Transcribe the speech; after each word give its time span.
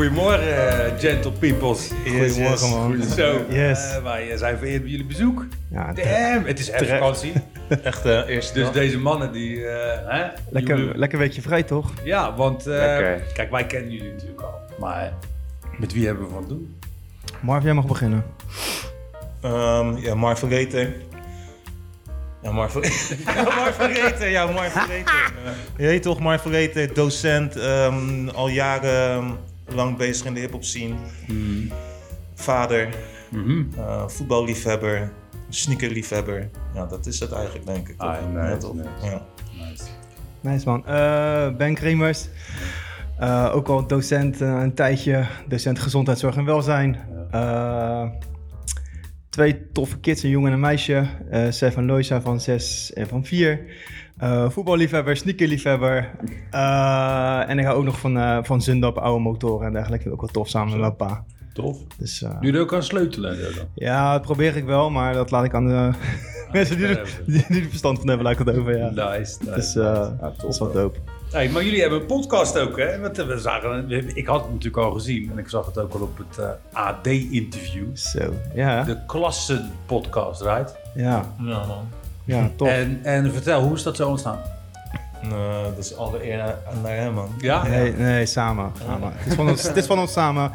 Goedemorgen, 0.00 0.68
eh, 0.84 0.98
gentle 0.98 1.32
peoples. 1.32 1.90
Goedemorgen, 2.06 2.68
man. 2.70 3.02
Zo, 3.16 3.44
Yes. 3.48 3.94
eh, 3.94 4.02
wij 4.02 4.36
zijn 4.36 4.58
vereerd 4.58 4.82
bij 4.82 4.90
jullie 4.90 5.06
bezoek. 5.06 5.46
Ja, 5.70 5.92
Damn, 5.92 6.46
het 6.46 6.58
is 6.58 6.70
echt 6.70 6.86
vakantie. 6.88 7.32
Echt 7.82 8.06
uh, 8.06 8.28
eerst 8.28 8.54
Dus 8.54 8.70
deze 8.72 8.98
mannen 8.98 9.32
die... 9.32 9.66
eh, 9.66 9.98
hè, 10.18 10.26
lekker, 10.50 10.78
jullie- 10.78 10.98
lekker 10.98 11.18
weekje 11.18 11.42
vrij, 11.42 11.62
toch? 11.62 11.90
Ja, 12.04 12.34
want 12.34 12.66
eh, 12.66 12.96
kijk, 13.34 13.50
wij 13.50 13.66
kennen 13.66 13.90
jullie 13.92 14.12
natuurlijk 14.12 14.40
al. 14.40 14.54
Maar 14.78 15.12
met 15.78 15.92
wie 15.92 16.06
hebben 16.06 16.24
we 16.26 16.32
van 16.32 16.44
doen? 16.48 16.76
Marv, 17.40 17.64
jij 17.64 17.72
mag 17.74 17.86
beginnen. 17.86 18.24
Ehm, 19.40 19.96
ja, 19.96 20.14
Mark 20.14 20.38
Vergeten. 20.38 20.94
Ja, 22.42 22.50
Mark 22.52 22.70
Vergeten. 23.76 24.30
ja, 24.30 24.46
Mark 24.46 24.70
Vergeten. 24.70 25.12
Je 25.76 25.86
weet 25.86 26.02
toch, 26.02 26.20
Mark 26.20 26.40
Vergeten, 26.40 26.94
docent, 26.94 27.56
ehm, 27.56 28.28
al 28.28 28.48
jaren 28.48 29.48
lang 29.74 29.96
bezig 29.96 30.26
in 30.26 30.34
de 30.34 30.40
hip-hop 30.40 30.64
scene. 30.64 30.94
Vader, 32.34 32.88
Mhm. 33.30 33.62
eh, 33.76 34.08
voetballiefhebber, 34.08 35.10
sneakerliefhebber. 35.48 36.48
Ja, 36.74 36.86
dat 36.86 37.06
is 37.06 37.20
het 37.20 37.32
eigenlijk, 37.32 37.66
denk 37.66 37.88
ik. 37.88 37.94
Ah, 38.00 38.16
toch? 38.58 38.74
nice, 38.74 38.82
ja, 38.82 38.90
nice. 39.00 39.06
Ja. 39.10 39.22
Nice. 39.68 39.82
Nice, 40.40 40.68
man. 40.68 40.86
Eh, 40.86 41.56
ben 41.56 41.74
Kremers. 41.74 42.28
Eh, 43.18 43.50
ook 43.54 43.68
al 43.68 43.86
docent 43.86 44.40
een 44.40 44.74
tijdje. 44.74 45.26
Docent 45.48 45.78
gezondheidszorg 45.78 46.36
en 46.36 46.44
welzijn. 46.44 46.96
Eh, 47.30 48.08
twee 49.30 49.70
toffe 49.72 49.98
kids, 50.00 50.22
een 50.22 50.30
jongen 50.30 50.48
en 50.48 50.54
een 50.54 50.60
meisje. 50.60 51.06
Eh 51.30 51.50
Sef 51.50 51.76
en 51.76 51.86
Loisa 51.86 52.20
van 52.20 52.40
6 52.40 52.92
en 52.92 53.06
van 53.08 53.24
4. 54.20 54.50
voetballiefhebber, 54.50 55.16
sneakerliefhebber. 55.16 56.10
Eh, 56.50 57.48
en 57.48 57.58
ik 57.58 57.64
hou 57.64 57.76
ook 57.78 57.84
nog 57.84 57.98
van, 57.98 58.18
eh 58.18 58.38
van 58.42 58.62
Zundap, 58.62 58.98
oude 58.98 59.22
motoren 59.22 59.66
en 59.66 59.72
dergelijke. 59.72 60.12
Ook 60.12 60.20
wel 60.20 60.30
tof 60.30 60.48
samen 60.48 60.70
met 60.70 60.80
mijn 60.80 60.96
pa. 60.96 61.24
Tof. 61.52 61.76
Dus, 61.98 62.24
Jullie 62.40 62.60
ook 62.60 62.74
aan 62.74 62.82
sleutelen 62.82 63.38
dan? 63.42 63.64
ja, 63.74 64.12
dat 64.12 64.22
probeer 64.22 64.56
ik 64.56 64.64
wel, 64.64 64.90
maar 64.90 65.14
dat 65.14 65.30
laat 65.30 65.44
ik 65.44 65.54
aan 65.54 65.66
de 65.66 65.90
mensen 66.52 66.76
die 66.76 66.86
er, 66.86 67.20
die, 67.26 67.44
die 67.48 67.62
er 67.62 67.68
verstand 67.68 67.98
van 67.98 68.08
hebben, 68.08 68.26
laat 68.26 68.40
ik 68.40 68.46
het 68.46 68.56
over. 68.58 68.78
Ja. 68.78 68.90
Nice, 68.90 69.36
nice. 69.40 69.54
Dus 69.54 69.76
eh, 69.76 70.08
dat 70.20 70.44
is 70.48 70.58
wel 70.58 70.72
dope. 70.72 70.98
Hey, 71.30 71.48
maar 71.48 71.64
jullie 71.64 71.80
hebben 71.80 72.00
een 72.00 72.06
podcast 72.06 72.58
ook, 72.58 72.78
hè? 72.78 73.00
Want 73.00 73.16
we 73.16 73.38
zagen, 73.38 73.90
ik 74.16 74.26
had 74.26 74.40
het 74.42 74.50
natuurlijk 74.50 74.82
al 74.84 74.92
gezien 74.92 75.30
en 75.30 75.38
ik 75.38 75.48
zag 75.48 75.66
het 75.66 75.78
ook 75.78 75.94
al 75.94 76.00
op 76.00 76.18
het 76.18 76.46
AD-interview. 76.72 77.96
Zo, 77.96 78.32
ja. 78.54 78.82
De 78.82 78.98
Klassen 79.06 79.70
podcast, 79.86 80.42
right? 80.42 80.76
Ja, 80.94 81.24
Ja, 81.38 81.66
man. 81.66 81.88
Ja, 82.36 82.50
tof. 82.56 82.68
En, 82.68 83.00
en 83.02 83.32
vertel, 83.32 83.62
hoe 83.62 83.74
is 83.74 83.82
dat 83.82 83.96
zo 83.96 84.08
ontstaan? 84.08 84.38
Nou, 85.22 85.64
dat 85.64 85.78
is 85.78 85.96
alle 85.96 86.30
eer 86.30 86.36
naar, 86.36 86.58
naar 86.82 86.96
hem, 86.96 87.12
man. 87.12 87.28
Ja? 87.38 87.66
Nee, 87.66 87.92
nee, 87.92 88.26
samen. 88.26 88.72
samen. 88.86 89.12
Het, 89.16 89.26
is 89.26 89.34
van 89.34 89.48
ons, 89.48 89.62
het 89.62 89.76
is 89.76 89.86
van 89.86 89.98
ons 89.98 90.12
samen. 90.12 90.52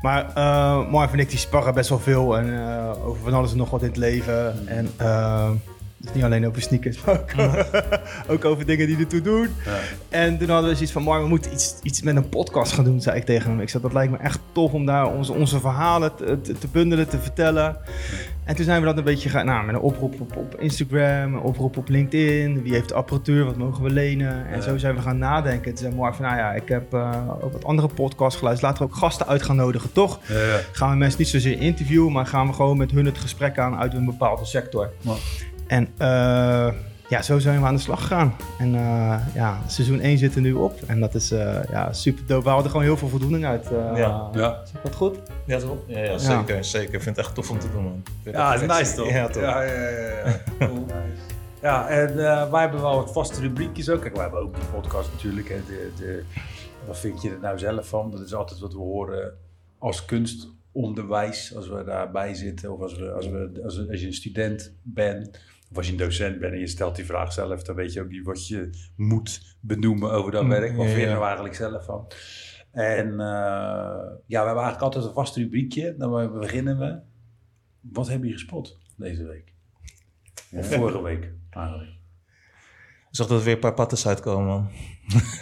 Maar 0.00 0.30
eh 0.34 0.90
Marv 0.90 1.12
en 1.12 1.18
ik 1.18 1.30
die 1.30 1.38
sparren 1.38 1.74
best 1.74 1.88
wel 1.88 1.98
veel. 1.98 2.38
En 2.38 2.68
eh, 2.68 3.06
over 3.06 3.22
van 3.22 3.34
alles 3.34 3.50
en 3.50 3.56
nog 3.56 3.70
wat 3.70 3.82
in 3.82 3.88
het 3.88 3.96
leven. 3.96 4.68
En 4.68 4.90
eh, 4.96 5.50
dus 6.04 6.14
niet 6.14 6.24
alleen 6.24 6.46
over 6.46 6.62
sneakers, 6.62 7.04
maar 7.04 7.20
ook, 7.20 7.32
ook 8.32 8.44
over 8.44 8.66
dingen 8.66 8.86
die 8.86 8.96
ertoe 8.98 9.20
doen. 9.20 9.48
Ja. 9.64 9.78
En 10.08 10.38
toen 10.38 10.48
hadden 10.48 10.68
we 10.68 10.74
zoiets 10.74 10.92
van, 10.92 11.02
Marv, 11.02 11.22
we 11.22 11.28
moeten 11.28 11.52
iets, 11.52 11.74
iets 11.82 12.02
met 12.02 12.16
een 12.16 12.28
podcast 12.28 12.72
gaan 12.72 12.84
doen, 12.84 13.00
zei 13.00 13.16
ik 13.16 13.24
tegen 13.24 13.50
hem. 13.50 13.60
Ik 13.60 13.68
zei, 13.68 13.82
dat 13.82 13.92
lijkt 13.92 14.12
me 14.12 14.18
echt 14.18 14.38
tof 14.52 14.72
om 14.72 14.86
daar 14.86 15.06
onze, 15.14 15.32
onze 15.32 15.60
verhalen 15.60 16.14
te, 16.16 16.40
te, 16.40 16.68
bundelen, 16.72 17.08
te 17.08 17.18
vertellen. 17.18 17.76
En 18.44 18.56
toen 18.56 18.64
zijn 18.64 18.80
we 18.80 18.86
dat 18.86 18.96
een 18.98 19.04
beetje 19.04 19.28
gaan, 19.28 19.46
nou, 19.46 19.66
met 19.66 19.74
een 19.74 19.80
oproep 19.80 20.20
op, 20.20 20.36
op 20.36 20.60
Instagram, 20.60 21.34
een 21.34 21.40
oproep 21.40 21.76
op 21.76 21.88
LinkedIn. 21.88 22.62
Wie 22.62 22.72
heeft 22.72 22.88
de 22.88 22.94
apparatuur, 22.94 23.44
wat 23.44 23.56
mogen 23.56 23.82
we 23.82 23.90
lenen? 23.90 24.46
En 24.46 24.56
Ja. 24.56 24.60
zo 24.62 24.78
zijn 24.78 24.94
we 24.94 25.00
gaan 25.00 25.18
nadenken. 25.18 25.74
Toen 25.74 25.76
zei 25.84 25.94
Mark 25.94 26.14
van, 26.14 26.24
nou 26.24 26.36
ja, 26.36 26.52
ik 26.52 26.68
heb 26.68 26.92
eh, 26.94 27.28
ook 27.40 27.52
wat 27.52 27.64
andere 27.64 27.88
podcasts 27.88 28.38
geluisterd. 28.38 28.70
Laten 28.70 28.86
we 28.86 28.92
ook 28.92 28.98
gasten 28.98 29.26
uit 29.26 29.42
gaan 29.42 29.56
nodigen, 29.56 29.92
toch? 29.92 30.20
Gaan 30.72 30.90
we 30.90 30.96
mensen 30.96 31.18
niet 31.20 31.28
zozeer 31.28 31.60
interviewen, 31.60 32.12
maar 32.12 32.26
gaan 32.26 32.46
we 32.46 32.52
gewoon 32.52 32.76
met 32.76 32.90
hun 32.90 33.04
het 33.04 33.18
gesprek 33.18 33.58
aan 33.58 33.76
uit 33.76 33.94
een 33.94 34.04
bepaalde 34.04 34.44
sector. 34.44 34.90
En 35.66 35.88
eh, 35.98 36.72
ja, 37.08 37.22
zo 37.22 37.38
zijn 37.38 37.60
we 37.60 37.66
aan 37.66 37.74
de 37.74 37.80
slag 37.80 38.00
gegaan. 38.00 38.36
En 38.58 38.74
eh, 38.74 39.16
ja, 39.34 39.58
seizoen 39.66 40.00
1 40.00 40.18
zit 40.18 40.34
er 40.34 40.40
nu 40.40 40.52
op. 40.52 40.80
En 40.86 41.00
dat 41.00 41.14
is 41.14 41.30
eh, 41.30 41.58
ja, 41.70 41.92
super 41.92 42.26
dope. 42.26 42.44
We 42.44 42.50
hadden 42.50 42.70
gewoon 42.70 42.86
heel 42.86 42.96
veel 42.96 43.08
voldoening 43.08 43.44
uit. 43.44 43.64
eh, 43.66 43.92
Ja. 43.96 44.28
Ja. 44.32 44.60
Zeg 44.72 44.82
dat 44.82 44.94
goed? 44.94 45.18
Ja, 45.46 45.58
toch? 45.58 45.78
Ja, 45.86 45.98
ja, 45.98 46.18
zeker, 46.18 46.64
zeker. 46.64 46.94
Ik 46.94 47.02
vind 47.02 47.16
het 47.16 47.24
echt 47.26 47.34
tof 47.34 47.50
om 47.50 47.58
te 47.58 47.70
doen, 47.70 47.82
man. 47.84 48.02
Ja, 48.24 48.50
het 48.52 48.60
dat 48.68 48.70
is 48.70 48.78
nice 48.78 48.94
toch? 48.96 49.10
Ja, 49.10 49.26
toch? 49.28 49.42
Ja, 49.42 49.62
ja, 49.62 49.88
ja. 49.88 50.08
ja. 50.26 50.40
Cool. 50.66 50.86
Ja, 51.62 51.88
en 51.88 52.08
eh, 52.08 52.50
wij 52.50 52.60
hebben 52.60 52.80
wel 52.80 52.94
wat 52.96 53.12
vaste 53.12 53.40
rubriekjes 53.40 53.88
ook. 53.90 54.00
Kijk, 54.00 54.14
wij 54.14 54.22
hebben 54.22 54.40
ook 54.40 54.54
die 54.54 54.64
podcast 54.64 55.10
natuurlijk. 55.12 55.48
Hè, 55.48 55.56
de, 55.66 55.90
de, 55.98 56.22
wat 56.86 56.98
vind 56.98 57.22
je 57.22 57.30
er 57.30 57.38
nou 57.40 57.58
zelf 57.58 57.88
van? 57.88 58.10
Dat 58.10 58.20
is 58.20 58.34
altijd 58.34 58.60
wat 58.60 58.72
we 58.72 58.78
horen 58.78 59.32
als 59.78 60.04
kunstonderwijs, 60.72 61.56
als 61.56 61.68
we 61.68 61.84
daarbij 61.84 62.34
zitten. 62.34 62.72
Of 62.72 62.80
als, 62.80 62.96
we, 62.98 63.10
als, 63.12 63.28
we, 63.28 63.60
als, 63.64 63.76
we- 63.76 63.86
als 63.90 64.00
je 64.00 64.06
een 64.06 64.12
student 64.12 64.72
bent, 64.82 65.38
of 65.70 65.76
als 65.76 65.86
je 65.86 65.92
een 65.92 65.98
docent 65.98 66.38
bent 66.38 66.52
en 66.52 66.58
je 66.58 66.66
stelt 66.66 66.96
die 66.96 67.04
vraag 67.04 67.32
zelf, 67.32 67.62
dan 67.62 67.74
weet 67.74 67.92
je 67.92 68.00
ook 68.00 68.08
niet 68.08 68.24
wat 68.24 68.48
je 68.48 68.70
moet 68.96 69.56
benoemen 69.60 70.12
over 70.12 70.32
dat 70.32 70.42
Mm, 70.42 70.48
werk. 70.48 70.76
Wat 70.76 70.86
ja, 70.86 70.92
vind 70.92 71.00
je 71.00 71.02
er 71.02 71.08
ja. 71.08 71.12
nou 71.12 71.24
eigenlijk 71.24 71.54
zelf 71.54 71.84
van? 71.84 72.06
En 72.70 73.10
eh, 73.10 73.16
ja, 74.26 74.40
we 74.40 74.46
hebben 74.46 74.62
eigenlijk 74.62 74.80
altijd 74.80 75.04
een 75.04 75.12
vast 75.12 75.36
rubriekje. 75.36 75.94
Dan 75.96 76.38
beginnen 76.38 76.78
we. 76.78 77.00
Wat 77.80 78.08
heb 78.08 78.24
je 78.24 78.32
gespot 78.32 78.78
deze 78.96 79.24
week? 79.24 79.52
Of 80.52 80.72
vorige 80.74 81.02
week 81.02 81.32
eigenlijk. 81.50 81.90
Ik 83.14 83.20
zag 83.20 83.28
dat 83.28 83.38
er 83.38 83.44
weer 83.44 83.54
een 83.54 83.60
paar 83.60 83.74
pattes 83.74 84.06
uitkomen, 84.06 84.46
man. 84.46 84.68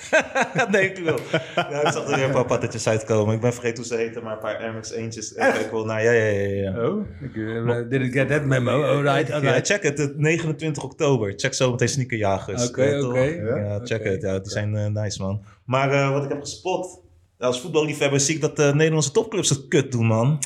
nee, 0.71 0.91
ik 0.91 0.99
wil. 0.99 1.19
Ja, 1.55 1.81
ik 1.81 1.93
zag 1.93 2.09
er 2.09 2.17
weer 2.17 2.25
een 2.25 2.31
paar 2.33 2.45
pattetjes 2.45 2.89
uitkomen. 2.89 3.35
Ik 3.35 3.41
ben 3.41 3.53
vergeten 3.53 3.77
hoe 3.77 3.87
ze 3.87 3.97
heten, 3.97 4.23
maar 4.23 4.33
een 4.33 4.39
paar 4.39 4.57
Air 4.57 4.73
Max 4.73 4.91
eentjes. 4.91 5.31
Ik 5.33 5.37
kijk 5.39 5.71
wel 5.71 5.85
naar. 5.85 6.03
Ja, 6.03 6.11
ja, 6.11 6.25
ja, 6.25 6.71
ja. 6.71 6.89
Oh, 6.89 7.07
ik 7.21 7.35
uh, 7.35 7.77
didn't 7.89 8.13
get 8.13 8.29
that 8.29 8.45
memo. 8.45 8.83
Alright, 8.83 9.29
Ja, 9.29 9.35
alright. 9.35 9.67
check 9.67 9.83
het. 9.83 9.99
het 9.99 10.19
29 10.19 10.83
oktober. 10.83 11.33
Check 11.37 11.55
zo 11.55 11.71
meteen 11.71 11.89
Sneakerjagers. 11.89 12.69
Oké, 12.69 13.05
oké. 13.05 13.21
Ja, 13.21 13.81
check 13.85 14.05
het. 14.05 14.23
Ja, 14.23 14.39
die 14.39 14.51
zijn 14.51 14.77
eh, 14.77 14.87
nice, 14.87 15.23
man. 15.23 15.45
Maar 15.65 15.93
eh, 15.93 16.11
wat 16.13 16.25
ik 16.25 16.29
heb 16.29 16.41
gespot. 16.41 17.01
Als 17.39 17.61
voetballiefhebber 17.61 18.21
zie 18.21 18.35
ik 18.35 18.41
dat 18.41 18.57
de 18.57 18.71
Nederlandse 18.75 19.11
topclubs 19.11 19.49
het 19.49 19.69
kut 19.69 19.93
doen, 19.93 20.07
man. 20.07 20.39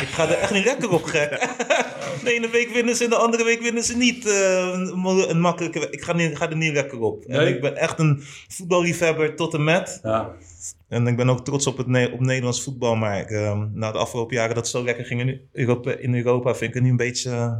Ik 0.00 0.08
ga 0.08 0.28
er 0.28 0.38
echt 0.38 0.52
niet 0.52 0.64
lekker 0.64 0.90
op, 0.90 1.02
gek. 1.04 1.30
De 2.22 2.32
ene 2.34 2.48
week 2.50 2.68
winnen 2.68 2.96
ze 2.96 3.04
en 3.04 3.10
de 3.10 3.16
andere 3.16 3.44
week 3.44 3.60
winnen 3.62 3.82
ze 3.82 3.96
niet. 3.96 4.26
eh, 4.26 5.28
een 5.28 5.40
makkelijke 5.40 5.90
Ik 5.90 6.02
ga, 6.02 6.12
niet, 6.12 6.36
ga 6.36 6.50
er 6.50 6.56
niet 6.56 6.72
lekker 6.72 7.00
op. 7.00 7.24
En 7.24 7.46
ik 7.48 7.60
ben 7.60 7.76
echt 7.76 7.98
een 7.98 8.22
voetballiefhebber 8.48 9.36
tot 9.36 9.54
en 9.54 9.64
met. 9.64 10.00
Ja, 10.02 10.34
En 10.88 11.06
ik 11.06 11.16
ben 11.16 11.28
ook 11.30 11.44
trots 11.44 11.66
op, 11.66 11.76
het 11.76 11.86
Ne- 11.86 12.10
op 12.12 12.20
Nederlands 12.20 12.62
voetbal. 12.62 12.94
Maar 12.96 13.20
ik, 13.20 13.30
ehm, 13.30 13.66
na 13.72 13.92
de 13.92 13.98
afgelopen 13.98 14.36
jaren 14.36 14.54
dat 14.54 14.64
het 14.64 14.72
zo 14.74 14.84
lekker 14.84 15.04
ging 15.04 15.20
in 15.20 15.40
Europa, 15.52 15.92
in 15.96 16.14
Europa 16.14 16.54
vind 16.54 16.68
ik 16.68 16.74
het 16.74 16.82
nu 16.82 16.90
een 16.90 16.96
beetje... 16.96 17.30
eh, 17.30 17.52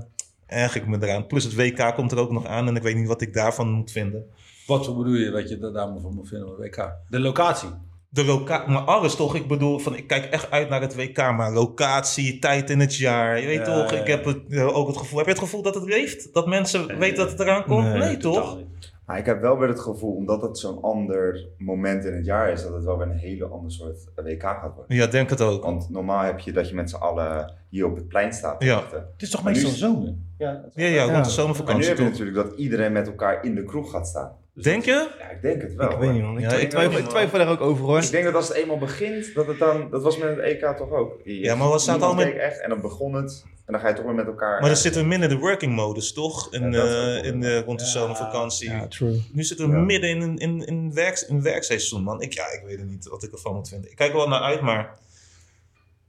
erg 0.46 0.74
ik 0.76 0.86
me 0.86 0.96
eraan. 1.00 1.26
Plus 1.26 1.44
het 1.44 1.54
WK 1.54 1.94
komt 1.94 2.12
er 2.12 2.18
ook 2.18 2.30
nog 2.32 2.46
aan 2.46 2.68
en 2.68 2.76
ik 2.76 2.82
weet 2.82 2.96
niet 2.96 3.06
wat 3.08 3.20
ik 3.20 3.34
daarvan 3.34 3.70
moet 3.70 3.90
vinden. 3.90 4.24
wat 4.66 4.96
bedoel 4.96 5.14
je 5.14 5.30
dat 5.30 5.48
je 5.48 5.58
daar 5.58 5.72
daar 5.72 5.88
van 6.00 6.14
moet 6.14 6.28
vinden 6.28 6.56
WK? 6.58 6.92
De 7.08 7.20
locatie. 7.20 7.68
De 8.14 8.24
locatie, 8.24 8.72
maar 8.72 8.82
alles 8.82 9.14
toch? 9.16 9.34
Ik 9.34 9.48
bedoel, 9.48 9.78
van, 9.78 9.96
ik 9.96 10.06
kijk 10.06 10.24
echt 10.24 10.50
uit 10.50 10.68
naar 10.68 10.80
het 10.80 10.94
WK, 10.96 11.16
maar 11.16 11.52
locatie, 11.52 12.38
tijd 12.38 12.70
in 12.70 12.80
het 12.80 12.96
jaar. 12.96 13.40
Je 13.40 13.46
weet 13.46 13.66
Ja, 13.66 13.80
toch, 13.82 13.90
ja, 13.92 14.00
ik 14.00 14.06
heb 14.06 14.24
het, 14.24 14.38
eh, 14.48 14.76
ook 14.76 14.86
het 14.86 14.96
gevoel. 14.96 15.16
Heb 15.18 15.26
je 15.26 15.32
het 15.32 15.42
gevoel 15.42 15.62
dat 15.62 15.74
het 15.74 15.84
leeft? 15.84 16.34
Dat 16.34 16.46
mensen 16.46 16.98
weten 16.98 17.16
dat 17.16 17.30
het 17.30 17.40
eraan 17.40 17.64
komt? 17.64 17.94
Nee, 17.94 18.16
toch? 18.16 18.58
Maar 19.06 19.18
ik 19.18 19.26
heb 19.26 19.40
wel 19.40 19.58
weer 19.58 19.68
het 19.68 19.80
gevoel, 19.80 20.14
omdat 20.14 20.42
het 20.42 20.58
zo'n 20.58 20.82
ander 20.82 21.46
moment 21.58 22.04
in 22.04 22.14
het 22.14 22.24
jaar 22.24 22.50
is, 22.52 22.62
dat 22.62 22.72
het 22.74 22.84
wel 22.84 22.98
weer 22.98 23.06
een 23.06 23.16
hele 23.18 23.44
ander 23.44 23.70
soort 23.72 23.98
WK 24.14 24.42
gaat 24.42 24.74
worden. 24.74 24.96
Ja, 24.96 25.06
denk 25.06 25.30
het 25.30 25.40
ook. 25.40 25.62
Want 25.62 25.90
normaal 25.90 26.22
heb 26.24 26.38
je 26.40 26.52
dat 26.52 26.68
je 26.68 26.74
met 26.74 26.90
z'n 26.90 26.96
allen 26.96 27.52
hier 27.68 27.86
op 27.86 27.96
het 27.96 28.08
plein 28.08 28.32
staat. 28.32 28.60
te 28.60 28.66
Ja. 28.66 28.74
wachten. 28.74 28.98
Het 29.12 29.22
is 29.22 29.30
toch 29.30 29.44
nu 29.44 29.50
meestal 29.50 29.70
zomer? 29.70 30.14
Ja, 30.38 30.64
Ja, 30.74 30.86
ja, 30.86 30.96
rond 30.98 31.06
de 31.06 31.12
Maar 31.12 31.24
nu 31.24 31.30
zomervakantie 31.30 31.88
heb 31.88 31.98
je 31.98 32.04
natuurlijk 32.04 32.36
dat 32.36 32.52
iedereen 32.58 32.92
met 32.92 33.06
elkaar 33.06 33.44
in 33.44 33.54
de 33.54 33.64
kroeg 33.64 33.90
gaat 33.90 34.08
staan. 34.08 34.32
Dus 34.54 34.64
Denk 34.64 34.84
je? 34.84 35.08
Ja, 35.18 35.28
ik 35.30 35.42
denk 35.42 35.62
het 35.62 35.74
wel. 35.74 35.90
ik 35.90 35.98
weet 35.98 36.12
niet, 36.12 36.22
man. 36.22 36.34
Ik, 36.38 36.42
Ja, 36.42 36.48
twijfel, 36.68 36.98
ik 36.98 37.08
twijfel 37.08 37.38
daar 37.38 37.48
ook 37.48 37.60
over, 37.60 37.84
hoor. 37.84 37.98
Ik 38.02 38.10
denk 38.10 38.24
dat 38.24 38.34
als 38.34 38.48
het 38.48 38.56
eenmaal 38.56 38.78
begint, 38.78 39.34
dat 39.34 39.46
het 39.46 39.58
dan, 39.58 39.90
dat 39.90 40.02
was 40.02 40.18
met 40.18 40.28
het 40.28 40.38
EK 40.38 40.76
toch 40.76 40.90
ook. 40.90 41.20
Je- 41.24 41.38
Ja, 41.38 41.54
maar 41.54 41.68
wat 41.68 41.80
staat 41.82 41.96
niemand 41.98 42.18
al 42.18 42.24
met- 42.24 42.32
keek 42.34 42.42
echt 42.42 42.60
en 42.60 42.68
dan 42.68 42.80
begon 42.80 43.14
het 43.14 43.44
en 43.66 43.72
dan 43.72 43.80
ga 43.82 43.88
je 43.88 43.94
toch 43.94 44.04
weer 44.04 44.14
met 44.14 44.26
elkaar. 44.26 44.60
Maar 44.60 44.68
dan 44.68 44.78
zitten 44.78 45.02
we 45.02 45.06
midden 45.08 45.30
in 45.30 45.34
de 45.36 45.40
working 45.42 45.72
modus, 45.74 46.12
toch? 46.12 46.52
In, 46.52 46.72
Ja, 46.72 46.82
eh, 46.84 47.24
in 47.24 47.40
de, 47.40 47.62
rond 47.62 47.78
de 47.78 47.84
Ja, 47.84 47.90
zomervakantie. 47.90 48.70
Ja, 48.70 48.86
true. 48.88 49.22
Nu 49.32 49.42
zitten 49.44 49.70
we 49.70 49.76
Ja. 49.76 49.82
midden 49.82 50.10
in 50.10 50.20
een 50.20 50.36
in, 50.38 50.66
in 50.66 50.94
werk, 50.94 51.24
in 51.28 51.42
werkseizoen, 51.42 52.02
man. 52.02 52.20
Ik, 52.22 52.32
ja, 52.32 52.44
ik 52.52 52.62
weet 52.66 52.78
het 52.78 52.88
niet 52.88 53.08
wat 53.08 53.22
ik 53.22 53.32
ervan 53.32 53.54
moet 53.54 53.68
vinden. 53.68 53.90
Ik 53.90 53.96
kijk 53.96 54.10
er 54.10 54.16
wel 54.16 54.28
naar 54.28 54.40
uit, 54.42 54.60
maar... 54.60 55.02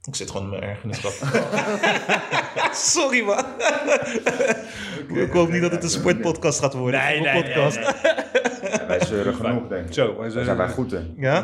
Ik 0.08 0.14
zit 0.14 0.30
gewoon 0.30 0.42
in 0.44 0.50
mijn 0.58 0.62
ergernis. 0.62 1.00
Sorry, 2.94 3.20
man. 3.24 3.44
Ik 5.14 5.30
hoop 5.32 5.50
niet 5.50 5.62
dat 5.62 5.70
het 5.70 5.82
een 5.82 5.90
sportpodcast 5.90 6.60
gaat 6.60 6.74
worden. 6.74 7.00
Nee, 7.00 7.16
Een 7.16 7.22
nee, 7.22 7.32
nee, 7.32 7.42
podcast. 7.42 7.76
nee. 7.76 8.14
Ja, 8.70 8.86
wij 8.86 9.04
zeuren 9.04 9.34
genoeg, 9.34 9.68
denk 9.68 9.86
ik. 9.86 9.92
Zo, 9.92 10.06
wij 10.06 10.16
Daar 10.22 10.30
zijn, 10.30 10.44
zijn 10.44 10.56
wij 10.56 10.68
goed 10.68 10.92
in. 10.92 11.14
Ja? 11.16 11.40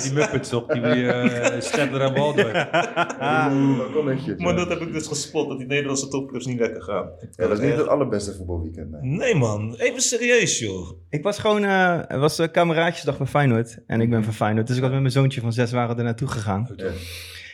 Die 0.00 0.12
Muppets 0.12 0.48
toch, 0.48 0.66
die 0.66 0.82
uh, 0.82 1.24
Stedler 1.58 2.00
en 2.00 2.14
Waldorf. 2.14 2.68
Balkonnetjes, 3.78 4.38
Maar 4.38 4.56
dat 4.56 4.68
heb 4.68 4.80
ik 4.80 4.92
dus 4.92 5.06
gespot, 5.06 5.48
dat 5.48 5.58
die 5.58 5.66
Nederlandse 5.66 6.08
topclubs 6.08 6.46
niet 6.46 6.58
lekker 6.60 6.82
gaan. 6.82 7.10
Ja, 7.36 7.48
dat 7.48 7.58
is 7.58 7.64
niet 7.68 7.76
het 7.76 7.88
allerbeste 7.88 8.34
voetbalweekend. 8.34 8.90
nee. 8.90 9.00
Nee 9.10 9.34
man, 9.34 9.74
even 9.78 10.00
serieus 10.00 10.58
joh. 10.58 10.90
Ik 11.10 11.22
was 11.22 11.38
gewoon, 11.38 11.64
eh, 11.64 11.98
het 12.06 12.20
was 12.20 12.40
uh, 12.40 12.46
kameraadjesdag 12.52 13.18
bij 13.18 13.26
Feyenoord. 13.26 13.78
En 13.86 14.00
ik 14.00 14.10
ben 14.10 14.24
van 14.24 14.32
Feyenoord. 14.34 14.66
Dus 14.66 14.76
ik 14.76 14.82
was 14.82 14.90
met 14.90 15.00
mijn 15.00 15.12
zoontje 15.12 15.40
van 15.40 15.52
zes 15.52 15.72
waren 15.72 15.98
er 15.98 16.04
naartoe 16.04 16.28
gegaan. 16.28 16.68
Ja. 16.76 16.90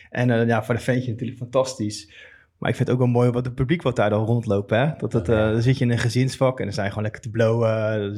En 0.09 0.29
eh, 0.29 0.47
ja, 0.47 0.63
voor 0.63 0.75
de 0.75 0.81
ventje 0.81 1.11
natuurlijk 1.11 1.39
fantastisch. 1.39 2.11
Maar 2.63 2.71
ik 2.71 2.77
vind 2.77 2.89
het 2.89 2.97
ook 2.97 3.03
wel 3.03 3.13
mooi 3.13 3.31
wat 3.31 3.45
het 3.45 3.55
publiek 3.55 3.81
wat 3.81 3.95
daar 3.95 4.09
dan 4.09 4.25
rondloopt. 4.25 4.69
Hè? 4.69 4.87
Dat 4.97 5.13
het, 5.13 5.29
eh, 5.29 5.37
dan 5.37 5.61
zit 5.61 5.77
je 5.77 5.85
in 5.85 5.91
een 5.91 5.97
gezinsvak 5.97 6.59
en 6.59 6.65
dan 6.65 6.73
zijn 6.73 6.87
gewoon 6.87 7.03
lekker 7.03 7.21
te 7.21 7.29
blowen. 7.29 7.69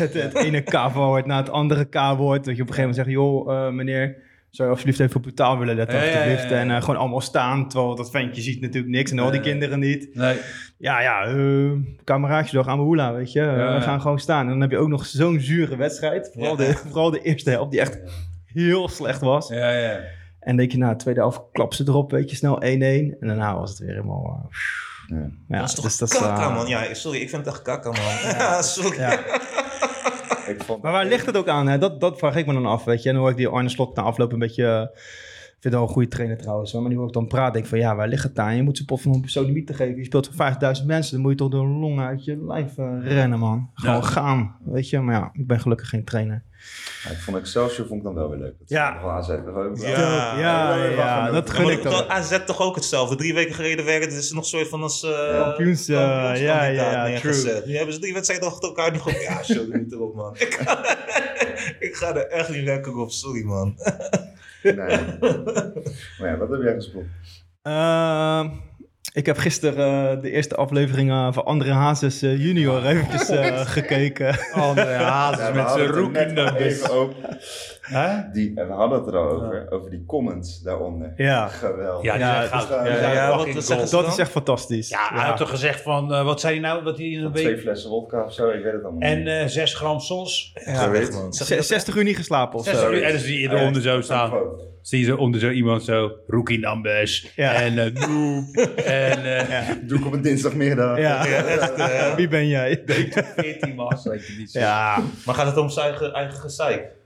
Het, 0.00 0.14
het, 0.14 0.34
ene 0.34 0.60
K-woord 0.60 1.26
na 1.26 1.36
het 1.36 1.50
andere 1.50 1.84
K-woord. 1.84 2.44
Dat 2.44 2.56
je 2.56 2.62
op 2.62 2.68
een 2.68 2.74
gegeven 2.74 2.76
moment 2.76 2.94
zegt, 2.94 3.08
joh 3.08 3.52
uh, 3.52 3.70
meneer, 3.70 4.16
zou 4.50 4.68
je 4.68 4.74
alsjeblieft 4.74 5.00
even 5.00 5.16
op 5.16 5.24
uw 5.24 5.32
taal 5.32 5.58
willen 5.58 5.76
letten? 5.76 6.04
Ja. 6.04 6.12
En 6.50 6.68
uh, 6.68 6.80
gewoon 6.80 6.96
allemaal 6.96 7.20
staan, 7.20 7.68
terwijl 7.68 7.94
dat 7.94 8.10
ventje 8.10 8.42
ziet 8.42 8.60
natuurlijk 8.60 8.92
niks 8.92 9.10
en 9.10 9.18
al 9.18 9.30
die 9.30 9.40
kinderen 9.40 9.78
niet. 9.78 10.14
Nee. 10.14 10.36
Ja, 10.78 11.00
ja, 11.00 11.28
uh, 11.28 11.72
kameraadjesdag 12.04 12.66
aan 12.66 12.78
Hoela, 12.78 13.12
weet 13.12 13.32
je. 13.32 13.40
We 13.40 13.80
gaan 13.80 14.00
gewoon 14.00 14.18
staan. 14.18 14.44
En 14.44 14.50
dan 14.50 14.60
heb 14.60 14.70
je 14.70 14.78
ook 14.78 14.88
nog 14.88 15.06
zo'n 15.06 15.40
zure 15.40 15.76
wedstrijd. 15.76 16.30
Vooral, 16.32 16.56
de, 16.56 16.72
vooral 16.74 17.10
de 17.10 17.22
eerste 17.22 17.50
helft, 17.50 17.70
die 17.70 17.80
echt 17.80 18.00
heel 18.44 18.88
slecht 18.88 19.20
was. 19.20 19.48
Ja, 19.48 19.70
ja. 19.70 20.00
En 20.40 20.56
denk 20.56 20.72
je, 20.72 20.78
nou, 20.78 20.96
tweede 20.96 21.20
helft 21.20 21.40
klap 21.52 21.74
ze 21.74 21.84
erop, 21.86 22.10
weet 22.10 22.30
je, 22.30 22.36
snel 22.36 22.62
1-1. 22.62 22.64
En 22.64 23.16
daarna 23.20 23.58
was 23.58 23.70
het 23.70 23.78
weer 23.78 23.88
helemaal... 23.90 24.50
uh, 25.08 25.18
Ja. 25.18 25.30
ja, 25.48 25.58
dat 25.60 25.68
is 25.68 25.74
toch 25.74 25.84
dus 25.84 25.98
dat 25.98 26.12
is, 26.12 26.18
kakka 26.18 26.48
uh, 26.48 26.54
man. 26.54 26.66
Ja, 26.66 26.94
sorry, 26.94 27.20
ik 27.20 27.28
vind 27.30 27.44
het 27.44 27.54
echt 27.54 27.62
kakka 27.62 27.90
man. 27.90 28.32
Ja, 28.38 28.62
sorry. 28.62 28.98
ja. 28.98 29.12
Ik 30.46 30.62
vond, 30.62 30.82
Maar 30.82 30.92
waar 30.92 31.04
ligt 31.06 31.26
het 31.26 31.36
ook 31.36 31.48
aan? 31.48 31.66
Hè? 31.68 31.78
Dat, 31.78 32.00
dat 32.00 32.18
vraag 32.18 32.36
ik 32.36 32.46
me 32.46 32.52
dan 32.52 32.66
af, 32.66 32.84
weet 32.84 33.02
je. 33.02 33.08
En 33.08 33.14
dan 33.14 33.22
hoor 33.24 33.32
ik 33.32 33.38
die 33.38 33.48
Arne 33.48 33.68
Slot 33.68 33.96
na 33.96 34.02
afloop 34.02 34.32
een 34.32 34.38
beetje... 34.38 34.64
uh, 34.64 34.80
Ik 34.80 34.88
vind 35.60 35.64
het 35.64 35.72
wel 35.72 35.82
een 35.82 35.88
goede 35.88 36.08
trainer 36.08 36.38
trouwens. 36.38 36.72
Maar 36.72 36.88
nu 36.88 36.96
hoor 36.96 37.06
ik 37.06 37.12
dan 37.12 37.26
praten, 37.26 37.52
denk 37.52 37.64
ik 37.64 37.70
van 37.70 37.78
ja, 37.78 37.96
waar 37.96 38.08
ligt 38.08 38.22
het 38.22 38.38
aan? 38.38 38.56
Je 38.56 38.62
moet 38.62 38.76
ze 38.76 38.84
pot 38.84 39.00
van 39.02 39.14
een 39.14 39.20
persoon 39.20 39.64
te 39.64 39.74
geven. 39.74 39.96
Je 39.96 40.04
speelt 40.04 40.26
voor 40.26 40.34
5000 40.34 40.86
mensen, 40.86 41.12
dan 41.12 41.20
moet 41.20 41.30
je 41.30 41.36
toch 41.36 41.50
de 41.50 41.56
longen 41.56 42.06
uit 42.06 42.24
je 42.24 42.44
lijf 42.46 42.76
uh, 42.78 42.86
rennen, 43.02 43.38
man. 43.38 43.70
Gewoon 43.74 43.94
Ja. 43.94 44.02
gaan, 44.02 44.56
weet 44.64 44.90
je. 44.90 45.00
Maar 45.00 45.14
ja, 45.14 45.30
ik 45.32 45.46
ben 45.46 45.60
gelukkig 45.60 45.88
geen 45.88 46.04
trainer. 46.04 46.42
Ja, 47.04 47.10
ik 47.10 47.16
vond 47.16 47.36
Excelsior 47.36 47.86
vond 47.86 47.98
ik 47.98 48.04
dan 48.06 48.14
wel 48.14 48.30
weer 48.30 48.38
leuk. 48.38 48.58
Dat 48.58 48.68
Ja. 48.68 48.94
nog 48.94 49.10
AZ. 49.10 49.26
Dat 49.28 49.44
was 49.44 49.66
ook 49.66 49.76
wel- 49.76 49.88
Ja. 49.88 49.98
ja, 50.38 50.74
ja, 50.74 50.84
ja, 50.84 50.90
ja, 50.90 51.30
dat 51.30 51.50
gun 51.50 51.68
ik 51.68 51.82
dat- 51.82 51.92
dan. 51.92 52.08
AZ 52.08 52.38
toch 52.46 52.60
ook 52.60 52.74
hetzelfde. 52.74 53.16
Drie 53.16 53.34
weken 53.34 53.54
geleden 53.54 53.84
werden 53.84 54.08
het 54.08 54.18
is 54.18 54.30
nog 54.32 54.42
een 54.42 54.48
soort 54.48 54.68
van 54.68 54.82
als 54.82 55.04
uh, 55.04 55.42
Kampioens, 55.42 55.88
eh, 55.88 55.94
ja, 55.96 56.32
ja, 56.34 56.64
ja, 56.64 57.06
neergezet. 57.06 57.66
Nu 57.66 57.76
hebben 57.76 57.94
ze 57.94 58.00
drie 58.00 58.12
wedstrijden 58.12 58.48
achter 58.48 58.68
elkaar 58.68 58.92
niet 58.92 59.00
goed. 59.00 59.20
Ja, 59.22 59.42
show 59.42 59.72
er 59.72 59.78
niet 59.78 59.92
erop, 59.92 60.14
man. 60.14 60.34
Ik 60.34 60.54
ga, 60.60 60.84
ik 61.78 61.94
ga 61.94 62.14
er 62.14 62.26
echt 62.26 62.48
niet 62.48 62.64
lekker 62.64 62.96
op, 62.96 63.10
sorry, 63.10 63.44
man. 63.44 63.74
Nee. 64.62 64.74
maar 66.18 66.28
ja, 66.28 66.36
wat 66.36 66.50
heb 66.50 66.62
jij 66.62 66.74
gespeeld? 66.74 67.06
Ehm, 67.62 68.48
ik 69.12 69.26
heb 69.26 69.38
gisteren 69.38 70.10
eh, 70.16 70.22
de 70.22 70.30
eerste 70.30 70.54
aflevering 70.54 71.34
van 71.34 71.44
André 71.44 71.72
Hazes 71.72 72.22
eh, 72.22 72.40
junior 72.44 72.86
eventjes 72.86 73.28
eh, 73.28 73.60
gekeken. 73.76 74.38
André 74.52 74.94
Hazes 74.94 75.46
Ja, 75.46 75.52
met 75.52 75.70
zijn 75.70 76.36
er 76.38 76.56
even 76.56 76.90
over. 76.90 77.14
Hè? 77.80 78.30
Die, 78.32 78.52
en 78.54 78.66
we 78.66 78.72
hadden 78.72 78.98
het 78.98 79.08
er 79.08 79.16
al 79.16 79.30
over, 79.30 79.66
over 79.70 79.90
die 79.90 80.04
comments 80.06 80.62
daaronder. 80.62 81.12
Ja. 81.16 81.48
Geweldig. 81.48 82.04
Ja, 82.04 82.14
Ja, 82.16 82.40
dus, 82.40 82.68
Ja, 82.68 82.84
ja, 82.86 83.12
ja, 83.12 83.36
wat 83.36 83.46
Dat 83.68 83.90
dan? 83.90 84.04
is 84.06 84.18
echt 84.18 84.30
fantastisch. 84.30 84.88
Ja, 84.88 85.08
hij 85.12 85.26
had 85.28 85.36
toch 85.36 85.50
gezegd 85.50 85.80
van, 85.80 86.08
wat 86.24 86.40
zei 86.40 86.52
hij 86.60 86.62
nou, 86.62 86.84
dat 86.84 86.96
hij 86.96 87.06
in 87.06 87.24
een 87.24 87.32
Twee 87.32 87.46
week... 87.46 87.60
flessen 87.60 87.90
wodka 87.90 88.24
of 88.24 88.32
zo, 88.32 88.48
ik 88.48 88.62
weet 88.62 88.72
het 88.72 88.82
allemaal 88.84 89.08
En 89.08 89.18
niet. 89.18 89.26
eh 89.28 89.46
6 89.46 89.74
gram 89.74 90.00
sos. 90.00 90.52
Je 90.54 91.28
Zes- 91.30 91.48
dat 91.48 91.66
60 91.66 91.96
uur 91.96 92.04
niet 92.04 92.16
geslapen 92.16 92.58
of 92.58 92.64
60 92.64 92.84
zo. 92.84 92.92
uur. 92.92 93.02
En 93.02 93.10
dan 93.12 93.20
zie 93.20 93.40
je 93.40 93.48
ja, 93.48 93.54
eronder 93.54 93.82
zo 93.82 94.00
staan. 94.00 94.30
Zie 94.82 94.98
je 94.98 95.04
zo 95.04 95.16
onder 95.16 95.40
zo 95.40 95.50
iemand 95.50 95.84
zo, 95.84 96.12
rookie 96.26 96.58
numbers. 96.58 97.32
Ja. 97.36 97.52
En 97.52 97.78
eh 97.78 98.08
noob. 98.08 98.56
en 98.84 99.38
eh 99.38 99.48
Ja. 99.48 99.78
Doe 99.82 99.98
ik 99.98 100.06
op 100.06 100.12
een 100.12 100.22
dinsdagmiddag. 100.22 100.98
Ja. 100.98 101.26
Ja, 101.26 101.44
echt, 101.44 101.74
eh, 101.74 102.14
Wie 102.14 102.28
ben 102.28 102.48
jij? 102.48 102.82
14 102.86 103.74
was, 103.74 104.04
weet 104.04 104.26
je 104.26 104.34
niet 104.38 104.50
zo. 104.50 104.58
Ja. 104.58 105.02
maar 105.26 105.34
gaat 105.34 105.46
het 105.46 105.56
om 105.56 105.68
zijn 105.68 105.86
eigen, 105.86 106.12
eigen 106.12 106.38
gezeik? 106.38 106.98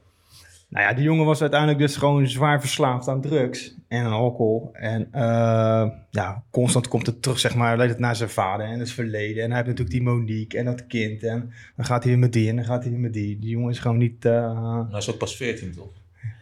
Nou 0.68 0.86
ja, 0.86 0.94
die 0.94 1.04
jongen 1.04 1.26
was 1.26 1.40
uiteindelijk 1.40 1.80
dus 1.80 1.96
gewoon 1.96 2.28
zwaar 2.28 2.60
verslaafd 2.60 3.08
aan 3.08 3.20
drugs 3.20 3.74
en 3.88 4.04
aan 4.04 4.12
alcohol. 4.12 4.70
En 4.72 5.08
eh, 5.12 5.86
ja, 6.10 6.42
constant 6.50 6.88
komt 6.88 7.06
het 7.06 7.22
terug, 7.22 7.38
zeg 7.38 7.54
maar, 7.54 7.76
leidt 7.76 7.92
het 7.92 8.00
naar 8.00 8.16
zijn 8.16 8.28
vader 8.28 8.66
en 8.66 8.78
het 8.78 8.90
verleden. 8.90 9.42
En 9.42 9.48
hij 9.48 9.56
heeft 9.56 9.68
natuurlijk 9.68 9.96
die 9.96 10.02
Monique 10.02 10.58
en 10.58 10.64
dat 10.64 10.86
kind. 10.86 11.22
En 11.22 11.52
dan 11.76 11.84
gaat 11.84 12.02
hij 12.02 12.12
weer 12.12 12.20
met 12.20 12.32
die 12.32 12.48
en 12.48 12.56
dan 12.56 12.64
gaat 12.64 12.82
hij 12.82 12.92
weer 12.92 13.00
met 13.00 13.12
die. 13.12 13.38
Die 13.38 13.50
jongen 13.50 13.70
is 13.70 13.78
gewoon 13.78 13.98
niet, 13.98 14.24
eh, 14.24 14.32
Nou, 14.32 14.90
hij 14.90 14.98
is 14.98 15.10
ook 15.10 15.18
pas 15.18 15.36
14, 15.36 15.72
toch? 15.74 15.88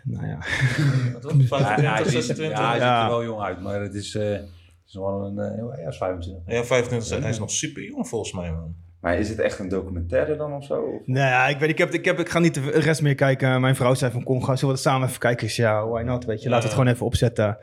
Nou 0.04 0.26
ja. 0.26 0.38
Wat 1.12 1.22
was 1.48 1.60
het? 1.60 1.80
Ja, 1.80 1.94
hij 1.94 2.04
25, 2.04 2.12
ziet, 2.12 2.24
26? 2.24 2.58
ja, 2.58 2.64
hij 2.64 2.72
ziet 2.74 2.82
Ja. 2.82 3.02
er 3.04 3.08
wel 3.10 3.24
jong 3.24 3.40
uit, 3.42 3.60
maar 3.60 3.80
het 3.80 3.94
is, 3.94 4.14
eh, 4.14 4.30
het 4.30 4.48
is 4.86 4.94
wel 4.94 5.24
een, 5.24 5.38
eh, 5.38 5.56
ja, 5.58 5.68
hij 5.70 5.88
is 5.88 5.96
25. 5.96 6.54
Ja, 6.54 6.64
25. 6.64 7.20
Hij 7.20 7.30
is 7.30 7.38
nog 7.38 7.50
super 7.50 7.82
jong 7.82 8.08
volgens 8.08 8.32
mij, 8.32 8.52
man. 8.52 8.74
Maar 9.00 9.18
is 9.18 9.28
het 9.28 9.38
echt 9.38 9.58
een 9.58 9.68
documentaire 9.68 10.36
dan 10.36 10.52
of 10.52 10.64
zo? 10.64 10.74
Of? 10.74 11.06
Nou 11.06 11.26
ja, 11.28 11.48
ik 11.48 11.58
weet, 11.58 11.68
ik, 11.68 11.78
heb, 11.78 11.90
ik, 11.94 12.04
heb, 12.04 12.18
ik 12.18 12.28
ga 12.28 12.38
niet 12.38 12.54
de 12.54 12.60
rest 12.70 13.02
meer 13.02 13.14
kijken. 13.14 13.60
Mijn 13.60 13.76
vrouw 13.76 13.94
zei 13.94 14.12
van, 14.12 14.22
kom, 14.22 14.42
gaan 14.44 14.56
we 14.60 14.76
samen 14.76 15.08
even 15.08 15.20
kijken. 15.20 15.46
Ik 15.46 15.52
zei, 15.52 15.68
ja, 15.68 15.86
why 15.86 16.02
not, 16.02 16.24
weet 16.24 16.42
je. 16.42 16.48
Laten 16.48 16.62
we 16.62 16.68
het 16.68 16.78
gewoon 16.78 16.94
even 16.94 17.06
opzetten. 17.06 17.58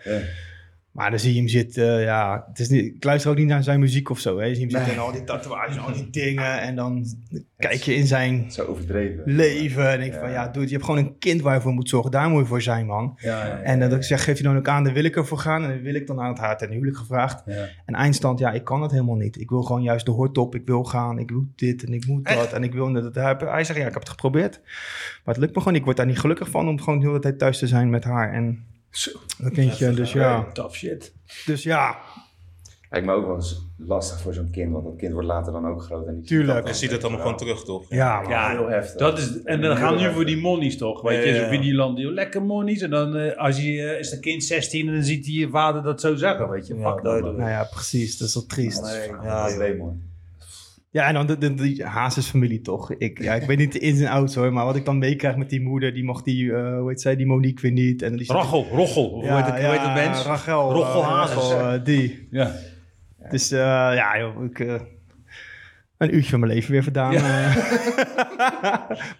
Maar 0.92 1.10
dan 1.10 1.20
zie 1.20 1.32
je 1.34 1.38
hem 1.40 1.48
zitten, 1.48 2.02
ja, 2.02 2.46
het 2.48 2.60
is 2.60 2.70
niet, 2.70 2.86
ik 2.96 3.04
luister 3.04 3.32
ook 3.32 3.38
niet 3.38 3.48
naar 3.48 3.64
zijn 3.64 3.80
muziek 3.80 4.10
of 4.10 4.20
zo. 4.20 4.38
Hè. 4.40 4.46
Je 4.46 4.56
ziet 4.56 4.72
hem 4.72 4.72
Nee. 4.72 4.84
zitten 4.84 4.94
en 5.04 5.08
al 5.08 5.12
die 5.12 5.24
tatoeages 5.24 5.76
en 5.76 5.82
al 5.82 5.94
die 5.94 6.10
dingen. 6.10 6.62
En 6.62 6.76
dan 6.76 7.06
kijk 7.58 7.82
je 7.82 7.96
in 7.96 8.08
zijn 8.08 8.52
Zo 8.52 8.64
overdreven. 8.66 9.24
leven 9.26 9.90
en 9.92 10.00
denk 10.00 10.14
je 10.14 10.20
van, 10.20 10.30
Ja. 10.32 10.48
dude, 10.48 10.66
je 10.66 10.72
hebt 10.74 10.84
gewoon 10.86 11.00
een 11.00 11.18
kind 11.20 11.42
waar 11.42 11.56
je 11.56 11.62
voor 11.62 11.72
moet 11.74 11.90
zorgen. 11.90 12.12
Daar 12.12 12.30
moet 12.30 12.40
je 12.42 12.46
voor 12.48 12.62
zijn, 12.62 12.86
man. 12.86 13.14
Ja, 13.22 13.46
ja, 13.46 13.58
En 13.60 13.80
dat 13.80 13.92
ik 13.94 14.04
zeg, 14.04 14.24
geef 14.24 14.38
je 14.38 14.44
dan 14.44 14.58
ook 14.58 14.68
aan, 14.68 14.84
daar 14.84 14.94
wil 14.94 15.04
ik 15.04 15.16
ervoor 15.16 15.38
gaan. 15.38 15.64
En 15.64 15.70
dan 15.70 15.82
wil 15.82 15.96
ik 15.96 16.08
dan 16.08 16.20
aan 16.22 16.30
het 16.30 16.38
haar 16.40 16.58
ten 16.58 16.72
huwelijk 16.72 16.98
gevraagd. 16.98 17.44
En 17.86 17.94
eindstand, 17.96 18.40
ja, 18.40 18.52
ik 18.52 18.64
kan 18.64 18.82
het 18.82 18.92
helemaal 18.92 19.16
niet. 19.16 19.40
Ik 19.40 19.50
wil 19.50 19.62
gewoon 19.62 19.82
juist 19.84 20.06
de 20.06 20.12
hoort 20.12 20.38
op. 20.38 20.56
Ik 20.56 20.66
wil 20.66 20.84
gaan, 20.84 21.20
ik 21.20 21.30
wil 21.30 21.46
dit 21.56 21.84
en 21.84 21.94
ik 21.94 22.08
moet 22.08 22.26
dat. 22.28 22.38
Echt? 22.38 22.54
En 22.54 22.64
ik 22.64 22.74
wil 22.74 22.94
dat. 22.94 23.16
Hij 23.16 23.36
hij 23.40 23.64
zegt, 23.64 23.80
ja, 23.80 23.86
ik 23.88 23.94
heb 23.94 24.02
het 24.02 24.10
geprobeerd. 24.10 24.60
Maar 25.26 25.34
het 25.36 25.38
lukt 25.44 25.56
me 25.56 25.62
gewoon. 25.62 25.76
Ik 25.78 25.84
word 25.86 25.98
daar 25.98 26.06
niet 26.06 26.20
gelukkig 26.20 26.50
van 26.50 26.68
om 26.68 26.80
gewoon 26.82 27.00
de 27.00 27.06
hele 27.06 27.20
tijd 27.20 27.40
thuis 27.40 27.60
te 27.60 27.68
zijn 27.68 27.90
met 27.90 28.04
haar. 28.04 28.34
En 28.34 28.66
dat 29.38 29.52
kindje, 29.54 29.92
dus 29.94 30.12
ja. 30.14 30.44
Tough 30.54 30.76
shit. 30.76 31.14
Dus 31.46 31.64
ja, 31.64 31.98
Lijkt 32.92 33.06
me 33.08 33.14
ook 33.14 33.26
wel 33.26 33.36
eens 33.36 33.62
lastig 33.78 34.22
voor 34.22 34.34
zo'n 34.34 34.50
kind, 34.52 34.72
want 34.72 34.84
dat 34.84 34.96
kind 34.98 35.12
wordt 35.14 35.28
later 35.28 35.52
dan 35.54 35.68
ook 35.68 35.82
groot. 35.84 36.08
En 36.08 36.16
die 36.16 36.24
Tuurlijk. 36.24 36.48
ziet 36.50 36.56
dat 36.58 36.66
dan, 36.66 36.76
ziet 36.76 36.92
het 36.92 37.02
allemaal 37.04 37.20
je 37.20 37.26
gewoon 37.26 37.38
terug, 37.38 37.64
toch? 37.64 37.86
ja, 37.90 38.22
man. 38.22 38.30
Ja, 38.32 38.50
Heel 38.50 38.68
heftig. 38.68 38.98
Dat 38.98 39.18
is, 39.18 39.42
en 39.44 39.62
dan 39.62 39.78
gaan 39.78 39.96
we 39.96 40.02
nu 40.02 40.12
voor 40.14 40.26
die 40.26 40.38
monies 40.38 40.78
toch? 40.78 41.02
Weet 41.02 41.24
Ja, 41.24 41.30
je, 41.30 41.40
zo. 41.40 41.48
Videoland, 41.50 41.98
die 41.98 42.12
lekker 42.12 42.42
monies. 42.44 42.82
En 42.82 42.90
dan 42.90 43.16
eh, 43.16 43.38
als 43.38 43.58
je, 43.58 43.82
eh, 43.84 44.00
is 44.00 44.10
de 44.10 44.20
kind 44.20 44.44
16 44.44 44.88
en 44.88 44.94
dan 44.94 45.04
ziet 45.04 45.26
hij 45.26 45.34
je 45.36 45.50
vader 45.50 45.84
dat 45.84 46.02
zo 46.02 46.16
zeggen, 46.16 46.50
weet 46.50 46.68
je. 46.68 46.76
Ja, 46.76 46.92
Fuck 46.94 47.04
dat. 47.04 47.22
Nou 47.22 47.50
ja, 47.50 47.64
precies. 47.72 48.18
Dat 48.18 48.28
is 48.28 48.34
wel 48.34 48.46
triest. 48.46 48.82
Dat 48.82 48.90
is 48.90 49.06
Ja, 49.06 49.24
ja, 49.24 49.40
joh. 49.40 49.48
probleem 49.48 49.80
hoor. 49.80 49.94
Ja, 50.92 51.08
en 51.08 51.14
dan 51.14 51.28
de, 51.28 51.38
de, 51.38 51.54
die 51.54 51.84
Hazes-familie 51.84 52.62
toch. 52.62 52.92
Ik, 52.92 53.22
ja, 53.22 53.34
ik 53.34 53.48
weet 53.48 53.58
niet 53.58 53.72
de 53.72 53.80
ins 53.80 54.00
en 54.00 54.08
outs 54.08 54.36
hoor, 54.36 54.54
maar 54.54 54.66
wat 54.66 54.76
ik 54.76 54.86
dan 54.86 54.98
meekrijg 54.98 55.36
met 55.36 55.50
die 55.50 55.62
moeder, 55.62 55.94
die 55.94 56.04
mocht 56.04 56.26
die, 56.26 56.54
eh, 56.54 56.78
hoe 56.78 56.90
heet 56.90 57.02
zij, 57.02 57.16
die 57.16 57.26
Monique 57.26 57.62
weer 57.62 57.72
niet. 57.72 58.02
En 58.02 58.16
die 58.16 58.34
Rachel, 58.34 58.68
Rochel, 58.72 59.10
hoe 59.10 59.28
heet 59.28 59.46
het, 59.46 59.56
hoe 59.56 59.72
heet 59.72 59.82
het 59.82 59.94
mens? 59.94 60.24
Rachel. 60.24 60.72
Rochel 60.72 61.02
eh, 61.02 61.08
Hazes. 61.08 61.36
Rachel, 61.36 61.60
eh, 61.60 61.84
die. 61.84 62.28
Ja. 62.32 62.56
Dus 63.30 63.50
ja, 63.50 64.20
joh, 64.20 64.44
ik, 64.44 64.60
een 66.00 66.16
uurtje 66.16 66.30
van 66.30 66.40
mijn 66.40 66.52
leven 66.52 66.72
weer 66.72 66.84
vandaan. 66.84 67.14
eh. 67.14 67.56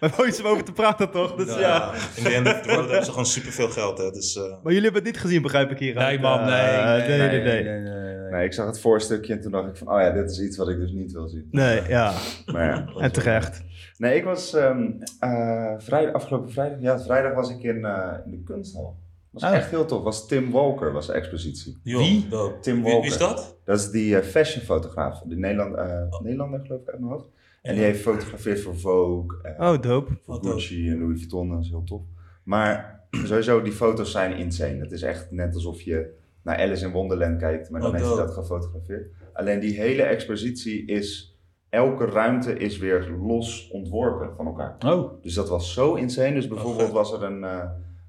maar 0.00 0.26
iets 0.26 0.40
om 0.40 0.46
over 0.46 0.64
te 0.64 0.72
praten 0.72 1.10
toch? 1.10 1.34
Dus, 1.34 1.58
ja. 1.58 1.92
In 2.16 2.22
de 2.22 2.30
end 2.30 2.46
hebben 2.66 3.04
ze 3.04 3.10
gewoon 3.10 3.26
superveel 3.26 3.68
geld, 3.68 3.98
hè. 3.98 4.10
Dus, 4.10 4.36
eh, 4.36 4.42
Maar 4.42 4.72
jullie 4.72 4.82
hebben 4.82 5.02
het 5.02 5.04
niet 5.12 5.20
gezien, 5.20 5.42
begrijp 5.42 5.70
ik 5.70 5.78
hier. 5.78 5.94
Nee 5.94 6.20
man, 6.20 6.44
nee. 6.44 6.76
nee, 6.76 7.18
nee, 7.18 7.18
nee. 7.18 7.42
nee. 7.42 7.62
nee, 7.62 7.80
nee. 7.80 8.30
Nee, 8.30 8.44
ik 8.44 8.52
zag 8.52 8.66
het 8.66 8.80
voorstukje 8.80 9.32
en 9.32 9.40
toen 9.40 9.50
dacht 9.52 9.68
ik 9.68 9.76
van, 9.76 9.88
oh 9.92 10.00
ja, 10.00 10.10
dit 10.10 10.30
is 10.30 10.40
iets 10.40 10.56
wat 10.56 10.68
ik 10.68 10.78
dus 10.78 10.92
niet 10.92 11.12
wil 11.12 11.28
zien. 11.28 11.48
Nee, 11.50 11.82
ja. 11.88 12.12
Maar 12.52 12.64
ja. 12.64 12.86
En 13.04 13.12
terecht. 13.12 13.62
Nee, 13.96 14.16
ik 14.16 14.24
was 14.24 14.54
ehm, 14.54 14.90
eh, 15.18 15.74
vrijdag, 15.78 16.14
afgelopen 16.14 16.50
vrijdag, 16.50 16.80
ja, 16.80 16.98
vrijdag 17.00 17.34
was 17.34 17.50
ik 17.50 17.62
in, 17.62 17.84
eh, 17.84 18.12
in 18.24 18.30
de 18.30 18.42
kunsthal. 18.44 18.96
Was 19.30 19.42
Oh. 19.42 19.52
echt 19.54 19.70
heel 19.70 19.84
tof. 19.84 20.02
was 20.02 20.26
Tim 20.26 20.50
Walker, 20.50 20.92
was 20.92 21.06
de 21.06 21.12
expositie. 21.12 21.78
Wie? 21.84 22.28
dope. 22.28 22.58
Tim 22.60 22.74
Wie, 22.74 22.82
wie 22.84 22.92
Walker. 22.92 23.10
is 23.10 23.18
dat? 23.18 23.58
Dat 23.64 23.78
is 23.78 23.90
die 23.90 24.16
eh, 24.16 24.22
fashionfotograaf, 24.26 25.20
de 25.22 25.36
Nederland, 25.36 25.76
eh, 25.76 26.20
Nederlander 26.22 26.60
geloof 26.60 26.80
ik 26.80 26.88
uit 26.88 27.00
mijn 27.00 27.12
hoofd. 27.12 27.26
En 27.62 27.74
die 27.74 27.84
heeft 27.84 28.02
gefotografeerd 28.02 28.60
voor 28.60 28.76
Vogue, 28.78 29.38
eh, 29.42 29.70
Oh, 29.72 29.82
dope. 29.82 30.12
voor 30.22 30.34
dope. 30.34 30.48
Gucci 30.48 30.88
en 30.90 30.98
Louis 30.98 31.18
Vuitton, 31.18 31.48
dat 31.50 31.60
is 31.60 31.68
heel 31.68 31.84
tof. 31.84 32.02
Maar 32.44 33.00
sowieso, 33.26 33.62
die 33.62 33.72
foto's 33.72 34.10
zijn 34.10 34.36
insane. 34.36 34.78
Het 34.80 34.92
is 34.92 35.02
echt 35.02 35.30
net 35.30 35.54
alsof 35.54 35.80
je 35.80 36.18
naar 36.42 36.58
Alice 36.58 36.84
in 36.86 36.92
Wonderland 36.92 37.38
kijkt, 37.38 37.70
maar 37.70 37.80
dan 37.80 37.90
Oh, 37.90 37.96
heeft 37.96 38.08
hij 38.08 38.16
dat 38.24 38.34
gefotografeerd. 38.34 39.12
Alleen 39.32 39.60
die 39.60 39.74
hele 39.80 40.02
expositie 40.02 40.86
is, 40.86 41.38
elke 41.68 42.04
ruimte 42.04 42.52
is 42.58 42.78
weer 42.78 43.10
los 43.26 43.68
ontworpen 43.72 44.36
van 44.36 44.46
elkaar. 44.46 44.76
Oh, 44.86 45.22
Dus 45.22 45.34
dat 45.34 45.48
was 45.48 45.72
zo 45.72 45.94
insane. 45.94 46.34
Dus 46.34 46.48
bijvoorbeeld 46.48 46.84
vet. 46.86 46.92
was 46.96 47.12
er 47.12 47.22
een, 47.22 47.44
eh, 47.44 47.64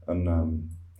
een, 0.05 0.27
ehm, 0.27 0.47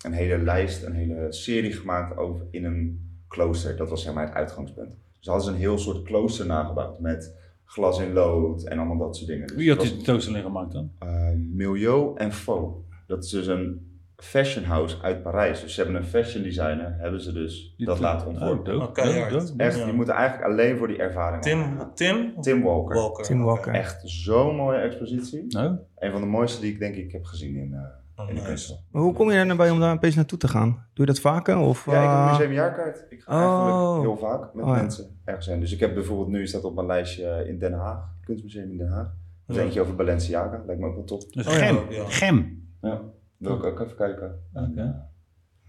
een 0.04 0.14
hele 0.14 0.38
lijst, 0.38 0.84
een 0.84 0.94
hele 0.96 1.28
serie 1.34 1.72
gemaakt 1.74 2.18
over 2.18 2.46
in 2.52 2.66
een 2.66 3.10
klooster. 3.28 3.78
Dat 3.78 3.90
was 3.90 4.04
zeg 4.04 4.14
maar 4.14 4.26
het 4.26 4.34
uitgangspunt. 4.36 4.90
Dus 5.18 5.28
hadden 5.28 5.46
ze 5.46 5.52
een 5.52 5.58
heel 5.58 5.78
soort 5.78 6.04
klooster 6.04 6.46
nagebouwd 6.46 7.00
met 7.00 7.36
glas 7.66 8.00
in 8.00 8.14
lood 8.14 8.64
en 8.64 8.78
allemaal 8.78 8.98
dat 8.98 9.16
soort 9.16 9.28
dingen. 9.30 9.48
Dus 9.48 9.56
Wie 9.56 9.70
had 9.70 9.82
die 9.82 9.92
tentoonstelling 9.92 10.44
gemaakt 10.46 10.72
dan? 10.72 10.92
uh, 11.04 11.30
Milieu 11.36 12.12
en 12.16 12.32
Faux. 12.34 12.78
Dat 13.08 13.24
is 13.24 13.30
dus 13.30 13.48
een 13.48 13.90
fashion 14.16 14.66
house 14.66 15.02
uit 15.02 15.22
Parijs. 15.24 15.62
Dus 15.62 15.74
ze 15.74 15.82
hebben 15.84 16.02
een 16.02 16.08
fashion 16.08 16.44
designer, 16.44 16.96
hebben 17.00 17.22
ze 17.22 17.32
dus 17.34 17.74
dat 17.78 18.00
laten 18.00 18.28
ontworpen. 18.28 18.74
Oh, 18.74 18.80
dope. 18.80 19.02
Oh, 19.02 19.30
dope. 19.32 19.54
Echt, 19.64 19.78
Ja. 19.78 19.86
je 19.86 19.94
moet 19.94 20.08
er 20.08 20.14
eigenlijk 20.14 20.52
alleen 20.52 20.78
voor 20.78 20.88
die 20.88 20.98
ervaring 20.98 21.42
Tim, 21.44 21.78
Tim? 21.96 22.42
Tim 22.42 22.62
Walker. 22.62 22.96
Walker. 22.96 23.24
Tim 23.26 23.44
Walker. 23.44 23.74
Echt 23.74 24.02
zo'n 24.10 24.56
mooie 24.56 24.78
expositie. 24.80 25.46
Nou, 25.48 25.76
Een 25.98 26.12
van 26.12 26.22
de 26.22 26.28
mooiste 26.28 26.62
die 26.62 26.72
ik 26.74 26.80
denk 26.80 26.96
ik 26.96 27.12
heb 27.12 27.24
gezien 27.26 27.56
in, 27.56 27.74
eh 27.74 27.80
Oh, 28.16 28.30
in 28.30 28.36
de 28.36 28.42
nice. 28.42 28.46
kunst. 28.48 28.84
Maar 28.92 29.02
hoe 29.02 29.14
kom 29.14 29.32
je 29.32 29.38
er 29.38 29.46
nou 29.46 29.58
bij 29.58 29.70
om 29.70 29.80
daar 29.80 29.94
opeens 29.96 30.16
naartoe 30.16 30.38
te 30.38 30.48
gaan? 30.48 30.70
Doe 30.70 31.06
je 31.06 31.06
dat 31.06 31.20
vaker? 31.20 31.58
Of, 31.58 31.86
Ja, 31.86 31.92
ik 31.92 31.98
heb 32.00 32.10
een 32.10 32.16
eh, 32.26 32.32
museumjaarkaart. 32.32 33.06
Ik 33.10 33.22
ga 33.22 33.34
Oh. 33.46 33.62
eigenlijk 33.62 34.02
heel 34.02 34.30
vaak 34.30 34.54
met 34.54 34.66
Oh, 34.66 34.70
ja. 34.76 34.82
mensen 34.82 35.20
ergens 35.26 35.46
heen. 35.46 35.60
Dus 35.60 35.72
ik 35.74 35.80
heb 35.80 35.94
bijvoorbeeld 35.94 36.28
nu 36.30 36.48
staat 36.48 36.64
op 36.64 36.76
mijn 36.76 36.88
lijstje 36.88 37.46
in 37.48 37.60
Den 37.60 37.74
Haag, 37.74 38.00
Kunstmuseum 38.24 38.72
in 38.72 38.78
Den 38.78 38.90
Haag. 38.92 39.06
Er 39.06 39.14
is 39.48 39.56
Ja. 39.56 39.62
eentje 39.62 39.82
over 39.82 39.96
Balenciaga, 39.96 40.64
lijkt 40.66 40.82
me 40.82 40.88
ook 40.88 40.96
wel 40.96 41.04
tof. 41.04 41.26
dus 41.26 41.48
Oh 41.48 41.54
Gem. 41.54 41.78
ja. 41.90 42.04
Gem. 42.08 42.68
Ja, 42.82 43.02
wil 43.38 43.56
ik 43.58 43.64
ook 43.64 43.80
even 43.80 43.96
kijken. 43.96 44.40
Oké. 44.54 45.06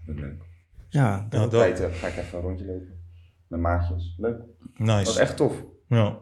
Dat 0.05 0.15
is 0.15 0.21
leuk. 0.21 0.43
ja, 0.89 1.25
dat. 1.29 1.49
tijd 1.51 1.79
heb, 1.79 1.93
ga 1.93 2.07
ik 2.07 2.17
even 2.17 2.37
een 2.37 2.43
rondje 2.43 2.65
lopen. 2.65 3.01
Met 3.47 3.59
maatjes. 3.59 4.15
Leuk. 4.17 4.37
Dat 4.37 4.47
Nice. 4.73 5.05
was 5.05 5.17
echt 5.17 5.37
tof. 5.37 5.63
Ja. 5.87 6.17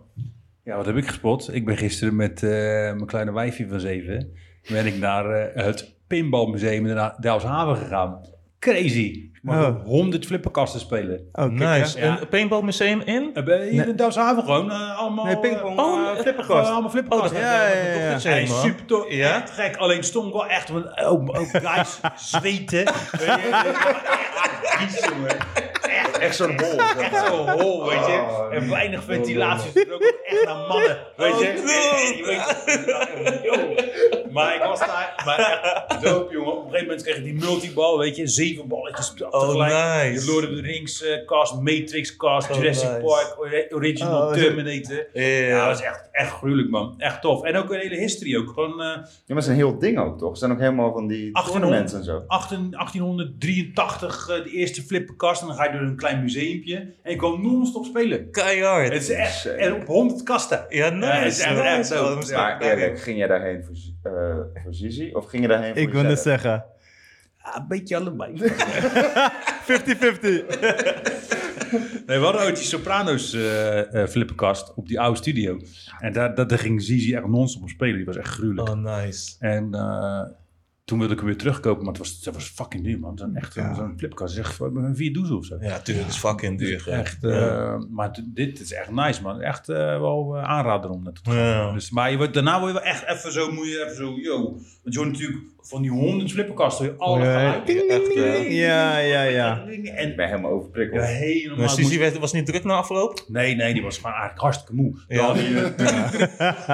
Ja, 0.64 0.76
wat 0.76 0.86
heb 0.86 0.96
ik 0.96 1.08
gespot? 1.08 1.54
Ik 1.54 1.66
ben 1.66 1.78
gisteren 1.78 2.16
met 2.16 2.44
eh, 2.44 2.50
mijn 2.50 3.06
kleine 3.06 3.32
wijfje 3.34 3.68
van 3.68 3.80
zeven... 3.80 4.32
ben 4.70 4.86
ik 4.86 4.98
naar 4.98 5.26
eh, 5.32 5.66
het 5.66 5.96
Pinballmuseum 6.16 6.86
in 6.86 6.96
Den- 6.96 7.14
Delfshaven 7.20 7.76
gegaan. 7.78 8.22
Crazy. 8.60 9.30
Ik 9.34 9.40
mag 9.42 9.68
Oh. 9.68 9.84
100 9.86 10.26
flipperkasten 10.26 10.80
spelen. 10.80 11.20
Oh, 11.32 11.58
kijk, 11.58 11.80
Nice. 11.82 12.00
hè? 12.00 12.08
Een 12.08 12.28
paintballmuseum 12.28 13.02
in? 13.02 13.32
Eh, 13.34 13.72
in 13.72 13.96
Delfshaven 13.96 14.44
gewoon 14.44 14.72
eh, 14.72 14.98
allemaal... 15.00 15.26
Nee, 15.26 15.38
pingpong, 15.40 15.80
eh, 15.80 15.86
eh, 15.86 16.10
eh, 16.12 16.20
flipperkast. 16.20 16.46
gewoon 16.46 16.64
allemaal 16.64 16.84
Oh, 16.84 16.90
flipperkasten. 16.92 17.34
dat 17.42 17.48
Ja, 17.50 17.68
ja, 17.68 18.20
ja, 18.24 18.36
ja. 18.36 18.46
super 18.46 18.86
tof. 18.86 19.06
Ja? 19.12 19.42
Echt 19.42 19.50
gek. 19.52 19.76
Alleen 19.76 20.04
stond 20.04 20.34
wel 20.34 20.46
echt 20.48 20.70
van, 20.70 20.98
ook, 21.00 21.38
ook 21.38 21.48
guys 21.66 22.00
zweten. 22.16 22.86
Echt, 25.82 26.18
Echt 26.20 26.36
zo'n 26.36 26.60
hol. 26.62 26.80
echt 26.80 27.26
zo 27.28 27.48
hol, 27.50 27.86
weet 27.90 28.06
je. 28.06 28.26
Oh, 28.30 28.54
en 28.54 28.70
weinig 28.70 29.04
ventilatie. 29.04 29.72
Het 29.74 29.92
ook 29.92 30.02
echt 30.24 30.46
naar 30.46 30.68
mannen, 30.68 30.98
weet 31.18 31.40
je. 31.40 31.50
Oh. 33.52 34.21
Maar 34.32 34.56
ik 34.56 34.62
was 34.64 34.80
daar, 34.80 35.22
maar 35.26 35.40
echt 35.90 36.04
dope, 36.04 36.34
jongen. 36.34 36.52
Op 36.52 36.58
een 36.58 36.64
gegeven 36.64 36.86
moment 36.88 37.04
kreeg 37.04 37.18
ik 37.18 37.24
die 37.24 37.34
multibal, 37.34 37.98
weet 37.98 38.16
je. 38.16 38.28
Zeven 38.28 38.68
balletjes 38.68 39.14
Oh, 39.30 39.40
tegelijk. 39.40 39.72
nice. 40.14 40.26
De 40.26 40.32
Lord 40.32 40.50
of 40.50 40.56
the 40.56 40.62
Rings 40.62 41.04
eh, 41.04 41.26
cast, 41.26 41.54
Matrix 41.62 42.16
cast, 42.16 42.50
Oh, 42.50 42.56
Jurassic 42.58 42.90
nice. 42.90 43.02
Park, 43.06 43.36
ori- 43.40 43.66
Original 43.70 44.22
Oh, 44.28 44.34
Terminator. 44.34 45.06
Ja, 45.14 45.24
Ja. 45.24 45.68
dat 45.68 45.80
is 45.80 45.86
echt, 45.86 46.10
echt 46.12 46.32
gruwelijk, 46.32 46.70
man. 46.70 46.94
Echt 46.98 47.22
tof. 47.22 47.44
En 47.44 47.56
ook 47.58 47.72
een 47.74 47.80
hele 47.80 47.96
history 47.96 48.38
ook. 48.38 48.48
Gewoon 48.50 48.82
eh, 48.82 48.88
Ja, 48.88 48.94
maar 49.04 49.04
het 49.28 49.38
is 49.38 49.48
een 49.48 49.56
heel 49.56 49.80
ding 49.80 50.00
ook, 50.00 50.18
toch? 50.18 50.32
Er 50.32 50.38
zijn 50.38 50.52
ook 50.52 50.60
helemaal 50.60 50.92
van 50.94 51.08
die 51.08 51.32
1800. 51.32 51.52
tournaments 51.62 51.94
en 51.94 52.04
zo. 52.04 52.24
18 52.28 52.72
1883 52.72 54.30
eh, 54.30 54.44
de 54.44 54.50
eerste 54.50 54.82
flipperkast. 54.82 55.42
En 55.42 55.48
dan 55.48 55.56
ga 55.56 55.66
je 55.66 55.72
door 55.72 55.82
een 55.82 55.96
klein 55.96 56.22
museumpje. 56.24 56.76
En 57.04 57.12
je 57.12 57.16
kan 57.16 57.42
non-stop 57.42 57.86
spelen. 57.86 58.32
Keihard. 58.32 58.94
Het 58.94 59.02
is 59.02 59.10
echt, 59.10 59.46
en 59.46 59.74
op 59.74 59.86
100 59.88 60.24
kasten. 60.24 60.66
Ja, 60.70 60.90
nice. 60.90 61.06
Ja, 61.08 61.14
het 61.24 61.32
is 61.32 61.40
echt- 61.40 61.60
echt 61.60 61.78
Nice. 61.78 62.04
Oh, 62.04 62.20
is 62.22 62.32
Maar 62.32 62.62
eerlijk, 62.62 63.00
ging 63.02 63.18
jij 63.18 63.28
daarheen 63.28 63.64
voor, 63.64 63.76
voor 64.64 64.74
Zizi? 64.74 65.12
Of 65.14 65.26
ging 65.26 65.42
je 65.42 65.48
daarheen 65.50 65.74
voor 65.74 65.82
Ik 65.82 65.90
wil 65.90 66.04
het 66.04 66.10
jezelf? 66.10 66.42
zeggen. 66.42 66.66
Een 67.56 67.68
beetje 67.68 67.98
allebei. 67.98 68.34
50-50. 68.42 68.44
nee, 72.08 72.18
we 72.20 72.24
hadden 72.24 72.42
ooit 72.42 72.56
die 72.56 72.66
Sopranos 72.66 73.34
eh, 73.34 74.02
eh, 74.02 74.08
flipperkast 74.10 74.74
op 74.76 74.88
die 74.88 75.00
oude 75.00 75.18
studio. 75.18 75.60
En 76.00 76.14
daar, 76.14 76.36
daar, 76.36 76.48
daar 76.48 76.60
ging 76.60 76.82
Zizi 76.82 77.14
echt 77.16 77.28
non-stop 77.28 77.62
op 77.62 77.70
spelen. 77.70 77.96
Die 77.96 78.06
was 78.06 78.18
echt 78.18 78.28
gruwelijk. 78.28 78.70
Oh, 78.70 78.76
nice. 78.76 79.36
En 79.40 79.74
eh, 79.74 80.24
toen 80.92 81.00
wilde 81.00 81.14
ik 81.14 81.20
hem 81.20 81.30
weer 81.30 81.38
terugkopen, 81.40 81.84
maar 81.84 81.94
het 81.94 82.02
was, 82.02 82.20
het 82.24 82.34
was 82.34 82.48
fucking 82.50 82.84
duur, 82.84 83.00
man. 83.00 83.18
Zo'n 83.18 83.36
echt 83.36 83.54
Ja. 83.54 83.74
zo'n 83.76 83.94
flipperkast. 83.98 84.34
Zeg, 84.34 84.60
een 84.60 84.96
vier 84.96 85.14
doezel 85.14 85.38
of 85.38 85.46
zo. 85.46 85.58
Ja, 85.62 85.80
tuurlijk. 85.80 86.08
Is 86.08 86.18
fucking 86.18 86.58
duur. 86.60 86.84
hè. 86.86 86.92
Echt, 86.92 87.24
eh, 87.24 87.78
maar 87.90 88.20
dit 88.26 88.60
is 88.60 88.74
echt 88.74 88.92
nice, 88.92 89.22
man. 89.22 89.42
Echt 89.42 89.70
eh, 89.70 89.78
wel 89.78 90.38
eh, 90.38 90.44
aanrader 90.44 90.90
om 90.90 91.04
naartoe 91.04 91.24
te 91.24 91.30
gaan. 91.32 91.74
Dus, 91.74 91.90
maar 91.92 92.12
je 92.12 92.18
wordt, 92.18 92.34
daarna 92.34 92.60
word 92.60 92.74
je 92.74 92.80
wel 92.80 92.88
echt 92.88 93.04
even 93.08 93.32
zo, 93.32 93.52
moet 93.52 93.66
je 93.68 93.84
even 93.84 93.96
zo, 93.96 94.14
yo. 94.18 94.42
Want 94.84 94.94
je 94.94 94.98
hoort 95.00 95.12
natuurlijk 95.12 95.40
van 95.64 95.82
die 95.82 95.92
honderd 95.92 96.32
flipperkasten, 96.32 96.86
je 96.86 96.96
alle 96.98 97.24
Ja. 97.24 97.64
Ja, 98.50 98.98
ja, 98.98 99.22
ja. 99.24 99.64
En 99.96 100.16
ben 100.16 100.28
helemaal 100.28 100.52
overprikkeld. 100.52 101.02
ja, 101.02 101.08
helemaal. 101.08 101.58
Maar 101.58 101.70
moest- 101.80 102.20
was 102.20 102.34
niet 102.34 102.46
druk 102.46 102.64
na 102.64 102.74
afloop? 102.76 103.24
Nee, 103.28 103.56
nee, 103.56 103.74
die 103.74 103.82
was 103.84 103.96
gewoon 103.96 104.12
eigenlijk 104.12 104.42
hartstikke 104.42 104.74
moe. 104.74 104.94
Ja. 105.08 105.34
Die, 105.34 105.54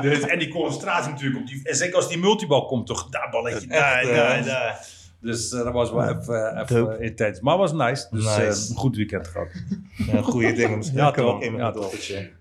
dus, 0.01 0.19
en 0.19 0.39
die 0.39 0.49
concentratie 0.49 1.11
natuurlijk 1.11 1.41
op 1.41 1.47
die. 1.47 1.59
En 1.63 1.75
zeker 1.75 1.95
als 1.95 2.07
die 2.07 2.17
multibal 2.17 2.65
komt, 2.65 2.87
toch 2.87 3.09
daar 3.09 3.29
balletje, 3.31 3.67
daar, 3.67 3.99
Echt, 4.01 4.09
daar, 4.15 4.43
daar. 4.45 4.85
Dus 5.27 5.51
eh, 5.51 5.63
dat 5.63 5.73
was 5.73 5.91
wel 5.91 6.03
even, 6.03 6.61
even 6.61 6.97
eh, 6.99 7.05
intens. 7.05 7.39
Maar 7.39 7.57
was 7.57 7.73
nice. 7.73 8.07
Dus 8.11 8.25
eh, 8.25 8.37
Nice. 8.37 8.69
een 8.71 8.75
goed 8.77 8.95
weekend 8.95 9.27
gehad. 9.27 9.47
Ja, 10.11 10.21
goede 10.21 10.53
dingen. 10.53 10.77
Misschien 10.77 10.99
Ja, 10.99 11.11
kan 11.11 11.25
toch. 11.25 11.33
ook 11.35 11.41
in 11.41 11.55
Ja, 11.55 11.71
toch. 11.71 11.93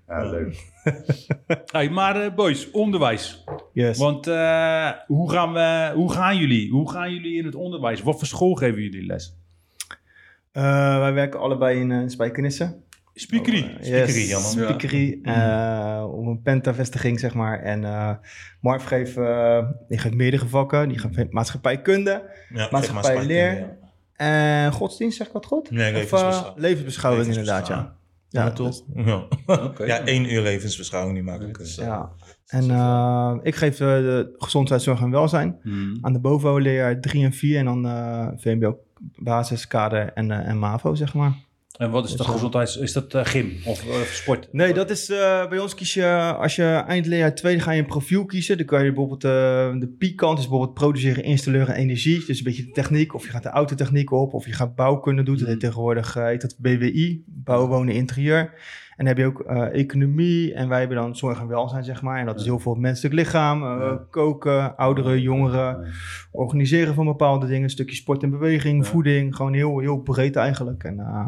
Ja, 0.08 0.30
leuk. 0.30 0.64
Hey, 1.72 1.90
maar 1.90 2.22
eh, 2.22 2.34
boys, 2.34 2.70
onderwijs. 2.70 3.44
Yes. 3.72 3.98
Want 3.98 4.26
eh, 4.26 4.90
hoe, 5.06 5.30
gaan 5.30 5.52
we, 5.52 5.90
hoe 5.94 6.12
gaan 6.12 6.36
jullie? 6.36 6.70
Hoe 6.70 6.90
gaan 6.90 7.12
jullie 7.12 7.38
in 7.38 7.44
het 7.44 7.54
onderwijs? 7.54 8.02
Wat 8.02 8.18
voor 8.18 8.26
school 8.26 8.54
geven 8.54 8.82
jullie 8.82 9.06
les? 9.06 9.34
Eh, 10.52 10.98
wij 10.98 11.12
werken 11.12 11.40
allebei 11.40 11.80
in 11.80 11.90
uh, 11.90 12.08
Spijkenissen. 12.08 12.84
Speakery. 13.18 13.62
Oh, 13.62 13.68
Speakery, 13.82 14.18
yes, 14.20 14.28
ja, 14.28 14.38
man. 14.38 14.50
Speakery. 14.50 15.18
eh, 15.22 16.04
op 16.10 16.26
een 16.26 16.40
Penta-vestiging, 16.42 17.20
zeg 17.20 17.34
maar. 17.34 17.62
En 17.62 17.84
eh 17.84 18.10
Marv 18.60 18.86
geeft, 18.86 19.16
eh, 19.16 19.64
die 19.88 19.98
geeft 19.98 20.14
meerdere 20.14 20.46
vakken. 20.48 20.88
Die 20.88 20.98
geeft 20.98 21.32
maatschappijkunde 21.32 22.30
Ja, 22.54 22.68
Maatschappij, 22.70 23.16
geef 23.16 23.26
leer. 23.26 23.76
en 24.12 24.72
godsdienst, 24.72 25.16
zeg 25.16 25.26
ik 25.26 25.32
wat 25.32 25.46
goed? 25.46 25.70
Nee, 25.70 25.86
Of, 25.88 25.92
levensbeschouwing. 25.92 26.58
levensbeschouwing, 26.60 27.26
inderdaad, 27.26 27.66
ja. 27.66 27.94
Ja, 28.28 28.44
Ja, 28.44 28.50
toch? 28.50 28.82
Ja. 28.94 29.26
ja, 29.86 30.00
één 30.04 30.32
uur 30.32 30.42
levensbeschouwing 30.42 31.14
die 31.14 31.24
maak 31.24 31.40
ik. 31.40 31.58
Dus, 31.58 31.78
eh, 31.78 31.86
Ja. 31.86 32.10
En 32.46 32.70
eh, 32.70 33.34
ik 33.42 33.54
geef 33.54 33.76
de 33.76 34.34
gezondheidszorg 34.38 35.00
en 35.00 35.10
welzijn. 35.10 35.58
Hmm. 35.62 35.98
Aan 36.00 36.12
de 36.12 36.20
bovo 36.20 36.58
leer 36.58 37.00
3 37.00 37.24
en 37.24 37.32
4 37.32 37.58
en 37.58 37.64
dan 37.64 37.86
eh 37.86 38.26
VMBO 38.36 38.78
basis, 39.16 39.66
kader 39.66 40.12
en, 40.12 40.30
eh, 40.30 40.48
en 40.48 40.58
MAVO, 40.58 40.94
zeg 40.94 41.14
maar. 41.14 41.32
En 41.76 41.90
wat 41.90 42.04
is 42.04 42.16
de 42.16 42.24
gezondheids... 42.24 42.76
Is 42.76 42.92
dat 42.92 43.14
eh, 43.14 43.24
gym 43.24 43.52
of 43.64 43.88
eh, 43.88 44.00
sport? 44.00 44.48
Nee, 44.52 44.74
dat 44.74 44.90
is 44.90 45.10
eh, 45.10 45.48
bij 45.48 45.58
ons 45.58 45.74
kies 45.74 45.94
je, 45.94 46.34
als 46.38 46.56
je 46.56 46.62
eindleerjaar 46.86 47.34
2, 47.34 47.60
ga 47.60 47.70
je 47.70 47.80
een 47.80 47.86
profiel 47.86 48.24
kiezen. 48.24 48.56
Dan 48.56 48.66
kan 48.66 48.84
je 48.84 48.92
bijvoorbeeld 48.92 49.24
eh, 49.24 49.30
de 49.80 49.94
P-kant, 49.98 50.38
is 50.38 50.48
bijvoorbeeld 50.48 50.74
produceren, 50.74 51.24
installeren 51.24 51.74
en 51.74 51.80
energie. 51.80 52.24
Dus 52.26 52.38
een 52.38 52.44
beetje 52.44 52.64
de 52.64 52.70
techniek, 52.70 53.14
of 53.14 53.24
je 53.24 53.30
gaat 53.30 53.42
de 53.42 53.48
autotechniek 53.48 54.10
op, 54.10 54.34
of 54.34 54.46
je 54.46 54.52
gaat 54.52 54.74
bouwkunde 54.74 55.22
doen. 55.22 55.36
Dat 55.36 55.48
heet 55.48 55.60
tegenwoordig, 55.60 56.16
eh, 56.16 56.24
heet 56.24 56.40
dat 56.40 56.56
BWI, 56.58 57.24
bouwen, 57.26 57.68
wonen, 57.68 57.94
interieur. 57.94 58.52
En 58.96 59.04
dan 59.04 59.06
heb 59.06 59.16
je 59.16 59.24
ook 59.24 59.40
eh, 59.40 59.80
economie 59.80 60.54
en 60.54 60.68
wij 60.68 60.78
hebben 60.78 60.96
dan 60.96 61.16
zorg 61.16 61.40
en 61.40 61.46
welzijn, 61.46 61.84
zeg 61.84 62.02
maar. 62.02 62.18
En 62.18 62.26
dat 62.26 62.40
is 62.40 62.44
heel 62.44 62.58
veel 62.58 62.74
menselijk 62.74 63.14
lichaam, 63.14 63.62
eh, 63.62 63.92
koken, 64.10 64.76
ouderen, 64.76 65.20
jongeren, 65.20 65.94
organiseren 66.32 66.94
van 66.94 67.04
bepaalde 67.04 67.46
dingen. 67.46 67.62
Een 67.62 67.70
stukje 67.70 67.96
sport 67.96 68.22
en 68.22 68.30
beweging, 68.30 68.86
voeding, 68.86 69.36
gewoon 69.36 69.54
heel, 69.54 69.78
heel 69.78 69.98
breed 69.98 70.36
eigenlijk. 70.36 70.84
En 70.84 70.98
eh, 70.98 71.26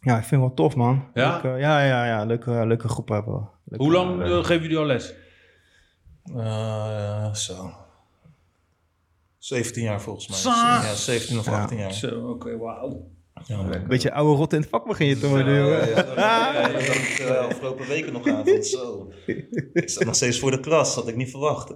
ja, 0.00 0.16
ik 0.18 0.24
vind 0.24 0.30
het 0.30 0.40
wel 0.40 0.54
tof, 0.54 0.74
man. 0.76 1.04
Ja? 1.14 1.34
Leuk, 1.34 1.42
eh, 1.54 1.60
ja, 1.60 1.84
ja, 1.84 2.06
ja. 2.06 2.24
Leuke, 2.24 2.66
leuke 2.66 2.88
groep 2.88 3.08
hebben 3.08 3.34
we. 3.34 3.40
Leuke- 3.64 3.84
Hoe 3.84 3.92
lang 3.92 4.22
eh, 4.22 4.38
eh, 4.38 4.44
geven 4.44 4.62
jullie 4.62 4.78
al 4.78 4.84
les? 4.84 5.14
eh, 6.36 7.34
zo. 7.34 7.70
17 9.38 9.82
jaar 9.82 10.00
volgens 10.00 10.28
mij. 10.28 10.38
Zo. 10.38 10.48
Ja, 10.50 10.94
17 10.94 11.38
of 11.38 11.46
Ja. 11.46 11.62
18 11.62 11.78
jaar. 11.78 11.92
Zo, 11.92 12.28
oké, 12.30 12.56
wauw. 12.58 13.10
Ja, 13.44 13.56
man. 13.56 13.72
Een 13.74 13.86
beetje 13.86 14.12
oude 14.12 14.36
rot 14.36 14.52
in 14.52 14.60
het 14.60 14.68
vak 14.68 14.86
begin 14.86 15.06
je 15.06 15.18
te 15.18 15.28
worden. 15.28 15.54
Ja, 15.54 15.60
jongen. 15.60 15.88
ja, 16.14 16.52
ja, 16.52 16.68
dat 16.72 16.86
had 16.86 16.96
ik 16.96 17.18
uh, 17.20 17.30
afgelopen 17.38 17.86
weken 17.86 18.12
nog 18.12 18.26
aan. 18.28 18.62
Zo. 18.62 19.12
Ik 19.72 19.90
zat 19.90 20.04
nog 20.04 20.14
steeds 20.14 20.38
voor 20.38 20.50
de 20.50 20.60
klas, 20.60 20.94
had 20.94 21.08
ik 21.08 21.16
niet 21.16 21.30
verwacht. 21.30 21.74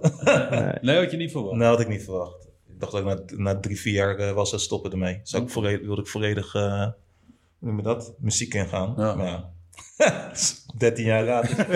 Nee, 0.81 0.97
had 0.99 1.11
je 1.11 1.17
niet 1.17 1.31
verwacht. 1.31 1.55
Nee, 1.57 1.67
had 1.67 1.79
ik 1.79 1.87
niet 1.87 2.03
verwacht. 2.03 2.47
Ik 2.67 2.79
dacht 2.79 2.91
dat 2.91 3.01
ik 3.01 3.07
na, 3.07 3.43
na 3.53 3.59
drie, 3.59 3.79
vier 3.79 3.93
jaar 3.93 4.19
uh, 4.19 4.31
was 4.31 4.51
het 4.51 4.61
stoppen 4.61 4.91
ermee. 4.91 5.19
Zou 5.23 5.43
ik 5.43 5.49
volledig, 5.49 5.85
wilde 5.85 6.01
ik 6.01 6.07
volledig, 6.07 6.53
uh, 6.55 6.87
hoe 7.63 7.71
noem 7.71 7.77
je 7.77 7.83
dat, 7.83 8.13
muziek 8.19 8.53
ingaan. 8.53 8.93
Ja. 8.97 9.15
Maar 9.15 9.25
ja, 9.25 9.49
13 10.77 11.05
jaar 11.05 11.23
later. 11.23 11.57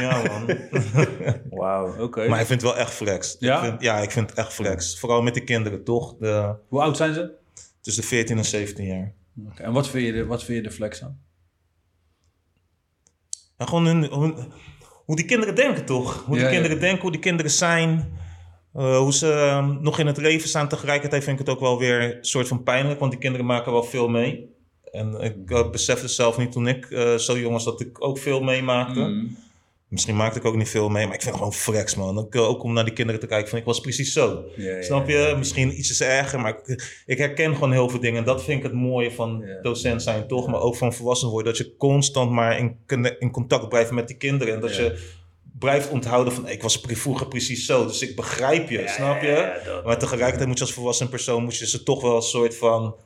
ja 0.00 0.22
man. 0.22 0.58
Wauw, 1.60 2.02
oké. 2.02 2.28
Maar 2.28 2.40
ik 2.40 2.46
vind 2.46 2.62
het 2.62 2.70
wel 2.70 2.78
echt 2.80 2.92
flex. 2.92 3.36
Ja? 3.38 3.62
Ik 3.62 3.68
vind, 3.68 3.80
ja, 3.82 3.98
ik 3.98 4.10
vind 4.10 4.30
het 4.30 4.38
echt 4.38 4.52
flex. 4.52 4.98
Vooral 4.98 5.22
met 5.22 5.34
de 5.34 5.44
kinderen, 5.44 5.84
toch? 5.84 6.16
De, 6.16 6.54
Hoe 6.68 6.80
oud 6.82 6.96
zijn 6.96 7.14
ze? 7.14 7.38
tussen 7.80 8.04
14 8.04 8.38
en 8.38 8.44
17 8.44 8.86
jaar. 8.86 9.12
Oké, 9.50 9.62
En 9.62 9.72
wat 9.72 9.88
vind, 9.88 10.06
je 10.06 10.12
de, 10.12 10.26
wat 10.26 10.44
vind 10.44 10.58
je 10.58 10.64
de 10.68 10.74
flex 10.74 11.02
aan? 11.02 11.20
En 13.56 13.68
gewoon 13.68 13.86
hun, 13.86 14.02
hun- 14.02 14.52
hoe 15.04 15.16
die 15.16 15.24
kinderen 15.24 15.54
denken, 15.54 15.84
toch? 15.84 16.24
Hoe 16.24 16.34
die 16.34 16.44
Ja, 16.44 16.50
ja. 16.50 16.54
kinderen 16.56 16.80
denken, 16.80 17.02
hoe 17.02 17.10
die 17.10 17.20
kinderen 17.20 17.50
zijn. 17.50 18.12
Eh, 18.74 18.98
hoe 18.98 19.12
ze 19.12 19.32
ehm, 19.32 19.82
nog 19.82 19.98
in 19.98 20.06
het 20.06 20.16
leven 20.16 20.48
staan. 20.48 20.68
Tegelijkertijd 20.68 21.24
vind 21.24 21.40
ik 21.40 21.46
het 21.46 21.54
ook 21.54 21.60
wel 21.60 21.78
weer 21.78 22.02
een 22.02 22.24
soort 22.24 22.48
van 22.48 22.62
pijnlijk. 22.62 22.98
Want 22.98 23.10
die 23.10 23.20
kinderen 23.20 23.46
maken 23.46 23.72
wel 23.72 23.82
veel 23.82 24.08
mee. 24.08 24.58
En 24.92 25.20
ik 25.20 25.50
uh, 25.50 25.70
besefte 25.70 26.08
zelf 26.08 26.38
niet 26.38 26.52
toen 26.52 26.68
ik 26.68 26.90
uh, 26.90 27.14
zo 27.14 27.38
jong 27.38 27.52
was 27.52 27.64
dat 27.64 27.80
ik 27.80 28.04
ook 28.04 28.18
veel 28.18 28.40
meemaakte. 28.40 29.00
Mm. 29.00 29.36
Misschien 29.88 30.16
maakte 30.16 30.38
ik 30.38 30.44
ook 30.44 30.56
niet 30.56 30.68
veel 30.68 30.88
mee, 30.88 31.06
maar 31.06 31.14
ik 31.14 31.22
vind 31.22 31.34
het 31.34 31.44
gewoon 31.44 31.60
flex, 31.60 31.94
man. 31.94 32.18
Ook, 32.18 32.36
ook 32.36 32.62
om 32.62 32.72
naar 32.72 32.84
die 32.84 32.92
kinderen 32.92 33.20
te 33.20 33.26
kijken, 33.26 33.48
vind 33.48 33.60
ik 33.60 33.66
was 33.66 33.80
precies 33.80 34.12
zo. 34.12 34.44
Snap 34.80 35.08
je? 35.08 35.34
Misschien 35.38 35.78
ietsjes 35.78 36.00
erger, 36.00 36.40
maar 36.40 36.60
ik, 36.64 37.02
ik 37.06 37.18
herken 37.18 37.54
gewoon 37.54 37.72
heel 37.72 37.88
veel 37.88 38.00
dingen. 38.00 38.18
En 38.18 38.24
dat 38.24 38.44
vind 38.44 38.58
ik 38.58 38.62
het 38.62 38.72
mooie 38.72 39.12
van 39.12 39.44
docent 39.62 40.02
zijn, 40.02 40.26
toch? 40.26 40.46
Maar 40.46 40.60
ook 40.60 40.76
van 40.76 40.94
volwassen 40.94 41.28
worden. 41.28 41.52
Dat 41.52 41.66
je 41.66 41.76
constant 41.76 42.30
maar 42.30 42.58
in, 42.58 42.76
in 43.18 43.30
contact 43.30 43.68
blijft 43.68 43.90
met 43.90 44.08
die 44.08 44.16
kinderen. 44.16 44.54
En 44.54 44.60
dat 44.60 44.76
je 44.76 45.18
blijft 45.60 45.90
onthouden 45.90 46.32
van, 46.32 46.48
ik 46.48 46.62
was 46.62 46.80
vroeger 46.86 47.28
precies 47.28 47.66
zo. 47.66 47.86
Dus 47.86 48.02
ik 48.02 48.16
begrijp 48.16 48.70
je, 48.70 48.88
snap 48.88 49.20
je? 49.22 49.26
Ja, 49.28 49.36
ja, 49.38 49.64
dat- 49.64 49.84
Maar 49.84 49.98
tegelijkertijd 49.98 50.48
moet 50.48 50.58
je 50.58 50.64
als 50.64 50.72
volwassen 50.72 51.08
persoon 51.08 51.42
moet 51.44 51.56
je 51.56 51.66
ze 51.66 51.82
toch 51.82 52.02
wel 52.02 52.16
een 52.16 52.22
soort 52.22 52.56
van 52.56 52.96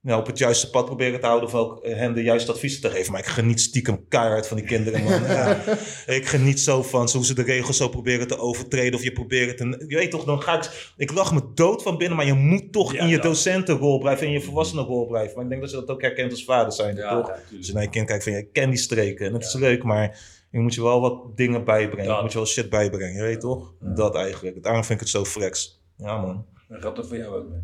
nou, 0.00 0.20
op 0.20 0.26
het 0.26 0.38
juiste 0.38 0.70
pad 0.70 0.84
proberen 0.84 1.20
te 1.20 1.26
houden 1.26 1.48
of 1.48 1.54
ook 1.54 1.86
hen 1.86 2.14
de 2.14 2.22
juiste 2.22 2.52
adviezen 2.52 2.80
te 2.80 2.90
geven. 2.90 3.12
Maar 3.12 3.20
ik 3.20 3.26
geniet 3.26 3.60
stiekem 3.60 4.08
keihard 4.08 4.46
van 4.46 4.56
die 4.56 4.66
kinderen, 4.66 5.02
man. 5.04 5.22
Ja. 5.36 5.62
Ik 6.06 6.26
geniet 6.26 6.60
zo 6.60 6.82
van 6.82 7.08
hoe 7.12 7.24
ze 7.24 7.34
de 7.34 7.42
regels 7.42 7.76
zo 7.76 7.88
proberen 7.88 8.26
te 8.28 8.38
overtreden 8.38 8.94
of 8.94 9.02
je 9.04 9.12
probeert 9.12 9.56
te... 9.56 9.84
Je 9.88 9.96
weet 9.96 10.10
toch, 10.10 10.24
dan 10.24 10.42
ga 10.42 10.54
ik... 10.56 10.92
Ik 10.96 11.12
lach 11.12 11.32
me 11.32 11.40
dood 11.54 11.82
van 11.82 11.96
binnen, 11.98 12.16
maar 12.16 12.26
je 12.26 12.32
moet 12.32 12.72
toch 12.72 12.92
Ja, 12.92 13.00
in 13.00 13.08
je 13.08 13.18
docentenrol 13.18 13.98
blijven, 13.98 14.26
in 14.26 14.32
je 14.32 14.40
volwassenenrol 14.40 15.06
blijven. 15.06 15.34
Maar 15.34 15.44
ik 15.44 15.50
denk 15.50 15.60
dat 15.62 15.70
je 15.70 15.76
dat 15.76 15.88
ook 15.88 16.00
herkent 16.02 16.30
als 16.30 16.44
vader 16.44 16.72
zijn, 16.72 16.96
Ja, 16.96 17.20
toch? 17.20 17.30
Als 17.58 17.66
je 17.66 17.72
naar 17.72 17.82
je 17.82 17.90
kind 17.90 18.06
kijkt 18.06 18.24
van, 18.24 18.32
ik 18.32 18.52
ken 18.52 18.70
die 18.70 18.78
streken 18.78 19.26
en 19.26 19.32
het 19.32 19.44
is 19.44 19.54
leuk, 19.54 19.82
maar 19.82 20.18
je 20.50 20.58
moet 20.60 20.74
je 20.74 20.82
wel 20.82 21.00
wat 21.00 21.36
dingen 21.36 21.64
bijbrengen. 21.64 22.06
Dat. 22.06 22.16
Je 22.16 22.22
moet 22.22 22.32
je 22.32 22.38
wel 22.38 22.46
shit 22.46 22.70
bijbrengen, 22.70 23.16
je 23.16 23.22
weet 23.22 23.40
toch? 23.40 23.74
Dat 23.80 24.14
eigenlijk. 24.14 24.62
Daarom 24.62 24.84
vind 24.84 25.00
ik 25.00 25.00
het 25.00 25.14
zo 25.14 25.24
flex. 25.24 25.82
Ja, 25.96 26.20
man. 26.20 26.46
Dan 26.68 26.80
gaat 26.80 26.96
dat 26.96 27.08
voor 27.08 27.16
jou 27.16 27.36
ook 27.36 27.48
mee. 27.48 27.60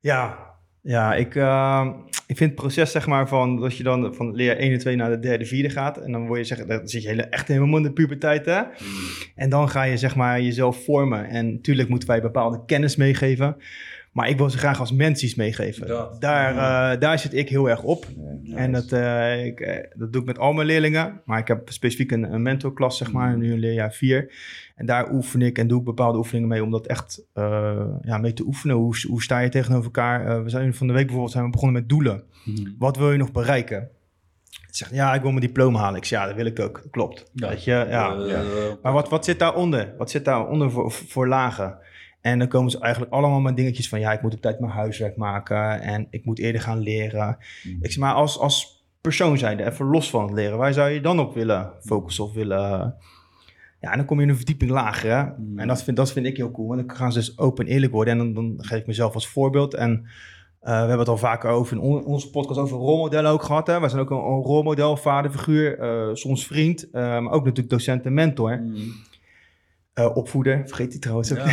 Ja, 0.00 0.38
ja 0.80 1.14
ik, 1.14 1.34
eh, 1.34 1.88
ik 2.26 2.36
vind 2.36 2.50
het 2.50 2.60
proces 2.60 2.90
zeg 2.90 3.06
maar 3.06 3.28
van 3.28 3.60
dat 3.60 3.76
je 3.76 3.82
dan 3.82 4.14
van 4.14 4.34
leer 4.34 4.58
1 4.58 4.72
en 4.72 4.78
2 4.78 4.96
naar 4.96 5.10
de 5.10 5.18
derde, 5.18 5.44
vierde 5.46 5.70
gaat. 5.70 5.98
En 5.98 6.12
dan 6.12 6.26
word 6.26 6.38
je 6.38 6.44
zeg, 6.44 6.66
dan 6.66 6.88
zit 6.88 7.02
je 7.02 7.08
hele, 7.08 7.22
echt 7.22 7.48
helemaal 7.48 7.76
in 7.76 7.82
de 7.82 7.92
puberteit 7.92 8.46
hè. 8.46 8.62
En 9.34 9.50
dan 9.50 9.68
ga 9.68 9.82
je 9.82 9.96
zeg 9.96 10.16
maar 10.16 10.40
jezelf 10.40 10.84
vormen. 10.84 11.28
En 11.28 11.52
natuurlijk 11.52 11.88
moeten 11.88 12.08
wij 12.08 12.20
bepaalde 12.20 12.64
kennis 12.66 12.96
meegeven. 12.96 13.56
Maar 14.14 14.28
ik 14.28 14.38
wil 14.38 14.50
ze 14.50 14.58
graag 14.58 14.80
als 14.80 14.92
mens 14.92 15.22
iets 15.22 15.34
meegeven. 15.34 15.86
Dat. 15.86 16.20
Daar, 16.20 16.50
eh, 16.50 17.00
daar 17.00 17.18
zit 17.18 17.34
ik 17.34 17.48
heel 17.48 17.70
erg 17.70 17.82
op. 17.82 18.06
Ja, 18.42 18.56
En 18.56 18.72
dat, 18.72 18.92
eh, 18.92 19.44
ik, 19.44 19.60
eh, 19.60 19.84
dat 19.94 20.12
doe 20.12 20.20
ik 20.20 20.26
met 20.26 20.38
al 20.38 20.52
mijn 20.52 20.66
leerlingen. 20.66 21.20
Maar 21.24 21.38
ik 21.38 21.48
heb 21.48 21.72
specifiek 21.72 22.12
een, 22.12 22.32
een 22.32 22.42
mentorklas, 22.42 22.96
zeg 22.96 23.12
maar, 23.12 23.36
nu 23.36 23.52
in 23.52 23.58
leerjaar 23.58 23.92
4. 23.92 24.32
En 24.76 24.86
daar 24.86 25.12
oefen 25.12 25.42
ik 25.42 25.58
en 25.58 25.68
doe 25.68 25.78
ik 25.78 25.84
bepaalde 25.84 26.18
oefeningen 26.18 26.48
mee 26.48 26.62
om 26.62 26.70
dat 26.70 26.86
echt 26.86 27.22
ja, 28.02 28.18
mee 28.18 28.32
te 28.32 28.44
oefenen. 28.44 28.76
Hoe, 28.76 28.96
hoe 29.08 29.22
sta 29.22 29.38
je 29.38 29.48
tegenover 29.48 29.84
elkaar? 29.84 30.44
We 30.44 30.50
zijn 30.50 30.74
van 30.74 30.86
de 30.86 30.92
week 30.92 31.02
bijvoorbeeld 31.02 31.32
zijn 31.32 31.44
we 31.44 31.50
begonnen 31.50 31.80
met 31.80 31.88
doelen. 31.88 32.22
Wat 32.78 32.96
wil 32.96 33.12
je 33.12 33.18
nog 33.18 33.32
bereiken? 33.32 33.88
Ze 34.50 34.60
zegt, 34.70 34.90
ja, 34.94 35.14
ik 35.14 35.22
wil 35.22 35.30
mijn 35.30 35.46
diploma 35.46 35.78
halen. 35.78 35.96
Ik 35.96 36.04
zeg, 36.04 36.20
ja, 36.20 36.26
dat 36.26 36.36
wil 36.36 36.46
ik 36.46 36.60
ook. 36.60 36.82
Klopt. 36.90 37.30
Ja. 37.32 37.48
Weet 37.48 37.64
je, 37.64 37.70
ja. 37.70 38.12
Ja. 38.12 38.42
Maar 38.82 38.92
wat, 38.92 39.08
wat 39.08 39.24
zit 39.24 39.38
daaronder? 39.38 39.94
Wat 39.98 40.10
zit 40.10 40.24
daaronder 40.24 40.70
voor, 40.70 40.90
voor 40.90 41.28
lagen? 41.28 41.78
En 42.24 42.38
dan 42.38 42.48
komen 42.48 42.70
ze 42.70 42.78
eigenlijk 42.80 43.12
allemaal 43.12 43.40
met 43.40 43.56
dingetjes 43.56 43.88
van... 43.88 44.00
ja, 44.00 44.12
ik 44.12 44.22
moet 44.22 44.34
op 44.34 44.40
tijd 44.40 44.60
mijn 44.60 44.72
huiswerk 44.72 45.16
maken... 45.16 45.80
en 45.80 46.06
ik 46.10 46.24
moet 46.24 46.38
eerder 46.38 46.60
gaan 46.60 46.78
leren. 46.78 47.36
Ik 47.80 47.90
zeg 47.92 47.98
maar, 47.98 48.14
als, 48.14 48.38
als 48.38 48.84
persoon 49.00 49.38
zijnde, 49.38 49.64
even 49.64 49.86
los 49.86 50.10
van 50.10 50.22
het 50.24 50.32
leren... 50.32 50.58
waar 50.58 50.72
zou 50.72 50.90
je 50.90 51.00
dan 51.00 51.18
op 51.20 51.34
willen 51.34 51.70
focussen 51.80 52.24
of 52.24 52.32
willen... 52.32 52.94
Ja, 53.80 53.90
en 53.90 53.96
dan 53.96 54.06
kom 54.06 54.16
je 54.16 54.22
in 54.22 54.28
een 54.28 54.36
verdieping 54.36 54.70
lager. 54.70 55.10
Hè? 55.10 55.22
En 55.56 55.68
dat 55.68 55.82
vind, 55.82 55.96
dat 55.96 56.12
vind 56.12 56.26
ik 56.26 56.36
heel 56.36 56.50
cool. 56.50 56.68
Want 56.68 56.86
dan 56.88 56.96
gaan 56.96 57.12
ze 57.12 57.18
dus 57.18 57.38
open 57.38 57.66
en 57.66 57.72
eerlijk 57.72 57.92
worden. 57.92 58.12
En 58.12 58.18
dan, 58.18 58.34
dan 58.34 58.64
geef 58.64 58.78
ik 58.78 58.86
mezelf 58.86 59.14
als 59.14 59.28
voorbeeld. 59.28 59.74
En 59.74 59.90
eh, 60.60 60.70
we 60.72 60.78
hebben 60.78 60.98
het 60.98 61.08
al 61.08 61.16
vaker 61.16 61.50
over 61.50 61.76
in 61.76 61.82
on- 61.82 62.04
onze 62.04 62.30
podcast 62.30 62.60
over 62.60 62.76
rolmodellen 62.78 63.30
ook 63.30 63.42
gehad. 63.42 63.66
Hè? 63.66 63.80
Wij 63.80 63.88
zijn 63.88 64.00
ook 64.00 64.10
een, 64.10 64.16
een 64.16 64.42
rolmodel, 64.42 64.96
vaderfiguur, 64.96 65.78
eh, 65.78 66.14
soms 66.14 66.46
vriend. 66.46 66.90
eh, 66.90 67.02
maar 67.02 67.32
ook 67.32 67.44
natuurlijk 67.44 67.70
docent 67.70 68.04
en 68.04 68.14
mentor. 68.14 68.62
Eh, 69.94 70.16
opvoeder, 70.16 70.62
vergeet 70.66 70.90
die 70.90 71.00
trouwens 71.00 71.32
ook 71.32 71.38
Ja, 71.38 71.44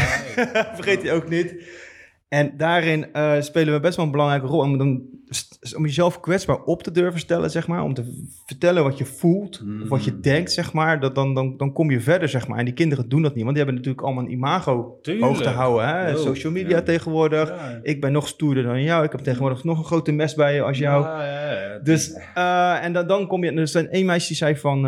Vergeet 0.75 1.01
die 1.01 1.11
ook 1.11 1.29
niet. 1.29 1.55
En 2.27 2.53
daarin 2.57 3.13
eh, 3.13 3.41
spelen 3.41 3.73
we 3.73 3.79
best 3.79 3.95
wel 3.95 4.05
een 4.05 4.11
belangrijke 4.11 4.47
rol. 4.47 4.59
Om, 4.59 4.77
dan, 4.77 5.01
om 5.75 5.85
jezelf 5.85 6.19
kwetsbaar 6.19 6.63
op 6.63 6.83
te 6.83 6.91
durven 6.91 7.19
stellen, 7.19 7.49
zeg 7.51 7.67
maar. 7.67 7.83
Om 7.83 7.93
te 7.93 8.27
vertellen 8.45 8.83
wat 8.83 8.97
je 8.97 9.05
voelt, 9.05 9.63
of 9.83 9.89
wat 9.89 10.03
je 10.03 10.11
Mm. 10.11 10.21
denkt, 10.21 10.51
zeg 10.51 10.73
maar. 10.73 10.99
Dat, 10.99 11.15
dan, 11.15 11.33
dan, 11.33 11.57
dan 11.57 11.73
kom 11.73 11.91
je 11.91 11.99
verder, 12.01 12.29
zeg 12.29 12.47
maar. 12.47 12.57
En 12.57 12.65
die 12.65 12.73
kinderen 12.73 13.09
doen 13.09 13.21
dat 13.21 13.35
niet, 13.35 13.43
want 13.43 13.55
die 13.55 13.63
hebben 13.65 13.75
natuurlijk 13.83 14.05
allemaal 14.07 14.23
een 14.23 14.31
imago 14.31 14.99
Tuurlijk. 15.01 15.25
hoog 15.25 15.41
te 15.41 15.49
houden. 15.49 15.87
Hè? 15.87 16.09
Yo, 16.09 16.17
Social 16.17 16.51
media 16.51 16.75
ja. 16.77 16.81
tegenwoordig. 16.81 17.49
Ja. 17.49 17.79
Ik 17.83 18.01
ben 18.01 18.11
nog 18.11 18.27
stoerder 18.27 18.63
dan 18.63 18.83
jou. 18.83 19.03
Ik 19.05 19.11
heb 19.11 19.21
tegenwoordig 19.21 19.63
nog 19.63 19.77
een 19.77 19.85
grote 19.85 20.11
mes 20.11 20.33
bij 20.35 20.53
je 20.53 20.61
als 20.61 20.77
jou. 20.77 21.03
Ja. 21.05 21.79
Dus, 21.79 22.13
eh, 22.33 22.83
en 22.83 22.93
dan, 22.93 23.07
dan 23.07 23.27
kom 23.27 23.43
je... 23.43 23.51
Er 23.51 23.67
zijn 23.67 23.89
één 23.89 24.05
meisje 24.05 24.27
die 24.27 24.37
zei 24.37 24.55
van... 24.55 24.85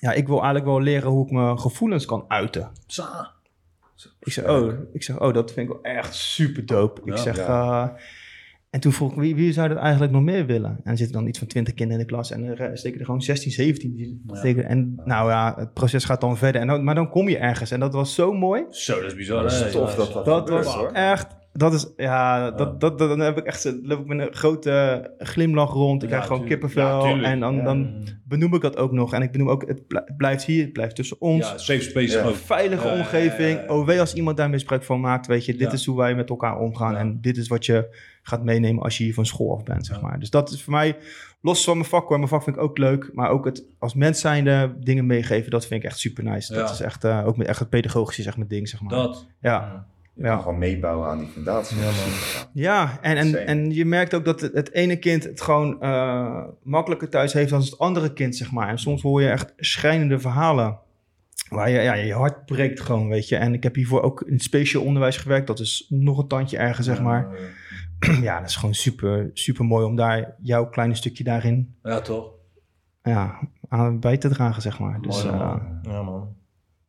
ja, 0.00 0.12
ik 0.12 0.26
wil 0.26 0.36
eigenlijk 0.36 0.64
wel 0.66 0.80
leren 0.80 1.10
hoe 1.10 1.24
ik 1.26 1.30
mijn 1.32 1.58
gevoelens 1.58 2.04
kan 2.04 2.24
uiten. 2.28 2.70
Sa. 2.86 3.36
Ik 4.20 4.32
zeg, 4.32 4.48
oh, 4.48 4.72
ik 4.92 5.02
zeg, 5.02 5.20
oh, 5.20 5.34
dat 5.34 5.52
vind 5.52 5.68
ik 5.68 5.74
wel 5.82 5.82
echt 5.94 6.14
super 6.14 6.66
dope. 6.66 7.00
Ik 7.04 7.16
zeg, 7.16 7.36
ja. 7.36 7.82
eh, 7.94 8.00
en 8.70 8.80
toen 8.80 8.92
vroeg 8.92 9.10
ik, 9.12 9.18
wie, 9.18 9.34
wie 9.34 9.52
zou 9.52 9.68
dat 9.68 9.78
eigenlijk 9.78 10.12
nog 10.12 10.22
meer 10.22 10.46
willen? 10.46 10.70
En 10.84 10.90
er 10.90 10.96
zitten 10.96 11.16
dan 11.16 11.26
iets 11.26 11.38
van 11.38 11.48
20 11.48 11.74
kinderen 11.74 12.00
in 12.00 12.06
de 12.08 12.12
klas 12.14 12.30
en 12.30 12.44
er 12.58 12.78
steken 12.78 12.98
er 12.98 13.04
gewoon 13.04 13.22
16, 13.22 13.50
17. 13.52 13.94
Die 13.96 14.22
Ja. 14.26 14.34
steken, 14.36 14.64
en 14.64 15.00
nou 15.04 15.30
ja, 15.30 15.54
het 15.58 15.72
proces 15.74 16.04
gaat 16.04 16.20
dan 16.20 16.36
verder. 16.36 16.60
En 16.60 16.84
maar 16.84 16.94
dan 16.94 17.10
kom 17.10 17.28
je 17.28 17.38
ergens 17.38 17.70
en 17.70 17.80
dat 17.80 17.92
was 17.92 18.14
zo 18.14 18.32
mooi. 18.32 18.64
Zo, 18.70 18.94
dat 19.00 19.04
is 19.10 19.14
bizar. 19.16 19.42
Dat 19.42 19.52
is 19.52 19.72
tof 19.72 19.94
dat 19.94 20.24
dat 20.24 20.48
was 20.48 20.74
hoor. 20.74 20.90
echt, 20.92 21.26
dat 21.58 21.72
is, 21.74 21.92
ja, 21.96 22.50
dat, 22.50 22.80
dat, 22.80 22.98
dat- 22.98 23.08
dan 23.08 23.18
heb 23.20 23.38
ik 23.38 23.44
echt, 23.44 23.62
dan 23.62 23.80
loop 23.82 24.00
ik 24.00 24.06
met 24.06 24.18
een 24.28 24.34
grote 24.34 25.10
glimlach 25.18 25.72
rond. 25.72 26.02
Ik 26.02 26.08
Ja, 26.08 26.14
krijg 26.14 26.26
gewoon 26.26 26.40
tuurlijk. 26.46 26.60
kippenvel 26.60 27.22
en 27.24 27.40
dan, 27.40 27.54
Ja. 27.56 27.62
dan 27.62 28.06
benoem 28.24 28.54
ik 28.54 28.60
dat 28.60 28.76
ook 28.76 28.92
nog. 28.92 29.12
En 29.12 29.22
ik 29.22 29.32
benoem 29.32 29.50
ook, 29.50 29.66
het 29.68 29.86
bl- 29.86 29.96
het 29.96 30.16
blijft 30.16 30.44
hier, 30.44 30.62
het 30.64 30.72
blijft 30.72 30.96
tussen 30.96 31.20
ons. 31.20 31.48
Ja, 31.50 31.58
safe 31.58 31.80
space 31.80 32.18
Ja. 32.18 32.24
ook. 32.24 32.34
veilige 32.34 32.88
Ja, 32.88 32.94
omgeving. 32.94 33.58
ja, 33.58 33.64
ja. 33.64 33.74
Oh, 33.74 34.00
als 34.00 34.14
iemand 34.14 34.36
daar 34.36 34.50
misbruik 34.50 34.82
van 34.84 35.00
maakt, 35.00 35.26
weet 35.26 35.44
je, 35.44 35.52
dit 35.52 35.60
Ja. 35.60 35.72
is 35.72 35.86
hoe 35.86 35.96
wij 35.96 36.14
met 36.14 36.28
elkaar 36.30 36.58
omgaan 36.58 36.92
Ja. 36.92 36.98
en 36.98 37.18
dit 37.20 37.36
is 37.36 37.48
wat 37.48 37.66
je 37.66 37.96
gaat 38.22 38.44
meenemen 38.44 38.82
als 38.82 38.98
je 38.98 39.04
hier 39.04 39.14
van 39.14 39.26
school 39.26 39.54
af 39.56 39.62
bent, 39.62 39.86
zeg 39.86 39.96
Ja. 40.00 40.02
maar. 40.02 40.18
Dus 40.18 40.30
dat 40.30 40.50
is 40.50 40.62
voor 40.62 40.72
mij, 40.72 40.96
los 41.40 41.64
van 41.64 41.76
mijn 41.76 41.88
vak 41.88 42.08
hoor, 42.08 42.16
mijn 42.16 42.28
vak 42.28 42.42
vind 42.42 42.56
ik 42.56 42.62
ook 42.62 42.78
leuk, 42.78 43.10
maar 43.12 43.30
ook 43.30 43.44
het 43.44 43.64
als 43.78 43.94
mens 43.94 44.20
zijnde 44.20 44.74
dingen 44.80 45.06
meegeven, 45.06 45.50
dat 45.50 45.66
vind 45.66 45.82
ik 45.82 45.88
echt 45.88 45.98
super 45.98 46.24
nice. 46.24 46.52
Dat 46.54 46.70
is 46.70 46.80
echt, 46.80 47.04
eh, 47.04 47.22
ook 47.26 47.36
met 47.36 47.46
echt 47.46 47.58
het 47.58 47.68
pedagogische, 47.68 48.22
zeg 48.22 48.36
mijn 48.36 48.48
ding, 48.48 48.68
zeg 48.68 48.80
maar. 48.80 48.90
Dat. 48.90 49.26
Ja, 49.40 49.86
Je 50.18 50.24
kan 50.24 50.32
ja. 50.32 50.38
gewoon 50.38 50.58
meebouwen 50.58 51.08
aan 51.08 51.18
die 51.18 51.28
fundatie. 51.28 51.76
Ja, 51.76 51.84
man. 51.84 52.48
Ja, 52.52 52.98
en, 53.00 53.16
en, 53.16 53.46
en 53.46 53.74
je 53.74 53.84
merkt 53.84 54.14
ook 54.14 54.24
dat 54.24 54.40
het, 54.40 54.72
ene 54.72 54.96
kind 54.96 55.24
het 55.24 55.40
gewoon 55.40 55.80
eh, 55.80 56.44
makkelijker 56.62 57.08
thuis 57.08 57.32
heeft 57.32 57.50
dan 57.50 57.60
het 57.60 57.78
andere 57.78 58.12
kind, 58.12 58.36
zeg 58.36 58.52
maar. 58.52 58.68
En 58.68 58.78
soms 58.78 59.02
hoor 59.02 59.22
je 59.22 59.28
echt 59.28 59.52
schrijnende 59.56 60.18
verhalen. 60.18 60.78
Waar 61.48 61.70
je, 61.70 61.80
ja, 61.80 61.94
je 61.94 62.12
hart 62.14 62.44
breekt 62.44 62.80
gewoon, 62.80 63.08
weet 63.08 63.28
je. 63.28 63.36
En 63.36 63.54
ik 63.54 63.62
heb 63.62 63.74
hiervoor 63.74 64.02
ook 64.02 64.22
in 64.22 64.32
het 64.32 64.42
speciaal 64.42 64.84
onderwijs 64.84 65.16
gewerkt. 65.16 65.46
Dat 65.46 65.60
is 65.60 65.86
nog 65.88 66.18
een 66.18 66.28
tandje 66.28 66.56
erger, 66.56 66.84
zeg 66.84 67.02
maar. 67.02 67.28
Ja, 68.22 68.40
dat 68.40 68.48
is 68.48 68.56
gewoon 68.56 68.74
super, 68.74 69.30
super 69.32 69.64
mooi 69.64 69.84
om 69.84 69.96
daar 69.96 70.34
jouw 70.42 70.68
kleine 70.68 70.94
stukje 70.94 71.24
daarin 71.24 71.76
Ja, 71.82 72.00
toch? 72.00 72.30
ja, 73.02 73.48
aan 73.68 74.00
bij 74.00 74.16
te 74.16 74.28
dragen, 74.28 74.62
zeg 74.62 74.78
maar. 74.78 75.00
Dus 75.00 75.22
Mooi, 75.22 75.34
eh, 75.36 75.40
man. 75.40 75.78
Ja, 75.82 76.02
man. 76.02 76.36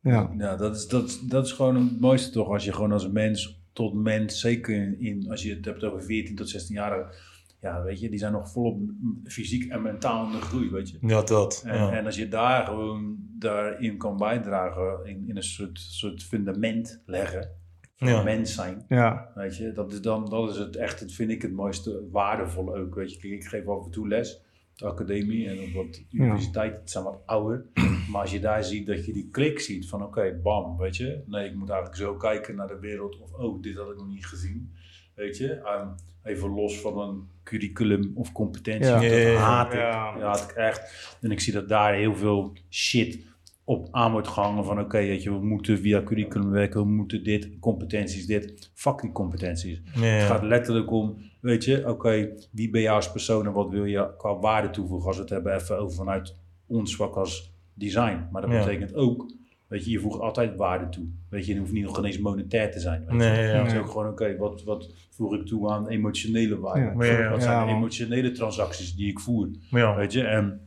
Ja. 0.02 0.34
Ja, 0.38 0.56
dat 0.56 0.76
is, 0.76 0.86
dat, 0.88 1.22
dat 1.28 1.46
is 1.46 1.52
gewoon 1.52 1.76
het 1.76 2.00
mooiste 2.00 2.30
toch. 2.30 2.48
Als 2.48 2.64
je 2.64 2.72
gewoon 2.72 2.92
als 2.92 3.08
mens 3.10 3.58
tot 3.72 3.94
mens, 3.94 4.40
zeker 4.40 4.74
in, 4.74 5.00
in- 5.00 5.30
als 5.30 5.42
je 5.42 5.54
het 5.54 5.64
hebt 5.64 5.84
over 5.84 6.02
14 6.02 6.36
tot 6.36 6.48
16 6.48 6.74
jaar, 6.74 7.14
ja, 7.60 7.82
weet 7.82 8.00
je, 8.00 8.08
die 8.10 8.18
zijn 8.18 8.32
nog 8.32 8.50
volop 8.50 8.80
fysiek 9.24 9.70
en 9.70 9.82
mentaal 9.82 10.26
in 10.26 10.32
de 10.32 10.40
groei, 10.40 10.70
weet 10.70 10.90
je. 10.90 10.98
Ja, 11.00 11.22
dat. 11.22 11.62
En, 11.66 11.74
Ja. 11.76 11.92
en 11.92 12.04
als 12.06 12.16
je 12.16 12.28
daar 12.28 12.66
gewoon 12.66 13.16
daarin 13.38 13.96
kan 13.96 14.16
bijdragen, 14.16 15.06
in, 15.06 15.24
in 15.28 15.36
een 15.36 15.42
soort, 15.42 15.78
soort 15.80 16.22
fundament 16.22 17.02
leggen, 17.06 17.50
van 17.96 18.08
Ja. 18.08 18.22
mens 18.22 18.54
zijn, 18.54 18.84
ja. 18.88 19.30
weet 19.34 19.56
je, 19.56 19.72
dat 19.72 19.92
is 19.92 20.00
dan, 20.00 20.30
dat 20.30 20.50
is 20.50 20.56
het 20.56 20.76
echt, 20.76 21.00
het 21.00 21.12
vind 21.12 21.30
ik 21.30 21.42
het 21.42 21.52
mooiste, 21.52 22.08
waardevol 22.10 22.76
ook, 22.76 22.94
weet 22.94 23.12
je. 23.12 23.18
Kijk, 23.18 23.32
ik 23.32 23.44
geef 23.44 23.66
af 23.66 23.84
en 23.84 23.90
toe 23.90 24.08
les, 24.08 24.40
de 24.74 24.84
academie 24.86 25.48
en 25.48 25.58
op 25.58 25.72
wat 25.72 26.02
universiteit, 26.10 26.76
het 26.80 26.90
zijn 26.90 27.04
wat 27.04 27.18
ouder. 27.26 27.66
Maar 28.10 28.20
als 28.20 28.30
je 28.30 28.40
daar 28.40 28.64
ziet 28.64 28.86
dat 28.86 29.06
je 29.06 29.12
die 29.12 29.28
klik 29.30 29.60
ziet 29.60 29.88
van 29.88 30.02
oké, 30.02 30.40
bam, 30.42 30.76
weet 30.76 30.96
je. 30.96 31.22
Nee, 31.26 31.48
ik 31.48 31.54
moet 31.54 31.68
eigenlijk 31.68 32.00
zo 32.00 32.14
kijken 32.14 32.56
naar 32.56 32.68
de 32.68 32.78
wereld 32.78 33.18
of 33.18 33.32
oh, 33.32 33.62
dit 33.62 33.76
had 33.76 33.90
ik 33.90 33.96
nog 33.96 34.08
niet 34.08 34.26
gezien. 34.26 34.72
Weet 35.14 35.36
je, 35.36 35.54
Ehm, 35.54 35.88
even 36.22 36.50
los 36.50 36.80
van 36.80 36.98
een 36.98 37.28
curriculum 37.42 38.12
of 38.14 38.32
competentie. 38.32 39.08
Ja. 39.08 39.32
Dat 39.32 39.38
haat 39.38 39.72
ik. 39.72 39.78
Ja. 39.78 40.16
Ja, 40.18 40.20
haat 40.20 40.50
ik 40.50 40.56
echt. 40.56 41.16
En 41.20 41.30
ik 41.30 41.40
zie 41.40 41.52
dat 41.52 41.68
daar 41.68 41.94
heel 41.94 42.14
veel 42.14 42.52
shit 42.70 43.28
op 43.64 43.88
aan 43.90 44.12
wordt 44.12 44.28
gehangen 44.28 44.64
van 44.64 44.80
oké, 44.80 44.98
weet 44.98 45.22
je, 45.22 45.30
we 45.30 45.44
moeten 45.44 45.78
via 45.78 46.02
curriculum 46.02 46.50
werken, 46.50 46.80
we 46.80 46.88
moeten 46.88 47.24
dit, 47.24 47.58
competenties 47.60 48.26
dit. 48.26 48.70
Fuck 48.74 49.00
die 49.00 49.12
competenties. 49.12 49.80
Het 49.84 50.22
gaat 50.22 50.42
letterlijk 50.42 50.90
om, 50.90 51.16
weet 51.40 51.64
je, 51.64 51.88
oké, 51.88 52.32
wie 52.50 52.70
ben 52.70 52.80
jij 52.80 52.92
als 52.92 53.12
persoon 53.12 53.46
en 53.46 53.52
wat 53.52 53.70
wil 53.70 53.84
je 53.84 54.14
qua 54.16 54.38
waarde 54.38 54.70
toevoegen 54.70 55.06
als 55.06 55.16
we 55.16 55.22
het 55.22 55.30
hebben 55.30 55.54
even 55.54 55.78
over 55.78 55.96
vanuit 55.96 56.36
ons 56.66 56.96
vak 56.96 57.16
als 57.16 57.52
design. 57.80 58.28
Maar 58.32 58.42
dat 58.42 58.50
Ja. 58.50 58.58
betekent 58.64 58.94
ook 58.94 59.38
Weet 59.68 59.84
je, 59.84 59.90
je 59.90 59.98
voegt 59.98 60.20
altijd 60.20 60.56
waarde 60.56 60.88
toe. 60.88 61.04
Weet 61.28 61.46
je, 61.46 61.52
je 61.52 61.58
hoeft 61.58 61.72
niet 61.72 61.84
nog 61.84 61.98
ineens 61.98 62.18
monetair 62.18 62.70
te 62.72 62.80
zijn. 62.80 63.00
Weet 63.00 63.10
je. 63.10 63.16
Nee, 63.28 63.46
ja. 63.46 63.62
Het 63.62 63.72
is 63.72 63.78
ook 63.78 63.90
gewoon, 63.90 64.08
oké, 64.08 64.36
wat, 64.36 64.62
wat 64.64 64.92
voeg 65.10 65.34
ik 65.34 65.46
toe 65.46 65.70
aan 65.70 65.88
emotionele 65.88 66.58
waarde? 66.58 66.80
Ja. 67.06 67.18
Ja. 67.18 67.30
Wat 67.30 67.42
zijn 67.42 67.56
Ja, 67.58 67.64
de 67.64 67.70
emotionele 67.72 68.30
transacties 68.32 68.94
die 68.96 69.08
ik 69.10 69.20
voer? 69.20 69.48
Ja. 69.70 69.96
Weet 69.96 70.12
je, 70.12 70.22
en 70.22 70.60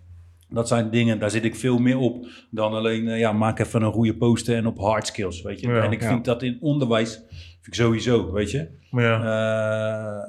dat 0.50 0.68
zijn 0.68 0.90
dingen, 0.90 1.20
daar 1.20 1.30
zit 1.30 1.44
ik 1.46 1.56
veel 1.56 1.78
meer 1.78 1.98
op 1.98 2.28
dan 2.52 2.74
alleen, 2.74 3.08
eh, 3.08 3.20
ja, 3.20 3.32
maak 3.32 3.60
even 3.60 3.82
een 3.82 3.92
goede 3.92 4.16
poster 4.18 4.56
en 4.56 4.66
op 4.68 4.78
hard 4.80 5.08
skills, 5.08 5.42
weet 5.42 5.60
je. 5.60 5.68
Ja. 5.68 5.84
en 5.84 5.92
ik 5.92 6.02
Ja. 6.02 6.08
vind 6.10 6.26
dat 6.26 6.44
in 6.44 6.58
onderwijs, 6.62 7.22
vind 7.64 7.76
ik 7.76 7.82
sowieso, 7.82 8.32
weet 8.32 8.52
je. 8.52 8.68
Maar 8.92 9.04
ja. 9.04 9.18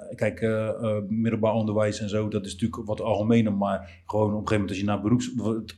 Eh, 0.08 0.16
kijk, 0.16 0.40
eh, 0.40 0.68
eh, 0.68 0.96
middelbaar 1.08 1.52
onderwijs 1.52 2.00
en 2.00 2.08
zo, 2.08 2.28
dat 2.28 2.46
is 2.46 2.52
natuurlijk 2.52 2.86
wat 2.86 3.00
algemener, 3.00 3.52
maar 3.52 4.02
gewoon 4.06 4.34
op 4.34 4.40
een 4.40 4.48
gegeven 4.48 4.52
moment 4.52 4.70
als 4.70 4.78
je 4.78 4.84
naar 4.84 5.00
beroeps, 5.00 5.30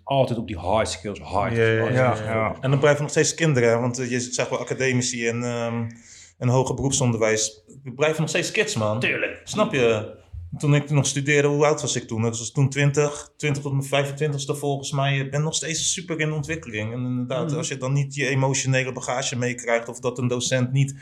altijd 0.05 0.39
op 0.39 0.47
die 0.47 0.57
hard 0.59 0.89
skills, 0.89 1.21
hard. 1.21 1.57
Ja, 1.57 1.63
ja, 1.65 1.81
hard 1.81 1.95
ja, 1.95 2.15
skills. 2.15 2.31
ja. 2.31 2.57
En 2.61 2.71
dan 2.71 2.79
blijven 2.79 3.03
nog 3.03 3.11
steeds 3.11 3.35
kinderen, 3.35 3.81
want 3.81 3.97
je 3.97 4.21
zegt 4.21 4.51
wel 4.51 4.59
academici 4.59 5.29
en, 5.29 5.43
ehm, 5.43 5.91
en 6.39 6.49
hoger 6.49 6.75
beroepsonderwijs. 6.75 7.63
We 7.83 7.93
blijven 7.93 8.21
nog 8.21 8.29
steeds 8.31 8.51
kids, 8.51 8.77
man. 8.77 9.01
Tuurlijk. 9.01 9.41
Snap 9.45 9.73
je? 9.73 10.15
Toen 10.59 10.75
ik 10.75 10.91
nog 10.91 11.07
studeerde, 11.07 11.49
hoe 11.49 11.67
oud 11.67 11.81
was 11.81 11.97
ik 11.97 12.03
toen? 12.07 12.23
Dat 12.23 12.39
was 12.39 12.53
toen 12.53 12.69
20, 12.69 13.33
20 13.37 13.63
tot 13.63 13.73
mijn 13.73 14.07
25ste 14.07 14.55
volgens 14.57 14.93
mij. 14.93 15.19
Ik 15.19 15.31
ben 15.31 15.43
nog 15.43 15.55
steeds 15.55 15.93
super 15.93 16.21
in 16.21 16.33
ontwikkeling. 16.33 16.93
En 16.93 17.05
inderdaad, 17.05 17.47
Mhm. 17.49 17.57
als 17.57 17.69
je 17.69 17.77
dan 17.77 17.93
niet 17.93 18.15
je 18.15 18.27
emotionele 18.29 18.93
bagage 18.93 19.37
meekrijgt... 19.37 19.89
of 19.89 20.01
dat 20.01 20.19
een 20.19 20.29
docent 20.29 20.73
niet 20.73 20.95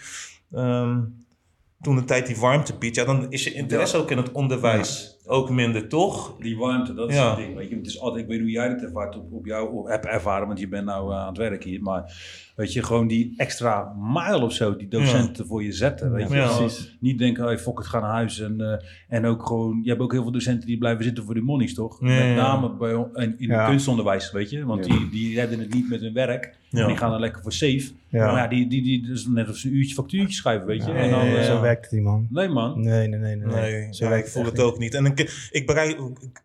ehm, 0.54 1.00
toen 1.80 1.96
de 1.96 2.04
tijd 2.04 2.26
die 2.26 2.36
warmte 2.36 2.78
biedt... 2.78 2.96
ja, 2.96 3.04
dan 3.04 3.30
is 3.30 3.44
je 3.44 3.52
interesse 3.52 3.96
ook 3.96 4.10
in 4.10 4.16
het 4.16 4.32
onderwijs 4.32 5.18
ook 5.26 5.50
minder, 5.50 5.88
toch? 5.88 6.37
Die 6.38 6.56
warmte, 6.56 6.94
dat 6.94 7.08
is 7.10 7.14
Ja. 7.16 7.28
het 7.28 7.37
ding. 7.37 7.56
Weet 7.56 7.68
je. 7.68 7.76
Het 7.76 7.87
is 7.87 8.00
altijd, 8.00 8.22
ik 8.22 8.30
weet 8.30 8.40
hoe 8.40 8.50
jij 8.50 8.68
het 8.68 8.82
ervaart 8.82 9.16
op, 9.16 9.32
op 9.32 9.46
jou, 9.46 9.72
op, 9.74 9.87
heb 9.88 10.04
ervaren, 10.04 10.46
want 10.46 10.58
je 10.58 10.68
bent 10.68 10.84
nou 10.84 11.12
eh, 11.12 11.18
aan 11.18 11.26
het 11.28 11.37
werk 11.37 11.64
hier. 11.64 11.82
Maar 11.82 12.12
weet 12.56 12.72
je, 12.72 12.82
gewoon 12.82 13.06
die 13.06 13.34
extra 13.37 13.92
mile 13.98 14.44
of 14.44 14.52
zo, 14.52 14.76
die 14.76 14.88
docenten 14.88 15.46
voor 15.46 15.62
je 15.62 15.72
zetten. 15.72 16.12
Weet 16.12 16.28
je. 16.28 16.34
Ja, 16.34 16.46
Gewoon 16.46 16.66
precies. 16.66 16.96
Niet 17.00 17.18
denken, 17.18 17.44
hey, 17.44 17.58
fuck 17.58 17.78
het, 17.78 17.87
ga 17.87 18.00
naar 18.00 18.10
huis. 18.10 18.40
En, 18.40 18.60
eh, 18.60 18.78
en 19.08 19.24
ook 19.24 19.46
gewoon, 19.46 19.80
je 19.82 19.88
hebt 19.88 20.00
ook 20.02 20.12
heel 20.12 20.22
veel 20.22 20.32
docenten 20.32 20.66
die 20.66 20.78
blijven 20.78 21.04
zitten 21.04 21.24
voor 21.24 21.34
de 21.34 21.40
monies, 21.40 21.74
toch? 21.74 22.00
Ja, 22.00 22.06
met 22.06 22.16
ja. 22.18 22.34
name 22.34 22.70
bij, 22.76 22.90
in, 23.24 23.34
in 23.38 23.48
Ja. 23.48 23.58
het 23.60 23.68
kunstonderwijs, 23.68 24.32
weet 24.32 24.50
je. 24.50 24.64
Want 24.64 24.87
Ja. 24.87 24.96
die, 24.98 25.08
die 25.10 25.34
redden 25.34 25.58
het 25.58 25.74
niet 25.74 25.88
met 25.88 26.00
hun 26.00 26.12
werk. 26.12 26.56
Ja. 26.68 26.80
En 26.80 26.87
die 26.87 26.96
gaan 26.96 27.10
dan 27.10 27.20
lekker 27.20 27.42
voor 27.42 27.52
safe. 27.52 27.90
Ja. 28.08 28.26
Maar 28.32 28.42
ja, 28.42 28.46
die, 28.48 28.66
die, 28.68 28.82
die, 28.82 29.02
dus 29.06 29.26
net 29.26 29.48
als 29.48 29.64
een 29.64 29.74
uurtje 29.76 29.94
factuurtje 29.94 30.34
schrijven, 30.34 30.66
weet 30.66 30.84
je. 30.84 30.90
Ja, 30.92 30.96
en 30.96 31.10
dan, 31.10 31.26
ja, 31.26 31.37
eh, 31.37 31.44
Zo 31.44 31.60
werkt 31.60 31.82
het 31.84 31.92
niet, 31.92 32.02
man. 32.02 32.26
Nee 32.30 32.48
man. 32.48 32.80
Nee, 32.80 33.08
nee, 33.08 33.18
nee. 33.20 33.37
nee, 33.37 33.46
Nee, 33.54 33.87
Zo 33.94 34.04
ja, 34.04 34.10
werkt 34.10 34.26
ik 34.26 34.32
voel 34.32 34.44
het 34.44 34.60
ook 34.60 34.78
niet. 34.78 34.94
En 34.94 35.13
ik, 35.20 35.48
ik 35.50 35.66
bereik, 35.66 35.96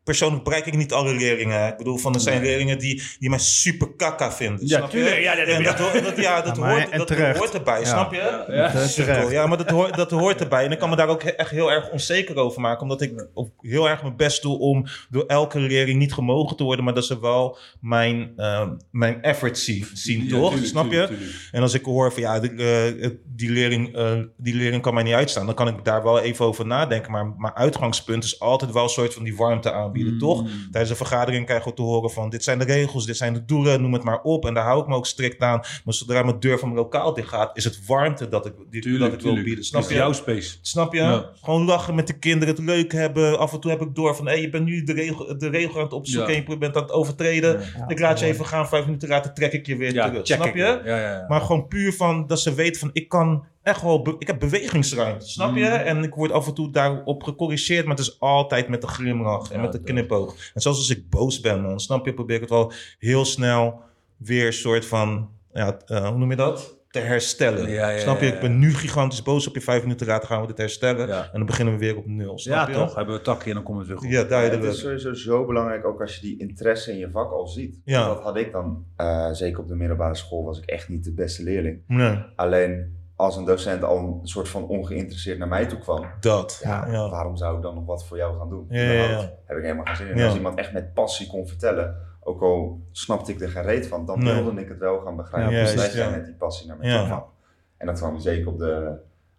persoonlijk 0.03 0.43
bereik 0.43 0.65
ik 0.65 0.75
niet 0.75 0.93
alle 0.93 1.13
leerlingen. 1.13 1.67
Ik 1.67 1.77
bedoel, 1.77 1.97
van 1.97 2.13
er 2.13 2.19
zijn 2.19 2.41
leerlingen 2.41 2.79
die, 2.79 3.01
die 3.19 3.29
mij 3.29 3.39
super 3.39 3.87
kakka 3.95 4.31
vinden. 4.31 4.67
Ja, 4.67 4.77
snap 4.77 4.91
je? 4.91 4.97
tuurlijk. 4.97 5.21
Ja, 5.21 5.35
dat- 5.35 5.47
en 5.47 5.63
dat, 5.63 5.79
hoort- 5.79 6.03
dat, 6.03 6.17
ja, 6.17 6.41
dat, 6.41 6.55
Ja, 6.55 6.61
maar- 6.61 6.71
hoort, 6.97 7.07
dat 7.09 7.37
hoort 7.37 7.53
erbij, 7.53 7.79
Ja. 7.79 7.85
snap 7.85 8.13
je? 8.13 8.45
Ja. 8.47 9.29
Ja, 9.29 9.47
maar 9.47 9.57
dat 9.57 9.69
hoort, 9.69 9.95
dat 9.95 10.11
hoort 10.11 10.41
erbij. 10.41 10.65
En 10.65 10.71
ik 10.71 10.79
kan 10.79 10.89
me 10.89 10.95
daar 10.95 11.07
ook 11.07 11.23
he- 11.23 11.29
echt 11.29 11.51
heel 11.51 11.71
erg 11.71 11.89
onzeker 11.89 12.35
over 12.35 12.61
maken. 12.61 12.81
Omdat 12.81 13.01
ik 13.01 13.27
heel 13.61 13.89
erg 13.89 14.01
mijn 14.01 14.15
best 14.15 14.41
doe 14.41 14.59
om 14.59 14.85
door 15.09 15.23
elke 15.25 15.59
leerling 15.59 15.99
niet 15.99 16.13
gemogen 16.13 16.57
te 16.57 16.63
worden. 16.63 16.85
Maar 16.85 16.93
dat 16.93 17.05
ze 17.05 17.19
wel 17.19 17.57
mijn, 17.81 18.31
ehm, 18.37 18.69
mijn 18.91 19.21
effort 19.21 19.57
zien, 19.57 19.87
zien 19.93 20.23
Ja, 20.23 20.29
toch? 20.29 20.49
tuurlijk, 20.49 20.69
Snap 20.69 20.83
je? 20.85 20.89
tuurlijk, 20.91 21.09
tuurlijk. 21.19 21.49
En 21.51 21.61
als 21.61 21.73
ik 21.73 21.83
hoor 21.85 22.11
van 22.13 22.21
ja, 22.21 22.39
die, 22.39 22.51
eh, 22.55 23.09
die, 23.25 23.49
leerling, 23.51 23.95
eh, 23.95 24.11
die 24.37 24.55
leerling 24.55 24.81
kan 24.81 24.93
mij 24.93 25.03
niet 25.03 25.13
uitstaan, 25.13 25.45
dan 25.45 25.55
kan 25.55 25.67
ik 25.67 25.85
daar 25.85 26.03
wel 26.03 26.19
even 26.19 26.45
over 26.45 26.65
nadenken. 26.65 27.11
Maar 27.11 27.33
mijn 27.37 27.55
uitgangspunt 27.55 28.23
is 28.23 28.39
altijd 28.39 28.58
wel 28.71 28.83
een 28.83 28.89
soort 28.89 29.13
van 29.13 29.23
die 29.23 29.35
warmte 29.35 29.71
aanbieden, 29.71 30.13
Mm. 30.13 30.19
toch? 30.19 30.43
Tijdens 30.71 30.89
een 30.89 30.95
vergadering 30.97 31.45
krijg 31.45 31.61
ik 31.61 31.67
ook 31.67 31.75
te 31.75 31.81
horen 31.81 32.09
van 32.09 32.29
dit 32.29 32.43
zijn 32.43 32.59
de 32.59 32.65
regels, 32.65 33.05
dit 33.05 33.17
zijn 33.17 33.33
de 33.33 33.45
doelen, 33.45 33.81
noem 33.81 33.93
het 33.93 34.03
maar 34.03 34.21
op. 34.21 34.45
En 34.45 34.53
daar 34.53 34.63
hou 34.63 34.81
ik 34.81 34.87
me 34.87 34.95
ook 34.95 35.05
strikt 35.05 35.41
aan. 35.41 35.59
Maar 35.83 35.93
zodra 35.93 36.23
mijn 36.23 36.39
deur 36.39 36.59
van 36.59 36.67
mijn 36.69 36.81
lokaal 36.81 37.13
dicht 37.13 37.27
gaat, 37.27 37.57
is 37.57 37.63
het 37.63 37.85
warmte 37.85 38.29
dat 38.29 38.45
ik, 38.45 38.53
die, 38.69 38.81
Tuurlijk, 38.81 39.11
dat 39.11 39.23
ik 39.23 39.33
wil 39.33 39.43
bieden. 39.43 39.63
Snap 39.63 39.81
is 39.81 39.87
je? 39.87 39.93
jouw 39.95 40.13
space. 40.13 40.57
Snap 40.61 40.93
je? 40.93 40.99
Ja. 40.99 41.29
Gewoon 41.43 41.65
lachen 41.65 41.95
met 41.95 42.07
de 42.07 42.17
kinderen, 42.19 42.55
het 42.55 42.63
leuk 42.63 42.91
hebben. 42.93 43.39
Af 43.39 43.53
en 43.53 43.59
toe 43.59 43.71
heb 43.71 43.81
ik 43.81 43.95
door 43.95 44.15
van, 44.15 44.27
hé, 44.27 44.33
je 44.33 44.49
bent 44.49 44.65
nu 44.65 44.83
de 44.83 44.93
regel, 44.93 45.37
de 45.37 45.49
regel 45.49 45.75
aan 45.77 45.83
het 45.83 45.93
opzoeken 45.93 46.33
Ja. 46.33 46.39
en 46.39 46.45
je 46.47 46.57
bent 46.57 46.75
aan 46.75 46.81
het 46.81 46.91
overtreden. 46.91 47.59
Ja, 47.77 47.87
ik 47.87 47.99
laat 47.99 48.19
je 48.19 48.25
even 48.25 48.45
gaan, 48.45 48.67
vijf 48.67 48.85
minuten 48.85 49.09
later 49.09 49.33
trek 49.33 49.53
ik 49.53 49.65
je 49.65 49.75
weer 49.75 49.91
terug. 49.93 50.27
Snap 50.27 50.55
je? 50.55 51.25
Maar 51.27 51.41
gewoon 51.41 51.67
puur 51.67 51.93
van 51.93 52.27
dat 52.27 52.39
ze 52.39 52.53
weten 52.53 52.79
van, 52.79 52.89
ik 52.93 53.09
kan 53.09 53.45
echt 53.69 53.81
wel, 53.81 54.01
be- 54.01 54.15
ik 54.19 54.27
heb 54.27 54.39
bewegingsruimte, 54.39 55.27
snap 55.29 55.55
je? 55.55 55.63
Mm. 55.65 55.71
En 55.71 56.03
ik 56.03 56.13
word 56.13 56.31
af 56.31 56.47
en 56.47 56.53
toe 56.53 56.71
daarop 56.71 57.23
gecorrigeerd, 57.23 57.85
maar 57.85 57.95
het 57.95 58.05
is 58.05 58.19
altijd 58.19 58.67
met 58.67 58.83
een 58.83 58.89
glimlach 58.89 59.49
en 59.51 59.55
Ja, 59.55 59.61
met 59.65 59.73
een 59.73 59.81
dat- 59.85 59.89
knipoog. 59.91 60.35
En 60.53 60.61
zelfs 60.61 60.77
als 60.77 60.89
ik 60.89 61.09
boos 61.09 61.39
ben, 61.39 61.61
man, 61.61 61.79
snap 61.79 62.05
je, 62.05 62.13
probeer 62.13 62.35
ik 62.35 62.41
het 62.41 62.49
wel 62.49 62.71
heel 62.99 63.25
snel 63.25 63.79
weer 64.17 64.45
een 64.45 64.53
soort 64.53 64.85
van, 64.85 65.29
ja, 65.53 65.77
eh, 65.85 66.07
hoe 66.07 66.17
noem 66.17 66.29
je 66.29 66.35
dat? 66.35 66.77
Te 66.89 66.99
herstellen. 66.99 67.69
Ja, 67.69 67.89
ja, 67.89 67.99
snap 67.99 68.19
je? 68.19 68.25
ja, 68.25 68.33
Ik 68.33 68.39
ben 68.39 68.59
nu 68.59 68.73
gigantisch 68.73 69.21
boos 69.23 69.47
op 69.47 69.53
je, 69.53 69.61
vijf 69.61 69.81
minuten 69.81 70.07
later 70.07 70.27
gaan 70.27 70.41
we 70.41 70.47
dit 70.47 70.57
herstellen. 70.57 71.07
Ja. 71.07 71.23
En 71.23 71.29
dan 71.37 71.45
beginnen 71.45 71.73
we 71.73 71.79
weer 71.79 71.97
op 71.97 72.05
nul, 72.07 72.39
snap 72.39 72.67
Ja, 72.67 72.73
je? 72.73 72.79
toch? 72.79 72.95
Hebben 72.95 73.15
we 73.15 73.21
takje 73.21 73.49
en 73.49 73.55
dan 73.55 73.63
komt 73.63 73.77
het 73.79 73.87
weer 73.87 73.97
goed. 73.97 74.07
Ja, 74.07 74.13
Ja, 74.13 74.19
het 74.19 74.29
duidelijk. 74.29 74.63
is 74.73 74.79
sowieso 74.79 75.13
zo 75.13 75.45
belangrijk 75.45 75.85
ook 75.85 76.01
als 76.01 76.15
je 76.15 76.21
die 76.21 76.39
interesse 76.39 76.91
in 76.91 76.97
je 76.97 77.09
vak 77.11 77.31
al 77.31 77.47
ziet. 77.47 77.79
Ja. 77.85 78.05
Dat 78.07 78.21
had 78.21 78.37
ik 78.37 78.51
dan, 78.51 78.85
eh, 78.95 79.31
zeker 79.31 79.59
op 79.61 79.67
de 79.67 79.75
middelbare 79.75 80.15
school, 80.15 80.43
was 80.43 80.57
ik 80.59 80.65
echt 80.65 80.89
niet 80.89 81.03
de 81.03 81.13
beste 81.13 81.43
leerling. 81.43 81.81
Nee, 81.87 82.17
Alleen 82.35 82.97
als 83.19 83.35
een 83.37 83.45
docent 83.45 83.83
al 83.83 83.97
een 83.97 84.19
soort 84.27 84.49
van 84.49 84.67
ongeïnteresseerd 84.67 85.37
naar 85.37 85.47
mij 85.47 85.65
toe 85.65 85.79
kwam, 85.79 86.05
dat. 86.19 86.59
ja, 86.63 86.87
Ja. 86.87 87.09
waarom 87.09 87.37
zou 87.37 87.55
ik 87.55 87.61
dan 87.61 87.75
nog 87.75 87.85
wat 87.85 88.05
voor 88.05 88.17
jou 88.17 88.37
gaan 88.37 88.49
doen? 88.49 88.65
Ja, 88.69 88.81
ja, 88.81 88.91
ja. 88.91 89.03
Überhaupt 89.03 89.37
heb 89.45 89.57
ik 89.57 89.63
helemaal 89.63 89.85
geen 89.85 89.95
zin 89.95 90.07
in. 90.07 90.17
Ja. 90.17 90.25
Als 90.25 90.35
iemand 90.35 90.57
echt 90.57 90.73
met 90.73 90.93
passie 90.93 91.27
kon 91.27 91.47
vertellen, 91.47 91.95
ook 92.19 92.41
al 92.41 92.81
snapte 92.91 93.31
ik 93.31 93.41
er 93.41 93.49
geen 93.49 93.63
reet 93.63 93.87
van, 93.87 94.05
dan 94.05 94.19
Nee. 94.23 94.43
wilde 94.43 94.61
ik 94.61 94.67
het 94.69 94.77
wel 94.77 94.99
gaan 94.99 95.15
begrijpen. 95.15 95.53
Ja, 95.53 95.61
dus 95.63 95.93
wij 95.95 96.11
met 96.11 96.25
die 96.25 96.33
passie 96.35 96.67
naar 96.67 96.77
mij 96.77 96.87
Ja. 96.89 96.97
toe 96.97 97.07
kwam. 97.07 97.23
En 97.77 97.85
dat 97.87 97.97
kwam 97.97 98.19
zeker 98.19 98.47
op 98.47 98.57
de, 98.57 98.91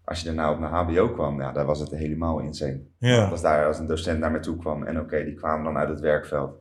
als 0.04 0.18
je 0.20 0.26
daarna 0.26 0.52
op 0.52 0.58
naar 0.58 0.70
HBO 0.70 1.08
kwam, 1.08 1.40
ja, 1.40 1.52
daar 1.52 1.66
was 1.66 1.80
het 1.80 1.90
helemaal 1.90 2.38
insane. 2.38 2.80
Ja. 2.98 3.24
Als, 3.28 3.40
daar, 3.42 3.66
als 3.66 3.78
een 3.78 3.86
docent 3.86 4.18
naar 4.18 4.30
mij 4.30 4.40
toe 4.40 4.56
kwam 4.56 4.84
en 4.86 5.00
oké, 5.00 5.24
die 5.24 5.34
kwamen 5.34 5.64
dan 5.64 5.76
uit 5.76 5.88
het 5.88 6.00
werkveld. 6.00 6.54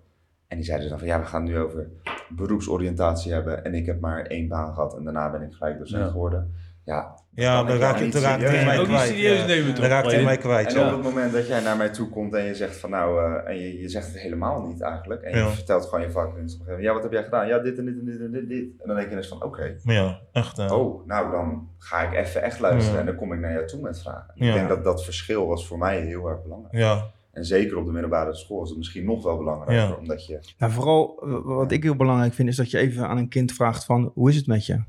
En 0.48 0.58
die 0.58 0.66
zeiden 0.66 0.90
dan 0.90 1.00
van 1.00 1.08
ja, 1.08 1.20
we 1.20 1.26
gaan 1.26 1.44
nu 1.44 1.60
over 1.60 1.88
beroepsoriëntatie 2.30 3.34
hebben. 3.34 3.64
En 3.64 3.74
ik 3.74 3.86
heb 3.86 4.00
maar 4.00 4.22
één 4.26 4.48
baan 4.48 4.74
gehad 4.74 4.96
en 4.98 5.04
daarna 5.04 5.32
ben 5.32 5.42
ik 5.42 5.54
gelijk 5.54 5.78
docent 5.78 6.04
Ja. 6.04 6.10
geworden. 6.12 6.54
Ja, 6.90 7.16
Ja, 7.34 7.64
dan 7.64 7.78
raak 7.78 7.98
je 7.98 8.20
raak 8.20 8.40
mij 8.40 8.52
nemen. 8.52 8.80
Ook 8.80 8.88
niet 8.88 8.98
kwijt. 8.98 9.76
Dan 9.78 9.86
raak 9.86 10.06
je 10.12 10.22
mij 10.22 10.38
kwijt, 10.38 10.74
En 10.74 10.80
ja. 10.80 10.86
op 10.86 10.92
het 10.92 11.04
moment 11.04 11.34
dat 11.34 11.48
jij 11.48 11.60
naar 11.62 11.78
mij 11.78 11.90
toe 11.90 12.10
komt 12.10 12.34
en 12.34 12.44
je 12.44 12.56
zegt 12.56 12.78
van 12.78 12.90
nou, 12.90 13.24
eh, 13.24 13.50
en 13.50 13.60
je, 13.60 13.82
je 13.82 13.90
zegt 13.90 14.08
het 14.08 14.18
helemaal 14.20 14.66
niet 14.68 14.82
eigenlijk. 14.82 15.22
En 15.22 15.38
Ja. 15.38 15.46
je 15.46 15.52
vertelt 15.54 15.86
gewoon 15.86 16.02
je 16.02 16.12
vak. 16.12 16.38
En 16.38 16.50
ze 16.50 16.58
zeggen, 16.58 16.84
ja, 16.84 16.94
wat 16.94 17.04
heb 17.04 17.12
jij 17.12 17.24
gedaan? 17.24 17.48
Ja, 17.48 17.60
dit 17.60 17.78
en 17.78 17.86
dit 17.86 18.00
en 18.00 18.06
dit 18.06 18.20
en 18.20 18.32
dit. 18.32 18.50
dit. 18.50 18.64
En 18.82 18.88
dan 18.88 18.96
denk 18.96 19.10
je 19.10 19.16
dus 19.16 19.28
van 19.28 19.44
oké, 19.44 19.76
Ja, 19.84 20.20
echt. 20.32 20.60
oh, 20.72 21.06
nou 21.08 21.32
dan 21.32 21.68
ga 21.78 22.02
ik 22.02 22.14
even 22.26 22.42
echt 22.42 22.60
luisteren. 22.60 22.94
Ja. 22.94 23.00
En 23.00 23.06
dan 23.06 23.16
kom 23.16 23.34
ik 23.34 23.40
naar 23.40 23.52
jou 23.54 23.66
toe 23.68 23.82
met 23.82 24.02
vragen. 24.02 24.32
Ik 24.36 24.54
denk 24.54 24.68
dat 24.70 24.84
dat 24.84 25.04
verschil 25.04 25.48
was 25.48 25.68
voor 25.68 25.78
mij 25.78 26.00
heel 26.02 26.28
erg 26.30 26.42
belangrijk. 26.44 26.76
Ja, 26.76 27.06
En 27.32 27.46
zeker 27.46 27.78
op 27.78 27.86
de 27.86 27.92
middelbare 27.92 28.34
school 28.36 28.64
is 28.64 28.70
het 28.70 28.78
misschien 28.78 29.06
nog 29.06 29.24
wel 29.24 29.38
belangrijker. 29.38 29.88
Ja. 29.88 29.96
Omdat 30.00 30.26
je 30.26 30.40
Nou, 30.58 30.72
vooral 30.72 31.24
wat 31.44 31.72
ik 31.72 31.84
heel 31.84 31.96
belangrijk 31.96 32.34
vind, 32.34 32.50
is 32.50 32.56
dat 32.56 32.72
je 32.72 32.78
even 32.78 33.08
aan 33.08 33.18
een 33.18 33.30
kind 33.30 33.52
vraagt 33.52 33.86
van, 33.86 34.12
hoe 34.14 34.30
is 34.30 34.36
het 34.36 34.48
met 34.48 34.66
je? 34.66 34.82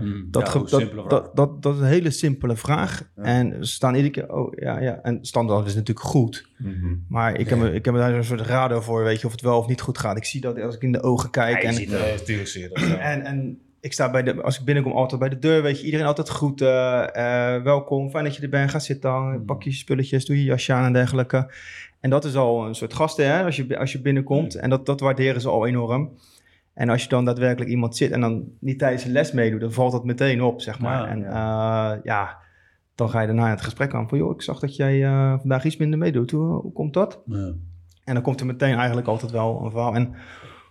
Mm, 0.00 0.26
Dat, 0.30 0.52
ja, 0.70 0.78
dat, 0.78 1.10
dat, 1.10 1.36
dat, 1.36 1.62
dat 1.62 1.74
is 1.74 1.80
een 1.80 1.86
hele 1.86 2.10
simpele 2.10 2.56
vraag. 2.56 3.10
Ja. 3.16 3.22
En 3.22 3.66
ze 3.66 3.72
staan 3.72 3.94
iedere 3.94 4.12
keer, 4.12 4.32
oh 4.34 4.52
ja, 4.56 4.80
ja. 4.80 4.98
En 5.02 5.18
standaard 5.24 5.66
is 5.66 5.74
natuurlijk 5.74 6.06
goed. 6.06 6.48
Maar 7.08 7.38
ik 7.38 7.48
heb, 7.48 7.58
me, 7.58 7.72
ik 7.72 7.84
heb 7.84 7.94
me 7.94 8.00
daar 8.00 8.14
een 8.14 8.24
soort 8.24 8.40
radar 8.40 8.82
voor, 8.82 9.04
weet 9.04 9.20
je, 9.20 9.26
of 9.26 9.32
het 9.32 9.40
wel 9.40 9.58
of 9.58 9.66
niet 9.66 9.80
goed 9.80 9.98
gaat. 9.98 10.16
Ik 10.16 10.24
zie 10.24 10.40
dat 10.40 10.60
als 10.60 10.74
ik 10.74 10.82
in 10.82 10.92
de 10.92 11.02
ogen 11.02 11.30
kijk. 11.30 11.62
en, 11.62 11.74
ja, 11.74 11.98
natuurlijk 12.16 12.48
zie 12.48 12.62
je 12.62 12.68
dat. 12.68 12.82
en, 12.98 13.22
en 13.22 13.58
ik 13.80 13.92
sta 13.92 14.10
bij 14.10 14.22
de, 14.22 14.42
als 14.42 14.58
ik 14.58 14.64
binnenkom 14.64 14.92
altijd 14.92 15.20
bij 15.20 15.28
de 15.28 15.38
deur, 15.38 15.62
weet 15.62 15.78
je, 15.80 15.84
iedereen 15.84 16.06
altijd 16.06 16.28
groeten. 16.28 17.14
eh, 17.14 17.62
welkom, 17.62 18.10
fijn 18.10 18.24
dat 18.24 18.36
je 18.36 18.42
er 18.42 18.48
bent. 18.48 18.70
Ga 18.70 18.78
zitten 18.78 19.10
dan, 19.10 19.44
pak 19.44 19.62
je 19.62 19.72
spulletjes, 19.72 20.24
doe 20.26 20.36
je 20.36 20.44
jasje 20.44 20.72
aan 20.72 20.84
en 20.84 20.92
dergelijke. 20.92 21.50
En 22.00 22.10
dat 22.10 22.24
is 22.24 22.36
al 22.36 22.66
een 22.66 22.74
soort 22.74 22.94
gasten, 22.94 23.26
hè, 23.26 23.44
als 23.44 23.56
je, 23.56 23.78
als 23.78 23.92
je 23.92 24.00
binnenkomt. 24.00 24.54
En 24.54 24.70
dat, 24.70 24.86
dat 24.86 25.00
waarderen 25.00 25.40
ze 25.40 25.48
al 25.48 25.66
enorm. 25.66 26.10
En 26.74 26.88
als 26.88 27.02
je 27.02 27.08
dan 27.08 27.24
daadwerkelijk 27.24 27.70
iemand 27.70 27.96
zit 27.96 28.10
en 28.10 28.20
dan 28.20 28.44
niet 28.60 28.78
tijdens 28.78 29.04
de 29.04 29.10
les 29.10 29.32
meedoet, 29.32 29.60
dan 29.60 29.72
valt 29.72 29.92
dat 29.92 30.04
meteen 30.04 30.42
op, 30.42 30.60
zeg 30.60 30.80
maar. 30.80 30.98
Ja, 30.98 31.06
en 31.06 31.20
ja. 31.20 32.00
ja, 32.02 32.38
dan 32.94 33.10
ga 33.10 33.20
je 33.20 33.26
daarna 33.26 33.44
in 33.44 33.50
het 33.50 33.60
gesprek 33.60 33.94
aan 33.94 34.08
van, 34.08 34.18
joh, 34.18 34.34
ik 34.34 34.42
zag 34.42 34.58
dat 34.58 34.76
jij 34.76 35.04
eh, 35.04 35.38
vandaag 35.38 35.64
iets 35.64 35.76
minder 35.76 35.98
meedoet. 35.98 36.30
Hoe, 36.30 36.60
hoe 36.60 36.72
komt 36.72 36.94
dat? 36.94 37.22
Ja. 37.26 37.52
En 38.04 38.14
dan 38.14 38.22
komt 38.22 38.40
er 38.40 38.46
meteen 38.46 38.76
eigenlijk 38.76 39.06
altijd 39.06 39.30
wel 39.30 39.64
een 39.64 39.70
verhaal. 39.70 39.94
En 39.94 40.14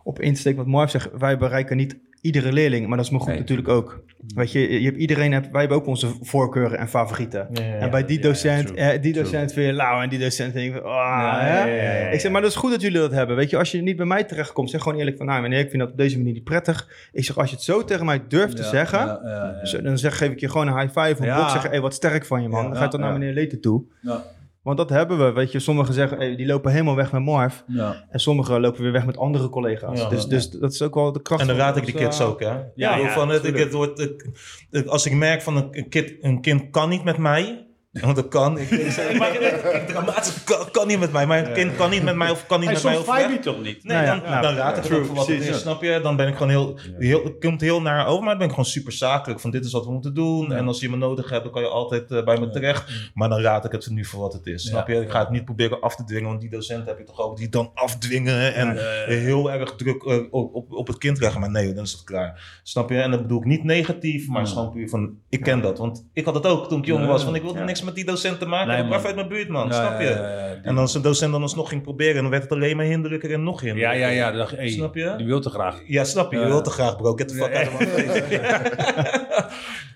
op 0.03 0.19
insteek 0.19 0.57
wat 0.57 0.67
Marv 0.67 0.91
zegt, 0.91 1.09
wij 1.17 1.37
bereiken 1.37 1.77
niet 1.77 1.99
iedere 2.21 2.51
leerling, 2.53 2.87
maar 2.87 2.97
dat 2.97 3.05
is 3.05 3.11
me 3.11 3.17
goed 3.19 3.27
Nee. 3.27 3.37
natuurlijk 3.37 3.67
ook. 3.67 4.03
Weet 4.35 4.51
je, 4.51 4.79
je 4.79 4.85
hebt 4.85 4.97
iedereen, 4.97 5.31
hebt, 5.31 5.51
wij 5.51 5.59
hebben 5.59 5.77
ook 5.77 5.85
onze 5.87 6.07
voorkeuren 6.21 6.77
en 6.77 6.87
favorieten. 6.89 7.47
Ja, 7.53 7.63
ja, 7.63 7.73
en 7.73 7.89
bij 7.89 8.05
die 8.05 8.17
ja, 8.17 8.23
ja, 8.23 8.29
docent, 8.29 8.67
true, 8.67 8.79
eh, 8.79 9.01
die 9.01 9.11
true. 9.11 9.23
docent 9.23 9.53
vind 9.53 9.65
je 9.65 9.73
lauw 9.73 10.01
en 10.01 10.09
die 10.09 10.19
docent 10.19 10.53
denk 10.53 10.75
ik, 10.75 10.81
ah, 10.81 10.91
Ja, 10.91 11.39
hè? 11.39 11.59
ja, 11.59 11.65
ja, 11.65 11.83
ja, 11.83 11.91
ja. 11.99 12.07
Ik 12.07 12.19
zeg, 12.19 12.31
maar 12.31 12.41
dat 12.41 12.49
is 12.49 12.55
goed 12.55 12.71
dat 12.71 12.81
jullie 12.81 12.97
dat 12.99 13.11
hebben. 13.11 13.35
Weet 13.35 13.49
je, 13.49 13.57
als 13.57 13.71
je 13.71 13.81
niet 13.81 13.95
bij 13.95 14.05
mij 14.05 14.23
terechtkomt, 14.23 14.69
zeg 14.69 14.81
gewoon 14.81 14.97
eerlijk 14.97 15.17
van, 15.17 15.25
nou 15.25 15.41
meneer, 15.41 15.59
ik 15.59 15.69
vind 15.69 15.81
dat 15.81 15.91
op 15.91 15.97
deze 15.97 16.17
manier 16.17 16.33
niet 16.33 16.43
prettig. 16.43 17.09
Ik 17.11 17.23
zeg, 17.25 17.37
als 17.37 17.49
je 17.49 17.55
het 17.55 17.63
zo 17.65 17.83
tegen 17.83 18.05
mij 18.05 18.21
durft 18.27 18.55
te 18.55 18.63
zeggen, 18.63 18.99
ja, 18.99 19.19
ja, 19.23 19.55
ja. 19.59 19.65
zo- 19.65 19.81
dan 19.81 19.97
zeg, 19.97 20.17
geef 20.17 20.29
ik 20.31 20.39
je 20.39 20.49
gewoon 20.49 20.67
een 20.67 20.79
high 20.79 20.99
five 20.99 21.11
of 21.11 21.19
een. 21.43 21.49
Zeg, 21.49 21.67
hey, 21.69 21.81
wat 21.81 21.93
sterk 21.93 22.25
van 22.25 22.41
je 22.41 22.47
man. 22.47 22.61
Ja, 22.63 22.67
dan 22.67 22.77
ga 22.77 22.83
je 22.83 22.89
toch 22.89 22.99
naar 22.99 23.11
ja. 23.11 23.17
meneer 23.17 23.33
Leten 23.33 23.61
toe. 23.61 23.83
Ja. 24.01 24.23
Want 24.63 24.77
dat 24.77 24.89
hebben 24.89 25.17
we. 25.17 25.31
Weet 25.31 25.51
je, 25.51 25.59
sommigen 25.59 25.93
zeggen, 25.93 26.17
hey, 26.17 26.35
die 26.35 26.45
lopen 26.45 26.71
helemaal 26.71 26.95
weg 26.95 27.11
met 27.11 27.21
Marv. 27.21 27.55
Ja. 27.67 28.05
En 28.09 28.19
sommigen 28.19 28.61
lopen 28.61 28.81
weer 28.83 28.91
weg 28.91 29.05
met 29.05 29.17
andere 29.17 29.49
collega's. 29.49 29.99
Ja. 29.99 30.09
dus, 30.09 30.25
dus 30.25 30.49
dat 30.49 30.71
is 30.73 30.81
ook 30.81 30.93
wel 30.95 31.11
de 31.11 31.21
kracht 31.21 31.41
En 31.41 31.47
dan 31.47 31.55
raad 31.55 31.77
ik 31.77 31.85
die 31.85 31.93
dus, 31.93 32.01
kids 32.03 32.19
eh, 32.19 32.27
ook, 32.27 32.39
hè? 32.39 32.47
Ja, 32.47 32.63
Ja, 32.75 32.95
ja, 32.95 33.09
van 33.13 33.29
het, 33.29 33.43
ik, 33.45 33.57
het 33.57 33.73
wordt, 33.73 33.99
ik- 33.99 34.85
als 34.85 35.05
ik 35.05 35.13
merk 35.13 35.41
van 35.41 35.55
een, 35.71 35.89
kind, 35.89 36.11
een 36.21 36.41
kind 36.41 36.69
kan 36.69 36.89
niet 36.89 37.03
met 37.03 37.17
mij. 37.17 37.65
Want 37.91 38.15
dat 38.15 38.27
kan. 38.27 38.57
Ik, 38.57 38.69
ik, 38.69 38.91
zeg, 38.91 39.13
maar 39.19 39.41
ik, 39.41 39.87
dramatisch, 39.87 40.43
kan, 40.43 40.71
kan 40.71 40.87
niet 40.87 40.99
met 40.99 41.11
mij. 41.11 41.25
Maar 41.25 41.47
een 41.47 41.53
kind 41.53 41.75
kan 41.75 41.89
niet 41.89 42.03
met 42.03 42.15
mij 42.15 42.29
of 42.29 42.45
kan 42.45 42.59
niet 42.59 42.71
met 42.71 42.83
mij. 42.83 42.95
soms 42.95 43.07
Of 43.07 43.17
vibe 43.17 43.33
je 43.33 43.39
toch 43.39 43.61
niet? 43.61 43.83
Nee, 43.83 43.97
Nou 43.97 44.05
ja, 44.05 44.15
dan, 44.15 44.29
nou, 44.29 44.41
dan 44.41 44.55
raad 44.55 44.77
ik 44.77 44.83
het 44.83 44.93
ook 44.93 45.05
voor 45.05 45.15
wat 45.15 45.27
het 45.27 45.41
is, 45.41 45.59
snap 45.59 45.81
je? 45.81 45.99
Dan 46.03 46.15
ben 46.15 46.27
ik 46.27 46.33
gewoon 46.33 46.49
heel, 46.49 46.79
heel 46.97 47.23
het 47.23 47.39
komt 47.39 47.61
heel 47.61 47.81
naar 47.81 48.07
over, 48.07 48.19
maar 48.19 48.29
dan 48.29 48.37
ben 48.37 48.47
ik 48.47 48.53
gewoon 48.53 48.69
super 48.69 48.91
zakelijk. 48.91 49.39
Van 49.39 49.51
dit 49.51 49.65
is 49.65 49.71
wat 49.71 49.85
we 49.85 49.91
moeten 49.91 50.13
doen. 50.13 50.53
En 50.53 50.67
als 50.67 50.79
je 50.79 50.89
me 50.89 50.97
nodig 50.97 51.29
hebt, 51.29 51.43
dan 51.43 51.51
kan 51.51 51.61
je 51.61 51.67
altijd 51.67 52.11
eh, 52.11 52.23
bij 52.23 52.39
me 52.39 52.49
terecht. 52.49 53.11
Maar 53.13 53.29
dan 53.29 53.39
raad 53.39 53.65
ik 53.65 53.71
het 53.71 53.89
nu 53.89 54.05
voor 54.05 54.19
wat 54.19 54.33
het 54.33 54.45
is, 54.45 54.63
snap 54.63 54.87
je? 54.87 54.95
Ik 54.95 55.11
ga 55.11 55.19
het 55.19 55.29
niet 55.29 55.45
proberen 55.45 55.81
af 55.81 55.95
te 55.95 56.03
dwingen, 56.03 56.27
want 56.27 56.41
die 56.41 56.49
docent 56.49 56.85
heb 56.85 56.97
je 56.97 57.03
toch 57.03 57.21
ook 57.21 57.37
die 57.37 57.49
dan 57.49 57.71
afdwingen 57.73 58.53
en 58.53 58.77
heel 59.05 59.51
erg 59.51 59.75
druk 59.75 60.03
eh, 60.03 60.17
op, 60.29 60.55
op, 60.55 60.71
op 60.71 60.87
het 60.87 60.97
kind 60.97 61.19
leggen. 61.19 61.39
Maar 61.39 61.51
nee, 61.51 61.73
dan 61.73 61.83
is 61.83 61.91
het 61.91 62.03
klaar. 62.03 62.59
Snap 62.63 62.89
je? 62.89 63.01
En 63.01 63.11
dat 63.11 63.21
bedoel 63.21 63.39
ik 63.39 63.45
niet 63.45 63.63
negatief, 63.63 64.27
maar 64.27 64.47
gewoon 64.47 64.71
puur 64.71 64.89
van, 64.89 65.17
ik 65.29 65.41
ken 65.41 65.61
dat. 65.61 65.77
Want 65.77 66.05
ik 66.13 66.25
had 66.25 66.33
het 66.33 66.45
ook 66.45 66.69
toen 66.69 66.79
ik 66.79 66.85
jong 66.85 67.05
was, 67.05 67.23
van 67.23 67.35
ik 67.35 67.41
wilde 67.41 67.59
Ja. 67.59 67.65
Niks 67.81 67.95
met 67.95 67.95
die 67.95 68.13
docent 68.13 68.39
te 68.39 68.45
maken. 68.45 68.67
Nee, 68.67 68.75
ik 68.77 68.81
man. 68.81 68.89
blijf 68.89 69.05
uit 69.05 69.15
mijn 69.15 69.27
buurt, 69.27 69.47
man. 69.47 69.67
Ja, 69.67 69.73
snap 69.73 69.99
je? 69.99 70.05
ja, 70.07 70.11
ja, 70.15 70.45
ja, 70.45 70.59
En 70.63 70.77
als 70.77 70.93
een 70.95 71.01
docent 71.01 71.31
dan 71.31 71.41
alsnog 71.41 71.69
ging 71.69 71.81
proberen, 71.81 72.21
dan 72.21 72.31
werd 72.31 72.43
het 72.43 72.51
alleen 72.51 72.75
maar 72.75 72.85
hinderlijker 72.85 73.33
en 73.33 73.43
nog 73.43 73.59
Ja, 73.61 73.65
hinderlijker. 73.67 73.99
ja, 73.99 74.07
ja. 74.09 74.31
Dacht 74.31 74.51
hey, 74.55 74.69
Snap 74.69 74.95
je? 74.95 75.13
Die 75.17 75.25
wil 75.25 75.39
te 75.41 75.49
graag. 75.49 75.81
Ja, 75.85 76.03
snap 76.03 76.31
je. 76.31 76.37
Je 76.37 76.43
Ja. 76.43 76.49
wilt 76.49 76.63
te 76.63 76.69
graag, 76.69 76.95
bro. 76.97 77.13
Get 77.15 77.27
the 77.27 77.33
fuck 77.35 77.55
out 77.55 77.67
of 77.67 77.79
my 77.79 77.87
face. 77.87 78.39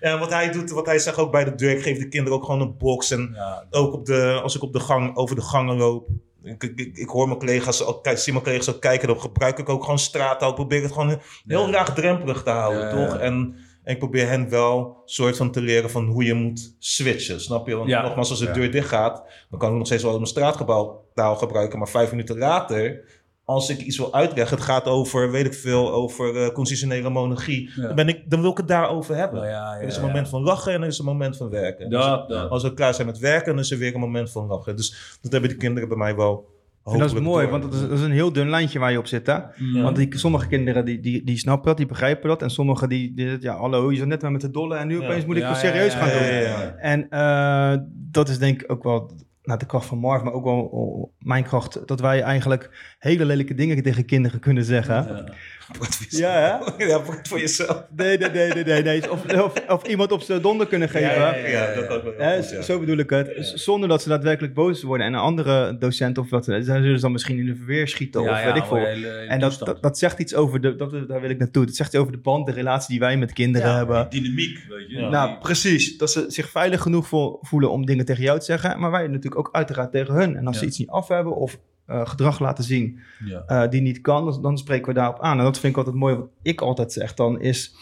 en 0.00 0.18
wat 0.18 0.30
hij 0.30 0.50
doet, 0.50 0.70
wat 0.70 0.86
hij 0.86 0.98
zegt 0.98 1.18
ook 1.18 1.30
bij 1.32 1.44
de 1.44 1.54
deur, 1.54 1.70
ik 1.70 1.82
geef 1.82 1.98
de 1.98 2.08
kinderen 2.08 2.38
ook 2.38 2.44
gewoon 2.44 2.60
een 2.60 2.76
box. 2.78 3.10
En 3.10 3.30
Ja, 3.34 3.64
ook 3.70 3.92
op 3.92 4.06
de, 4.06 4.40
als 4.42 4.56
ik 4.56 4.62
op 4.62 4.72
de 4.72 4.80
gang, 4.80 5.16
over 5.16 5.36
de 5.36 5.42
gangen 5.42 5.76
loop. 5.76 6.08
Ik, 6.42 6.62
ik, 6.62 6.96
ik, 6.96 7.08
hoor 7.08 7.26
mijn 7.26 7.38
collega's, 7.38 7.82
ook, 7.84 8.02
kijk, 8.04 8.18
zie 8.18 8.32
mijn 8.32 8.44
collega's 8.44 8.68
ook 8.74 8.80
kijken. 8.80 9.08
Dan 9.08 9.20
gebruik 9.20 9.58
ik 9.58 9.68
ook 9.68 9.82
gewoon 9.82 9.98
straattaal. 9.98 10.48
Ik 10.48 10.54
probeer 10.54 10.82
het 10.82 10.92
gewoon 10.92 11.20
heel 11.46 11.64
Ja. 11.64 11.70
laagdrempelig 11.70 12.42
te 12.42 12.50
houden, 12.50 12.80
Ja, 12.82 12.88
ja, 12.88 13.06
toch? 13.06 13.14
ja. 13.14 13.20
En, 13.20 13.56
en 13.86 13.92
ik 13.92 13.98
probeer 13.98 14.28
hen 14.28 14.48
wel 14.48 15.02
soort 15.04 15.36
van 15.36 15.50
te 15.50 15.60
leren 15.60 15.90
van 15.90 16.06
hoe 16.06 16.24
je 16.24 16.34
moet 16.34 16.76
switchen, 16.78 17.40
snap 17.40 17.66
je? 17.68 17.74
Want 17.76 17.88
Ja. 17.88 18.02
nogmaals, 18.02 18.30
als 18.30 18.38
de 18.38 18.44
Ja. 18.46 18.52
deur 18.52 18.70
dicht 18.70 18.88
gaat, 18.88 19.24
dan 19.50 19.58
kan 19.58 19.70
ik 19.70 19.76
nog 19.76 19.86
steeds 19.86 20.02
wel 20.02 20.12
mijn 20.12 20.26
straatgebouw 20.26 21.04
taal 21.14 21.36
gebruiken. 21.36 21.78
Maar 21.78 21.88
vijf 21.88 22.10
minuten 22.10 22.38
later, 22.38 23.04
als 23.44 23.70
ik 23.70 23.80
iets 23.80 23.96
wil 23.98 24.14
uitleggen, 24.14 24.56
het 24.56 24.66
gaat 24.66 24.86
over, 24.86 25.30
weet 25.30 25.46
ik 25.46 25.54
veel, 25.54 25.92
over 25.92 26.36
eh, 26.42 26.52
constitutionele 26.52 27.08
monarchie. 27.10 27.70
Ja. 27.76 27.86
Dan, 27.86 27.94
ben 27.96 28.08
ik, 28.08 28.30
dan 28.30 28.40
wil 28.40 28.50
ik 28.50 28.56
het 28.56 28.68
daarover 28.68 29.16
hebben. 29.16 29.40
Nou 29.40 29.50
ja, 29.52 29.74
ja, 29.74 29.80
er 29.80 29.86
is 29.86 29.96
een 29.96 30.00
ja. 30.02 30.06
moment 30.06 30.28
van 30.28 30.42
lachen 30.42 30.72
en 30.72 30.82
er 30.82 30.88
is 30.88 30.98
een 30.98 31.04
moment 31.04 31.36
van 31.36 31.48
werken. 31.50 31.90
Dus 31.90 32.04
Dat, 32.04 32.30
als 32.50 32.62
we 32.62 32.74
klaar 32.74 32.94
zijn 32.94 33.06
met 33.06 33.18
werken, 33.18 33.46
dan 33.54 33.58
is 33.64 33.70
er 33.70 33.78
weer 33.78 33.94
een 33.94 34.00
moment 34.00 34.30
van 34.30 34.46
lachen. 34.46 34.76
Dus 34.76 35.18
dat 35.22 35.32
hebben 35.32 35.50
die 35.50 35.58
kinderen 35.58 35.88
bij 35.88 35.98
mij 35.98 36.16
wel. 36.16 36.54
En 36.92 36.98
dat 36.98 37.12
is 37.12 37.20
mooi, 37.20 37.42
door. 37.42 37.50
want 37.50 37.62
dat 37.62 37.74
is, 37.74 37.80
dat 37.80 37.90
is 37.98 38.02
een 38.02 38.10
heel 38.10 38.32
dun 38.32 38.50
lijntje 38.50 38.78
waar 38.78 38.92
je 38.92 38.98
op 38.98 39.06
zit. 39.06 39.26
Hè? 39.26 39.38
Want 39.82 39.96
die, 39.96 40.18
sommige 40.18 40.46
kinderen 40.48 40.84
die, 40.84 41.00
die, 41.00 41.24
die 41.24 41.38
snappen 41.38 41.66
dat, 41.66 41.76
die 41.76 41.86
begrijpen 41.86 42.28
dat. 42.28 42.42
En 42.42 42.50
sommigen 42.50 42.88
die, 42.88 43.14
die 43.14 43.36
ja, 43.40 43.56
hallo, 43.56 43.90
je 43.92 43.98
zat 43.98 44.06
net 44.06 44.22
maar 44.22 44.32
met 44.32 44.40
de 44.40 44.50
dolle 44.50 44.76
en 44.76 44.86
nu 44.86 45.00
Ja. 45.00 45.04
opeens 45.06 45.24
moet 45.26 45.36
ik 45.36 45.42
Ja, 45.42 45.48
ja, 45.48 45.54
serieus 45.54 45.92
ja, 45.92 45.98
gaan 45.98 46.08
ja, 46.08 46.18
doen. 46.18 46.26
ja, 46.26 46.40
ja. 46.40 46.74
En 46.76 47.08
eh, 47.08 47.82
dat 47.90 48.28
is 48.28 48.38
denk 48.38 48.62
ik 48.62 48.72
ook 48.72 48.82
wel 48.82 49.10
naar 49.42 49.58
de 49.58 49.66
kracht 49.66 49.86
van 49.86 49.98
Marv, 49.98 50.22
maar 50.22 50.32
ook 50.32 50.44
wel 50.44 50.60
oh, 50.60 51.12
mijn 51.18 51.44
kracht. 51.44 51.86
Dat 51.86 52.00
wij 52.00 52.20
eigenlijk 52.22 52.94
hele 52.98 53.24
lelijke 53.24 53.54
dingen 53.54 53.82
tegen 53.82 54.04
kinderen 54.04 54.40
kunnen 54.40 54.64
zeggen. 54.64 55.32
Ja. 55.76 55.76
Voor 55.78 55.86
Ja, 56.08 56.58
jezelf. 56.58 56.74
Ja, 56.78 57.02
wordt 57.04 57.28
voor 57.28 57.38
jezelf. 57.38 57.82
Nee, 57.96 58.18
nee, 58.18 58.30
nee, 58.30 58.64
nee, 58.64 58.82
nee. 58.82 59.10
Of, 59.10 59.24
of, 59.42 59.52
of 59.68 59.86
iemand 59.86 60.12
op 60.12 60.20
zijn 60.22 60.42
donder 60.42 60.66
kunnen 60.66 60.88
geven. 60.88 61.08
Ja, 61.08 61.34
ja, 61.36 61.46
ja. 61.46 61.68
Ja, 61.68 61.74
dat 61.74 61.88
ook 61.88 62.02
wel 62.02 62.12
Hè, 62.16 62.42
goed. 62.42 62.64
Zo 62.64 62.78
bedoel 62.78 62.96
ik 62.96 63.10
het. 63.10 63.52
Zonder 63.54 63.88
dat 63.88 64.02
ze 64.02 64.08
daadwerkelijk 64.08 64.54
boos 64.54 64.82
worden. 64.82 65.06
En 65.06 65.12
een 65.14 65.20
andere 65.20 65.78
docent 65.78 66.18
of 66.18 66.30
wat, 66.30 66.44
dan 66.44 66.62
zullen 66.62 66.94
ze 66.96 67.00
dan 67.00 67.12
misschien 67.12 67.38
in 67.38 67.46
de 67.46 67.56
verweer 67.56 67.88
schieten 67.88 68.20
of 68.20 68.42
weet 68.44 68.56
ik 68.56 68.64
veel. 68.64 68.86
En 69.28 69.40
dat, 69.40 69.58
dat, 69.58 69.82
dat 69.82 69.98
zegt 69.98 70.18
iets 70.18 70.34
over 70.34 70.60
de, 70.60 70.76
dat, 70.76 71.08
daar 71.08 71.20
wil 71.20 71.30
ik 71.30 71.38
naartoe. 71.38 71.66
Dat 71.66 71.74
zegt 71.74 71.92
iets 71.92 72.00
over 72.00 72.12
de 72.12 72.18
band, 72.18 72.46
de 72.46 72.52
relatie 72.52 72.88
die 72.90 72.98
wij 73.00 73.16
met 73.16 73.32
kinderen 73.32 73.74
hebben. 73.76 74.06
dynamiek, 74.10 74.58
weet 74.68 74.90
je. 74.90 75.00
Nou, 75.00 75.38
precies. 75.38 75.96
Dat 75.98 76.10
ze 76.10 76.24
zich 76.28 76.50
veilig 76.50 76.82
genoeg 76.82 77.06
vo- 77.08 77.38
voelen 77.42 77.70
om 77.70 77.86
dingen 77.86 78.04
tegen 78.04 78.22
jou 78.22 78.38
te 78.38 78.44
zeggen. 78.44 78.80
Maar 78.80 78.90
wij 78.90 79.06
natuurlijk 79.06 79.38
ook 79.38 79.48
uiteraard 79.52 79.92
tegen 79.92 80.14
hun. 80.14 80.36
En 80.36 80.46
als 80.46 80.58
ze 80.58 80.64
iets 80.66 80.78
niet 80.78 80.88
af 80.88 81.08
hebben 81.08 81.36
of 81.36 81.58
eh, 81.86 82.06
gedrag 82.06 82.38
laten 82.38 82.64
zien 82.64 82.98
Ja. 83.24 83.42
eh, 83.46 83.70
die 83.70 83.80
niet 83.80 84.00
kan, 84.00 84.24
dan, 84.24 84.42
dan 84.42 84.58
spreken 84.58 84.86
we 84.88 84.94
daarop 84.94 85.20
aan. 85.20 85.38
En 85.38 85.44
dat 85.44 85.58
vind 85.58 85.72
ik 85.72 85.78
altijd 85.78 85.96
mooi. 85.96 86.14
Wat 86.14 86.28
ik 86.42 86.60
altijd 86.60 86.92
zeg 86.92 87.14
dan 87.14 87.40
is... 87.40 87.74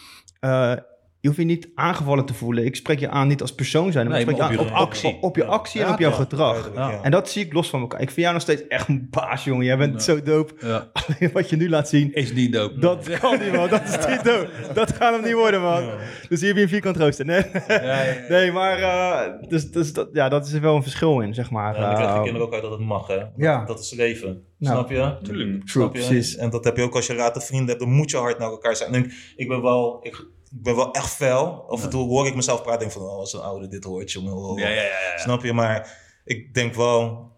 eh, 1.25 1.31
je 1.31 1.41
hoeft 1.41 1.41
je 1.41 1.45
niet 1.45 1.69
aangevallen 1.75 2.25
te 2.25 2.35
voelen. 2.35 2.65
Ik 2.65 2.77
spreek 2.77 2.99
je 2.99 3.09
aan 3.09 3.29
niet 3.29 3.41
als 3.41 3.55
persoon 3.55 3.93
zijn, 3.93 4.07
maar 4.09 4.15
Nee, 4.19 4.25
ik 4.27 4.31
spreek 4.35 4.51
je 4.51 4.59
op 4.59 4.67
aan 4.67 4.73
je 4.73 4.75
op 4.75 4.87
actie, 4.89 5.17
op 5.21 5.37
je 5.37 5.43
Ja. 5.43 5.49
actie 5.49 5.83
en 5.83 5.93
op 5.93 5.99
jouw 5.99 6.11
gedrag. 6.11 6.71
Ja. 6.75 6.99
En 7.03 7.11
dat 7.11 7.31
zie 7.31 7.45
ik 7.45 7.53
los 7.53 7.69
van 7.71 7.81
elkaar. 7.81 8.01
Ik 8.01 8.07
vind 8.11 8.21
jou 8.21 8.33
nog 8.33 8.43
steeds 8.43 8.67
echt 8.69 8.89
een 8.89 9.07
baas, 9.11 9.45
jongen. 9.45 9.65
Jij 9.65 9.77
bent 9.77 10.03
zo 10.03 10.23
dope. 10.23 10.53
Alleen 10.93 11.33
wat 11.33 11.51
je 11.51 11.57
nu 11.57 11.69
laat 11.69 11.89
zien, 11.89 12.15
Is 12.15 12.33
niet 12.33 12.53
dope. 12.53 12.79
dat 12.81 13.19
kan 13.19 13.39
niet, 13.41 13.53
man. 13.53 13.69
Dat 13.69 13.83
is 13.83 14.07
niet 14.07 14.25
dope. 14.31 14.49
Dat 14.75 14.93
gaat 14.93 15.15
hem 15.15 15.25
niet 15.25 15.33
worden, 15.33 15.61
man. 15.63 15.83
Dus 16.29 16.39
hier 16.41 16.49
heb 16.49 16.57
je 16.57 16.63
een 16.63 16.69
vierkant 16.69 16.97
rooster. 16.97 17.25
Nee, 17.25 17.43
Ja, 17.53 17.83
ja, 17.83 18.03
ja. 18.03 18.15
nee 18.29 18.53
maar 18.53 18.79
uh, 18.81 19.49
dus, 19.49 19.71
dus 19.71 19.93
dat, 19.93 20.09
ja, 20.13 20.29
dat 20.29 20.47
is 20.47 20.53
er 20.53 20.61
wel 20.61 20.77
een 20.77 20.83
verschil 20.83 21.21
in, 21.21 21.35
zeg 21.35 21.51
maar. 21.51 21.75
Ja, 21.75 21.81
dan 21.81 21.95
krijg 21.95 22.09
je 22.11 22.17
Uh, 22.17 22.23
kinderen 22.23 22.47
ook 22.47 22.53
uit 22.53 22.63
dat 22.63 22.71
het 22.71 22.81
mag, 22.81 23.07
hè? 23.07 23.23
Ja. 23.37 23.65
Dat 23.65 23.81
is 23.81 23.93
leven. 23.93 24.43
Nou, 24.59 24.75
Snap 24.77 24.91
je? 24.91 25.27
Tuurlijk. 25.27 25.49
True, 25.49 25.61
Snap 25.65 25.95
je? 25.97 26.05
precies. 26.07 26.37
En 26.37 26.51
dat 26.51 26.65
heb 26.65 26.77
je 26.77 26.83
ook 26.83 26.95
als 26.95 27.07
je 27.07 27.15
rate 27.15 27.41
vrienden 27.41 27.69
hebt. 27.69 27.81
Dan 27.81 27.91
moet 27.93 28.11
je 28.11 28.17
hard 28.17 28.39
naar 28.39 28.49
elkaar 28.51 28.77
zijn. 28.77 28.95
En 28.95 29.05
ik, 29.05 29.13
ik 29.37 29.49
ben 29.49 29.63
wel... 29.63 29.99
Ik, 30.03 30.27
ik 30.57 30.63
ben 30.63 30.77
wel 30.77 30.93
echt 30.93 31.11
fel. 31.15 31.65
Af 31.69 31.83
en 31.85 31.91
toe 31.91 32.09
hoor 32.09 32.27
ik 32.27 32.35
mezelf 32.35 32.63
praten 32.63 32.81
en 32.87 32.89
denk 32.89 32.93
van... 33.01 33.03
Oh, 33.13 33.19
als 33.19 33.33
een 33.33 33.41
oude 33.41 33.69
dit 33.69 33.85
hoort, 33.85 34.13
jongen. 34.13 34.63
Ja, 34.63 34.69
ja, 34.69 34.75
ja, 34.75 34.83
ja. 34.83 35.19
Snap 35.19 35.43
je? 35.45 35.53
Maar 35.53 35.99
ik 36.25 36.55
denk 36.55 36.75
wel 36.75 37.33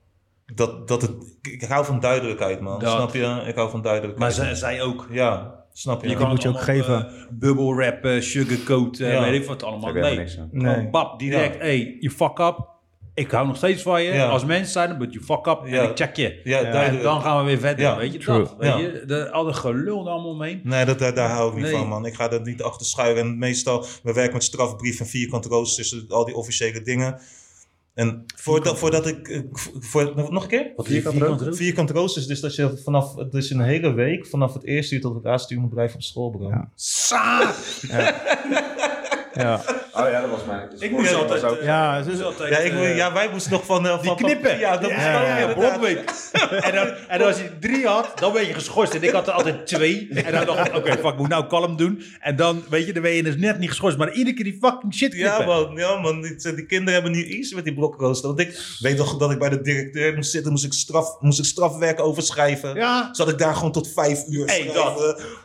dat, 0.54 0.88
dat 0.88 1.02
het... 1.02 1.10
Ik, 1.42 1.62
ik 1.62 1.68
hou 1.68 1.84
van 1.84 2.00
duidelijkheid, 2.00 2.60
man. 2.60 2.78
Dat. 2.78 2.90
Snap 2.92 3.14
je? 3.14 3.42
Ik 3.46 3.54
hou 3.54 3.70
van 3.70 3.80
Maar 3.80 3.88
duidelijkheid. 3.90 4.34
zij, 4.34 4.54
zij 4.54 4.82
ook. 4.82 5.06
Ja, 5.10 5.64
snap 5.72 6.02
je? 6.02 6.08
Je 6.08 6.16
kan- 6.16 6.28
moet 6.28 6.42
je 6.42 6.48
ook 6.48 6.60
geven. 6.60 7.10
bubble 7.30 7.74
wrap, 7.74 8.04
eh, 8.04 8.20
sugarcoat, 8.20 8.98
eh, 8.98 9.12
Ja. 9.12 9.20
weet 9.22 9.40
ik 9.40 9.46
wat 9.48 9.62
allemaal. 9.62 9.92
Nee, 9.92 10.16
niks 10.16 10.38
Nee. 10.50 10.88
bap, 10.90 11.18
direct. 11.18 11.58
Hey, 11.58 11.96
you 12.00 12.14
fuck 12.14 12.38
up. 12.38 12.74
Ik 13.16 13.30
hou 13.30 13.46
nog 13.46 13.56
steeds 13.56 13.82
van 13.82 14.02
je 14.02 14.12
Ja. 14.12 14.28
als 14.28 14.44
mens 14.44 14.72
zijn, 14.72 14.98
but 14.98 15.12
you 15.12 15.24
fuck 15.24 15.46
up 15.46 15.60
Ja. 15.66 15.82
en 15.82 15.90
ik 15.90 15.96
check 15.96 16.16
je. 16.16 16.40
Ja, 16.44 16.60
En 16.62 17.02
dan 17.02 17.20
gaan 17.22 17.38
we 17.38 17.44
weer 17.44 17.58
verder, 17.58 17.84
Ja, 17.84 17.96
weet 17.96 18.12
je 18.12 18.18
true. 18.18 18.38
dat? 18.38 18.54
Weet 18.58 18.70
Ja. 18.70 18.78
je, 18.78 19.02
de, 19.06 19.30
al 19.30 19.44
dat 19.44 19.56
gelul 19.56 20.04
er 20.06 20.10
allemaal 20.12 20.30
omheen. 20.30 20.60
Nee, 20.64 20.84
dat, 20.84 20.98
daar, 20.98 21.14
daar 21.14 21.30
hou 21.30 21.48
ik 21.48 21.54
niet 21.54 21.64
Nee. 21.64 21.72
van, 21.72 21.88
man. 21.88 22.06
Ik 22.06 22.14
ga 22.14 22.30
er 22.30 22.40
niet 22.42 22.62
achter 22.62 22.86
schuilen. 22.86 23.22
En 23.24 23.38
meestal, 23.38 23.84
we 24.02 24.12
werken 24.12 24.32
met 24.34 24.42
strafbrief 24.44 25.00
en 25.00 25.06
vierkant 25.06 25.44
roosters, 25.46 26.04
al 26.08 26.24
die 26.24 26.34
officiële 26.34 26.82
dingen. 26.82 27.20
En 27.94 28.24
voordat, 28.36 28.78
voordat 28.78 29.06
ik... 29.06 29.28
eh, 29.28 29.40
Voor, 29.80 30.12
nog 30.30 30.42
een 30.42 30.48
keer? 30.48 30.72
Wat 30.76 30.86
Vierkant 31.56 31.90
roosters, 31.90 32.26
dus 32.26 32.40
dat 32.40 32.54
je 32.54 32.80
vanaf 32.84 33.14
dus 33.14 33.50
een 33.50 33.60
hele 33.60 33.92
week, 33.92 34.26
vanaf 34.26 34.54
het 34.54 34.64
eerste 34.64 34.94
uur 34.94 35.00
tot 35.00 35.14
het 35.14 35.24
laatste 35.24 35.54
uur 35.54 35.60
moet 35.60 35.70
blijven 35.70 35.96
op 35.96 36.02
school, 36.02 36.30
bro. 36.30 36.48
Ja. 36.48 36.70
Sa! 36.74 37.52
ja. 39.36 39.60
Oh 39.92 40.08
ja, 40.10 40.20
dat 40.20 40.30
was 40.30 40.44
mijn... 40.46 40.68
Ik 40.78 40.90
moest 40.90 41.14
altijd... 41.14 41.42
was 41.42 41.50
ook- 41.50 41.58
eh, 41.58 41.64
Ja, 41.64 42.02
dus- 42.02 42.22
altijd, 42.22 42.50
Ja, 42.54 42.58
ik, 42.58 42.72
moet- 42.72 42.82
eh, 42.82 42.96
ja, 42.96 43.12
wij 43.12 43.28
moesten 43.32 43.52
nog 43.52 43.64
van... 43.64 43.86
eh, 43.86 44.00
Die 44.00 44.08
van 44.08 44.16
knippen. 44.16 44.58
Ja, 44.58 44.76
dat 44.76 44.90
ja, 44.90 44.96
moest 44.96 45.06
ja, 45.06 45.42
ook, 45.42 45.48
ja, 45.48 45.54
blokweek. 45.54 45.98
en, 46.66 46.74
dan, 46.74 46.86
en 47.08 47.18
dan 47.18 47.28
als 47.28 47.36
je 47.38 47.58
drie 47.60 47.86
had, 47.86 48.12
dan 48.18 48.32
ben 48.32 48.46
je 48.46 48.54
geschorst. 48.54 48.94
En 48.94 49.02
ik 49.02 49.10
had 49.10 49.26
er 49.26 49.32
altijd 49.32 49.66
twee. 49.66 50.08
En 50.14 50.32
dan 50.32 50.46
dacht 50.46 50.66
ik, 50.68 50.74
oké, 50.76 50.90
fuck, 50.90 51.04
ik 51.12 51.16
moet 51.16 51.28
nou 51.28 51.46
kalm 51.46 51.76
doen. 51.76 52.02
En 52.20 52.36
dan, 52.36 52.64
weet 52.68 52.86
je, 52.86 52.92
dan 52.92 53.02
ben 53.02 53.12
je 53.12 53.22
dus 53.22 53.36
net 53.36 53.58
niet 53.58 53.68
geschorst. 53.68 53.98
Maar 53.98 54.12
iedere 54.12 54.36
keer 54.36 54.44
die 54.44 54.58
fucking 54.60 54.94
shit 54.94 55.12
Ja 55.12 55.34
knippen. 55.34 55.56
man, 55.56 55.76
ja 55.76 55.98
man, 56.00 56.20
die, 56.22 56.54
die 56.54 56.66
kinderen 56.66 56.92
hebben 56.92 57.12
nu 57.12 57.24
iets 57.24 57.54
met 57.54 57.64
die 57.64 57.74
blokrooster. 57.74 58.26
Want 58.28 58.40
ik 58.40 58.76
weet 58.78 58.96
toch 58.96 59.16
dat 59.16 59.30
ik 59.30 59.38
bij 59.38 59.48
de 59.48 59.60
directeur 59.60 60.14
moest 60.14 60.30
zitten, 60.30 60.52
moest 60.52 60.64
ik, 60.64 60.72
straf, 60.72 61.20
moest 61.20 61.38
ik 61.38 61.44
strafwerk 61.44 62.00
overschrijven. 62.00 62.74
Ja. 62.74 63.08
Zat 63.12 63.28
ik 63.28 63.38
daar 63.38 63.54
gewoon 63.54 63.72
tot 63.72 63.92
vijf 63.92 64.24
uur 64.28 64.46
Hey. 64.46 64.70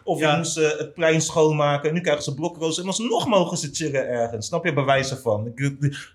Of 0.03 0.19
Ja. 0.19 0.31
ik 0.31 0.37
moest 0.37 0.57
eh, 0.57 0.77
het 0.77 0.93
plein 0.93 1.21
schoonmaken. 1.21 1.89
En 1.89 1.95
nu 1.95 2.01
krijgen 2.01 2.23
ze 2.23 2.33
blokrooster. 2.33 2.83
En 2.83 2.89
alsnog 2.89 3.27
mogen 3.27 3.57
ze 3.57 3.69
chillen 3.71 4.07
ergens. 4.07 4.47
Snap 4.47 4.65
je? 4.65 4.73
Bewijzen 4.73 5.17
van. 5.17 5.51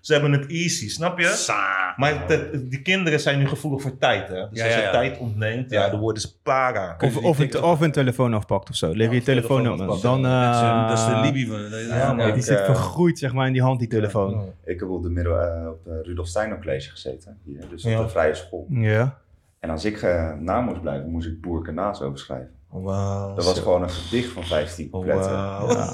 Ze 0.01 0.13
hebben 0.13 0.31
het 0.31 0.47
easy, 0.47 0.89
snap 0.89 1.19
je? 1.19 1.25
Sa. 1.25 1.93
Maar 1.95 2.27
de- 2.27 2.67
die 2.69 2.81
kinderen 2.81 3.19
zijn 3.19 3.39
nu 3.39 3.47
gevoelig 3.47 3.81
voor 3.81 3.97
tijd. 3.97 4.27
Hè? 4.27 4.49
Dus 4.49 4.59
Ja, 4.59 4.65
als 4.65 4.73
je 4.73 4.79
ja, 4.79 4.85
ja. 4.85 4.91
tijd 4.91 5.17
ontneemt, 5.17 5.69
ja, 5.71 5.83
Ja. 5.83 5.89
dan 5.89 5.99
worden 5.99 6.21
ze 6.21 6.39
para. 6.43 6.95
Of, 6.99 7.17
of, 7.17 7.39
een, 7.39 7.61
of 7.63 7.81
een 7.81 7.91
telefoon 7.91 8.33
afpakt 8.33 8.69
of 8.69 8.75
zo. 8.75 8.91
Lever 8.95 9.15
je 9.15 9.21
telefoon 9.21 9.71
op. 9.71 9.77
Dan, 9.77 9.87
Dat 9.87 9.97
is, 9.97 10.03
een- 10.03 10.87
dat 10.87 10.97
is 10.97 11.05
de 11.05 11.11
eh, 11.11 11.21
Libië 11.23 11.47
van... 11.47 11.59
Ja, 11.97 12.13
man. 12.13 12.25
die 12.25 12.35
Ik, 12.35 12.43
zit 12.43 12.59
eh, 12.59 12.65
vergroeid 12.65 13.19
zeg 13.19 13.33
maar 13.33 13.47
in 13.47 13.53
die 13.53 13.61
hand, 13.61 13.79
die 13.79 13.87
telefoon. 13.87 14.53
Ik 14.65 14.79
heb 14.79 14.89
op 14.89 15.03
de 15.03 15.09
middel, 15.09 15.39
eh, 15.39 15.67
op 15.67 15.79
Rudolf 16.03 16.27
Steiner 16.27 16.59
College 16.59 16.89
gezeten. 16.89 17.37
Hier, 17.45 17.61
dus 17.69 17.85
op 17.85 17.97
de 17.97 18.09
vrije 18.09 18.33
school. 18.35 18.65
Ja. 18.69 19.17
En 19.59 19.69
als 19.69 19.85
ik 19.85 20.01
na 20.39 20.61
moest 20.61 20.81
blijven, 20.81 21.09
moest 21.09 21.27
ik 21.27 21.41
Boerkenaas 21.41 22.01
overschrijven. 22.01 22.49
Wauw. 22.69 23.35
Dat 23.35 23.45
was 23.45 23.59
gewoon 23.59 23.83
een 23.83 23.89
gedicht 23.89 24.31
van 24.31 24.43
15 24.43 24.89
coupletten. 24.89 25.31
Ja. 25.31 25.93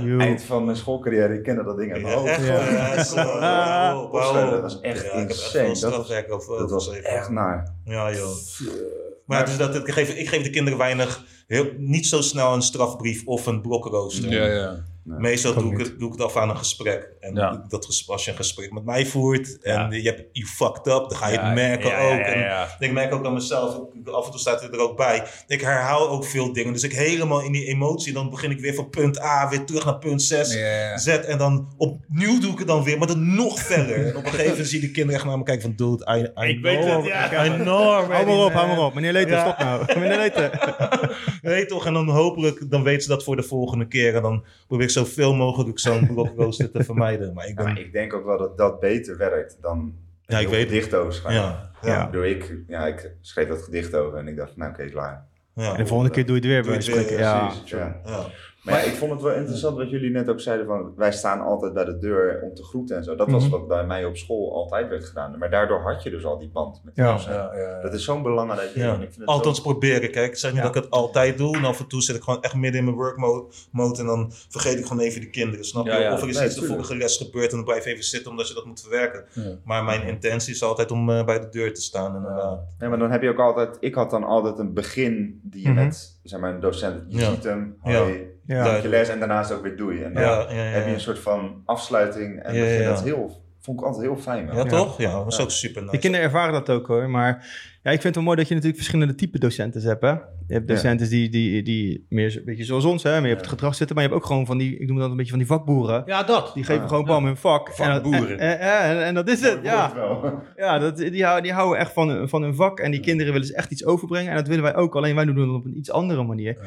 Joe. 0.00 0.20
Eind 0.20 0.42
van 0.42 0.64
mijn 0.64 0.76
schoolcarrière, 0.76 1.34
ik 1.34 1.42
kende 1.42 1.64
dat 1.64 1.76
ding 1.76 1.92
uit 1.92 2.02
mijn 2.02 2.14
Ja, 2.14 2.20
hoofd. 2.20 2.30
echt, 2.32 2.46
Ja. 2.46 2.68
ja, 2.94 3.02
zo. 3.04 3.14
Wauw, 3.14 4.10
wauw. 4.10 4.50
Dat 4.50 4.60
was 4.62 4.80
echt 4.80 5.04
insane. 5.12 5.78
Dat 5.80 6.06
was- 6.28 6.46
Dat 6.58 6.70
was 6.70 6.90
echt 6.90 7.28
naar. 7.30 7.74
Ja, 7.84 8.12
joh. 8.12 8.34
Maar 9.26 9.44
dus 9.44 9.56
dat, 9.56 9.74
ik, 9.74 9.90
geef, 9.90 10.14
ik 10.14 10.28
geef 10.28 10.42
de 10.42 10.50
kinderen 10.50 10.78
weinig, 10.78 11.24
heel, 11.46 11.66
niet 11.76 12.06
zo 12.06 12.20
snel 12.20 12.54
een 12.54 12.62
strafbrief 12.62 13.22
of 13.26 13.46
een 13.46 13.60
blokkenrooster. 13.60 14.30
Ja, 14.32 14.44
ja. 14.46 14.84
Nee. 15.08 15.18
Meestal 15.18 15.54
doe 15.54 15.72
ik, 15.72 15.78
het, 15.78 15.98
doe 15.98 16.06
ik 16.12 16.12
het 16.18 16.22
af 16.22 16.36
aan 16.36 16.50
een 16.50 16.56
gesprek. 16.56 17.08
En 17.20 17.34
Ja. 17.34 17.64
dat 17.68 18.04
als 18.06 18.24
je 18.24 18.30
een 18.30 18.36
gesprek 18.36 18.72
met 18.72 18.84
mij 18.84 19.06
voert 19.06 19.58
en 19.62 19.72
Ja. 19.74 19.88
je 19.90 20.02
hebt 20.02 20.22
you 20.32 20.46
fucked 20.48 20.86
up, 20.86 21.08
dan 21.08 21.16
ga 21.16 21.28
je 21.28 21.34
Ja, 21.34 21.44
het 21.44 21.54
merken 21.54 21.88
ja, 21.90 21.98
ja, 22.00 22.14
ook. 22.14 22.26
ja, 22.26 22.68
En 22.78 22.86
ik 22.88 22.92
merk 22.92 23.14
ook 23.14 23.26
aan 23.26 23.32
mezelf, 23.32 23.74
af 24.04 24.24
en 24.24 24.30
toe 24.30 24.40
staat 24.40 24.62
het 24.62 24.74
er 24.74 24.80
ook 24.80 24.96
bij. 24.96 25.22
Ik 25.46 25.60
herhaal 25.60 26.08
ook 26.08 26.24
veel 26.24 26.52
dingen. 26.52 26.72
Dus 26.72 26.82
ik 26.82 26.92
helemaal 26.92 27.40
in 27.42 27.52
die 27.52 27.64
emotie, 27.66 28.12
dan 28.12 28.30
begin 28.30 28.50
ik 28.50 28.60
weer 28.60 28.74
van 28.74 28.90
punt 28.90 29.20
A 29.20 29.48
weer 29.48 29.64
terug 29.64 29.84
naar 29.84 29.98
punt 29.98 30.22
6. 30.22 30.54
Ja, 30.54 30.60
ja. 30.60 30.98
Z 30.98 31.06
en 31.06 31.38
dan 31.38 31.74
opnieuw 31.76 32.40
doe 32.40 32.52
ik 32.52 32.58
het 32.58 32.66
dan 32.66 32.82
weer, 32.84 32.98
maar 32.98 33.06
dan 33.08 33.34
nog 33.34 33.58
verder. 33.60 34.06
En 34.06 34.16
op 34.16 34.24
een 34.24 34.30
gegeven 34.30 34.50
moment 34.50 34.68
zie 34.68 34.80
je 34.80 34.86
de 34.86 34.92
kinderen 34.92 35.20
echt 35.20 35.28
naar 35.28 35.38
me 35.38 35.44
kijken 35.44 35.62
van, 35.62 35.74
dude, 35.76 36.16
I, 36.16 36.44
I 36.44 36.48
Ik 36.48 36.60
know, 36.60 36.62
weet 36.62 36.84
het, 36.84 37.04
ja. 37.04 37.44
I 37.44 37.50
know 37.50 37.84
Hou 38.10 38.26
maar 38.26 38.44
op, 38.44 38.52
hou 38.52 38.66
maar 38.68 38.78
op. 38.84 38.94
Meneer 38.94 39.12
Leter, 39.12 39.38
stop 39.40 39.58
nou. 39.58 39.84
Meneer 40.00 40.16
Leter. 40.16 40.50
Nee 41.46 41.66
toch, 41.66 41.86
en 41.86 41.92
dan 41.92 42.08
hopelijk, 42.08 42.70
dan 42.70 42.82
weten 42.82 43.02
ze 43.02 43.08
dat 43.08 43.24
voor 43.24 43.36
de 43.36 43.42
volgende 43.42 43.86
keer. 43.88 44.14
En 44.14 44.22
dan 44.22 44.44
probeer 44.66 44.86
ik 44.86 44.92
zoveel 44.92 45.34
mogelijk 45.34 45.78
zo'n 45.78 46.06
blokrooster 46.14 46.70
te 46.70 46.84
vermijden. 46.84 47.34
Maar 47.34 47.44
ik 47.48 47.58
Ja, 47.58 47.64
ben, 47.64 47.72
maar 47.72 47.82
ik 47.82 47.92
denk 47.92 48.14
ook 48.14 48.24
wel 48.24 48.38
dat 48.38 48.58
dat 48.58 48.80
beter 48.80 49.16
werkt 49.16 49.58
dan 49.60 49.94
Ja, 50.26 50.38
ik 50.38 50.48
weet 50.48 50.60
het. 50.60 50.68
gedicht 50.68 50.94
over 50.94 51.12
schrijven. 51.12 51.42
ja, 51.42 51.70
Ja. 51.82 51.88
ja, 51.92 52.04
Ik, 52.04 52.10
bedoel, 52.10 52.26
ik, 52.26 52.54
ja, 52.66 52.86
ik 52.86 53.12
schreef 53.20 53.48
dat 53.48 53.62
gedicht 53.62 53.94
over 53.94 54.18
en 54.18 54.28
ik 54.28 54.36
dacht, 54.36 54.56
nou 54.56 54.70
oké, 54.70 54.84
klaar. 54.84 55.26
ja. 55.54 55.72
En 55.72 55.76
de 55.82 55.86
volgende 55.86 56.12
keer 56.12 56.26
doe 56.26 56.34
je 56.34 56.40
het 56.40 56.50
weer 56.50 56.62
Doe 56.62 56.70
bij 56.70 56.80
je 56.80 56.90
het 56.90 56.90
spreken. 56.92 57.16
weer, 57.16 57.26
Ja. 57.26 57.46
Precies, 57.46 57.70
ja. 57.70 58.00
Maar 58.66 58.74
ja, 58.74 58.90
ik 58.90 58.96
vond 58.96 59.10
het 59.12 59.22
wel 59.22 59.32
interessant 59.34 59.76
wat 59.76 59.90
jullie 59.90 60.10
net 60.10 60.28
ook 60.28 60.40
zeiden 60.40 60.66
van 60.66 60.92
wij 60.96 61.12
staan 61.12 61.40
altijd 61.40 61.72
bij 61.72 61.84
de 61.84 61.98
deur 61.98 62.40
om 62.42 62.54
te 62.54 62.62
groeten 62.64 62.96
en 62.96 63.04
zo. 63.04 63.14
Dat 63.14 63.30
was 63.30 63.42
Mhm. 63.42 63.50
wat 63.52 63.68
bij 63.68 63.86
mij 63.86 64.04
op 64.04 64.16
school 64.16 64.54
altijd 64.54 64.88
werd 64.88 65.04
gedaan. 65.04 65.38
Maar 65.38 65.50
daardoor 65.50 65.80
had 65.92 66.02
je 66.02 66.10
dus 66.10 66.24
al 66.24 66.38
die 66.38 66.48
band 66.48 66.80
met 66.84 66.94
die 66.94 67.04
Ja. 67.04 67.18
Ja, 67.26 67.50
ja, 67.56 67.80
Dat 67.82 67.94
is 67.94 68.04
zo'n 68.04 68.22
belangrijk 68.22 68.72
ding. 68.74 68.84
Ja. 68.86 68.94
En 68.94 69.00
ik 69.00 69.08
vind 69.08 69.16
het 69.20 69.26
Althans 69.28 69.56
zo- 69.56 69.62
proberen. 69.62 70.10
Kijk, 70.10 70.30
ik 70.30 70.36
zeg 70.38 70.50
niet 70.52 70.60
Ja. 70.60 70.66
dat 70.66 70.76
ik 70.76 70.82
het 70.82 70.92
altijd 70.92 71.38
doe. 71.38 71.56
En 71.56 71.64
af 71.64 71.80
en 71.80 71.86
toe 71.86 72.02
zit 72.02 72.16
ik 72.16 72.22
gewoon 72.22 72.42
echt 72.42 72.54
midden 72.54 72.78
in 72.78 72.84
mijn 72.84 72.96
work 72.96 73.16
mode, 73.16 73.44
mode 73.72 73.98
en 74.00 74.06
dan 74.06 74.32
vergeet 74.48 74.78
ik 74.78 74.86
gewoon 74.86 75.02
even 75.02 75.20
de 75.20 75.30
kinderen, 75.30 75.64
snap 75.64 75.86
je? 75.86 76.10
Of 76.12 76.22
er 76.22 76.28
is 76.28 76.36
Nee, 76.38 76.46
iets 76.46 76.54
de 76.54 76.66
vorige 76.66 76.96
les 76.96 77.16
gebeurd 77.16 77.50
en 77.50 77.56
dan 77.56 77.64
blijf 77.64 77.84
je 77.84 77.90
even 77.90 78.04
zitten 78.04 78.30
omdat 78.30 78.48
je 78.48 78.54
dat 78.54 78.64
moet 78.64 78.80
verwerken. 78.80 79.24
Ja. 79.32 79.42
Maar 79.64 79.84
mijn 79.84 80.02
intentie 80.02 80.54
is 80.54 80.62
altijd 80.62 80.90
om 80.90 81.10
eh, 81.10 81.24
bij 81.24 81.40
de 81.40 81.48
deur 81.48 81.74
te 81.74 81.80
staan 81.82 82.16
inderdaad. 82.16 82.60
Nee, 82.78 82.88
maar 82.88 82.98
dan 82.98 83.10
heb 83.10 83.22
je 83.22 83.28
ook 83.28 83.38
altijd, 83.38 83.76
ik 83.80 83.94
had 83.94 84.10
dan 84.10 84.24
altijd 84.24 84.58
een 84.58 84.72
begin 84.74 85.40
die 85.42 85.62
je 85.62 85.68
Mhm. 85.72 85.84
met, 85.84 86.18
zeg 86.22 86.40
maar, 86.40 86.54
een 86.54 86.60
docent, 86.60 87.02
je 87.08 87.18
Ja. 87.18 87.30
ziet 87.30 87.44
hem, 87.44 87.76
Ja. 87.84 87.98
hoi, 88.02 88.34
Ja. 88.46 88.64
dank 88.64 88.82
je 88.82 88.88
les 88.88 89.08
en 89.08 89.18
daarnaast 89.18 89.52
ook 89.52 89.62
weer 89.62 89.76
doei. 89.76 90.02
En 90.02 90.14
dan 90.14 90.22
Ja, 90.22 90.28
ja, 90.48 90.54
ja. 90.54 90.56
heb 90.62 90.86
je 90.86 90.92
een 90.92 91.00
soort 91.00 91.18
van 91.18 91.62
afsluiting 91.64 92.42
en 92.42 92.54
Ja, 92.54 92.60
begin. 92.60 92.80
ja. 92.82 92.88
dat 92.88 93.02
heel, 93.02 93.44
vond 93.66 93.80
ik 93.80 93.86
altijd 93.86 94.04
heel 94.04 94.16
fijn. 94.16 94.48
Ja, 94.52 94.64
toch? 94.64 94.98
Ja, 94.98 95.12
dat 95.24 95.32
is 95.32 95.40
ook 95.40 95.50
super 95.50 95.80
nice. 95.82 95.92
De 95.94 95.98
kinderen 96.00 96.26
ervaren 96.26 96.52
dat 96.52 96.70
ook 96.70 96.86
hoor. 96.86 97.10
Maar 97.10 97.28
ja, 97.82 97.90
ik 97.92 98.00
vind 98.00 98.02
het 98.02 98.14
wel 98.14 98.24
mooi 98.24 98.36
dat 98.36 98.48
je 98.48 98.54
natuurlijk 98.54 98.82
verschillende 98.82 99.14
type 99.14 99.38
docenten 99.38 99.82
hebt. 99.82 100.02
Hè? 100.02 100.08
Je 100.08 100.54
hebt 100.54 100.68
Ja. 100.68 100.74
docenten 100.74 101.08
die, 101.08 101.28
die, 101.28 101.62
die 101.62 102.06
meer 102.08 102.36
een 102.36 102.44
beetje 102.44 102.64
zoals 102.64 102.84
ons, 102.84 103.02
hè, 103.02 103.20
meer 103.20 103.32
op 103.32 103.38
het 103.38 103.46
gedrag 103.46 103.74
zitten. 103.74 103.96
Maar 103.96 104.04
je 104.04 104.10
hebt 104.10 104.22
ook 104.22 104.28
gewoon 104.28 104.46
van 104.46 104.58
die, 104.58 104.78
ik 104.78 104.88
noem 104.88 104.98
dat 104.98 105.10
een 105.10 105.16
beetje 105.16 105.30
van 105.30 105.38
die 105.38 105.48
vakboeren. 105.48 106.02
Ja, 106.06 106.22
dat. 106.22 106.50
Die 106.54 106.64
geven 106.64 106.88
gewoon 106.88 107.04
bam 107.04 107.24
hun 107.24 107.36
vak. 107.36 107.70
Vakboeren. 107.74 108.38
En, 108.38 108.60
en, 108.60 108.80
en, 108.80 109.04
en 109.04 109.14
dat 109.14 109.28
is 109.28 109.40
het, 109.40 109.58
ja. 109.62 109.92
Ja, 110.56 110.78
dat, 110.78 110.96
die, 110.96 111.22
houden, 111.22 111.42
die 111.42 111.52
houden 111.52 111.78
echt 111.78 111.92
van, 111.92 112.28
van 112.28 112.42
hun 112.42 112.54
vak. 112.54 112.80
En 112.80 112.90
die 112.90 113.00
kinderen 113.00 113.32
willen 113.32 113.46
dus 113.48 113.56
echt 113.56 113.70
iets 113.70 113.84
overbrengen. 113.84 114.30
En 114.30 114.36
dat 114.36 114.46
willen 114.46 114.62
wij 114.62 114.74
ook. 114.76 114.96
Alleen 114.96 115.14
wij 115.14 115.24
doen 115.24 115.36
het 115.38 115.50
op 115.50 115.64
een 115.64 115.78
iets 115.78 115.90
andere 115.90 116.22
manier. 116.22 116.58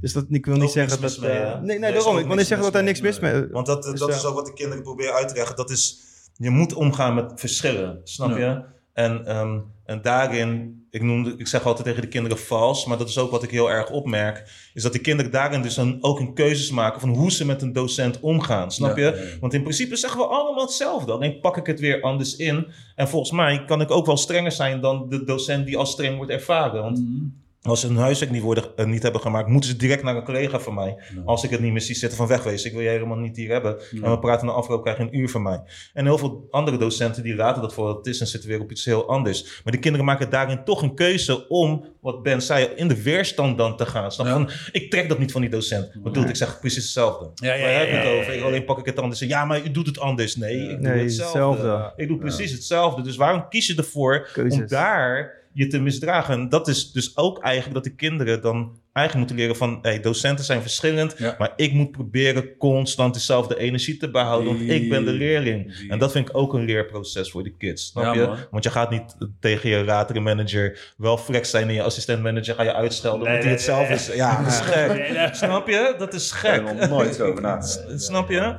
Dus 0.00 0.12
dat, 0.12 0.24
ik 0.28 0.46
wil 0.46 0.56
niet 0.56 0.70
zeggen 0.70 1.00
dat... 1.00 1.18
mee, 1.20 1.30
eh, 1.30 1.60
nee, 1.60 1.78
Nee, 1.78 1.92
daarom. 1.92 2.18
Ik 2.18 2.26
wil 2.26 2.36
niet 2.36 2.46
zeggen 2.46 2.64
dat 2.64 2.72
daar 2.74 2.84
niks 2.84 3.00
mis 3.00 3.20
mee. 3.20 3.46
Want 3.50 3.66
dat, 3.66 3.82
Dus, 3.82 4.00
dat 4.00 4.08
is 4.08 4.24
ook 4.24 4.34
wat 4.34 4.46
de 4.46 4.52
kinderen 4.52 4.82
proberen 4.82 5.14
uit 5.14 5.28
te 5.28 5.34
leggen. 5.34 5.56
Dat 5.56 5.70
is, 5.70 6.06
je 6.38 6.50
moet 6.50 6.74
omgaan 6.74 7.14
met 7.14 7.32
verschillen, 7.34 8.00
snap 8.04 8.36
je? 8.36 8.62
En, 8.92 9.26
ehm, 9.26 9.58
en 9.84 10.02
daarin, 10.02 10.82
ik, 10.90 11.02
noemde, 11.02 11.34
ik 11.36 11.46
zeg 11.46 11.66
altijd 11.66 11.86
tegen 11.86 12.02
de 12.02 12.08
kinderen 12.08 12.38
vals, 12.38 12.86
maar 12.86 12.98
dat 12.98 13.08
is 13.08 13.18
ook 13.18 13.30
wat 13.30 13.42
ik 13.42 13.50
heel 13.50 13.70
erg 13.70 13.90
opmerk, 13.90 14.70
is 14.74 14.82
dat 14.82 14.92
de 14.92 14.98
kinderen 14.98 15.32
daarin 15.32 15.62
dus 15.62 15.74
dan 15.74 15.98
ook 16.00 16.20
een 16.20 16.34
keuzes 16.34 16.70
maken 16.70 17.00
van 17.00 17.08
hoe 17.14 17.30
ze 17.32 17.46
met 17.46 17.62
een 17.62 17.72
docent 17.72 18.20
omgaan, 18.20 18.72
snap 18.72 18.96
Ja, 18.96 19.06
je? 19.08 19.16
ja. 19.32 19.38
Want 19.40 19.54
in 19.54 19.62
principe 19.62 19.96
zeggen 19.96 20.20
we 20.20 20.26
allemaal 20.26 20.64
hetzelfde, 20.64 21.12
alleen 21.12 21.40
pak 21.40 21.56
ik 21.56 21.66
het 21.66 21.80
weer 21.80 22.00
anders 22.02 22.36
in. 22.36 22.66
En 22.94 23.08
volgens 23.08 23.30
mij 23.32 23.64
kan 23.64 23.80
ik 23.80 23.90
ook 23.90 24.06
wel 24.06 24.16
strenger 24.16 24.52
zijn 24.52 24.80
dan 24.80 25.08
de 25.08 25.24
docent 25.24 25.66
die 25.66 25.76
als 25.76 25.90
streng 25.90 26.16
wordt 26.16 26.30
ervaren. 26.32 26.82
Want 26.82 26.98
Mhm. 26.98 27.24
Als 27.62 27.80
ze 27.80 27.86
hun 27.86 27.96
huiswerk 27.96 28.30
niet, 28.32 28.42
worden, 28.42 28.64
eh, 28.76 28.86
niet 28.86 29.02
hebben 29.02 29.20
gemaakt, 29.20 29.48
moeten 29.48 29.70
ze 29.70 29.76
direct 29.76 30.02
naar 30.02 30.16
een 30.16 30.24
collega 30.24 30.58
van 30.60 30.74
mij. 30.74 30.96
Ja. 31.14 31.22
Als 31.24 31.44
ik 31.44 31.50
het 31.50 31.60
niet 31.60 31.72
meer 31.72 31.80
zie 31.80 31.94
zitten 31.94 32.18
van 32.18 32.26
wegwezen. 32.26 32.66
Ik 32.68 32.72
wil 32.74 32.82
je 32.82 32.88
helemaal 32.88 33.16
niet 33.16 33.36
hier 33.36 33.50
hebben. 33.50 33.80
En 34.02 34.10
we 34.10 34.18
praten 34.18 34.46
na 34.46 34.52
afloop, 34.52 34.82
krijg 34.82 34.96
je 34.96 35.02
een 35.02 35.18
uur 35.18 35.28
van 35.28 35.42
mij. 35.42 35.60
En 35.94 36.04
heel 36.04 36.18
veel 36.18 36.46
andere 36.50 36.76
docenten 36.76 37.22
die 37.22 37.34
raden 37.36 37.62
dat 37.62 37.74
voor 37.74 37.84
wat 37.84 37.96
het 37.96 38.06
is 38.06 38.20
en 38.20 38.26
zitten 38.26 38.48
weer 38.50 38.60
op 38.60 38.70
iets 38.70 38.84
heel 38.84 39.08
anders. 39.08 39.60
Maar 39.64 39.72
de 39.72 39.78
kinderen 39.78 40.06
maken 40.06 40.30
daarin 40.30 40.64
toch 40.64 40.82
een 40.82 40.94
keuze 40.94 41.48
om, 41.48 41.84
wat 42.00 42.22
Ben 42.22 42.42
zei, 42.42 42.64
in 42.76 42.88
de 42.88 43.02
weerstand 43.02 43.58
dan 43.58 43.76
te 43.76 43.86
gaan. 43.86 44.12
Snap? 44.12 44.26
Ja. 44.26 44.32
Van, 44.32 44.50
ik 44.72 44.90
trek 44.90 45.08
dat 45.08 45.18
niet 45.18 45.32
van 45.32 45.40
die 45.40 45.50
docent. 45.50 45.90
Wat 46.02 46.14
doe 46.14 46.22
ik? 46.22 46.28
Ik 46.28 46.36
zeg 46.36 46.60
precies 46.60 46.82
hetzelfde. 46.82 47.30
Ja, 47.34 47.54
ja, 47.54 47.62
Waar 47.62 47.78
heb 47.78 47.88
je 47.88 47.94
ja, 47.94 47.98
het 48.00 48.08
over? 48.08 48.26
ja, 48.26 48.32
Ik 48.32 48.38
ja. 48.40 48.44
alleen 48.46 48.64
pak 48.64 48.78
ik 48.78 48.86
het 48.86 48.98
anders. 48.98 49.20
Ja, 49.20 49.44
maar 49.44 49.64
u 49.64 49.70
doet 49.70 49.86
het 49.86 49.98
anders. 49.98 50.36
Nee, 50.36 50.56
ik 50.58 50.68
doe 50.82 50.90
Nee, 50.92 51.02
hetzelfde. 51.02 51.38
hetzelfde. 51.38 51.92
Ik 51.96 52.08
doe 52.08 52.18
precies 52.18 52.52
hetzelfde. 52.52 53.02
Dus 53.02 53.16
waarom 53.16 53.48
kies 53.48 53.66
je 53.66 53.74
ervoor 53.76 54.28
Keuzes. 54.32 54.60
om 54.60 54.66
daar 54.66 55.36
je 55.52 55.66
te 55.66 55.78
misdragen? 55.80 56.34
En 56.34 56.48
dat 56.48 56.68
is 56.68 56.92
dus 56.92 57.16
ook 57.16 57.38
eigenlijk 57.42 57.74
dat 57.74 57.84
de 57.84 57.94
kinderen 57.94 58.40
dan 58.42 58.78
eigenlijk 58.92 59.28
moeten 59.28 59.36
leren 59.46 59.56
van... 59.56 59.78
Hey, 59.82 60.00
docenten 60.00 60.44
zijn 60.44 60.60
verschillend, 60.60 61.14
Ja. 61.18 61.34
maar 61.38 61.52
ik 61.56 61.72
moet 61.72 61.90
proberen 61.90 62.56
constant 62.56 63.14
dezelfde 63.14 63.58
energie 63.58 63.96
te 63.96 64.10
behouden. 64.10 64.56
Want 64.56 64.70
ik 64.70 64.88
ben 64.88 65.04
de 65.04 65.10
leerling. 65.10 65.86
En 65.88 65.98
dat 65.98 66.12
vind 66.12 66.28
ik 66.28 66.36
ook 66.36 66.54
een 66.54 66.64
leerproces 66.64 67.30
voor 67.30 67.42
de 67.42 67.56
kids. 67.56 67.86
Snap 67.86 68.04
Ja, 68.04 68.12
je? 68.20 68.26
man. 68.26 68.36
Want 68.50 68.64
je 68.64 68.70
gaat 68.70 68.90
niet 68.90 69.16
tegen 69.40 69.68
je 69.70 69.84
latere 69.84 70.20
manager 70.20 70.92
wel 70.96 71.18
flex 71.18 71.50
zijn 71.50 71.68
en 71.68 71.74
je 71.74 71.82
assistent 71.82 72.22
manager 72.22 72.54
ga 72.54 72.62
je 72.62 72.74
uitschelden. 72.74 73.20
Nee, 73.28 73.28
omdat 73.28 73.44
hij 73.44 73.52
nee, 73.54 73.58
hetzelfde 73.86 73.94
nee. 73.94 73.98
is. 73.98 74.14
Ja, 74.14 74.42
dat 74.42 74.52
is 74.52 74.60
gek. 74.60 75.34
Snap 75.34 75.68
je? 75.68 75.94
Dat 75.98 76.14
is 76.14 76.32
Ik 76.32 76.38
heb 76.42 76.60
er 76.60 76.66
gek. 76.68 76.78
nog 76.78 76.88
nooit 76.90 77.20
over 77.20 77.42
na. 77.48 77.60
Snap 77.96 78.30
je? 78.30 78.56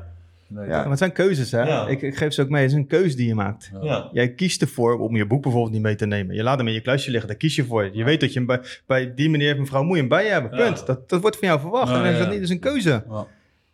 Nee, 0.50 0.68
Ja. 0.68 0.78
Maar 0.80 0.90
het 0.90 0.98
zijn 0.98 1.12
keuzes, 1.12 1.52
hè? 1.52 1.62
Ja. 1.62 1.88
Ik, 1.88 2.02
ik 2.02 2.18
geef 2.18 2.34
ze 2.34 2.42
ook 2.42 2.50
mee. 2.50 2.62
Het 2.62 2.72
is 2.72 2.78
een 2.78 2.88
keuze 2.88 3.16
die 3.16 3.28
je 3.28 3.36
maakt. 3.36 3.72
Ja. 3.82 4.10
Jij 4.12 4.34
kiest 4.34 4.62
ervoor 4.62 5.00
om 5.00 5.16
je 5.16 5.26
boek 5.28 5.42
bijvoorbeeld 5.42 5.74
niet 5.74 5.82
mee 5.82 5.96
te 5.96 6.06
nemen. 6.06 6.36
Je 6.36 6.44
laat 6.44 6.58
hem 6.58 6.68
in 6.68 6.74
je 6.74 6.82
kluisje 6.82 7.10
liggen, 7.12 7.30
daar 7.30 7.38
kies 7.38 7.56
je 7.56 7.66
voor. 7.66 7.90
Je 7.94 8.04
weet 8.04 8.20
dat 8.20 8.34
je 8.34 8.38
hem 8.40 8.48
bij, 8.48 8.60
bij 8.88 9.14
die 9.16 9.30
meneer 9.30 9.54
of 9.54 9.60
mevrouw 9.60 9.84
moet 9.84 9.94
je 9.96 10.00
hem 10.00 10.10
bij 10.10 10.24
je 10.26 10.32
hebben. 10.32 10.58
Ja. 10.58 10.64
Punt. 10.66 10.86
Dat, 10.86 11.10
dat 11.10 11.22
wordt 11.22 11.38
van 11.38 11.48
jou 11.48 11.60
verwacht. 11.60 11.94
En 11.94 12.06
is 12.06 12.18
dat 12.20 12.30
niet 12.30 12.40
dus 12.40 12.50
een 12.50 12.60
keuze. 12.60 13.04
Ja. 13.10 13.26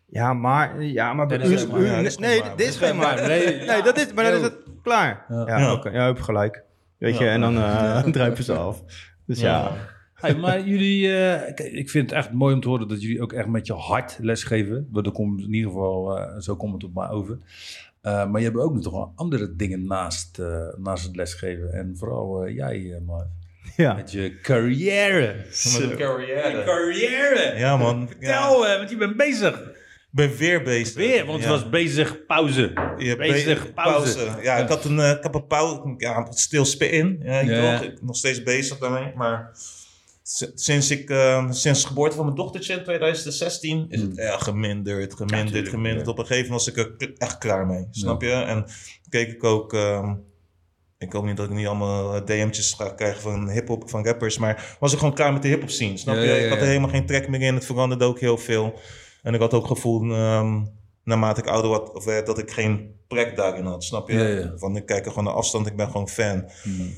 Ja, 0.09 0.33
maar... 0.33 0.83
Ja, 0.83 1.13
maar 1.13 1.31
is 1.31 1.63
u- 1.63 1.67
maar. 1.67 1.79
u- 1.79 2.05
is 2.05 2.17
nee, 2.17 2.39
maar. 2.39 2.53
dit 2.55 2.67
is 2.67 2.75
geen 2.77 2.95
maar. 2.95 3.21
Nee, 3.27 3.45
Nee, 3.65 3.81
dat 3.81 3.97
is, 3.97 4.13
maar 4.13 4.23
dan 4.23 4.33
is 4.33 4.41
het 4.41 4.55
klaar. 4.83 5.25
Ja. 5.29 5.43
Ja, 5.47 5.57
Ja. 5.59 5.73
oké. 5.73 5.89
Ja, 5.89 5.95
je 5.99 6.01
hebt 6.01 6.21
gelijk. 6.21 6.63
Weet 6.97 7.17
je, 7.17 7.27
en 7.27 7.41
dan 7.41 7.55
eh 7.57 8.03
druipen 8.11 8.43
ze 8.43 8.53
af. 8.53 8.83
Dus 9.25 9.39
ja. 9.39 9.71
Hey, 10.25 10.35
maar 10.35 10.61
jullie, 10.67 11.17
eh, 11.17 11.77
ik 11.79 11.89
vind 11.89 12.09
het 12.09 12.19
echt 12.19 12.31
mooi 12.31 12.53
om 12.53 12.61
te 12.61 12.67
horen 12.67 12.87
dat 12.87 13.01
jullie 13.01 13.21
ook 13.21 13.33
echt 13.33 13.47
met 13.47 13.67
je 13.67 13.73
hart 13.73 14.17
lesgeven. 14.21 14.89
Er 14.93 15.11
komt 15.11 15.41
in 15.41 15.53
ieder 15.53 15.71
geval, 15.71 16.17
eh, 16.17 16.39
zo 16.39 16.55
komt 16.55 16.73
het 16.73 16.83
op 16.83 16.93
mij 16.95 17.09
over. 17.09 17.37
Eh, 18.01 18.29
maar 18.29 18.41
je 18.41 18.47
hebt 18.47 18.59
ook 18.59 18.73
nog 18.73 18.83
toch 18.83 18.93
wel 18.93 19.11
andere 19.15 19.55
dingen 19.55 19.85
naast, 19.87 20.39
eh, 20.39 20.67
naast 20.77 21.05
het 21.05 21.15
lesgeven. 21.15 21.73
En 21.73 21.93
vooral 21.97 22.43
eh, 22.43 22.55
jij, 22.55 22.93
eh, 22.93 23.01
Marv, 23.05 23.27
ja. 23.77 23.93
met 23.93 24.11
je 24.11 24.39
carrière. 24.41 25.35
Met 25.37 25.73
Je 25.89 25.95
carrière. 25.97 26.63
carrière! 26.63 27.53
Ja, 27.59 27.77
man. 27.77 28.07
Vertel, 28.07 28.67
eh, 28.67 28.77
want 28.77 28.89
je 28.89 28.97
bent 28.97 29.17
bezig. 29.17 29.59
Ik 29.59 30.21
ben 30.27 30.37
weer 30.37 30.63
bezig. 30.63 30.95
Weer, 30.95 31.25
want 31.25 31.37
het 31.37 31.43
Ja. 31.43 31.49
was 31.49 31.69
bezig 31.69 32.25
pauze. 32.25 32.71
Ja, 32.97 33.15
bezig, 33.15 33.65
be- 33.65 33.73
pauze. 33.73 34.27
Ja, 34.41 34.55
ik 34.57 34.67
had 34.67 34.85
een, 34.85 34.99
ik 34.99 35.23
heb 35.23 35.33
een 35.35 35.47
pauze, 35.47 35.93
ja, 35.97 36.27
stil 36.31 36.65
spin. 36.65 37.19
Ja, 37.23 37.39
ik 37.39 37.47
Ja. 37.49 37.81
nog 38.01 38.15
steeds 38.15 38.43
bezig 38.43 38.77
daarmee. 38.77 39.11
Maar 39.15 39.51
sinds, 40.55 40.91
ik, 40.91 41.09
eh, 41.09 41.51
sinds 41.51 41.81
de 41.81 41.87
geboorte 41.87 42.15
van 42.15 42.25
mijn 42.25 42.37
dochtertje 42.37 42.73
in 42.73 42.83
2016 42.83 43.85
is 43.89 44.01
het 44.01 44.17
echt 44.17 44.41
geminderd, 44.43 45.13
geminderd, 45.15 45.69
geminderd. 45.69 46.05
ja. 46.05 46.11
Op 46.11 46.17
een 46.19 46.25
gegeven 46.25 46.51
moment 46.51 46.65
was 46.65 46.75
ik 46.75 47.01
er 47.01 47.13
echt 47.17 47.37
klaar 47.37 47.65
mee, 47.65 47.87
snap 47.91 48.21
je? 48.21 48.31
En 48.31 48.65
keek 49.09 49.31
ik 49.31 49.43
ook... 49.43 49.73
ehm, 49.73 50.15
ik 50.97 51.11
hoop 51.13 51.25
niet 51.25 51.37
dat 51.37 51.45
ik 51.49 51.55
niet 51.55 51.67
allemaal 51.67 52.15
eh, 52.15 52.21
DM'tjes 52.25 52.73
ga 52.73 52.89
krijgen 52.89 53.21
van 53.21 53.49
hip-hop, 53.49 53.89
van 53.89 54.05
rappers. 54.05 54.37
Maar 54.37 54.75
was 54.79 54.93
ik 54.93 54.99
gewoon 54.99 55.13
klaar 55.13 55.33
met 55.33 55.41
de 55.41 55.47
hip-hop 55.47 55.69
scene. 55.69 55.97
Snap 55.97 56.15
je? 56.15 56.43
Ik 56.43 56.49
had 56.49 56.59
er 56.59 56.65
helemaal 56.65 56.89
geen 56.89 57.05
trek 57.05 57.27
meer 57.27 57.41
in. 57.41 57.53
Het 57.53 57.65
veranderde 57.65 58.05
ook 58.05 58.19
heel 58.19 58.37
veel. 58.37 58.79
En 59.23 59.33
ik 59.33 59.39
had 59.39 59.53
ook 59.53 59.61
het 59.67 59.71
gevoel, 59.71 60.11
ehm, 60.13 60.61
naarmate 61.03 61.41
ik 61.41 61.47
ouder 61.47 62.03
werd, 62.05 62.25
dat 62.25 62.37
ik 62.37 62.51
geen 62.51 62.95
plek 63.07 63.35
daarin 63.35 63.65
had. 63.65 63.83
Snap 63.83 64.09
je? 64.09 64.53
Van 64.55 64.75
ik 64.75 64.85
kijk 64.85 65.05
er 65.05 65.09
gewoon 65.09 65.23
naar 65.25 65.33
afstand, 65.33 65.67
ik 65.67 65.75
ben 65.75 65.87
gewoon 65.87 66.09
fan. 66.09 66.49
Hmm. 66.63 66.93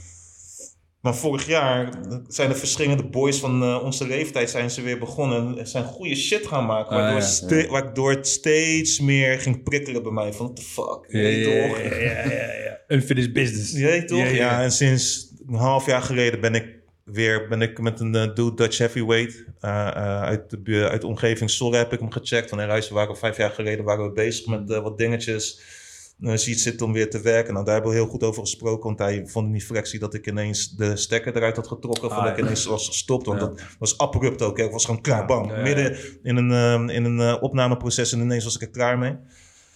Maar 1.02 1.16
vorig 1.16 1.48
jaar 1.48 1.90
zijn 2.28 2.50
de 2.50 2.56
verschillende 2.56 3.04
boys 3.06 3.40
van 3.40 3.64
eh, 3.64 3.84
onze 3.84 4.08
leeftijd 4.08 4.50
zijn 4.50 4.70
ze 4.72 4.82
weer 4.82 5.00
begonnen. 5.00 5.58
En 5.60 5.68
zijn 5.68 5.84
goede 5.84 6.16
shit 6.16 6.48
gaan 6.48 6.66
maken. 6.66 6.90
Ah, 6.96 6.98
Waardoor, 7.02 7.20
ja. 7.20 7.26
ste- 7.26 7.68
waardoor 7.70 8.12
het 8.12 8.28
steeds 8.28 9.00
meer 9.00 9.40
ging 9.40 9.64
prikkelen 9.64 10.04
bij 10.04 10.12
mij. 10.12 10.34
Van, 10.34 10.46
what 10.46 10.56
the 10.56 10.62
fuck? 10.62 11.06
Ja, 11.08 11.20
Nee, 11.22 11.40
ja, 11.40 11.68
toch? 11.68 11.80
ja, 11.82 11.96
ja, 12.00 12.54
ja. 12.54 12.78
Unfinished 12.88 13.34
business. 13.34 13.72
Weet 13.74 14.08
toch? 14.08 14.30
Ja, 14.32 14.64
en 14.64 14.72
sinds 14.72 15.32
een 15.48 15.54
half 15.56 15.86
jaar 15.86 16.02
geleden 16.02 16.40
ben 16.42 16.54
ik 16.54 16.76
weer 17.04 17.48
ben 17.48 17.62
ik 17.62 17.80
met 17.82 18.00
een 18.00 18.16
eh, 18.16 18.22
dude 18.36 18.54
Dutch 18.56 18.78
Heavyweight 18.78 19.44
eh, 19.60 19.92
uit, 20.22 20.66
de, 20.66 20.88
uit 20.90 21.02
de 21.02 21.08
omgeving 21.08 21.50
Sorre 21.50 21.78
heb 21.78 21.94
ik 21.94 22.00
hem 22.00 22.12
gecheckt. 22.12 22.50
Van 22.50 22.58
hey, 22.58 22.68
luister, 22.68 22.94
we 22.94 23.00
waren 23.00 23.18
vijf 23.18 23.38
jaar 23.38 23.50
geleden 23.50 23.86
waren 23.86 24.06
we 24.06 24.12
bezig 24.12 24.46
met 24.46 24.68
wat 24.70 24.98
dingetjes. 24.98 25.62
Uh, 26.20 26.36
ziet 26.36 26.60
zitten 26.60 26.86
om 26.86 26.94
weer 26.94 27.10
te 27.10 27.22
werken. 27.22 27.54
Nou, 27.54 27.66
daar 27.66 27.74
hebben 27.74 27.92
we 27.94 27.98
heel 27.98 28.08
goed 28.08 28.24
over 28.24 28.42
gesproken. 28.42 28.84
Want 28.84 29.00
hij 29.00 29.24
vond 29.28 29.46
in 29.46 29.52
die 29.52 29.62
fractie 29.62 30.00
dat 30.00 30.14
ik 30.14 30.28
ineens 30.28 30.76
de 30.76 30.96
stekker 30.96 31.36
eruit 31.36 31.56
had 31.56 31.68
getrokken. 31.68 32.04
Of 32.04 32.12
Ah, 32.12 32.22
dat 32.24 32.32
ik 32.32 32.38
ja. 32.38 32.44
ineens 32.44 32.66
was 32.66 32.88
gestopt. 32.88 33.26
Want 33.26 33.40
Ja. 33.40 33.46
dat 33.48 33.62
was 33.80 33.98
abrupt 33.98 34.42
ook. 34.42 34.58
hè. 34.58 34.64
Ik 34.64 34.72
was 34.72 34.86
gewoon 34.86 35.02
klaar, 35.02 35.26
bam. 35.26 35.44
Ja, 35.46 35.52
ja, 35.52 35.58
ja. 35.58 35.64
Midden 35.64 35.98
in 36.24 36.36
een, 36.36 36.52
eh, 36.90 36.96
in 36.96 37.04
een 37.06 37.20
eh, 37.20 37.36
opnameproces 37.44 38.12
en 38.14 38.20
ineens 38.20 38.44
was 38.44 38.56
ik 38.56 38.62
er 38.62 38.70
klaar 38.70 38.98
mee. 38.98 39.16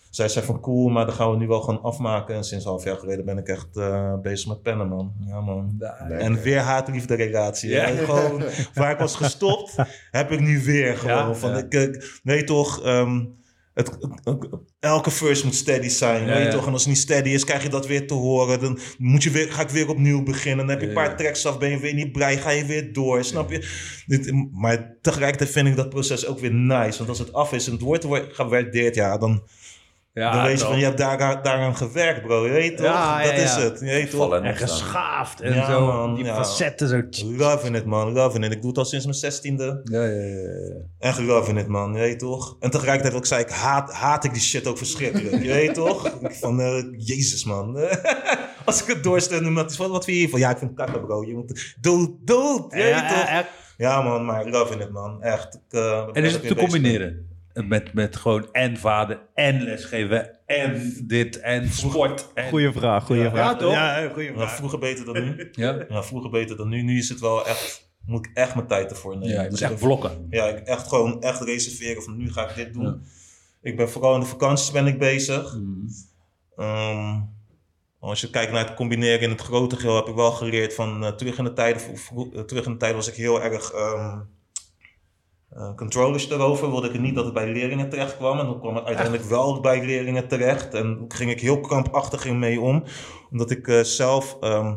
Zij 0.09 0.27
zei 0.29 0.45
van 0.45 0.59
cool, 0.59 0.89
maar 0.89 1.05
dan 1.05 1.15
gaan 1.15 1.31
we 1.31 1.37
nu 1.37 1.47
wel 1.47 1.61
gewoon 1.61 1.81
afmaken. 1.81 2.35
En 2.35 2.43
sinds 2.43 2.63
een 2.65 2.69
half 2.71 2.83
jaar 2.83 2.97
geleden 2.97 3.25
ben 3.25 3.37
ik 3.37 3.47
echt 3.47 3.77
eh, 3.77 4.13
bezig 4.21 4.47
met 4.47 4.61
pennen, 4.61 4.87
man. 4.87 5.13
Ja, 5.27 5.41
man. 5.41 5.75
Lekker. 5.79 6.11
En 6.11 6.41
weer 6.41 6.59
haat-liefde 6.59 7.15
relatie. 7.15 7.69
Ja. 7.69 7.85
Gewoon, 8.05 8.43
waar 8.73 8.91
ik 8.91 8.97
was 8.97 9.15
gestopt, 9.15 9.75
heb 10.11 10.31
ik 10.31 10.39
nu 10.39 10.63
weer 10.63 10.97
gewoon. 10.97 11.17
Ja, 11.17 11.33
van, 11.33 11.49
ja. 11.49 11.57
Ik, 11.57 11.73
ik 11.73 12.19
weet 12.23 12.47
toch, 12.47 12.83
ehm, 12.83 13.25
het, 13.73 13.97
elke 14.79 15.11
verse 15.11 15.45
moet 15.45 15.55
steady 15.55 15.89
zijn. 15.89 16.21
Ja, 16.21 16.27
weet 16.27 16.37
je 16.37 16.43
ja. 16.43 16.51
toch? 16.51 16.65
En 16.65 16.73
als 16.73 16.81
het 16.81 16.91
niet 16.93 17.01
steady 17.01 17.29
is, 17.29 17.43
krijg 17.43 17.63
je 17.63 17.69
dat 17.69 17.87
weer 17.87 18.07
te 18.07 18.13
horen. 18.13 18.59
Dan 18.59 18.79
moet 18.97 19.23
je 19.23 19.29
weer, 19.29 19.51
ga 19.51 19.61
ik 19.61 19.69
weer 19.69 19.89
opnieuw 19.89 20.23
beginnen. 20.23 20.65
Dan 20.65 20.75
heb 20.75 20.81
je 20.81 20.87
een 20.87 20.93
paar 20.93 21.09
ja. 21.09 21.15
tracks 21.15 21.45
af, 21.45 21.59
ben 21.59 21.69
je 21.69 21.79
weer 21.79 21.93
niet 21.93 22.11
blij, 22.11 22.37
ga 22.37 22.49
je 22.49 22.65
weer 22.65 22.93
door. 22.93 23.23
Snap 23.23 23.51
je? 23.51 23.67
Dit, 24.05 24.33
maar 24.51 24.97
tegelijkertijd 25.01 25.49
vind 25.49 25.67
ik 25.67 25.75
dat 25.75 25.89
proces 25.89 26.25
ook 26.25 26.39
weer 26.39 26.53
nice. 26.53 26.97
Want 26.97 27.09
als 27.09 27.19
het 27.19 27.33
af 27.33 27.53
is 27.53 27.65
en 27.65 27.71
het 27.71 27.81
wordt 27.81 28.03
wordt 28.03 28.35
gewaardeerd, 28.35 28.95
ja, 28.95 29.17
dan, 29.17 29.43
Ja, 30.13 30.31
dan 30.33 30.43
weet 30.43 30.59
je 30.59 30.65
van, 30.65 30.77
je 30.77 30.83
hebt 30.83 30.97
daar, 30.97 31.17
daaraan 31.17 31.75
gewerkt, 31.75 32.21
bro. 32.21 32.45
Je 32.45 32.51
weet 32.51 32.77
toch? 32.77 32.85
Ja, 32.85 33.21
ja, 33.21 33.29
dat 33.29 33.39
is 33.39 33.55
het. 33.55 33.79
Je 33.79 33.85
weet 33.85 34.09
toch? 34.09 34.35
En 34.35 34.55
geschaafd 34.55 35.41
en 35.41 35.65
zo. 35.65 35.85
man, 35.85 36.15
die 36.15 36.25
facetten 36.25 36.87
zo. 36.87 37.25
Loving 37.37 37.75
it, 37.75 37.85
man. 37.85 38.11
Loving 38.11 38.45
it. 38.45 38.51
Ik 38.51 38.59
doe 38.61 38.69
het 38.69 38.77
al 38.77 38.85
sinds 38.85 39.05
mijn 39.05 39.17
zestiende. 39.17 39.81
Ja, 39.83 40.03
ja, 40.03 40.09
ja. 40.11 40.49
ja. 40.49 40.75
Echt 40.99 41.19
loving 41.19 41.59
it, 41.59 41.67
man. 41.67 41.93
Je 41.93 41.99
weet 41.99 42.19
toch? 42.19 42.55
En 42.59 42.69
tegelijkertijd 42.71 43.15
ook 43.15 43.25
zei 43.25 43.41
ik, 43.41 43.49
haat, 43.49 43.91
haat 43.91 44.23
ik 44.23 44.33
die 44.33 44.41
shit 44.41 44.67
ook 44.67 44.77
verschrikkelijk. 44.77 45.43
Je 45.43 45.51
weet 45.53 45.73
toch? 45.73 46.07
Ik 46.07 46.33
van, 46.35 46.61
eh, 46.61 46.83
jezus, 46.97 47.43
man. 47.45 47.77
Als 48.65 48.83
ik 48.83 48.87
het 48.87 49.05
is 49.05 49.77
wat, 49.77 49.89
wat 49.89 50.03
vind 50.03 50.05
je 50.05 50.11
hiervan? 50.11 50.39
Ja, 50.39 50.49
ik 50.49 50.57
vind 50.57 50.75
kakken, 50.75 51.05
bro. 51.05 51.23
Je 51.25 51.33
moet 51.33 51.75
dood, 51.81 52.09
dood. 52.21 52.73
Je 52.73 52.77
Ja, 52.77 52.83
weet 52.83 52.93
ja, 52.93 53.37
toch? 53.41 53.49
ja. 53.77 54.01
Man. 54.01 54.25
Maar 54.25 54.45
loving 54.49 54.81
it, 54.81 54.91
man. 54.91 55.21
Echt. 55.21 55.55
Ik, 55.55 55.61
eh, 55.79 56.07
En 56.13 56.23
is 56.23 56.33
het 56.33 56.47
te 56.47 56.55
combineren? 56.55 57.29
Met, 57.53 57.93
met 57.93 58.15
gewoon 58.15 58.47
en 58.51 58.77
vader 58.77 59.19
en 59.33 59.61
lesgeven 59.61 60.37
en 60.45 60.93
dit 61.07 61.39
en 61.39 61.69
sport. 61.69 62.27
En... 62.33 62.49
Goeie 62.49 62.71
vraag, 62.71 63.05
goeie 63.05 63.21
Ja, 63.23 63.29
vraag. 63.29 63.51
ja, 63.51 63.55
toch? 63.57 63.71
Ja, 63.71 64.09
goeie 64.13 64.33
Ja, 64.37 64.47
vroeger 64.49 64.79
beter 64.79 65.05
dan 65.05 65.13
nu. 65.23 65.49
Ja? 65.51 65.85
Ja, 65.89 66.03
vroeger 66.03 66.29
beter 66.29 66.57
dan 66.57 66.69
nu. 66.69 66.81
Nu 66.81 66.97
is 66.97 67.09
het 67.09 67.19
wel 67.19 67.45
echt, 67.47 67.91
moet 68.05 68.25
ik 68.25 68.31
echt 68.33 68.55
mijn 68.55 68.67
tijd 68.67 68.91
ervoor 68.91 69.13
nemen. 69.13 69.27
ja, 69.29 69.35
je 69.35 69.41
moet 69.41 69.51
Dus 69.51 69.61
echt 69.61 69.71
ik- 69.71 69.79
blokken. 69.79 70.27
Ja, 70.29 70.45
ik 70.45 70.67
echt 70.67 70.87
gewoon 70.87 71.21
echt 71.21 71.41
reserveren 71.41 72.03
van 72.03 72.17
nu 72.17 72.31
ga 72.31 72.49
ik 72.49 72.55
dit 72.55 72.73
doen. 72.73 72.83
Ja. 72.83 72.97
Ik 73.61 73.75
ben 73.77 73.89
vooral 73.89 74.13
in 74.13 74.19
de 74.19 74.25
vakanties 74.25 74.71
ben 74.71 74.87
ik 74.87 74.99
bezig. 74.99 75.55
Mm. 75.55 75.87
Ehm, 76.55 77.19
als 77.99 78.21
je 78.21 78.29
kijkt 78.29 78.51
naar 78.51 78.65
het 78.67 78.73
combineren 78.75 79.21
in 79.21 79.29
het 79.29 79.41
grote 79.41 79.75
geheel, 79.75 79.95
heb 79.95 80.07
ik 80.07 80.15
wel 80.15 80.31
geleerd 80.31 80.73
van 80.73 81.03
eh, 81.05 81.11
terug 81.11 81.37
in 81.37 81.43
de 81.43 81.53
tijden. 81.53 81.81
vro- 81.81 81.95
vro- 81.95 82.31
eh, 82.33 82.41
terug 82.41 82.65
in 82.65 82.71
de 82.71 82.77
tijd 82.77 82.95
was 82.95 83.07
ik 83.07 83.13
heel 83.15 83.41
erg 83.43 83.71
ehm 83.71 84.19
eh, 85.55 85.75
controllers 85.75 86.29
erover. 86.29 86.71
Wilde 86.71 86.89
ik 86.89 86.99
niet 86.99 87.15
dat 87.15 87.25
het 87.25 87.33
bij 87.33 87.51
leerlingen 87.51 87.89
terecht 87.89 88.17
kwam. 88.17 88.39
En 88.39 88.45
dan 88.45 88.59
kwam 88.59 88.75
het 88.75 88.85
uiteindelijk 88.85 89.25
wel 89.25 89.59
bij 89.59 89.85
leerlingen 89.85 90.27
terecht. 90.27 90.73
En 90.73 91.05
ging 91.07 91.31
ik 91.31 91.41
heel 91.41 91.59
krampachtig 91.59 92.25
in 92.25 92.39
mee 92.39 92.59
om. 92.59 92.83
Omdat 93.31 93.51
ik 93.51 93.67
eh, 93.67 93.79
zelf 93.79 94.37
ehm, 94.39 94.75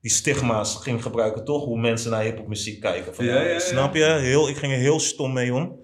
die 0.00 0.10
stigma's 0.10 0.76
ging 0.76 1.02
gebruiken, 1.02 1.44
toch? 1.44 1.64
Hoe 1.64 1.80
mensen 1.80 2.10
naar 2.10 2.22
hip-hop 2.22 2.48
muziek 2.48 2.80
kijken. 2.80 3.14
Van, 3.14 3.24
Ja, 3.24 3.34
ja, 3.34 3.40
ja, 3.40 3.48
ja. 3.48 3.58
Snap 3.58 3.94
je? 3.94 4.04
Heel, 4.04 4.48
ik 4.48 4.56
ging 4.56 4.72
er 4.72 4.78
heel 4.78 5.00
stom 5.00 5.32
mee 5.32 5.54
om. 5.54 5.78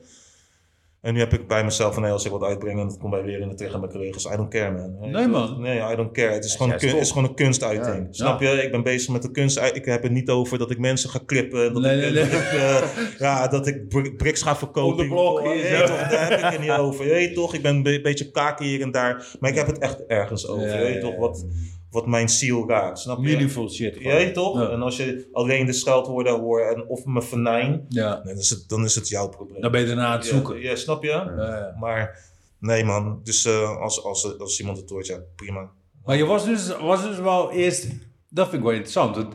En 1.06 1.14
nu 1.14 1.20
heb 1.20 1.32
ik 1.32 1.46
bij 1.48 1.64
mezelf 1.64 1.94
van, 1.94 2.02
nee, 2.02 2.12
als 2.12 2.24
ik 2.24 2.30
wat 2.30 2.42
uitbreng 2.42 2.80
en 2.80 2.86
het 2.86 2.98
komt 2.98 3.10
bij 3.12 3.24
leerlingen 3.24 3.56
terecht 3.56 3.74
en 3.74 3.80
mijn 3.80 3.92
collega's, 3.92 4.24
I 4.24 4.36
don't 4.36 4.48
care, 4.48 4.70
man. 4.72 5.10
Nee, 5.10 5.26
man. 5.26 5.60
Nee, 5.60 5.78
I 5.92 5.96
don't 5.96 6.12
care. 6.12 6.32
Het 6.32 6.44
is, 6.44 6.50
Ja, 6.50 6.56
gewoon, 6.56 6.72
een 6.72 6.78
kun- 6.78 6.88
het 6.88 7.00
is 7.00 7.08
gewoon 7.10 7.28
een 7.28 7.34
kunstuiting. 7.34 7.96
Ja. 7.96 8.06
Snap 8.10 8.40
je? 8.40 8.48
Ik 8.48 8.70
ben 8.70 8.82
bezig 8.82 9.12
met 9.12 9.22
de 9.22 9.30
kunst. 9.30 9.60
Ik 9.74 9.84
heb 9.84 10.02
het 10.02 10.12
niet 10.12 10.30
over 10.30 10.58
dat 10.58 10.70
ik 10.70 10.78
mensen 10.78 11.10
ga 11.10 11.18
klippen. 11.26 11.72
Dat 11.72 11.82
Nee, 11.82 11.96
ik, 12.06 12.14
nee, 12.14 12.22
dat 12.22 12.30
nee. 12.30 12.40
ik, 12.40 12.52
eh, 12.52 13.18
ja, 13.26 13.48
dat 13.48 13.66
ik 13.66 13.88
br- 13.88 14.10
bricks 14.16 14.42
ga 14.42 14.56
verkopen. 14.56 14.92
Op 14.92 14.98
de 14.98 15.06
blok 15.08 15.38
toch, 15.38 16.08
daar 16.08 16.30
heb 16.30 16.38
ik 16.38 16.44
het 16.44 16.60
niet 16.60 16.70
over. 16.70 17.04
Je 17.04 17.10
weet 17.12 17.34
toch? 17.34 17.54
Ik 17.54 17.62
ben 17.62 17.74
een 17.74 17.82
be- 17.82 18.00
beetje 18.02 18.30
kaken 18.30 18.64
hier 18.66 18.80
en 18.80 18.90
daar. 18.90 19.36
Maar 19.40 19.50
ik 19.50 19.56
heb 19.56 19.66
het 19.66 19.78
echt 19.78 20.06
ergens 20.06 20.48
over. 20.48 20.66
Ja, 20.68 20.74
je 20.76 20.82
weet 20.82 20.94
ja, 20.94 21.00
toch? 21.00 21.12
ja. 21.12 21.18
Wat, 21.18 21.46
wat 21.96 22.06
mijn 22.06 22.28
ziel 22.28 22.68
raakt. 22.68 22.98
Snap 22.98 23.16
je? 23.16 23.22
Meaningful 23.22 23.70
shit. 23.70 23.94
Je 23.94 24.00
gewoon. 24.00 24.16
weet 24.16 24.34
toch? 24.34 24.58
Ja. 24.60 24.68
En 24.70 24.82
als 24.82 24.96
je 24.96 25.28
alleen 25.32 25.66
de 25.66 25.72
scheldwoorden 25.72 26.40
hoort 26.40 26.74
en 26.74 26.88
of 26.88 27.04
me 27.04 27.22
vernijn, 27.22 27.86
Ja. 27.88 28.20
dan 28.24 28.36
is 28.36 28.50
het, 28.50 28.68
dan 28.68 28.84
is 28.84 28.94
het 28.94 29.08
jouw 29.08 29.28
probleem. 29.28 29.60
Dan 29.60 29.70
ben 29.70 29.80
je 29.80 29.86
daarna 29.86 30.06
aan 30.06 30.16
het 30.16 30.26
zoeken. 30.26 30.60
Ja, 30.60 30.70
ja, 30.70 30.76
snap 30.76 31.02
je? 31.02 31.08
Ja, 31.08 31.34
ja. 31.36 31.76
Maar 31.80 32.24
nee 32.60 32.84
man, 32.84 33.20
dus 33.22 33.44
eh, 33.44 33.80
als, 33.80 34.04
als, 34.04 34.38
als 34.38 34.60
iemand 34.60 34.78
het 34.78 34.90
hoort, 34.90 35.06
ja 35.06 35.18
prima. 35.36 35.70
Maar 36.04 36.16
je 36.16 36.24
was 36.24 36.44
dus, 36.44 36.76
was 36.76 37.02
dus 37.02 37.18
wel 37.18 37.50
eerst, 37.52 37.86
dat 38.28 38.44
vind 38.48 38.58
ik 38.58 38.62
wel 38.68 38.72
interessant, 38.72 39.26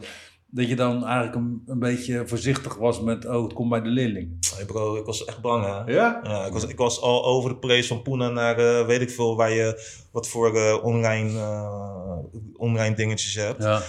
dat, 0.52 0.60
dat 0.60 0.68
je 0.68 0.76
dan 0.76 1.06
eigenlijk 1.06 1.36
een, 1.36 1.64
een 1.66 1.80
beetje 1.80 2.28
voorzichtig 2.28 2.76
was 2.76 3.02
met, 3.02 3.26
oh 3.26 3.44
het 3.44 3.54
komt 3.54 3.70
bij 3.70 3.82
de 3.82 3.90
leerling. 3.90 4.38
Hey 4.56 4.66
bro, 4.66 4.96
ik 4.96 5.06
was 5.06 5.26
echt 5.26 5.42
bang 5.42 5.66
hè. 5.66 5.94
Ja? 5.94 6.20
Ja, 6.24 6.46
ik 6.46 6.54
was, 6.54 6.64
ik 6.68 6.78
was 6.78 7.02
al 7.02 7.26
over 7.26 7.50
de 7.50 7.58
place 7.58 7.88
van 7.88 8.02
Puna 8.02 8.30
naar 8.30 8.58
eh, 8.58 8.86
weet 8.86 9.02
ik 9.02 9.12
veel 9.12 9.36
waar 9.36 9.52
je 9.52 9.98
wat 10.12 10.28
voor 10.28 10.56
eh, 10.56 10.84
online, 10.84 11.40
eh, 11.40 12.18
online 12.58 12.96
dingetjes 12.96 13.36
hebt. 13.36 13.64
Ja. 13.64 13.82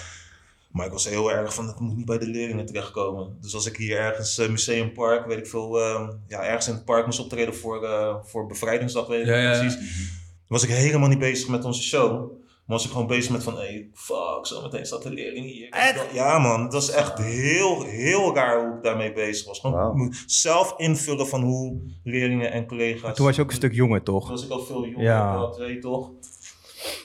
Maar 0.73 0.87
ik 0.87 0.93
was 0.93 1.09
heel 1.09 1.33
erg 1.33 1.55
van, 1.55 1.67
het 1.67 1.81
moet 1.81 1.97
niet 1.97 2.07
bij 2.07 2.19
de 2.19 2.27
leerlingen 2.27 2.67
terechtkomen. 2.67 3.37
Dus 3.41 3.55
als 3.55 3.67
ik 3.67 3.77
hier 3.77 3.99
ergens, 3.99 4.39
eh, 4.39 4.49
Museumpark, 4.49 5.27
weet 5.27 5.39
ik 5.39 5.47
veel, 5.47 5.81
eh, 5.81 6.09
ja, 6.27 6.43
ergens 6.43 6.69
in 6.69 6.75
het 6.75 6.85
park 6.85 7.07
moest 7.07 7.21
optreden 7.21 7.55
voor, 7.55 7.85
eh, 7.85 8.17
voor 8.25 8.47
Bevrijdingsdag, 8.47 9.07
weet 9.07 9.21
ik 9.21 9.27
Ja, 9.27 9.35
niet 9.35 9.57
ja. 9.57 9.59
precies. 9.59 10.11
was 10.47 10.63
ik 10.63 10.69
helemaal 10.71 11.09
niet 11.09 11.19
bezig 11.19 11.49
met 11.49 11.65
onze 11.65 11.83
show. 11.83 12.31
Maar 12.67 12.77
was 12.77 12.85
ik 12.87 12.93
gewoon 12.93 13.07
bezig 13.07 13.33
met 13.33 13.43
van, 13.43 13.57
hey, 13.57 13.89
fuck, 13.95 14.39
zometeen 14.47 14.87
staat 14.87 15.03
de 15.03 15.11
leerling 15.11 15.47
hier. 15.47 15.69
Echt? 15.71 16.05
Ja 16.13 16.39
man, 16.39 16.63
het 16.63 16.73
was 16.73 16.91
echt 16.91 17.19
heel, 17.19 17.83
heel 17.83 18.35
raar 18.35 18.67
hoe 18.67 18.77
ik 18.77 18.83
daarmee 18.83 19.13
bezig 19.13 19.47
was. 19.47 19.61
Gewoon 19.61 19.97
moet 19.97 20.23
zelf 20.27 20.75
invullen 20.77 21.27
van 21.29 21.43
hoe 21.43 21.81
leerlingen 22.05 22.53
en 22.53 22.67
collega's... 22.67 23.17
Toen 23.17 23.27
was 23.27 23.37
je 23.37 23.43
ook 23.43 23.49
een 23.51 23.57
stuk 23.57 23.73
jonger, 23.75 24.03
Toen 24.03 24.15
toch? 24.21 24.29
was 24.29 24.45
ik 24.45 24.51
al 24.51 24.61
veel 24.61 24.85
jonger, 24.87 25.03
Ja. 25.03 25.37
dat 25.39 25.57
weet 25.57 25.75
je 25.75 25.79
toch? 25.79 26.11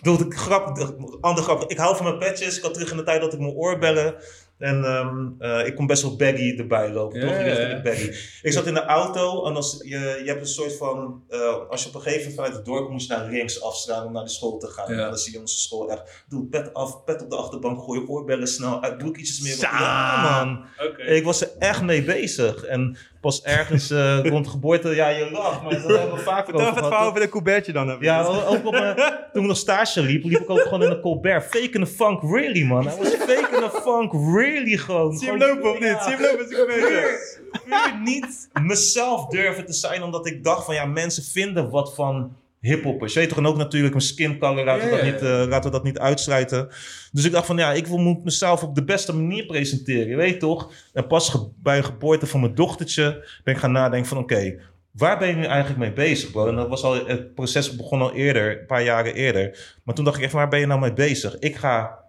Doe 0.01 0.17
de 0.17 0.35
grap, 0.35 0.75
de 0.75 1.17
andere 1.21 1.45
grap. 1.45 1.63
Ik 1.71 1.77
hou 1.77 1.95
van 1.95 2.05
mijn 2.05 2.17
petjes. 2.17 2.57
Ik 2.57 2.63
had 2.63 2.73
terug 2.73 2.91
in 2.91 2.97
de 2.97 3.03
tijd 3.03 3.21
dat 3.21 3.33
ik 3.33 3.39
mijn 3.39 3.53
oorbellen. 3.53 4.15
En 4.57 4.83
ehm, 4.83 5.27
eh, 5.39 5.65
ik 5.67 5.75
kon 5.75 5.85
best 5.87 6.01
wel 6.01 6.15
baggy 6.15 6.55
erbij 6.57 6.89
lopen. 6.91 7.21
Toch? 7.21 7.29
ik 7.31 7.83
baggy. 7.83 8.11
Ik 8.41 8.51
zat 8.51 8.67
in 8.67 8.73
de 8.73 8.85
auto 8.85 9.45
en 9.45 9.55
als, 9.55 9.77
je, 9.83 10.21
je 10.23 10.29
hebt 10.29 10.41
een 10.41 10.47
soort 10.47 10.77
van. 10.77 11.23
eh, 11.29 11.69
als 11.69 11.83
je 11.83 11.89
op 11.89 11.95
een 11.95 12.01
gegeven 12.01 12.19
moment 12.19 12.35
vanuit 12.35 12.53
het 12.53 12.65
dorp 12.65 12.89
moest 12.89 13.09
naar 13.09 13.29
links 13.29 13.61
afslaan 13.61 14.05
om 14.05 14.11
naar 14.13 14.23
de 14.23 14.29
school 14.29 14.57
te 14.57 14.67
gaan. 14.67 14.87
En 14.87 14.97
dan 14.97 15.17
zie 15.17 15.33
je 15.33 15.39
onze 15.39 15.59
school 15.59 15.91
echt. 15.91 16.25
Doe 16.29 16.45
pet 16.45 16.73
af, 16.73 17.03
pet 17.03 17.21
op 17.23 17.29
de 17.29 17.35
achterbank, 17.35 17.79
gooi 17.83 17.99
je 17.99 18.07
oorbellen 18.07 18.47
snel 18.47 18.83
uit. 18.83 18.99
Doe 18.99 19.09
ik 19.09 19.17
ietsjes 19.17 19.39
meer. 19.39 19.71
Ja, 19.71 20.21
man. 20.43 20.65
Ik 21.07 21.23
was 21.23 21.41
er 21.41 21.49
echt 21.59 21.81
mee 21.81 22.03
bezig. 22.03 22.63
En 22.63 22.97
pas 23.21 23.41
ergens 23.43 23.89
eh, 23.89 24.19
rond 24.33 24.47
geboorte, 24.47 24.95
ja, 24.95 25.07
je 25.07 25.31
lacht, 25.31 25.61
maar 25.63 25.71
dat 25.71 25.97
hebben 25.97 26.23
we 26.23 26.53
over 26.53 26.83
gehad. 26.83 27.07
over 27.07 27.19
de 27.19 27.29
Coubertje 27.29 27.71
dan. 27.73 27.97
Ja, 27.99 28.23
ook 28.25 28.65
op 28.65 28.71
mijn, 28.71 28.95
toen 29.33 29.41
ik 29.41 29.47
nog 29.47 29.57
stage 29.57 30.01
liep, 30.01 30.23
liep 30.23 30.39
ik 30.39 30.49
ook 30.49 30.59
gewoon 30.59 30.83
in 30.83 30.89
een 30.91 31.01
Colbert. 31.01 31.43
Faking 31.43 31.85
the 31.85 31.85
funk 31.85 32.21
really, 32.21 32.63
man. 32.63 32.87
Hij 32.87 32.97
was 32.97 33.07
faking 33.07 33.71
the 33.71 33.81
funk 33.83 34.11
really 34.13 34.46
gewoon. 34.55 35.17
Zie 35.17 35.27
hem 35.29 35.39
Gewoon- 35.41 35.55
lopen 35.55 35.71
of 35.71 35.79
niet? 35.79 35.97
Zie 36.01 36.13
hem 36.15 36.21
lopen 36.21 36.47
Coubertje. 36.49 37.19
Puur 37.51 37.99
niet 38.03 38.49
mezelf 38.61 39.27
durven 39.27 39.65
te 39.65 39.73
zijn, 39.73 40.03
omdat 40.03 40.27
ik 40.27 40.43
dacht 40.43 40.65
van 40.65 40.75
ja, 40.75 40.85
mensen 40.85 41.23
vinden 41.23 41.69
wat 41.69 41.95
van 41.95 42.35
hiphoppers. 42.59 43.13
Je 43.13 43.19
weet 43.19 43.29
toch, 43.29 43.37
en 43.37 43.45
ook 43.45 43.57
natuurlijk 43.57 43.93
mijn 43.93 44.05
skin 44.05 44.39
color, 44.39 44.65
laten, 44.65 44.89
we 44.89 44.95
dat 44.95 45.03
niet, 45.03 45.21
eh, 45.21 45.43
laten 45.47 45.63
we 45.71 45.75
dat 45.77 45.83
niet 45.83 45.99
uitsluiten. 45.99 46.67
Dus 47.11 47.25
ik 47.25 47.31
dacht 47.31 47.45
van 47.45 47.57
ja, 47.57 47.73
ik 47.73 47.87
wil, 47.87 47.97
moet 47.97 48.23
mezelf 48.23 48.63
op 48.63 48.75
de 48.75 48.83
beste 48.83 49.15
manier 49.15 49.45
presenteren, 49.45 50.07
je 50.07 50.15
weet 50.15 50.39
toch. 50.39 50.71
En 50.93 51.07
pas 51.07 51.37
bij 51.63 51.77
een 51.77 51.83
geboorte 51.83 52.27
van 52.27 52.39
mijn 52.39 52.55
dochtertje 52.55 53.27
ben 53.43 53.53
ik 53.53 53.59
gaan 53.59 53.71
nadenken 53.71 54.09
van 54.09 54.17
oké, 54.17 54.59
waar 54.91 55.17
ben 55.17 55.27
je 55.27 55.33
nu 55.35 55.43
eigenlijk 55.43 55.79
mee 55.79 55.93
bezig, 55.93 56.31
bro? 56.31 56.47
En 56.47 56.55
dat 56.55 56.69
was 56.69 56.83
al, 56.83 57.05
het 57.05 57.33
proces 57.33 57.75
begon 57.75 58.01
al 58.01 58.13
eerder, 58.13 58.59
een 58.59 58.65
paar 58.65 58.83
jaren 58.83 59.13
eerder. 59.13 59.75
Maar 59.83 59.95
toen 59.95 60.05
dacht 60.05 60.17
ik 60.17 60.23
even, 60.23 60.37
waar 60.37 60.49
ben 60.49 60.59
je 60.59 60.65
nou 60.65 60.79
mee 60.79 60.93
bezig? 60.93 61.39
Ik 61.39 61.55
ga... 61.55 62.05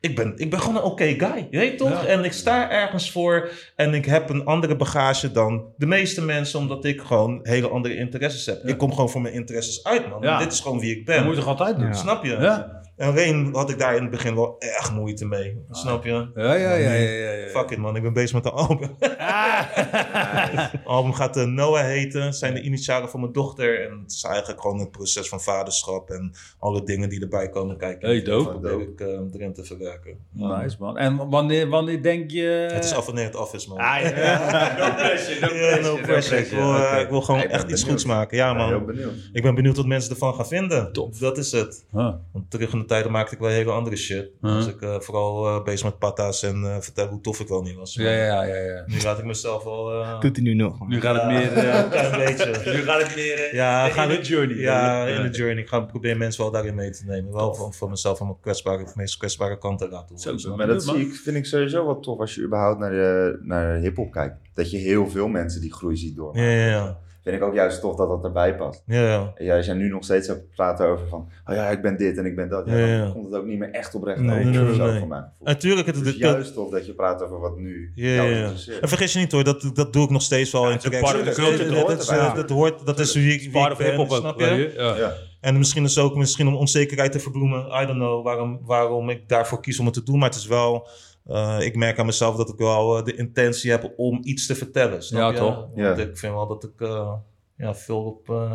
Ik 0.00 0.16
ben, 0.16 0.32
ik 0.36 0.50
ben 0.50 0.60
gewoon 0.60 0.76
een 0.76 0.82
oké 0.82 1.04
guy, 1.04 1.46
je 1.50 1.58
weet 1.58 1.78
toch? 1.78 2.02
Ja. 2.02 2.06
En 2.06 2.24
ik 2.24 2.32
sta 2.32 2.70
ergens 2.70 3.10
voor 3.10 3.50
en 3.76 3.94
ik 3.94 4.04
heb 4.04 4.30
een 4.30 4.44
andere 4.44 4.76
bagage 4.76 5.32
dan 5.32 5.64
de 5.76 5.86
meeste 5.86 6.22
mensen, 6.22 6.58
omdat 6.58 6.84
ik 6.84 7.00
gewoon 7.00 7.40
hele 7.42 7.68
andere 7.68 7.96
interesses 7.96 8.46
heb. 8.46 8.60
Ja. 8.62 8.68
Ik 8.68 8.78
kom 8.78 8.90
gewoon 8.90 9.10
voor 9.10 9.20
mijn 9.20 9.34
interesses 9.34 9.84
uit, 9.84 10.08
man. 10.08 10.22
Ja. 10.22 10.38
Dit 10.38 10.52
is 10.52 10.60
gewoon 10.60 10.78
wie 10.80 10.90
ik 10.96 11.06
Dat 11.06 11.16
ben. 11.16 11.24
moet 11.24 11.34
je 11.34 11.40
toch 11.40 11.48
altijd 11.50 11.78
doen? 11.78 11.94
Snap 11.94 12.24
je? 12.24 12.30
Ja. 12.30 12.79
En 13.00 13.08
alleen 13.08 13.48
had 13.52 13.70
ik 13.70 13.78
daar 13.78 13.96
in 13.96 14.02
het 14.02 14.10
begin 14.10 14.34
wel 14.34 14.56
echt 14.58 14.92
moeite 14.92 15.26
mee. 15.26 15.64
Snap 15.70 16.04
je? 16.04 16.10
Ja, 16.34 16.54
ja, 16.54 16.74
ja, 16.74 16.74
ja, 16.74 16.92
ja, 16.92 17.30
ja. 17.30 17.46
Fuck 17.48 17.70
it 17.70 17.78
man, 17.78 17.96
ik 17.96 18.02
ben 18.02 18.12
bezig 18.12 18.32
met 18.32 18.44
een 18.44 18.50
album. 18.50 18.96
Het 18.98 20.70
album 20.84 21.12
gaat 21.12 21.36
eh, 21.36 21.44
Noah 21.44 21.84
heten, 21.84 22.34
zijn 22.34 22.54
de 22.54 22.60
initialen 22.60 23.08
van 23.08 23.20
mijn 23.20 23.32
dochter. 23.32 23.90
En 23.90 24.00
het 24.02 24.12
is 24.12 24.24
eigenlijk 24.24 24.60
gewoon 24.60 24.78
het 24.78 24.90
proces 24.90 25.28
van 25.28 25.40
vaderschap 25.40 26.10
en 26.10 26.32
alle 26.58 26.82
dingen 26.84 27.08
die 27.08 27.20
erbij 27.20 27.48
komen 27.48 27.76
kijken. 27.76 28.08
Hey, 28.08 28.22
dope. 28.22 28.60
Dat 28.60 28.80
ik 28.80 29.00
eh, 29.00 29.06
erin 29.32 29.52
te 29.52 29.64
verwerken. 29.64 30.16
Nice 30.30 30.76
man. 30.78 30.98
En 30.98 31.30
wanneer, 31.30 31.68
wanneer 31.68 32.02
denk 32.02 32.30
je... 32.30 32.68
Het 32.72 32.84
is 32.84 32.94
af 32.94 33.06
wanneer 33.06 33.24
het 33.24 33.36
af 33.36 33.54
is 33.54 33.66
man. 33.66 33.78
Ah, 33.78 34.00
ja. 34.00 34.76
no 34.78 34.94
pressure, 34.94 35.40
no 35.40 35.48
pressure. 35.48 35.82
no 35.82 35.96
pressure. 36.02 36.40
Ik 36.40 36.50
wil, 36.50 36.74
eh, 36.74 37.00
ik 37.00 37.08
wil 37.08 37.22
gewoon 37.22 37.40
echt 37.40 37.52
iets 37.52 37.62
benieuwd. 37.62 37.88
goeds 37.88 38.04
maken. 38.04 38.36
Ja 38.36 38.50
Ik 38.50 38.56
ben 38.56 38.66
heel 38.66 38.76
man, 38.76 38.86
benieuwd. 38.86 39.14
ik 39.32 39.42
ben 39.42 39.54
benieuwd 39.54 39.76
wat 39.76 39.86
mensen 39.86 40.10
ervan 40.10 40.34
gaan 40.34 40.46
vinden. 40.46 40.92
Tof. 40.92 41.18
Dat 41.18 41.38
is 41.38 41.52
het. 41.52 41.84
Huh. 41.92 42.14
Want 42.32 42.50
terug 42.50 42.72
in 42.72 42.78
de 42.78 42.84
tijden 42.90 43.12
maakte 43.12 43.34
ik 43.34 43.40
wel 43.40 43.50
hele 43.50 43.70
andere 43.70 43.96
shit. 43.96 44.30
Uh-huh. 44.42 44.58
Dus 44.58 44.66
ik 44.74 44.82
eh, 44.82 45.00
vooral 45.00 45.46
eh, 45.46 45.64
bezig 45.64 45.84
met 45.84 45.98
patta's 45.98 46.42
en 46.42 46.64
eh 46.64 46.76
vertellen 46.80 47.10
hoe 47.10 47.20
tof 47.20 47.40
ik 47.40 47.48
wel 47.48 47.62
niet 47.62 47.74
was. 47.76 47.94
Ja, 47.94 48.10
ja, 48.10 48.42
ja, 48.44 48.54
ja. 48.54 48.82
Nu 48.86 49.00
laat 49.02 49.18
ik 49.18 49.24
mezelf 49.24 49.64
wel... 49.64 49.92
eh, 50.02 50.20
Doet 50.20 50.36
hij 50.36 50.44
nu 50.44 50.54
nog. 50.54 50.88
Nu 50.88 51.00
gaat 51.00 51.14
het 51.14 51.22
ja, 51.22 51.28
meer... 51.28 51.52
eh, 51.64 51.82
een 51.82 51.88
klein 51.90 52.36
beetje. 52.36 52.72
nu 52.72 52.82
gaat 52.82 53.02
het 53.02 53.14
meer... 53.16 53.54
Ja, 53.54 53.86
in 53.86 53.92
gaan 53.92 54.08
de 54.08 54.16
we- 54.16 54.22
journey. 54.22 54.56
Ja, 54.56 55.06
in 55.06 55.22
de 55.30 55.36
journey. 55.38 55.62
Ik 55.62 55.68
ga 55.68 55.80
proberen 55.80 56.18
mensen 56.18 56.42
wel 56.42 56.50
daarin 56.52 56.74
mee 56.74 56.90
te 56.90 57.02
nemen. 57.06 57.32
Wel 57.32 57.54
voor, 57.54 57.72
voor 57.74 57.90
mezelf 57.90 58.20
en 58.20 58.26
mijn 58.26 58.40
kwetsbare, 58.40 58.86
meest 58.94 59.16
kwetsbare 59.16 59.58
kanten 59.58 59.88
laten 59.90 60.18
Zo, 60.18 60.24
horen. 60.28 60.40
zo. 60.40 60.56
Maar 60.56 60.66
dat 60.66 60.82
zie 60.84 61.00
ik, 61.00 61.12
vind 61.14 61.36
ik 61.36 61.46
sowieso 61.46 61.84
wel 61.86 62.00
tof 62.00 62.18
als 62.18 62.34
je 62.34 62.42
überhaupt 62.42 62.78
naar, 62.78 62.90
de, 62.90 63.38
naar 63.42 63.76
hip-hop 63.76 64.12
kijkt. 64.12 64.36
Dat 64.54 64.70
je 64.70 64.76
heel 64.78 65.08
veel 65.10 65.28
mensen 65.28 65.60
die 65.60 65.72
groei 65.72 65.96
ziet 65.96 66.16
door. 66.16 66.36
Ja, 66.36 66.42
ja, 66.50 66.66
ja. 66.66 66.98
Vind 67.22 67.36
ik 67.36 67.42
ook 67.42 67.54
juist 67.54 67.80
tof 67.80 67.96
dat 67.96 68.08
dat 68.08 68.24
erbij 68.24 68.56
past. 68.56 68.82
ja, 68.86 69.00
ja. 69.02 69.32
En 69.34 69.44
jij 69.44 69.62
zijn 69.62 69.76
nu 69.78 69.88
nog 69.88 70.04
steeds 70.04 70.28
het 70.28 70.50
praten 70.54 70.86
over 70.86 71.08
van, 71.08 71.28
oh 71.46 71.54
ja, 71.54 71.68
ik 71.68 71.82
ben 71.82 71.96
dit 71.96 72.16
en 72.18 72.26
ik 72.26 72.36
ben 72.36 72.48
dat. 72.48 72.66
Ja, 72.66 72.76
Ja, 72.76 72.86
dan 72.98 73.06
ja. 73.06 73.12
komt 73.12 73.24
het 73.24 73.34
ook 73.34 73.44
niet 73.46 73.58
meer 73.58 73.70
echt 73.70 73.94
oprecht 73.94 74.20
Nee, 74.20 74.48
over. 74.60 75.28
Natuurlijk, 75.40 75.86
het, 75.86 75.96
Het 75.96 76.04
het, 76.04 76.14
is 76.14 76.20
juist 76.20 76.54
tof 76.54 76.70
dat 76.70 76.86
je 76.86 76.92
praat 76.94 77.22
over 77.22 77.40
wat 77.40 77.56
nu 77.58 77.92
Ja, 77.94 78.08
jou 78.14 78.28
ja, 78.28 78.34
ja. 78.34 78.40
interesseert. 78.42 78.80
En 78.80 78.88
vergis 78.88 79.12
je 79.12 79.18
niet 79.18 79.32
hoor, 79.32 79.44
dat, 79.44 79.70
dat 79.74 79.92
doe 79.92 80.04
ik 80.04 80.10
nog 80.10 80.22
steeds 80.22 80.52
wel 80.52 80.64
in 80.64 80.70
het 80.70 80.78
is 80.78 80.84
een 80.84 80.90
tracks. 80.90 81.06
part 81.12 81.22
of 81.28 81.34
the 81.34 81.40
Dat- 81.40 81.48
culture, 81.50 81.68
dat- 81.68 81.74
dat 81.74 81.86
dat- 81.88 81.96
hoort 81.96 82.08
dat- 82.08 82.26
erbij. 82.26 82.34
Dat 82.42 82.50
hoort, 82.50 82.86
dat 82.86 82.98
is 82.98 83.14
wie 83.14 83.32
ik, 83.32 83.40
wie 83.40 83.50
Part 83.50 83.66
ik 83.66 83.72
of 83.72 83.78
ben, 83.78 83.86
hip-hop 83.86 84.10
ook. 84.10 84.16
snap 84.16 84.40
je? 84.40 84.72
Ja. 84.76 84.96
Ja. 84.96 85.12
En 85.40 85.58
misschien 85.58 85.84
is 85.84 85.94
het 85.94 86.04
ook 86.04 86.14
misschien 86.16 86.46
om 86.48 86.54
onzekerheid 86.56 87.12
te 87.12 87.20
verbloemen. 87.20 87.60
I 87.66 87.86
don't 87.86 87.98
know 87.98 88.24
waarom, 88.24 88.60
waarom 88.64 89.10
ik 89.10 89.28
daarvoor 89.28 89.60
kies 89.60 89.78
om 89.78 89.84
het 89.84 89.94
te 89.94 90.02
doen. 90.02 90.18
Maar 90.18 90.28
het 90.28 90.38
is 90.38 90.46
wel, 90.46 90.88
eh, 91.30 91.56
ik 91.60 91.76
merk 91.76 91.98
aan 91.98 92.06
mezelf 92.06 92.36
dat 92.36 92.48
ik 92.48 92.58
wel 92.58 92.98
eh, 92.98 93.04
de 93.04 93.16
intentie 93.16 93.70
heb 93.70 93.92
om 93.96 94.18
iets 94.22 94.46
te 94.46 94.54
vertellen. 94.54 95.02
Snap 95.02 95.20
Ja, 95.20 95.28
je? 95.28 95.36
toch? 95.36 95.66
Want 95.74 95.98
ik 95.98 96.18
vind 96.18 96.32
wel 96.34 96.46
dat 96.46 96.64
ik 96.64 96.80
eh, 96.80 97.12
ja, 97.56 97.74
veel, 97.74 98.04
op, 98.04 98.30
eh, 98.30 98.52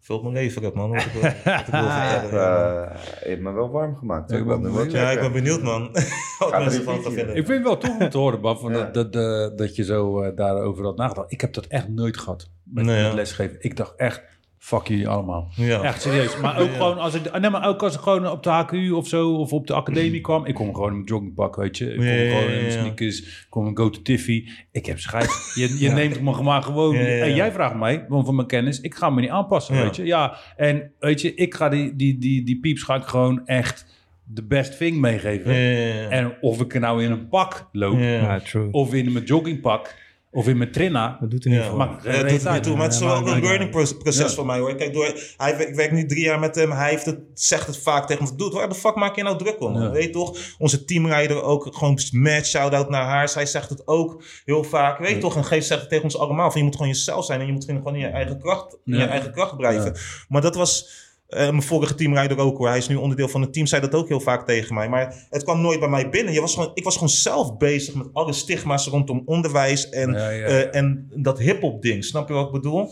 veel 0.00 0.16
op 0.16 0.22
mijn 0.22 0.34
leven 0.34 0.62
heb, 0.62 0.74
man. 0.74 0.90
Wat 0.90 1.00
ik, 1.02 1.12
wat 1.12 1.22
ik 1.24 1.36
wil 1.44 1.60
vertellen. 1.62 2.30
ja. 2.30 2.82
Eh, 2.84 3.22
je 3.22 3.28
hebt 3.28 3.40
me 3.42 3.52
wel 3.52 3.70
warm 3.70 3.96
gemaakt. 3.96 4.30
Ja, 4.30 4.36
ik 4.36 4.46
ben 4.46 4.62
benieuwd. 4.62 4.92
ja, 4.92 5.10
ik 5.10 5.20
ben 5.20 5.32
benieuwd, 5.32 5.62
man. 5.62 5.90
Wat 6.38 6.50
mensen 6.58 6.78
een 6.78 6.84
van 6.84 6.94
gaan 6.94 7.02
liedje 7.02 7.10
vinden. 7.16 7.36
Ik 7.36 7.46
vind 7.46 7.58
het 7.58 7.62
wel 7.66 7.76
tof 7.78 8.00
om 8.00 8.08
te 8.10 8.18
horen, 8.18 8.40
Bab, 8.40 8.58
van 8.58 8.72
Ja. 8.72 8.78
dat, 8.78 8.94
dat, 8.94 9.12
dat, 9.12 9.58
dat 9.58 9.76
je 9.76 9.84
zo 9.84 10.20
eh, 10.22 10.36
daarover 10.36 10.84
had 10.84 10.96
nagedacht. 10.96 11.32
Ik 11.32 11.40
heb 11.40 11.52
dat 11.52 11.66
echt 11.66 11.88
nooit 11.88 12.16
gehad 12.18 12.50
met, 12.64 12.84
Nee, 12.84 12.96
met 13.02 13.10
ja. 13.10 13.14
lesgeven. 13.14 13.56
Ik 13.60 13.76
dacht 13.76 13.94
echt, 13.96 14.22
fuck 14.68 14.86
jullie 14.88 15.08
allemaal. 15.08 15.48
Ja. 15.54 15.82
Echt 15.82 16.02
serieus. 16.02 16.36
Maar 16.40 16.60
ook 16.60 16.72
gewoon 16.72 16.98
als 16.98 17.14
ik, 17.14 17.38
nee, 17.40 17.50
maar 17.50 17.68
ook 17.68 17.82
als 17.82 17.94
ik 17.94 18.00
gewoon 18.00 18.30
op 18.30 18.42
de 18.42 18.50
HKU 18.50 18.90
of 18.90 19.08
zo, 19.08 19.34
of 19.34 19.52
op 19.52 19.66
de 19.66 19.74
academie 19.74 20.20
kwam. 20.20 20.46
Ik 20.46 20.54
kom 20.54 20.74
gewoon 20.74 20.88
in 20.88 20.94
mijn 20.94 21.06
joggingpak, 21.06 21.56
weet 21.56 21.78
je. 21.78 21.90
Ik 21.90 21.96
kom 21.96 22.04
Ja, 22.06 22.12
gewoon 22.28 22.42
in 22.42 22.46
mijn 22.50 22.58
ja, 22.60 22.64
ja. 22.64 22.70
sneakers. 22.80 23.20
Ik 23.20 23.46
kom 23.48 23.66
in 23.66 23.76
go 23.76 23.90
to 23.90 24.02
Tiffy. 24.02 24.48
Ik 24.72 24.86
heb 24.86 24.98
schijt. 24.98 25.52
Je, 25.54 25.76
je 25.84 25.90
neemt 25.90 26.20
me 26.20 26.42
maar 26.42 26.62
gewoon. 26.62 26.94
Ja, 26.94 27.00
ja, 27.00 27.08
ja. 27.14 27.24
En 27.24 27.34
jij 27.34 27.52
vraagt 27.52 27.74
mij, 27.74 28.04
want 28.08 28.26
van 28.26 28.34
mijn 28.34 28.46
kennis, 28.48 28.80
ik 28.80 28.94
ga 28.94 29.10
me 29.10 29.20
niet 29.20 29.30
aanpassen, 29.30 29.74
Ja. 29.74 29.82
weet 29.82 29.96
je. 29.96 30.04
Ja, 30.04 30.36
en 30.56 30.92
weet 30.98 31.20
je, 31.20 31.34
ik 31.34 31.54
ga 31.54 31.68
die, 31.68 31.96
die, 31.96 32.18
die, 32.18 32.44
die 32.44 32.60
pieps 32.60 32.82
ga 32.82 32.94
ik 32.94 33.04
gewoon 33.04 33.46
echt 33.46 33.96
de 34.24 34.42
best 34.44 34.76
thing 34.78 34.96
meegeven. 35.00 35.54
Ja, 35.54 35.70
ja, 35.78 36.00
ja. 36.02 36.08
En 36.08 36.32
of 36.40 36.60
ik 36.60 36.74
er 36.74 36.80
nou 36.80 37.04
in 37.04 37.10
een 37.10 37.28
pak 37.28 37.68
loop, 37.72 37.98
Ja. 37.98 38.08
Ja, 38.08 38.40
true. 38.40 38.68
of 38.70 38.94
in 38.94 39.12
mijn 39.12 39.24
joggingpak, 39.24 39.94
of 40.30 40.48
in 40.48 40.56
mijn 40.58 40.72
trinna. 40.72 41.16
Dat 41.20 41.30
doet 41.30 41.44
er 41.44 41.50
niet 41.50 41.58
Ja. 41.58 41.68
voor. 41.70 41.78
Ja, 41.78 41.86
geen 41.86 42.12
dat 42.20 42.28
doet 42.30 42.44
er 42.44 42.52
niet 42.52 42.62
toe, 42.62 42.74
maar 42.76 42.84
het 42.84 42.94
is 42.94 43.00
wel 43.00 43.14
ook 43.16 43.26
een 43.26 43.40
learning 43.40 43.70
pro- 43.70 43.94
proces 43.98 44.28
Ja. 44.30 44.34
voor 44.36 44.46
mij 44.46 44.58
hoor. 44.58 44.74
Kijk, 44.74 44.92
door, 44.92 45.14
hij, 45.36 45.52
ik 45.52 45.74
werk 45.74 45.92
nu 45.92 46.06
drie 46.06 46.22
jaar 46.24 46.38
met 46.38 46.54
hem. 46.54 46.70
Hij 46.70 46.90
heeft 46.90 47.04
het, 47.06 47.18
zegt 47.34 47.66
het 47.66 47.78
vaak 47.78 48.06
tegen 48.06 48.24
me. 48.24 48.34
Dude, 48.36 48.56
waar 48.56 48.68
de 48.68 48.74
fuck 48.74 48.94
maak 48.94 49.16
je 49.16 49.22
nou 49.22 49.38
druk 49.38 49.60
om? 49.60 49.80
Ja. 49.80 49.90
Weet 49.90 50.02
je 50.04 50.10
toch? 50.10 50.38
Onze 50.58 50.84
teamleider 50.84 51.42
ook 51.42 51.68
gewoon 51.74 51.98
mad 52.12 52.46
shout-out 52.46 52.88
naar 52.90 53.04
haar. 53.04 53.28
Zij 53.28 53.46
zegt 53.46 53.68
het 53.70 53.82
ook 53.86 54.22
heel 54.44 54.64
vaak. 54.64 54.98
Weet 54.98 55.10
je 55.10 55.18
toch? 55.18 55.36
En 55.36 55.44
geeft 55.44 55.66
zegt 55.66 55.80
het 55.80 55.88
tegen 55.90 56.04
ons 56.04 56.18
allemaal. 56.18 56.50
Van, 56.50 56.58
je 56.60 56.66
moet 56.66 56.76
gewoon 56.76 56.90
jezelf 56.92 57.24
zijn 57.24 57.40
en 57.40 57.46
je 57.46 57.52
moet 57.52 57.64
gewoon 57.64 57.94
in 57.94 58.00
je 58.00 58.06
eigen 58.06 58.38
kracht, 58.40 58.76
in 58.84 58.96
je 58.96 59.04
eigen 59.04 59.32
kracht 59.32 59.56
blijven. 59.56 59.96
Maar 60.28 60.42
dat 60.42 60.54
was... 60.54 61.06
eh, 61.28 61.38
mijn 61.50 61.62
vorige 61.62 61.94
teamleider 61.94 62.38
ook 62.38 62.58
hoor. 62.58 62.68
Hij 62.68 62.78
is 62.78 62.88
nu 62.88 62.94
onderdeel 62.94 63.28
van 63.28 63.40
het 63.40 63.52
team. 63.52 63.66
Zei 63.66 63.80
dat 63.80 63.94
ook 63.94 64.08
heel 64.08 64.20
vaak 64.20 64.46
tegen 64.46 64.74
mij. 64.74 64.88
Maar 64.88 65.26
het 65.30 65.42
kwam 65.42 65.60
nooit 65.60 65.80
bij 65.80 65.88
mij 65.88 66.08
binnen. 66.08 66.32
Je 66.32 66.40
was 66.40 66.54
gewoon, 66.54 66.70
ik 66.74 66.84
was 66.84 66.94
gewoon 66.94 67.08
zelf 67.08 67.56
bezig 67.56 67.94
met 67.94 68.06
alle 68.12 68.32
stigma's 68.32 68.86
rondom 68.86 69.22
onderwijs 69.24 69.88
en 69.88 70.12
Ja, 70.12 70.28
ja, 70.30 70.46
eh, 70.46 70.74
en 70.80 71.10
dat 71.14 71.38
hip-hop 71.38 71.82
ding, 71.82 72.04
snap 72.04 72.28
je 72.28 72.34
wat 72.34 72.46
ik 72.46 72.52
bedoel? 72.52 72.90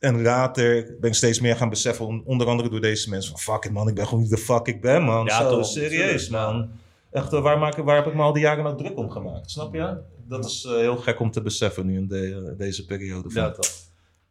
En 0.00 0.22
later 0.22 0.96
ben 1.00 1.10
ik 1.10 1.16
steeds 1.16 1.40
meer 1.40 1.56
gaan 1.56 1.68
beseffen, 1.68 2.06
on- 2.06 2.22
onder 2.24 2.46
andere 2.46 2.68
door 2.68 2.80
deze 2.80 3.10
mensen, 3.10 3.30
van 3.38 3.54
fuck 3.54 3.64
it 3.64 3.72
man, 3.72 3.88
ik 3.88 3.94
ben 3.94 4.04
gewoon 4.06 4.20
niet 4.20 4.30
de 4.30 4.38
fuck 4.38 4.66
ik 4.66 4.80
ben 4.80 5.02
man. 5.02 5.24
Ja, 5.24 5.42
Zo, 5.42 5.48
toch, 5.56 5.66
serieus 5.66 6.28
man. 6.28 6.70
Echt, 7.10 7.32
eh, 7.32 7.42
waar, 7.42 7.58
maak, 7.58 7.76
ik- 7.76 7.84
waar 7.84 7.96
heb 7.96 8.06
ik 8.06 8.14
me 8.14 8.22
al 8.22 8.32
die 8.32 8.42
jaren 8.42 8.64
nou 8.64 8.76
druk 8.76 8.98
om 8.98 9.10
gemaakt, 9.10 9.50
snap 9.50 9.74
je? 9.74 9.96
Dat 10.28 10.44
is 10.44 10.62
heel 10.68 10.96
gek 10.96 11.20
om 11.20 11.30
te 11.30 11.42
beseffen 11.42 11.86
nu 11.86 11.96
in 11.96 12.08
de- 12.08 12.54
deze 12.58 12.84
periode. 12.84 13.30
Van. 13.30 13.42
Ja, 13.42 13.50
toch. 13.50 13.70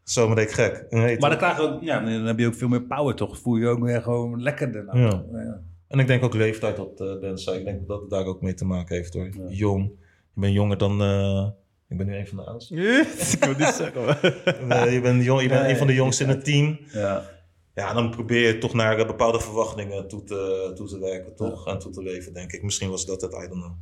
Zo 0.04 0.34
ben 0.34 0.42
ik 0.42 0.50
gek. 0.50 0.86
Nee, 0.90 1.18
Maar 1.18 1.30
dan, 1.30 1.38
krijg 1.38 1.56
je 1.56 1.62
ook, 1.62 1.82
ja, 1.82 2.00
dan 2.00 2.26
heb 2.26 2.38
je 2.38 2.46
ook 2.46 2.54
veel 2.54 2.68
meer 2.68 2.82
power, 2.82 3.14
toch? 3.14 3.38
Voel 3.38 3.56
je 3.56 3.62
je 3.62 3.68
ook 3.68 3.84
weer 3.84 4.02
gewoon 4.02 4.42
lekkerder. 4.42 4.84
Nou. 4.84 4.98
Ja. 4.98 5.24
Ja. 5.32 5.60
En 5.88 5.98
ik 5.98 6.06
denk 6.06 6.22
ook 6.22 6.34
leeftijd 6.34 6.76
dat 6.76 7.00
uh, 7.00 7.20
Ben 7.20 7.38
zei. 7.38 7.58
Ik 7.58 7.64
denk 7.64 7.88
dat 7.88 8.00
het 8.00 8.10
daar 8.10 8.24
ook 8.24 8.40
mee 8.40 8.54
te 8.54 8.64
maken 8.64 8.96
heeft 8.96 9.14
hoor. 9.14 9.24
Ja. 9.24 9.48
Jong. 9.48 9.90
Je 10.34 10.40
bent 10.40 10.54
jonger 10.54 10.78
dan... 10.78 11.02
eh, 11.02 11.48
ik 11.88 11.96
ben 11.96 12.06
nu 12.06 12.16
een 12.16 12.26
van 12.26 12.36
de 12.36 12.44
oudsten. 12.44 12.76
ik 13.32 13.44
wil 13.44 13.54
niet 13.58 13.74
zeggen. 13.74 14.02
je 14.92 15.00
bent, 15.02 15.24
jong, 15.24 15.42
je 15.42 15.48
bent 15.48 15.60
Nee, 15.60 15.70
een 15.70 15.76
van 15.76 15.86
de 15.86 15.94
jongsten 15.94 16.26
in 16.26 16.32
het 16.34 16.44
team. 16.44 16.78
Ja. 16.92 17.30
Ja, 17.74 17.92
dan 17.94 18.10
probeer 18.10 18.46
je 18.46 18.58
toch 18.58 18.74
naar 18.74 18.98
eh, 18.98 19.06
bepaalde 19.06 19.40
verwachtingen 19.40 20.08
toe 20.08 20.24
te, 20.24 20.72
toe 20.74 20.88
te 20.88 20.98
werken, 20.98 21.34
toch? 21.34 21.66
En 21.66 21.78
toe 21.78 21.92
te 21.92 22.02
leven, 22.02 22.32
denk 22.32 22.52
ik. 22.52 22.62
Misschien 22.62 22.90
was 22.90 23.06
dat 23.06 23.20
het, 23.20 23.32
I 23.32 23.36
don't 23.36 23.50
know. 23.50 23.72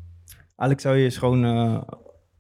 Eigenlijk 0.57 0.81
zou 0.81 0.97
je 0.97 1.05
eens 1.05 1.17
gewoon... 1.19 1.45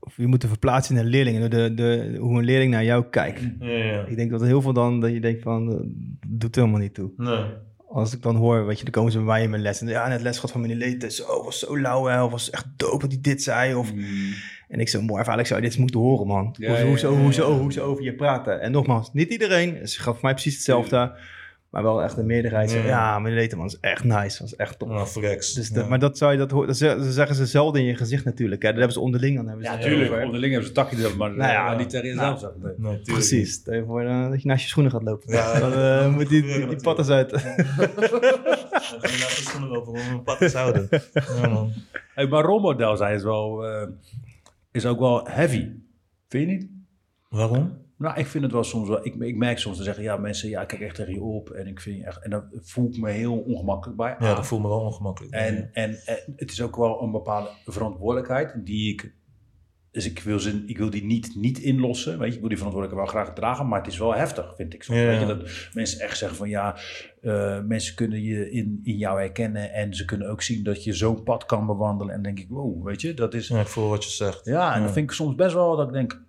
of 0.00 0.16
je 0.16 0.26
moet 0.26 0.44
verplaatsen 0.48 0.96
in 0.96 1.02
een 1.02 1.08
leerling. 1.08 1.42
en 1.42 1.50
De, 1.50 1.74
de, 1.74 2.16
hoe 2.20 2.38
een 2.38 2.44
leerling 2.44 2.70
naar 2.70 2.84
jou 2.84 3.04
kijkt. 3.10 3.40
Ja, 3.60 3.68
ja. 3.68 4.04
Ik 4.06 4.16
denk 4.16 4.30
dat 4.30 4.40
heel 4.40 4.62
veel 4.62 4.72
dan... 4.72 5.00
Dat 5.00 5.12
je 5.12 5.20
denkt 5.20 5.42
van... 5.42 5.72
eh, 5.72 5.78
doet 6.26 6.54
helemaal 6.54 6.80
niet 6.80 6.94
toe. 6.94 7.10
Nee. 7.16 7.44
Als 7.88 8.14
ik 8.14 8.22
dan 8.22 8.36
hoor, 8.36 8.66
weet 8.66 8.78
je, 8.78 8.84
dan 8.84 8.92
komen 8.92 9.12
ze 9.12 9.18
bij 9.18 9.26
mij 9.26 9.42
in 9.42 9.50
mijn 9.50 9.62
les. 9.62 9.80
En 9.80 9.88
ja, 9.88 10.08
net 10.08 10.22
les 10.22 10.34
gehad 10.34 10.50
van 10.50 10.60
meneer 10.60 10.76
Leeten. 10.76 11.12
Zo, 11.12 11.44
was 11.44 11.58
zo 11.58 11.78
lauw, 11.78 12.04
hè. 12.04 12.22
Of 12.22 12.30
was 12.30 12.50
echt 12.50 12.66
dope 12.76 12.98
dat 12.98 13.10
hij 13.12 13.20
dit 13.20 13.42
zei. 13.42 13.74
Of, 13.74 13.92
en 14.68 14.80
ik 14.80 14.88
zo, 14.88 15.00
mooi, 15.00 15.14
eigenlijk 15.14 15.48
zou 15.48 15.60
je 15.62 15.68
dit 15.68 15.78
moeten 15.78 16.00
horen, 16.00 16.26
man. 16.26 16.54
Ja, 16.58 16.68
hoe, 16.68 16.78
ja, 16.78 16.84
hoe, 16.84 16.98
ze, 16.98 17.06
ja, 17.06 17.12
hoe, 17.12 17.32
ze, 17.32 17.42
hoe 17.42 17.72
ze 17.72 17.80
over 17.80 18.04
je 18.04 18.14
praten. 18.14 18.60
En 18.60 18.72
nogmaals, 18.72 19.12
niet 19.12 19.30
iedereen. 19.32 19.88
Ze 19.88 20.00
gaf 20.00 20.22
mij 20.22 20.32
precies 20.32 20.54
hetzelfde. 20.54 21.12
Maar 21.70 21.82
wel 21.82 22.02
echt 22.02 22.16
de 22.16 22.22
meerderheid. 22.22 22.70
Ja, 22.72 22.78
Ja. 22.78 22.86
ja 22.86 23.18
meneer 23.18 23.38
Leeten, 23.38 23.58
man, 23.58 23.66
is 23.66 23.78
echt 23.80 24.04
nice. 24.04 24.42
Was 24.42 24.56
echt 24.56 24.78
top. 24.78 24.88
Nou, 24.88 25.06
flex. 25.06 25.52
Dus 25.52 25.68
dat, 25.68 25.88
Maar 25.88 25.98
dat 25.98 26.18
zou 26.18 26.32
je, 26.32 26.38
dat, 26.38 26.50
hoort- 26.50 26.66
dat 26.66 26.76
ze- 26.76 26.96
dat 26.98 27.04
zeggen 27.06 27.36
ze 27.36 27.46
zelden 27.46 27.80
in 27.80 27.86
je 27.86 27.94
gezicht 27.96 28.24
natuurlijk. 28.24 28.62
Hè. 28.62 28.68
Dat 28.68 28.76
hebben 28.76 28.94
ze 28.96 29.00
onderling 29.00 29.36
dan. 29.36 29.46
Hebben 29.46 29.64
ze 29.66 29.70
Ja, 29.72 29.78
tuurlijk. 29.78 30.10
over. 30.10 30.24
Onderling 30.24 30.52
hebben 30.52 30.70
ze 30.72 30.78
een 30.78 30.84
takje 30.86 31.04
erop, 31.04 31.16
maar 31.16 31.30
Nou 31.36 31.52
ja, 31.52 31.72
eh, 31.72 31.78
niet 31.78 31.90
tegen 31.90 32.06
jezelf 32.06 32.26
nou. 32.26 32.38
zeggen. 32.38 32.60
Nee. 32.62 32.72
Nee, 32.76 32.92
tuurlijk 32.92 33.12
Precies. 33.12 33.52
Stel 33.52 33.74
je 33.74 33.84
voor 33.84 34.00
eh, 34.02 34.30
dat 34.30 34.42
je 34.42 34.48
naast 34.48 34.62
je 34.62 34.68
schoenen 34.68 34.92
gaat 34.92 35.02
lopen. 35.02 35.32
Ja, 35.34 35.58
dan 35.60 35.72
eh, 35.72 36.14
moet 36.14 36.28
die, 36.28 36.42
die, 36.42 36.66
die 36.66 36.80
pattes 36.82 37.08
uit. 37.08 37.32
niet. 37.32 37.42
Ja, 37.42 37.56
ga 39.00 39.28
je 39.28 39.42
schoenen 39.42 39.68
lopen 39.68 39.92
om 39.92 39.98
een 40.38 40.50
houden. 40.52 40.88
Ja, 41.12 41.48
man. 41.48 41.72
Hey, 42.14 42.26
maar 42.26 42.44
rolmodel 42.44 42.96
zijn 42.96 43.14
is, 43.14 43.22
wel, 43.22 43.66
eh, 43.66 43.86
is 44.72 44.86
ook 44.86 44.98
wel 44.98 45.26
heavy. 45.28 45.68
Vind 46.28 46.50
je 46.50 46.56
niet? 46.56 46.66
Waarom? 47.28 47.76
Nou, 48.00 48.18
ik 48.18 48.26
vind 48.26 48.44
het 48.44 48.52
wel 48.52 48.64
soms 48.64 48.88
wel. 48.88 49.06
Ik, 49.06 49.14
ik 49.14 49.36
merk 49.36 49.58
soms 49.58 49.76
te 49.76 49.82
zeggen, 49.82 50.02
ja, 50.02 50.16
mensen, 50.16 50.48
ja, 50.48 50.60
ik 50.62 50.68
kijk 50.68 50.80
echt 50.80 50.94
tegen 50.94 51.12
je 51.14 51.22
op. 51.22 51.50
En 51.50 51.66
ik 51.66 51.80
vind 51.80 51.96
je 51.96 52.04
echt. 52.04 52.22
En 52.22 52.30
daar 52.30 52.48
voel 52.52 52.88
ik 52.88 53.00
me 53.00 53.10
heel 53.10 53.38
ongemakkelijk 53.38 53.98
bij. 53.98 54.16
Ja, 54.18 54.34
dat 54.34 54.46
voelt 54.46 54.62
me 54.62 54.68
wel 54.68 54.80
ongemakkelijk. 54.80 55.34
En, 55.34 55.70
en, 55.72 55.98
en 56.06 56.18
het 56.36 56.50
is 56.50 56.62
ook 56.62 56.76
wel 56.76 57.02
een 57.02 57.10
bepaalde 57.10 57.48
verantwoordelijkheid 57.64 58.54
die 58.64 58.92
ik. 58.92 59.14
Dus 59.90 60.06
ik 60.06 60.18
wil, 60.20 60.38
ze, 60.40 60.62
ik 60.66 60.78
wil 60.78 60.90
die 60.90 61.04
niet, 61.04 61.34
niet 61.36 61.58
inlossen. 61.58 62.18
Weet 62.18 62.28
je, 62.28 62.34
ik 62.34 62.40
wil 62.40 62.48
die 62.48 62.58
verantwoordelijkheid 62.58 63.14
wel 63.14 63.22
graag 63.24 63.34
dragen, 63.36 63.68
maar 63.68 63.78
het 63.78 63.92
is 63.92 63.98
wel 63.98 64.14
heftig, 64.14 64.54
vind 64.56 64.74
ik 64.74 64.82
soms. 64.82 64.98
Ja. 64.98 65.06
Weet 65.06 65.20
je, 65.20 65.26
dat 65.26 65.68
mensen 65.72 66.00
echt 66.00 66.18
zeggen 66.18 66.36
van 66.38 66.48
ja, 66.48 66.76
eh, 67.22 67.60
mensen 67.62 67.94
kunnen 67.94 68.22
je 68.22 68.50
in, 68.50 68.80
in 68.82 68.96
jou 68.96 69.18
herkennen 69.18 69.72
en 69.72 69.94
ze 69.94 70.04
kunnen 70.04 70.28
ook 70.30 70.42
zien 70.42 70.64
dat 70.64 70.84
je 70.84 70.92
zo'n 70.92 71.22
pad 71.22 71.46
kan 71.46 71.66
bewandelen. 71.66 72.14
En 72.14 72.22
dan 72.22 72.34
denk 72.34 72.46
ik, 72.46 72.54
wow, 72.54 72.84
weet 72.86 73.00
je, 73.00 73.14
dat 73.14 73.34
is. 73.34 73.48
Ja, 73.48 73.60
ik 73.60 73.66
voel 73.66 73.88
wat 73.88 74.04
je 74.04 74.10
zegt. 74.10 74.44
Ja, 74.44 74.72
en 74.74 74.78
Ja. 74.78 74.84
dat 74.84 74.92
vind 74.94 75.10
ik 75.10 75.16
soms 75.16 75.34
best 75.34 75.54
wel 75.54 75.76
dat 75.76 75.86
ik 75.86 75.92
denk, 75.92 76.22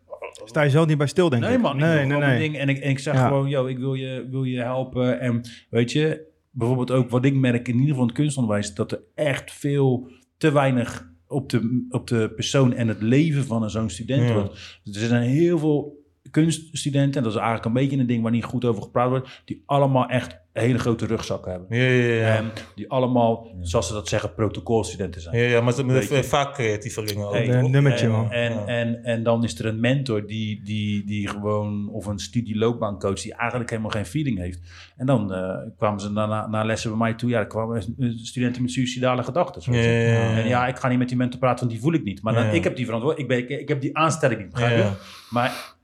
Sta 0.45 0.61
je 0.61 0.69
zelf 0.69 0.87
niet 0.87 0.97
bij 0.97 1.07
stil, 1.07 1.29
denk 1.29 1.43
Nee 1.43 1.53
ik. 1.55 1.61
man, 1.61 1.75
ik 1.75 1.81
nee, 1.81 2.07
doe 2.07 2.17
nee, 2.17 2.29
nee. 2.29 2.39
ding 2.39 2.57
en 2.57 2.69
ik, 2.69 2.77
en 2.77 2.89
ik 2.89 2.99
zeg 2.99 3.13
Ja. 3.13 3.27
gewoon, 3.27 3.49
yo, 3.49 3.65
ik 3.65 3.77
wil 3.77 3.93
je, 3.93 4.27
wil 4.29 4.43
je 4.43 4.59
helpen. 4.61 5.19
En 5.19 5.41
weet 5.69 5.91
je, 5.91 6.25
bijvoorbeeld 6.51 6.91
ook 6.91 7.09
wat 7.09 7.25
ik 7.25 7.33
merk 7.35 7.67
in 7.67 7.73
ieder 7.73 7.87
geval 7.87 8.01
in 8.01 8.07
het 8.09 8.17
kunstonderwijs, 8.17 8.73
dat 8.73 8.91
er 8.91 9.01
echt 9.15 9.51
veel 9.53 10.09
te 10.37 10.51
weinig 10.51 11.09
op 11.27 11.49
de, 11.49 11.85
op 11.89 12.07
de 12.07 12.31
persoon 12.35 12.73
en 12.73 12.87
het 12.87 13.01
leven 13.01 13.43
van 13.45 13.63
een 13.63 13.69
zo'n 13.69 13.89
student 13.89 14.27
Ja. 14.27 14.33
wordt. 14.33 14.79
Dus 14.83 15.01
er 15.01 15.07
zijn 15.07 15.29
heel 15.29 15.57
veel 15.59 15.99
kunststudenten, 16.31 17.17
en 17.17 17.23
dat 17.23 17.31
is 17.31 17.37
eigenlijk 17.37 17.65
een 17.65 17.73
beetje 17.81 17.97
een 17.97 18.07
ding 18.07 18.21
waar 18.23 18.31
niet 18.31 18.43
goed 18.43 18.65
over 18.65 18.81
gepraat 18.83 19.09
wordt, 19.09 19.41
die 19.45 19.63
allemaal 19.65 20.05
echt 20.07 20.39
hele 20.53 20.79
grote 20.79 21.05
rugzak 21.05 21.45
hebben. 21.45 21.77
Ja, 21.77 21.83
ja, 21.83 22.13
ja. 22.13 22.35
En 22.35 22.51
die 22.75 22.89
allemaal, 22.89 23.47
zoals 23.61 23.87
ze 23.87 23.93
dat 23.93 24.07
zeggen, 24.07 24.33
protocolstudenten 24.33 25.21
zijn. 25.21 25.37
Ja, 25.37 25.43
ja 25.43 25.61
maar 25.61 25.73
ze 25.73 25.85
hebben 25.85 26.25
vaak 26.25 26.53
creatievelingen 26.53 27.27
ook. 27.27 27.33
Hey, 27.33 27.49
Een 27.49 27.71
nummertje, 27.71 28.05
en, 28.05 28.11
man. 28.11 28.31
En, 28.31 28.51
Ja. 28.53 28.65
en, 28.65 29.03
en 29.03 29.23
dan 29.23 29.43
is 29.43 29.59
er 29.59 29.65
een 29.65 29.79
mentor 29.79 30.27
die, 30.27 30.61
die, 30.63 31.05
die 31.05 31.27
gewoon, 31.27 31.89
of 31.91 32.05
een 32.05 32.19
studieloopbaancoach 32.19 33.21
die 33.21 33.33
eigenlijk 33.35 33.69
helemaal 33.69 33.91
geen 33.91 34.05
feeling 34.05 34.37
heeft. 34.37 34.59
En 34.97 35.05
dan 35.05 35.33
eh, 35.33 35.55
kwamen 35.77 35.99
ze 35.99 36.11
na, 36.11 36.25
na, 36.25 36.47
na 36.47 36.63
lessen 36.63 36.89
bij 36.89 36.99
mij 36.99 37.13
toe, 37.13 37.29
ja, 37.29 37.39
er 37.39 37.47
kwamen 37.47 37.83
studenten 38.23 38.61
met 38.61 38.71
suicidale 38.71 39.23
gedachten. 39.23 39.71
weet 39.71 39.83
je. 39.83 39.89
Ja, 39.89 39.97
ja, 39.97 40.11
ja. 40.31 40.37
En 40.41 40.47
ja, 40.47 40.67
ik 40.67 40.77
ga 40.77 40.87
niet 40.87 40.97
met 40.97 41.07
die 41.07 41.17
mentor 41.17 41.39
praten, 41.39 41.59
want 41.59 41.71
die 41.71 41.81
voel 41.81 41.93
ik 41.93 42.03
niet. 42.03 42.21
Maar 42.21 42.33
dan, 42.33 42.45
Ja. 42.45 42.51
ik 42.51 42.63
heb 42.63 42.75
die 42.75 42.85
verantwoordelijkheid, 42.85 43.41
ik, 43.41 43.47
ben, 43.47 43.57
ik, 43.57 43.61
ik 43.63 43.67
heb 43.69 43.81
die 43.81 43.97
aanstelling 43.97 44.39
niet, 44.41 44.49
begrijp 44.49 44.77
je? 44.77 44.83
Ja. 44.83 44.93
Maar 45.29 45.79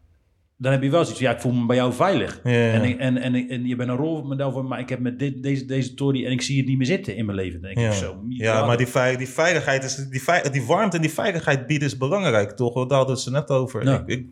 dan 0.58 0.72
heb 0.72 0.84
je 0.84 0.90
wel 0.90 1.04
zoiets 1.04 1.22
ja, 1.22 1.32
ik 1.32 1.40
voel 1.42 1.52
me 1.52 1.66
bij 1.66 1.76
jou 1.76 1.94
veilig. 1.94 2.40
Ja, 2.44 2.52
ja. 2.52 2.72
En, 2.72 3.00
en, 3.00 3.18
en, 3.18 3.50
en 3.50 3.66
je 3.66 3.76
bent 3.76 3.90
een 3.90 3.96
rolmodel 3.96 4.52
voor 4.52 4.66
maar 4.66 4.80
ik 4.80 4.90
heb 4.90 5.00
met 5.00 5.20
dit, 5.20 5.44
deze, 5.44 5.66
deze 5.66 5.94
Tory 5.94 6.26
en 6.26 6.32
ik 6.32 6.42
zie 6.42 6.58
het 6.58 6.68
niet 6.68 6.78
meer 6.78 6.86
zitten 6.88 7.16
in 7.16 7.26
mijn 7.26 7.38
leven. 7.38 7.62
Dan 7.62 7.74
denk 7.74 7.86
Ja, 7.86 7.92
ik 7.94 7.98
zo. 7.98 8.22
ja 8.30 8.66
maar 8.66 8.78
die, 8.78 8.88
vei- 8.88 9.18
die 9.18 9.28
veiligheid, 9.30 9.84
is, 9.84 9.96
die, 9.96 10.52
die 10.52 10.64
warmte 10.66 10.96
en 10.96 11.02
die 11.02 11.12
veiligheid 11.14 11.68
bieden 11.68 11.88
is 11.88 11.98
belangrijk, 11.98 12.52
toch? 12.52 12.88
Daar 12.88 12.98
hadden 12.98 13.18
ze 13.18 13.32
net 13.32 13.50
over. 13.50 13.82
Ik, 13.94 14.02
ik, 14.08 14.26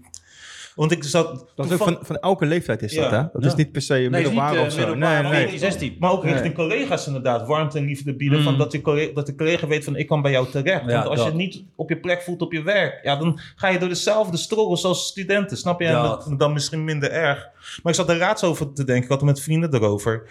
want 0.76 0.92
ik 0.92 1.04
zat... 1.04 1.46
Dat 1.56 1.66
is 1.66 1.72
ook 1.72 1.78
van, 1.78 1.98
van 2.02 2.18
elke 2.18 2.46
leeftijd 2.46 2.82
is 2.82 2.94
dat, 2.94 3.12
hè? 3.12 3.18
Dat 3.18 3.42
Ja. 3.44 3.48
is 3.48 3.56
niet 3.56 3.72
per 3.72 3.82
se 3.82 3.94
niet 3.94 4.10
middelbaar 4.12 4.56
eh, 4.56 4.66
of 4.66 4.72
zo. 4.72 4.96
nee, 4.96 5.22
nee, 5.22 5.32
nee. 5.32 5.42
14, 5.42 5.60
16. 5.60 5.96
Maar 6.00 6.12
ook 6.12 6.24
Nee. 6.24 6.32
richting 6.34 6.54
collega's 6.54 7.08
inderdaad, 7.08 7.48
warmte 7.48 7.78
en 7.78 7.86
liefde 7.86 8.16
bieden. 8.16 8.38
Mm. 8.40 8.44
Van 8.44 8.58
dat, 8.58 8.72
die 8.72 8.82
collega, 8.82 9.14
dat 9.14 9.26
de 9.26 9.36
collega 9.36 9.68
weet 9.68 9.84
van 9.84 9.96
ik 9.96 10.08
kan 10.08 10.22
bij 10.22 10.32
jou 10.32 10.50
terecht. 10.50 10.86
Ja, 10.86 10.92
Want 10.94 11.08
als 11.08 11.20
je 11.20 11.26
dat. 11.26 11.34
niet 11.34 11.64
op 11.76 11.90
je 11.90 11.98
plek 12.00 12.22
voelt 12.22 12.42
op 12.42 12.54
je 12.54 12.62
werk, 12.62 13.00
ja, 13.04 13.16
dan 13.16 13.40
ga 13.56 13.68
je 13.68 13.80
door 13.80 13.90
dezelfde 13.90 14.38
struggles 14.38 14.84
als 14.84 15.08
studenten. 15.08 15.58
Snap 15.58 15.80
je? 15.80 15.88
En 15.88 15.94
Dat. 15.94 16.26
dat- 16.26 16.40
dan 16.40 16.54
misschien 16.54 16.84
minder 16.84 17.12
erg. 17.12 17.50
Maar 17.84 17.92
ik 17.94 18.00
zat 18.00 18.10
er 18.10 18.18
raads 18.18 18.44
over 18.44 18.74
te 18.74 18.84
denken. 18.84 19.04
Ik 19.04 19.10
had 19.10 19.20
het 19.22 19.30
met 19.30 19.42
vrienden 19.42 19.74
erover. 19.74 20.24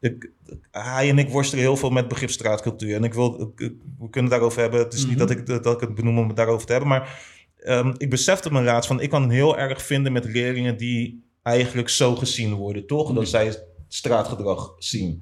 Ik, 0.00 0.30
hij 0.70 1.08
en 1.08 1.18
ik 1.18 1.28
worstelen 1.28 1.64
heel 1.64 1.76
veel 1.76 1.90
met 1.90 2.08
begrip 2.08 2.30
straatcultuur. 2.30 2.94
En 2.96 3.04
ik 3.04 3.14
wil, 3.14 3.52
ik- 3.56 3.72
we 3.98 4.10
kunnen 4.10 4.30
het 4.30 4.30
daarover 4.30 4.60
hebben. 4.60 4.80
Het 4.80 4.92
is 4.92 5.00
niet 5.06 5.08
Mhm. 5.16 5.18
dat 5.18 5.30
ik, 5.30 5.46
dat 5.46 5.74
ik 5.74 5.80
het 5.80 5.94
benoem 5.94 6.18
om 6.18 6.26
het 6.26 6.36
daarover 6.36 6.66
te 6.66 6.72
hebben. 6.72 6.90
Maar 6.90 7.30
ehm, 7.64 7.94
ik 7.96 8.10
besefte 8.10 8.52
mijn 8.52 8.64
raads 8.64 8.86
van 8.86 9.00
ik 9.00 9.10
kan 9.10 9.30
heel 9.30 9.58
erg 9.58 9.82
vinden 9.82 10.12
met 10.12 10.24
leerlingen 10.24 10.76
die 10.76 11.30
eigenlijk 11.42 11.88
zo 11.88 12.16
gezien 12.16 12.54
worden. 12.54 12.86
Toch? 12.86 13.12
Dat 13.12 13.28
zij 13.28 13.56
straatgedrag 13.88 14.74
zien. 14.78 15.20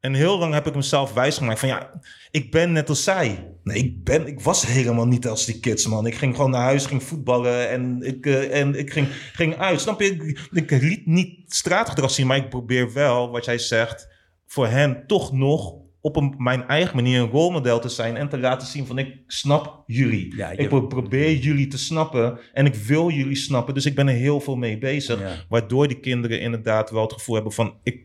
En 0.00 0.14
heel 0.14 0.38
lang 0.38 0.54
heb 0.54 0.66
ik 0.66 0.74
mezelf 0.74 1.12
wijsgemaakt 1.12 1.58
van 1.58 1.68
ja, 1.68 2.00
ik 2.30 2.50
ben 2.50 2.72
net 2.72 2.88
als 2.88 3.04
zij. 3.04 3.52
Nee, 3.62 3.76
ik, 3.76 4.04
ben, 4.04 4.26
ik 4.26 4.40
was 4.40 4.66
helemaal 4.66 5.06
niet 5.06 5.26
als 5.26 5.44
die 5.44 5.60
kids, 5.60 5.86
man. 5.86 6.06
Ik 6.06 6.14
ging 6.14 6.36
gewoon 6.36 6.50
naar 6.50 6.62
huis, 6.62 6.86
ging 6.86 7.02
voetballen 7.02 7.68
en 7.68 8.02
ik, 8.02 8.26
eh, 8.26 8.60
en 8.60 8.78
ik 8.78 8.92
ging, 8.92 9.08
ging 9.32 9.56
uit. 9.56 9.80
Snap 9.80 10.00
je? 10.00 10.06
Ik, 10.50 10.70
ik 10.70 10.82
liet 10.82 11.06
niet 11.06 11.54
straatgedrag 11.54 12.10
zien, 12.10 12.26
maar 12.26 12.36
ik 12.36 12.48
probeer 12.48 12.92
wel, 12.92 13.30
wat 13.30 13.44
jij 13.44 13.58
zegt, 13.58 14.08
voor 14.46 14.66
hen 14.66 15.06
toch 15.06 15.32
nog 15.32 15.81
op 16.02 16.16
een, 16.16 16.34
mijn 16.38 16.68
eigen 16.68 16.96
manier 16.96 17.20
een 17.20 17.30
rolmodel 17.30 17.80
te 17.80 17.88
zijn 17.88 18.16
en 18.16 18.28
te 18.28 18.38
laten 18.38 18.68
zien 18.68 18.86
van 18.86 18.98
ik 18.98 19.16
snap 19.26 19.82
jullie. 19.86 20.36
Ja, 20.36 20.50
ik 20.50 20.68
pro- 20.68 20.86
probeer 20.86 21.36
jullie 21.36 21.66
te 21.66 21.78
snappen 21.78 22.38
en 22.52 22.66
ik 22.66 22.74
wil 22.74 23.10
jullie 23.10 23.36
snappen, 23.36 23.74
dus 23.74 23.86
ik 23.86 23.94
ben 23.94 24.08
er 24.08 24.14
heel 24.14 24.40
veel 24.40 24.56
mee 24.56 24.78
bezig. 24.78 25.20
Ja. 25.20 25.34
Waardoor 25.48 25.88
die 25.88 26.00
kinderen 26.00 26.40
inderdaad 26.40 26.90
wel 26.90 27.02
het 27.02 27.12
gevoel 27.12 27.34
hebben 27.34 27.52
van 27.52 27.74
ik, 27.82 28.00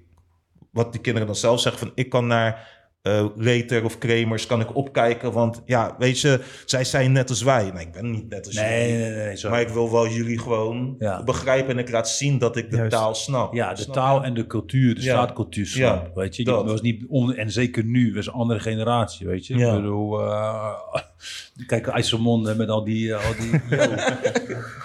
wat 0.72 0.92
die 0.92 1.02
kinderen 1.02 1.28
dan 1.28 1.36
zelf 1.36 1.60
zeggen 1.60 1.88
van 1.88 1.92
ik 1.96 2.10
kan 2.10 2.28
naar 2.28 2.76
eh 3.08 3.26
Leter 3.36 3.84
of 3.84 3.98
Kremers 3.98 4.46
kan 4.46 4.62
ik 4.62 4.76
opkijken, 4.76 5.32
want 5.32 5.62
ja, 5.66 5.96
weet 5.98 6.20
je, 6.20 6.40
zij 6.66 6.84
zijn 6.84 7.12
net 7.12 7.30
als 7.30 7.42
wij. 7.42 7.72
Nee, 7.74 7.86
ik 7.86 7.92
ben 7.92 8.12
niet 8.12 8.30
net 8.30 8.46
als 8.46 8.56
Nee, 8.56 8.92
jullie. 8.92 9.06
nee, 9.06 9.16
nee. 9.26 9.38
Zo. 9.38 9.50
Maar 9.50 9.62
ik 9.62 9.70
wil 9.70 9.92
wel 9.92 10.08
jullie 10.08 10.40
gewoon 10.40 10.96
Ja. 11.00 11.24
begrijpen 11.24 11.74
en 11.74 11.78
ik 11.80 11.92
laat 11.92 12.10
zien 12.10 12.38
dat 12.38 12.58
ik 12.58 12.70
de 12.70 12.76
Juist. 12.76 12.92
taal 12.92 13.16
snap. 13.16 13.54
Ja, 13.54 13.74
de 13.74 13.82
Snap 13.82 13.96
taal 13.96 14.20
je? 14.20 14.26
en 14.26 14.34
de 14.34 14.48
cultuur, 14.48 14.96
de 14.96 15.02
Ja. 15.02 15.08
straatcultuur 15.12 15.66
snap. 15.66 16.06
Ja, 16.06 16.22
weet 16.22 16.36
je, 16.36 16.44
dat. 16.44 16.66
was 16.66 16.82
niet 16.82 17.04
on, 17.08 17.36
en 17.36 17.52
zeker 17.52 17.84
nu, 17.84 18.14
we 18.14 18.22
zijn 18.22 18.36
een 18.36 18.42
andere 18.42 18.60
generatie, 18.60 19.28
weet 19.28 19.48
je. 19.48 19.58
Ja. 19.58 19.68
Ik 19.70 19.76
bedoel, 19.82 20.20
eh, 20.22 20.74
kijk, 21.68 21.88
IJsselmonde 21.88 22.56
met 22.56 22.70
al 22.70 22.84
die, 22.84 23.14
eh, 23.14 23.26
al 23.28 23.34
die 23.40 23.62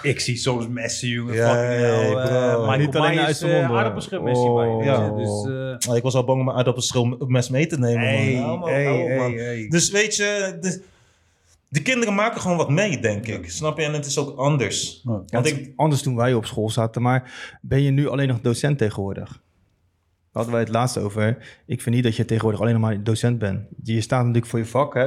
ik 0.11 0.19
zie 0.19 0.35
soms 0.37 0.67
messen, 0.67 1.07
jongen. 1.07 1.35
Ja, 1.35 1.47
fucking 1.53 1.81
hell, 1.81 2.11
bro. 2.11 2.59
Michael 2.61 2.77
Niet 2.77 2.95
alleen 2.95 3.17
IJsselmonde, 3.17 3.93
bij 3.93 4.21
weet 4.21 4.41
je. 4.41 4.49
Oh. 4.49 5.17
Dus, 5.17 5.95
ik 5.95 6.03
was 6.03 6.15
al 6.15 6.23
bang 6.23 6.39
om 6.39 6.45
mijn 6.45 6.57
aardappelschilmes 6.57 7.49
mee 7.49 7.67
te 7.67 7.79
nemen. 7.79 8.03
Hey, 8.13 8.35
man. 8.35 8.59
Man. 9.17 9.69
Dus 9.69 9.91
weet 9.91 10.15
je, 10.15 10.57
de, 10.61 10.83
de 11.67 11.81
kinderen 11.81 12.15
maken 12.15 12.41
gewoon 12.41 12.57
wat 12.57 12.69
mee, 12.69 12.99
denk 12.99 13.27
ik. 13.27 13.49
Snap 13.49 13.77
je? 13.77 13.83
En 13.83 13.93
het 13.93 14.05
is 14.05 14.17
ook 14.17 14.37
anders. 14.37 15.01
Ja. 15.03 15.23
Want 15.27 15.45
ik, 15.45 15.71
Anders 15.75 16.01
toen 16.01 16.15
wij 16.15 16.33
op 16.33 16.45
school 16.45 16.69
zaten, 16.69 17.01
maar 17.01 17.57
ben 17.61 17.81
je 17.81 17.91
nu 17.91 18.07
alleen 18.07 18.27
nog 18.27 18.41
docent 18.41 18.77
tegenwoordig? 18.77 19.41
Daar 20.33 20.43
hadden 20.43 20.61
wij 20.61 20.61
het 20.63 20.79
laatst 20.79 20.97
over. 20.97 21.37
Ik 21.65 21.81
vind 21.81 21.95
niet 21.95 22.03
dat 22.03 22.15
je 22.15 22.25
tegenwoordig 22.25 22.61
alleen 22.61 22.73
nog 22.73 22.81
maar 22.81 23.03
docent 23.03 23.39
bent. 23.39 23.61
Je 23.83 24.01
staat 24.01 24.19
natuurlijk 24.19 24.45
voor 24.45 24.59
je 24.59 24.65
vak, 24.65 24.93
hè? 24.93 25.03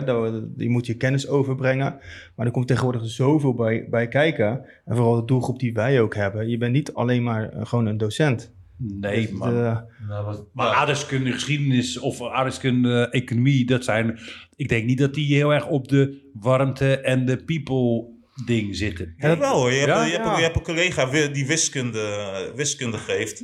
je 0.57 0.68
moet 0.68 0.86
je 0.86 0.94
kennis 0.94 1.28
overbrengen. 1.28 1.98
Maar 2.34 2.46
er 2.46 2.52
komt 2.52 2.66
tegenwoordig 2.66 3.09
zoveel 3.09 3.54
bij, 3.54 3.86
bij 3.90 4.09
kijken. 4.09 4.64
En 4.84 4.96
vooral 4.96 5.16
de 5.16 5.24
doelgroep 5.24 5.59
die 5.59 5.72
wij 5.72 6.00
ook 6.00 6.14
hebben. 6.14 6.48
Je 6.48 6.59
bent 6.59 6.72
niet 6.72 6.94
alleen 6.94 7.22
maar 7.22 7.48
eh, 7.48 7.66
gewoon 7.66 7.86
een 7.86 7.96
docent. 7.96 8.54
Nee, 8.78 9.20
Dus 9.20 9.30
man. 9.30 9.48
de- 9.50 9.84
nou, 10.08 10.24
wat- 10.24 10.46
Maar 10.52 10.66
aardrijkskunde, 10.74 11.32
geschiedenis 11.32 11.98
of 11.98 12.22
aardrijkskunde, 12.22 13.08
economie, 13.10 13.66
dat 13.66 13.84
zijn... 13.84 14.18
Ik 14.56 14.68
denk 14.68 14.84
niet 14.84 14.98
dat 14.98 15.14
die 15.14 15.34
heel 15.34 15.52
erg 15.54 15.66
op 15.66 15.88
de 15.88 16.30
warmte 16.32 16.98
en 17.00 17.26
de 17.26 17.36
people 17.44 18.14
ding 18.46 18.76
zitten. 18.76 19.14
Ja, 19.16 19.38
wel 19.38 19.54
hoor. 19.54 19.70
Je 19.72 19.76
hebt, 19.78 19.90
Ja? 19.90 20.04
je, 20.04 20.12
hebt, 20.12 20.24
Ja. 20.24 20.36
je 20.36 20.42
hebt 20.42 20.56
een 20.56 20.62
collega 20.62 21.28
die 21.32 21.46
wiskunde, 21.46 22.52
wiskunde 22.54 22.98
geeft. 22.98 23.40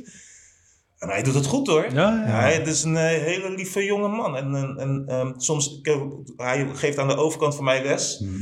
En 0.97 1.09
hij 1.09 1.23
doet 1.23 1.33
het 1.33 1.45
goed 1.45 1.67
hoor. 1.67 1.83
Ja, 1.83 2.23
ja. 2.25 2.39
Hij 2.39 2.61
is 2.61 2.83
een 2.83 2.95
eh, 2.97 3.03
hele 3.23 3.53
lieve 3.55 3.83
jonge 3.83 4.07
man. 4.07 4.35
En, 4.37 4.55
en, 4.55 4.77
en 4.77 5.03
ehm, 5.07 5.31
soms, 5.39 5.77
ik 5.79 5.85
heb- 5.85 6.07
hij 6.37 6.67
geeft 6.73 6.97
aan 6.97 7.07
de 7.07 7.15
overkant 7.15 7.55
van 7.55 7.63
mij 7.63 7.83
les. 7.83 8.19
Mhm. 8.19 8.33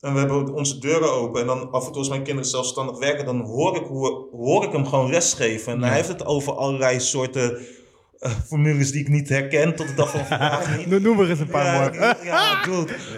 En 0.00 0.12
we 0.12 0.18
hebben 0.18 0.54
onze 0.54 0.78
deuren 0.78 1.12
open. 1.12 1.40
En 1.40 1.46
dan 1.46 1.70
af 1.70 1.84
en 1.86 1.88
toe 1.92 1.98
als 1.98 2.08
mijn 2.08 2.22
kinderen 2.22 2.50
zelfstandig 2.50 2.98
werken, 2.98 3.24
dan 3.24 3.40
hoor 3.40 3.76
ik, 3.76 3.86
hoe, 3.86 4.26
hoor 4.32 4.64
ik 4.64 4.72
hem 4.72 4.86
gewoon 4.86 5.10
lesgeven. 5.10 5.72
En 5.72 5.82
hij 5.82 5.94
heeft 5.94 6.08
het 6.08 6.24
over 6.24 6.52
allerlei 6.52 7.00
soorten 7.00 7.58
eh, 8.18 8.30
formules 8.46 8.90
die 8.92 9.00
ik 9.00 9.08
niet 9.08 9.28
herken 9.28 9.74
tot 9.76 9.88
de 9.88 9.94
dag 9.94 10.10
van 10.10 10.26
vandaag 10.26 10.76
niet. 10.76 11.02
Noem 11.02 11.16
maar 11.16 11.28
eens 11.28 11.40
een 11.40 11.46
paar 11.48 11.94
Ja, 11.94 12.12
die- 12.12 12.24
ja. 12.28 12.62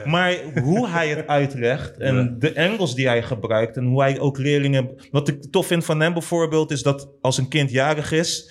Maar 0.04 0.34
hoe 0.62 0.88
hij 0.88 1.08
het 1.08 1.26
uitlegt 1.26 1.98
en 1.98 2.36
de 2.38 2.56
angles 2.56 2.94
die 2.94 3.06
hij 3.08 3.22
gebruikt 3.22 3.76
en 3.76 3.84
hoe 3.84 4.00
hij 4.02 4.18
ook 4.20 4.38
leerlingen... 4.38 5.08
Wat 5.10 5.28
ik 5.28 5.42
tof 5.50 5.66
vind 5.66 5.84
van 5.84 6.00
hem 6.00 6.12
bijvoorbeeld 6.12 6.70
is 6.70 6.82
dat 6.82 7.08
als 7.20 7.38
een 7.38 7.48
kind 7.48 7.70
jarig 7.70 8.12
is... 8.12 8.50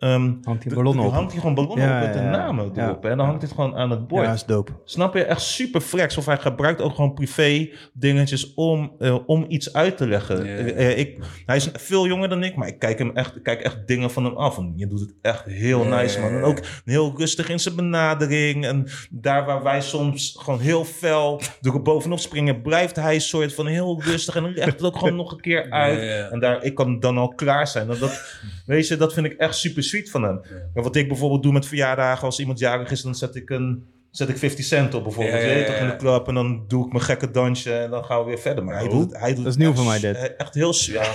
ehm, 0.00 0.32
Hangt 0.42 0.62
die 0.62 0.72
d- 0.72 0.74
ballonnen 0.74 1.04
op. 1.04 1.12
hangt 1.12 1.30
hij 1.30 1.40
gewoon 1.40 1.54
ballonnen 1.54 1.86
Ja, 1.88 1.98
op 2.00 2.04
met 2.04 2.12
de 2.14 2.20
namen 2.20 2.70
Ja. 2.74 2.84
erop. 2.84 3.04
En 3.04 3.16
dan 3.16 3.26
hangt 3.26 3.42
het 3.42 3.50
gewoon 3.52 3.76
aan 3.76 3.90
het 3.90 4.06
bord. 4.06 4.26
Ja, 4.26 4.32
is 4.32 4.44
dope. 4.44 4.72
Snap 4.84 5.14
je? 5.14 5.24
Echt 5.24 5.40
super 5.40 5.80
flex. 5.80 6.16
Of 6.16 6.26
hij 6.26 6.36
gebruikt 6.38 6.80
ook 6.80 6.94
gewoon 6.94 7.14
privé 7.14 7.68
dingetjes 7.92 8.54
om, 8.54 8.92
eh, 8.98 9.16
om 9.26 9.44
iets 9.48 9.72
uit 9.72 9.96
te 9.96 10.08
leggen. 10.08 10.44
Ja. 10.44 10.56
Eh, 10.56 10.90
eh, 10.90 10.98
ik, 10.98 11.18
hij 11.46 11.56
is 11.56 11.70
veel 11.72 12.06
jonger 12.06 12.28
dan 12.28 12.42
ik, 12.44 12.56
maar 12.56 12.68
ik 12.68 12.78
kijk, 12.78 12.98
hem 12.98 13.10
echt, 13.16 13.36
ik 13.36 13.42
kijk 13.42 13.60
echt 13.60 13.86
dingen 13.86 14.10
van 14.10 14.24
hem 14.24 14.36
af. 14.36 14.58
En 14.58 14.72
je 14.76 14.86
doet 14.86 15.00
het 15.00 15.14
echt 15.22 15.44
heel 15.44 15.84
Ja, 15.86 16.00
nice, 16.00 16.20
man. 16.20 16.30
En 16.30 16.42
ook 16.42 16.58
heel 16.84 17.14
rustig 17.16 17.48
in 17.48 17.58
zijn 17.60 17.76
benadering. 17.76 18.66
En 18.66 18.86
daar 19.10 19.44
waar 19.44 19.62
wij 19.62 19.80
soms 19.80 20.36
gewoon 20.40 20.60
heel 20.60 20.84
fel 20.84 21.40
er 21.62 21.82
bovenop 21.82 22.18
springen, 22.18 22.62
blijft 22.62 22.96
hij 22.96 23.18
soort 23.18 23.54
van 23.54 23.66
heel 23.66 24.02
rustig. 24.02 24.36
En 24.36 24.52
legt 24.52 24.72
het 24.72 24.82
ook 24.82 24.96
gewoon 24.98 25.16
nog 25.16 25.32
een 25.32 25.40
keer 25.40 25.70
uit. 25.84 25.98
Ja, 25.98 26.04
ja. 26.04 26.28
En 26.30 26.40
daar, 26.40 26.62
ik 26.64 26.74
kan 26.74 27.00
dan 27.00 27.18
al 27.18 27.28
klaar 27.28 27.66
zijn. 27.66 27.90
En 27.90 27.98
dat, 27.98 28.38
weet 28.66 28.88
je, 28.88 28.96
dat 28.96 29.12
vind 29.12 29.26
ik 29.26 29.32
echt 29.32 29.54
super 29.56 29.82
sweet 29.90 30.10
van 30.10 30.22
hem. 30.22 30.40
En 30.74 30.82
wat 30.82 30.96
ik 30.96 31.08
bijvoorbeeld 31.08 31.42
doe 31.42 31.52
met 31.52 31.66
verjaardagen, 31.66 32.24
als 32.24 32.38
iemand 32.40 32.58
jarig 32.58 32.90
is, 32.90 33.02
dan 33.02 33.14
zet 33.14 33.34
ik 33.34 33.50
een 33.50 33.84
zet 34.10 34.28
ik 34.28 34.36
50 34.38 34.64
cent 34.64 34.94
op 34.94 35.02
bijvoorbeeld. 35.02 35.42
Ja, 35.42 35.64
toch, 35.64 35.74
in 35.76 35.88
de 35.88 35.96
club 35.96 36.28
en 36.28 36.34
dan 36.34 36.64
doe 36.68 36.86
ik 36.86 36.92
mijn 36.92 37.04
gekke 37.04 37.30
dansje 37.30 37.72
en 37.74 37.90
dan 37.90 38.04
gaan 38.04 38.18
we 38.20 38.24
weer 38.24 38.38
verder. 38.38 38.64
Maar 38.64 38.74
hij 38.78 38.88
doet 38.88 39.10
het, 39.12 39.20
hij 39.20 39.34
doet 39.34 39.44
dat 39.44 39.52
is 39.52 39.58
nieuw 39.58 39.68
echt 39.70 39.78
voor 39.78 39.88
mij, 39.88 39.98
dit. 40.00 40.16
eh, 40.16 40.24
Echt 40.36 40.54
heel 40.54 40.72
s- 40.72 40.86
ja, 40.86 41.02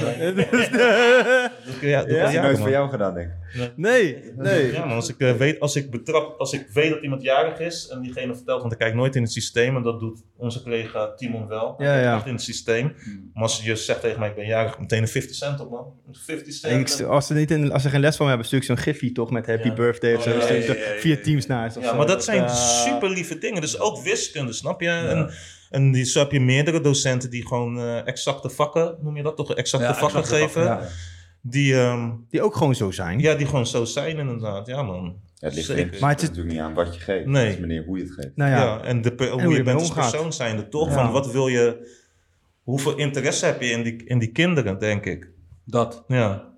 dat 2.06 2.10
ja, 2.12 2.42
nooit 2.42 2.42
man. 2.42 2.56
voor 2.58 2.70
jou 2.70 2.90
gedaan, 2.90 3.14
denk 3.14 3.28
ik. 3.28 3.72
Nee, 3.76 4.24
nee. 4.36 4.72
Ja, 4.72 4.86
maar 4.86 4.96
als 4.96 5.10
ik, 5.10 5.20
eh, 5.20 5.32
weet, 5.34 5.60
als, 5.60 5.76
ik 5.76 5.92
betrap, 5.92 6.40
als 6.40 6.54
ik 6.54 6.68
weet 6.74 6.90
dat 6.90 7.02
iemand 7.02 7.22
jarig 7.22 7.60
is 7.60 7.88
en 7.88 8.02
diegene 8.02 8.36
vertelt, 8.36 8.62
want 8.62 8.74
ik 8.74 8.80
kijk 8.80 8.94
nooit 8.94 9.16
in 9.16 9.22
het 9.22 9.32
systeem 9.32 9.76
en 9.76 9.84
dat 9.84 10.00
doet 10.00 10.24
onze 10.38 10.64
collega 10.64 11.14
Timon 11.16 11.48
wel. 11.48 11.76
Ja, 11.78 12.00
ja. 12.00 12.16
echt 12.16 12.26
in 12.26 12.34
het 12.34 12.42
systeem. 12.42 12.94
Maar 13.34 13.44
als 13.44 13.64
je 13.64 13.76
zegt 13.76 14.02
tegen 14.02 14.20
mij, 14.20 14.30
ik 14.30 14.36
ben 14.36 14.46
jarig, 14.46 14.80
meteen 14.80 15.02
een 15.02 15.08
50 15.08 15.36
cent 15.36 15.60
op 15.60 15.70
man. 15.72 15.86
50 16.12 16.48
En 16.64 16.88
cent. 16.88 17.00
ik 17.00 17.06
als, 17.08 17.28
ze 17.28 17.34
niet 17.34 17.52
in, 17.52 17.72
als 17.72 17.82
ze 17.82 17.90
geen 17.90 18.00
les 18.00 18.16
van 18.16 18.24
me 18.26 18.30
hebben, 18.30 18.48
stuur 18.48 18.60
ik 18.60 18.66
zo'n 18.66 18.78
gifje 18.78 19.12
toch 19.12 19.32
met 19.32 19.46
happy 19.46 19.68
Ja. 19.68 19.74
birthday 19.74 20.16
of 20.16 20.24
zo. 20.24 20.30
Oh, 20.30 20.36
ja, 20.36 20.42
stuur 20.42 20.58
ik 20.58 20.64
ja, 20.68 20.74
er 20.74 20.80
ja, 20.80 20.94
ja, 20.94 21.00
via 21.00 21.16
ja. 21.16 21.22
teams 21.22 21.46
naar. 21.46 21.68
of 21.68 21.76
Ja, 21.76 21.90
zo. 21.90 21.96
maar 21.96 22.08
dat 22.08 22.24
zijn 22.24 22.50
super 22.90 23.10
lieve 23.10 23.38
dingen. 23.38 23.62
Dus 23.62 23.80
ook 23.80 24.02
wiskunde, 24.04 24.54
snap 24.54 24.82
je? 24.82 24.90
En, 24.90 25.30
en 25.70 25.92
die, 25.92 26.04
zo 26.06 26.20
heb 26.20 26.32
je 26.32 26.40
meerdere 26.40 26.82
docenten 26.82 27.30
die 27.30 27.48
gewoon 27.48 27.80
eh, 27.80 28.08
exacte 28.08 28.50
vakken, 28.50 28.98
noem 29.02 29.18
je 29.18 29.24
dat 29.24 29.36
toch? 29.38 29.54
Exacte 29.54 29.88
Ja, 29.88 29.96
vakken 29.96 30.20
exacte 30.20 30.44
geven. 30.44 30.64
vakken, 30.66 30.86
ja. 30.88 30.92
Die, 31.42 31.76
ehm, 31.76 32.12
Die 32.30 32.42
ook 32.42 32.56
gewoon 32.56 32.76
zo 32.76 32.92
zijn. 32.92 33.20
ja, 33.20 33.36
die 33.36 33.46
gewoon 33.46 33.68
zo 33.68 33.86
zijn 33.86 34.18
inderdaad. 34.18 34.68
Ja 34.68 34.82
man. 34.84 35.04
Ja, 35.36 35.48
het 35.48 35.54
ligt 35.56 35.68
Zeker. 35.68 36.00
Maar 36.00 36.10
het 36.10 36.22
is 36.22 36.28
natuurlijk 36.28 36.56
niet 36.56 36.64
aan 36.64 36.74
wat 36.74 36.94
je 36.96 37.00
geeft. 37.02 37.26
Nee. 37.26 37.44
Het 37.46 37.54
is 37.54 37.60
wanneer 37.60 37.84
hoe 37.86 37.98
je 37.98 38.04
het 38.04 38.14
geeft. 38.14 38.36
Nou 38.36 38.52
Ja. 38.52 38.58
ja, 38.64 38.82
en 38.84 39.02
de, 39.02 39.14
hoe, 39.18 39.28
hoe 39.42 39.52
je 39.52 39.58
je 39.58 39.64
bent 39.64 39.80
als 39.80 39.92
persoon 39.92 40.34
zijnde 40.34 40.70
toch? 40.70 40.88
Ja. 40.88 40.94
Van 40.94 41.12
wat 41.12 41.32
wil 41.32 41.48
je... 41.48 41.94
Hoeveel 42.64 42.98
interesse 42.98 43.46
heb 43.46 43.62
je 43.62 43.70
in 43.70 43.84
die, 43.84 44.04
in 44.06 44.20
die 44.20 44.32
kinderen, 44.32 44.80
denk 44.80 45.06
ik. 45.06 45.30
Dat. 45.66 46.04
Ja. 46.08 46.54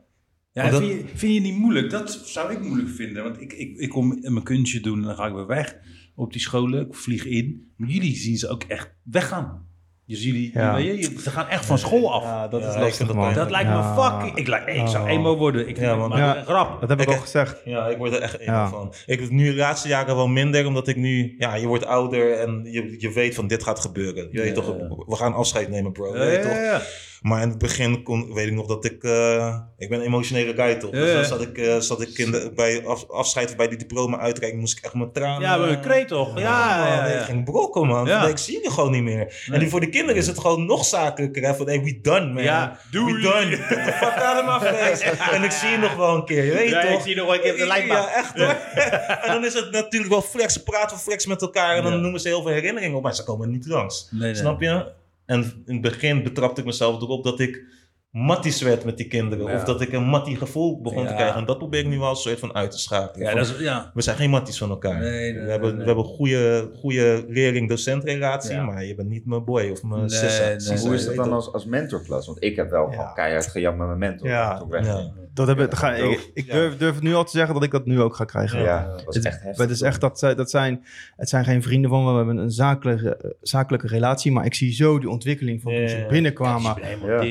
Ja, 0.51 0.69
dat- 0.69 0.81
vind, 0.81 0.91
je, 0.91 1.07
vind 1.15 1.33
je 1.33 1.39
niet 1.39 1.57
moeilijk? 1.57 1.89
Dat 1.89 2.21
zou 2.25 2.51
ik 2.51 2.59
moeilijk 2.61 2.89
vinden. 2.89 3.23
Want 3.23 3.41
ik, 3.41 3.53
ik, 3.53 3.77
ik 3.77 3.89
kom 3.89 4.17
mijn 4.21 4.43
kunstje 4.43 4.79
doen 4.79 4.97
en 4.99 5.03
dan 5.07 5.15
ga 5.15 5.25
ik 5.27 5.33
weer 5.33 5.47
weg 5.47 5.75
op 6.17 6.31
die 6.31 6.41
scholen. 6.41 6.87
Ik 6.87 6.95
vlieg 6.95 7.25
in. 7.25 7.71
Maar 7.77 7.89
jullie 7.89 8.15
zien 8.15 8.37
ze 8.37 8.49
ook 8.49 8.63
echt 8.63 8.93
weggaan. 9.03 9.65
Dus 10.05 10.23
jullie, 10.23 10.51
Ja. 10.53 10.75
weet 10.75 11.05
je, 11.05 11.19
ze 11.21 11.29
gaan 11.31 11.47
echt 11.47 11.65
van 11.65 11.77
school 11.77 12.13
af. 12.13 12.23
Ja, 12.23 12.47
dat 12.47 12.61
is 12.65 12.75
lastig, 12.75 13.07
dat 13.07 13.15
man. 13.15 13.33
Dat 13.33 13.49
lijkt 13.49 13.69
me 13.69 13.83
fucking... 13.83 14.35
Ik, 14.37 14.47
lijk- 14.47 14.65
ik 14.67 14.87
zou 14.87 15.03
Oh. 15.03 15.09
emo 15.11 15.37
worden. 15.37 15.67
Ik, 15.67 15.77
Ja, 15.77 15.93
een 15.93 16.45
grap. 16.45 16.79
Dat 16.79 16.89
heb 16.89 17.01
ik 17.01 17.07
Ik- 17.07 17.13
al 17.15 17.21
gezegd. 17.21 17.61
Ja, 17.65 17.87
ik 17.87 17.97
word 17.97 18.13
er 18.13 18.21
echt 18.21 18.37
Ja. 18.43 18.69
van. 18.69 18.93
Ik 19.05 19.19
heb 19.19 19.29
nu 19.29 19.49
de 19.49 19.55
laatste 19.55 19.87
jaren 19.87 20.15
wel 20.15 20.27
minder, 20.27 20.65
omdat 20.65 20.87
ik 20.87 20.95
nu, 20.95 21.35
ja, 21.37 21.55
je 21.55 21.67
wordt 21.67 21.85
ouder 21.85 22.31
en 22.39 22.61
je, 22.71 22.95
je 22.97 23.11
weet 23.11 23.35
van 23.35 23.47
dit 23.47 23.63
gaat 23.63 23.79
gebeuren. 23.79 24.27
Je 24.31 24.37
weet 24.39 24.47
Ja, 24.47 24.53
toch, 24.53 24.77
ja. 24.77 24.87
we 25.07 25.15
gaan 25.15 25.33
afscheid 25.33 25.69
nemen, 25.69 25.91
bro. 25.91 26.13
Je 26.13 26.19
Ja, 26.19 26.25
weet 26.25 26.43
ja, 26.43 26.73
toch? 26.77 26.87
Maar 27.21 27.41
in 27.41 27.49
het 27.49 27.57
begin 27.57 28.03
kon, 28.03 28.33
weet 28.33 28.47
ik 28.47 28.53
nog 28.53 28.67
dat 28.67 28.85
ik, 28.85 29.03
eh, 29.03 29.57
ik 29.77 29.89
ben 29.89 29.99
een 29.99 30.05
emotionele 30.05 30.53
guy 30.53 30.75
toch? 30.75 30.91
Dus 30.91 31.13
dan 31.13 31.25
zat 31.25 31.41
ik, 31.41 31.57
eh, 31.57 31.77
zat 31.77 32.01
ik 32.01 32.17
in 32.17 32.31
de, 32.31 32.51
bij 32.55 32.85
af, 32.85 33.09
afscheid 33.09 33.57
bij 33.57 33.67
die 33.67 33.77
diploma 33.77 34.19
uitreiking, 34.19 34.61
moest 34.61 34.77
ik 34.77 34.83
echt 34.83 34.93
mijn 34.93 35.11
tranen. 35.11 35.41
Ja, 35.41 35.57
maar 35.57 35.69
een 35.69 35.81
kreet 35.81 36.07
toch? 36.07 36.39
Ja, 36.39 36.77
man, 36.77 36.87
ja, 36.87 37.05
Ik 37.05 37.13
ja. 37.19 37.23
ging 37.23 37.43
brokken, 37.43 37.87
man. 37.87 38.05
Ja. 38.05 38.27
Ik 38.27 38.37
zie 38.37 38.53
jullie 38.53 38.71
gewoon 38.71 38.91
niet 38.91 39.03
meer. 39.03 39.45
En 39.51 39.59
die, 39.59 39.69
voor 39.69 39.79
de 39.79 39.89
kinderen 39.89 40.15
is 40.15 40.27
het 40.27 40.39
gewoon 40.39 40.65
nog 40.65 40.85
zakelijker. 40.85 41.43
Hè? 41.43 41.55
Van, 41.55 41.67
hey, 41.67 41.81
we 41.83 41.99
done, 42.01 42.33
man. 42.33 42.43
Ja, 42.43 42.79
doei. 42.91 43.13
We 43.13 43.21
done. 43.21 43.55
Get 43.67 43.85
the 43.85 43.91
fuck 43.91 44.23
out 44.23 44.39
of 44.39 44.61
my 44.61 44.67
face. 44.73 45.05
En 45.35 45.43
ik 45.43 45.51
zie 45.51 45.69
je 45.69 45.77
nog 45.77 45.95
wel 45.95 46.15
een 46.15 46.25
keer, 46.25 46.43
je 46.43 46.51
weet 46.51 46.69
Ja, 46.69 46.81
toch? 46.81 46.91
ik 46.91 46.99
zie 46.99 47.09
je 47.09 47.15
nog 47.15 47.25
wel 47.25 47.35
een 47.35 47.41
keer 47.41 47.51
op 47.51 47.57
de 47.57 47.65
lijnbaan. 47.67 48.01
Ja, 48.01 48.13
echt 48.13 48.37
hoor. 48.37 48.55
en 49.23 49.33
dan 49.33 49.45
is 49.45 49.53
het 49.53 49.71
natuurlijk 49.71 50.11
wel 50.11 50.21
flex. 50.21 50.53
Ze 50.53 50.63
praten 50.63 50.97
flex 50.97 51.25
met 51.25 51.41
elkaar 51.41 51.75
en 51.77 51.83
dan 51.83 52.01
noemen 52.01 52.19
ze 52.19 52.27
heel 52.27 52.41
veel 52.41 52.51
herinneringen 52.51 52.97
op. 52.97 53.03
Maar 53.03 53.15
ze 53.15 53.23
komen 53.23 53.51
niet 53.51 53.65
langs. 53.65 54.07
Nee. 54.11 54.35
Snap 54.35 54.61
je? 54.61 54.85
En 55.27 55.43
in 55.65 55.73
het 55.73 55.81
begin 55.81 56.23
betrapte 56.23 56.59
ik 56.61 56.65
mezelf 56.67 57.01
erop 57.01 57.23
dat 57.23 57.39
ik 57.39 57.63
matties 58.11 58.61
werd 58.61 58.83
met 58.85 58.97
die 58.97 59.07
kinderen. 59.07 59.45
Ja. 59.47 59.55
Of 59.55 59.63
dat 59.63 59.81
ik 59.81 59.91
een 59.93 60.03
mattie 60.03 60.35
gevoel 60.35 60.81
begon 60.81 61.07
te 61.07 61.13
krijgen. 61.13 61.35
En 61.39 61.45
dat 61.45 61.57
probeer 61.57 61.79
ik 61.79 61.87
nu 61.87 61.99
wel 61.99 62.09
een 62.09 62.15
soort 62.15 62.39
van 62.39 62.55
uit 62.55 62.71
te 62.71 62.79
schakelen. 62.79 63.27
Ja, 63.27 63.35
dat 63.35 63.45
is, 63.47 63.59
ja. 63.59 63.91
We 63.93 64.01
zijn 64.01 64.15
geen 64.17 64.29
matties 64.29 64.57
van 64.57 64.69
elkaar. 64.69 64.99
Nee, 64.99 65.31
nee, 65.33 65.45
we, 65.45 65.51
hebben, 65.51 65.69
nee. 65.69 65.79
we 65.79 65.85
hebben 65.85 66.03
een 66.05 66.15
goede, 66.15 66.69
goede 66.75 67.25
leerling-docent 67.27 68.03
relatie, 68.03 68.55
Ja. 68.55 68.63
maar 68.63 68.85
je 68.85 68.95
bent 68.95 69.09
niet 69.09 69.25
mijn 69.25 69.43
boy 69.45 69.69
of 69.69 69.83
mijn 69.83 69.99
Nee, 69.99 70.09
zus. 70.09 70.67
nee, 70.69 70.77
Hoe 70.79 70.93
is 70.93 71.05
dat 71.05 71.15
dan 71.15 71.33
als, 71.33 71.53
als 71.53 71.65
mentorklas? 71.65 72.25
Want 72.25 72.43
ik 72.43 72.55
heb 72.55 72.69
wel 72.69 72.87
gewoon 72.89 73.13
keihard 73.13 73.47
gejamd 73.47 73.77
met 73.77 73.87
mijn 73.87 73.99
mentor 73.99 74.27
Ja. 74.27 74.57
toen 74.57 74.65
ik 74.65 74.71
wegging. 74.71 75.11
Dat 75.37 75.47
heb 75.47 75.59
ik, 75.59 75.73
ga, 75.77 75.93
ik, 75.93 76.31
ik 76.33 76.51
durf, 76.51 76.77
durf 76.77 77.01
nu 77.01 77.13
al 77.15 77.23
te 77.23 77.31
zeggen 77.31 77.53
dat 77.53 77.63
ik 77.63 77.71
dat 77.71 77.85
nu 77.85 78.01
ook 78.01 78.15
ga 78.15 78.25
krijgen. 78.25 78.61
Ja, 78.61 78.95
dat 79.05 79.15
Het, 79.15 79.25
echt 79.25 79.41
heftig. 79.41 79.57
het 79.61 79.69
is 79.69 79.81
echt 79.81 80.01
dat, 80.01 80.19
dat 80.19 80.49
zijn, 80.49 80.85
het 81.15 81.29
zijn 81.29 81.43
geen 81.45 81.61
vrienden 81.63 81.89
van 81.89 82.03
me. 82.03 82.11
We 82.11 82.17
hebben 82.17 82.37
een 82.37 82.51
zakelijke, 82.51 83.35
zakelijke 83.41 83.87
relatie. 83.87 84.31
Maar 84.31 84.45
ik 84.45 84.53
zie 84.53 84.73
zo 84.73 84.99
die 84.99 85.09
ontwikkeling 85.09 85.61
van 85.61 85.73
toen 85.73 85.89
ze 85.89 86.05
binnenkwamen. 86.09 86.75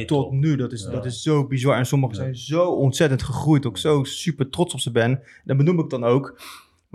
Tot 0.06 0.32
nu. 0.32 0.56
Dat 0.56 0.72
is, 0.72 0.82
Ja. 0.82 0.90
dat 0.90 1.04
is 1.04 1.22
zo 1.22 1.46
bizar. 1.46 1.76
En 1.76 1.86
sommigen 1.86 2.16
zijn 2.16 2.36
zo 2.36 2.64
ontzettend 2.64 3.22
gegroeid. 3.22 3.66
Ook 3.66 3.78
zo 3.78 4.04
super 4.04 4.48
trots 4.50 4.74
op 4.74 4.80
ze 4.80 4.90
ben. 4.90 5.20
Dat 5.44 5.56
benoem 5.56 5.78
ik 5.78 5.90
dan 5.90 6.04
ook. 6.04 6.40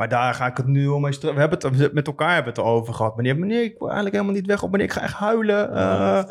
Maar 0.01 0.09
daar 0.09 0.33
ga 0.33 0.45
ik 0.47 0.57
het 0.57 0.65
nu 0.67 0.99
mee 0.99 1.11
stra- 1.11 1.33
We 1.33 1.39
hebben 1.39 1.59
het 1.79 1.93
met 1.93 2.07
elkaar 2.07 2.33
hebben 2.33 2.53
het 2.53 2.61
al 2.63 2.71
over 2.73 2.93
gehad. 2.93 3.15
Meneer, 3.15 3.37
meneer, 3.39 3.63
ik 3.63 3.75
wil 3.77 3.87
eigenlijk 3.87 4.15
helemaal 4.15 4.35
niet 4.35 4.45
weg. 4.47 4.63
Of 4.63 4.69
meneer, 4.69 4.85
ik 4.85 4.91
ga 4.91 5.01
echt 5.01 5.13
huilen. 5.13 5.69
Eh, 5.69 5.75
Ja. 5.75 6.25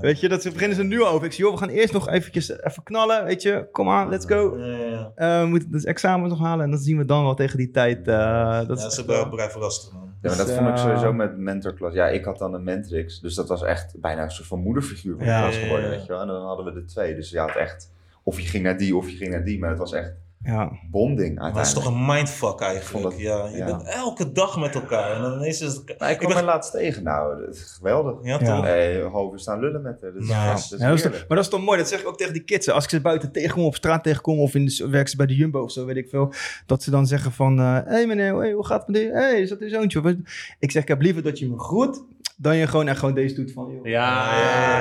Weet 0.00 0.20
je, 0.20 0.28
dat 0.28 0.42
ze 0.42 0.50
beginnen 0.52 0.76
ze 0.76 0.82
nu 0.82 1.02
over. 1.04 1.26
Ik 1.26 1.32
zie, 1.32 1.44
joh, 1.44 1.52
we 1.52 1.58
gaan 1.58 1.68
eerst 1.68 1.92
nog 1.92 2.08
eventjes 2.08 2.60
even 2.62 2.82
knallen. 2.82 3.24
Weet 3.24 3.42
je, 3.42 3.68
kom 3.72 3.88
aan, 3.90 4.08
let's 4.08 4.26
go. 4.26 4.58
Ja, 4.58 4.66
ja. 4.76 5.12
Eh, 5.14 5.40
we 5.40 5.46
moeten 5.46 5.70
dus 5.70 5.84
examen 5.84 6.28
nog 6.28 6.38
halen. 6.38 6.64
En 6.64 6.70
dat 6.70 6.80
zien 6.80 6.96
we 6.98 7.04
dan 7.04 7.22
wel 7.24 7.34
tegen 7.34 7.58
die 7.58 7.70
tijd. 7.70 8.08
eh, 8.08 8.66
dat 8.66 8.92
ze 8.92 9.04
wel- 9.06 9.28
blijven 9.28 9.60
lastig, 9.60 9.92
man. 9.92 10.02
Ja, 10.22 10.28
maar 10.28 10.36
dat 10.36 10.46
Dus, 10.46 10.56
vond 10.56 10.68
ik 10.68 10.76
sowieso 10.76 11.12
met 11.12 11.36
mentorklas. 11.38 11.94
Ja, 11.94 12.08
ik 12.08 12.24
had 12.24 12.38
dan 12.38 12.54
een 12.54 12.64
mentrix, 12.64 13.20
dus 13.20 13.34
dat 13.34 13.48
was 13.48 13.62
echt 13.62 14.00
bijna 14.00 14.22
een 14.22 14.30
soort 14.30 14.48
van 14.48 14.60
moederfiguur 14.60 15.16
van 15.16 15.24
de 15.24 15.30
Ja. 15.30 15.40
klas 15.42 15.56
geworden, 15.56 15.78
Ja, 15.80 15.86
ja, 15.86 15.90
ja. 15.92 15.96
weet 15.98 16.06
je 16.06 16.12
wel. 16.12 16.20
En 16.20 16.26
dan 16.26 16.46
hadden 16.46 16.64
we 16.74 16.80
er 16.80 16.86
twee, 16.86 17.14
dus 17.14 17.30
je 17.30 17.38
had 17.38 17.56
echt, 17.56 17.92
of 18.22 18.40
je 18.40 18.46
ging 18.48 18.64
naar 18.64 18.76
die 18.78 18.96
of 18.96 19.10
je 19.10 19.16
ging 19.16 19.30
naar 19.30 19.44
die, 19.44 19.58
maar 19.58 19.68
het 19.70 19.78
was 19.78 19.92
echt 19.92 20.12
ja. 20.46 20.72
bonding 20.90 21.38
Maar 21.38 21.52
het 21.54 21.66
is 21.66 21.72
toch 21.72 21.84
uiteindelijk. 21.84 22.10
een 22.10 22.40
mindfuck 22.40 22.60
eigenlijk. 22.60 23.16
ja, 23.18 23.46
je 23.46 23.56
ja. 23.56 23.64
bent 23.64 23.82
elke 23.84 24.32
dag 24.32 24.58
met 24.58 24.74
elkaar. 24.74 25.12
En 25.16 25.22
dan 25.22 25.32
ineens 25.32 25.60
is 25.60 25.72
het... 25.74 25.94
Nou, 25.98 26.10
ik 26.12 26.18
kwam 26.18 26.30
ben- 26.30 26.38
er 26.40 26.44
laatst 26.44 26.72
tegen, 26.72 27.02
nou, 27.02 27.44
dat 27.46 27.54
is 27.54 27.62
geweldig. 27.62 28.14
Ja, 28.22 28.38
Ja. 28.40 28.56
toch? 28.56 28.64
Hey, 28.64 29.00
halve 29.00 29.38
staan 29.38 29.60
lullen 29.60 29.82
met 29.82 29.98
haar, 30.00 30.12
dat 30.12 30.22
is, 30.22 30.28
Ja. 30.28 30.46
dat 30.48 30.58
is 30.58 30.68
Ja, 30.70 30.76
dat 30.76 30.78
is 30.78 30.78
toch- 30.78 31.00
heerlijk. 31.10 31.28
maar 31.28 31.36
dat 31.36 31.46
is 31.46 31.52
toch 31.52 31.64
mooi, 31.64 31.78
dat 31.78 31.88
zeg 31.88 32.00
ik 32.00 32.08
ook 32.08 32.16
tegen 32.18 32.32
die 32.32 32.42
kids. 32.42 32.68
Als 32.70 32.84
ik 32.84 32.90
ze 32.90 33.00
buiten 33.00 33.32
tegenkom, 33.32 33.64
op 33.64 33.74
straat 33.74 34.02
tegenkom 34.02 34.38
of 34.38 34.54
in 34.54 34.64
de, 34.66 34.88
werk 34.90 35.08
ze 35.08 35.16
bij 35.16 35.26
de 35.26 35.34
Jumbo 35.34 35.62
of 35.62 35.70
zo, 35.72 35.84
weet 35.84 35.96
ik 35.96 36.08
veel. 36.08 36.32
Dat 36.66 36.82
ze 36.82 36.90
dan 36.90 37.06
zeggen 37.06 37.32
van, 37.32 37.58
hé 37.58 37.82
hey 37.86 38.06
meneer, 38.06 38.36
hey, 38.36 38.52
hoe 38.52 38.66
gaat 38.66 38.78
het 38.78 38.88
met 38.88 39.02
u? 39.02 39.04
Hé, 39.12 39.12
hey, 39.20 39.40
is 39.40 39.48
dat 39.48 39.58
uw 39.58 39.68
zoontje? 39.68 40.18
Ik 40.58 40.70
zeg, 40.70 40.82
ik 40.82 40.88
heb 40.88 41.00
liever 41.00 41.22
dat 41.22 41.38
je 41.38 41.48
me 41.48 41.58
groet, 41.58 42.02
dan 42.36 42.56
je 42.56 42.66
gewoon 42.66 42.88
echt 42.88 42.98
gewoon 42.98 43.14
deze 43.14 43.34
doet 43.34 43.52
van, 43.52 43.72
joh. 43.74 43.86
Ja, 43.86 44.32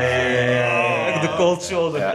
ja. 0.02 1.22
De 1.22 1.34
cold 1.38 1.64
shoulder. 1.64 2.00
Ja. 2.00 2.14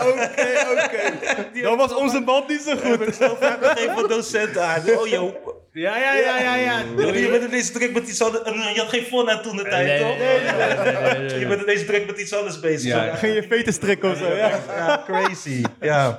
Oké, 0.00 0.48
oké. 0.84 1.62
Dan 1.62 1.76
was 1.76 1.94
onze 1.94 2.22
band 2.24 2.48
niet 2.48 2.60
zo 2.60 2.72
goed. 2.76 2.82
Heb 2.82 3.00
ik 3.02 3.14
vaak 3.14 3.64
gegeven 3.64 3.94
van 3.94 4.08
docenten 4.08 4.62
aan. 4.64 4.80
Oh, 4.98 5.06
joh. 5.06 5.34
Ja, 5.72 5.96
ja, 5.96 6.14
ja, 6.14 6.38
ja, 6.40 6.54
ja. 6.56 6.78
Je 7.12 7.28
bent 7.30 7.44
ineens 7.44 7.70
druk 7.72 7.92
met 7.92 8.08
iets 8.08 8.22
anders. 8.22 8.44
Je 8.74 8.80
had 8.80 8.88
geen 8.88 9.02
phone 9.02 9.30
aan 9.30 9.42
toen 9.42 9.56
de 9.56 9.62
tijd, 9.62 9.86
Nee, 9.86 9.98
toch? 10.00 10.18
nee, 10.18 10.40
nee, 10.40 10.92
nee, 10.92 11.02
nee, 11.02 11.28
nee. 11.28 11.38
Je 11.38 11.46
bent 11.46 11.62
ineens 11.62 11.84
druk 11.86 12.06
met 12.06 12.18
iets 12.20 12.34
anders 12.34 12.60
bezig. 12.60 12.90
Ja. 12.90 13.04
Ja, 13.04 13.14
Ging 13.14 13.34
je 13.34 13.42
veten 13.42 13.72
strikken 13.72 14.10
of 14.10 14.18
zo, 14.18 14.34
ja. 14.34 14.50
ja, 14.68 15.02
crazy. 15.06 15.62
Ja. 15.80 16.18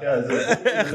Echt. 0.63 0.93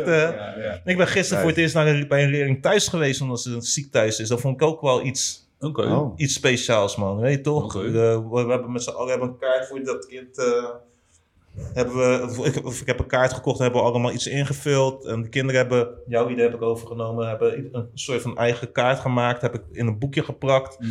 Ik 0.85 0.97
ben 0.97 1.07
gisteren 1.07 1.41
voor 1.43 1.51
het 1.51 1.59
eerst 1.59 1.75
naar 1.75 1.87
een, 1.87 2.09
bij 2.09 2.23
een 2.25 2.31
leerling 2.31 2.63
thuis 2.63 2.89
geweest, 2.89 3.21
omdat 3.21 3.41
ze 3.41 3.57
ziek 3.61 3.93
thuis 3.93 4.21
is. 4.21 4.29
Dat 4.29 4.41
vond 4.41 4.61
ik 4.61 4.67
ook 4.67 4.81
wel 4.81 5.05
iets, 5.05 5.46
Oké. 5.61 5.83
Oh. 5.83 6.13
iets 6.17 6.35
speciaals, 6.35 6.97
man. 6.97 7.21
Weet 7.21 7.37
je 7.37 7.41
toch? 7.41 7.73
We, 7.73 8.23
we 8.31 8.39
hebben 8.39 8.73
met 8.73 8.83
z'n 8.83 8.91
allen 8.91 9.11
hebben 9.11 9.29
een 9.29 9.39
kaart 9.39 9.67
voor 9.67 9.83
dat 9.85 10.07
kind. 10.07 10.39
eh, 10.39 10.65
hebben 11.75 11.97
we, 11.97 12.45
ik, 12.45 12.55
ik 12.81 12.87
heb 12.87 12.99
een 12.99 13.07
kaart 13.07 13.33
gekocht 13.33 13.57
en 13.59 13.65
hebben 13.65 13.83
we 13.83 13.89
allemaal 13.89 14.13
iets 14.13 14.27
ingevuld. 14.27 15.05
En 15.05 15.23
de 15.23 15.29
kinderen 15.29 15.61
hebben, 15.61 15.89
jouw 16.07 16.29
idee 16.29 16.45
heb 16.45 16.55
ik 16.55 16.63
overgenomen, 16.63 17.29
hebben 17.29 17.69
een 17.73 17.89
soort 17.95 18.23
van 18.23 18.37
eigen 18.39 18.73
kaart 18.73 18.99
gemaakt. 18.99 19.43
Heb 19.43 19.55
ik 19.55 19.63
in 19.73 19.87
een 19.87 19.99
boekje 19.99 20.23
geplakt. 20.23 20.81
Mhm. 20.81 20.91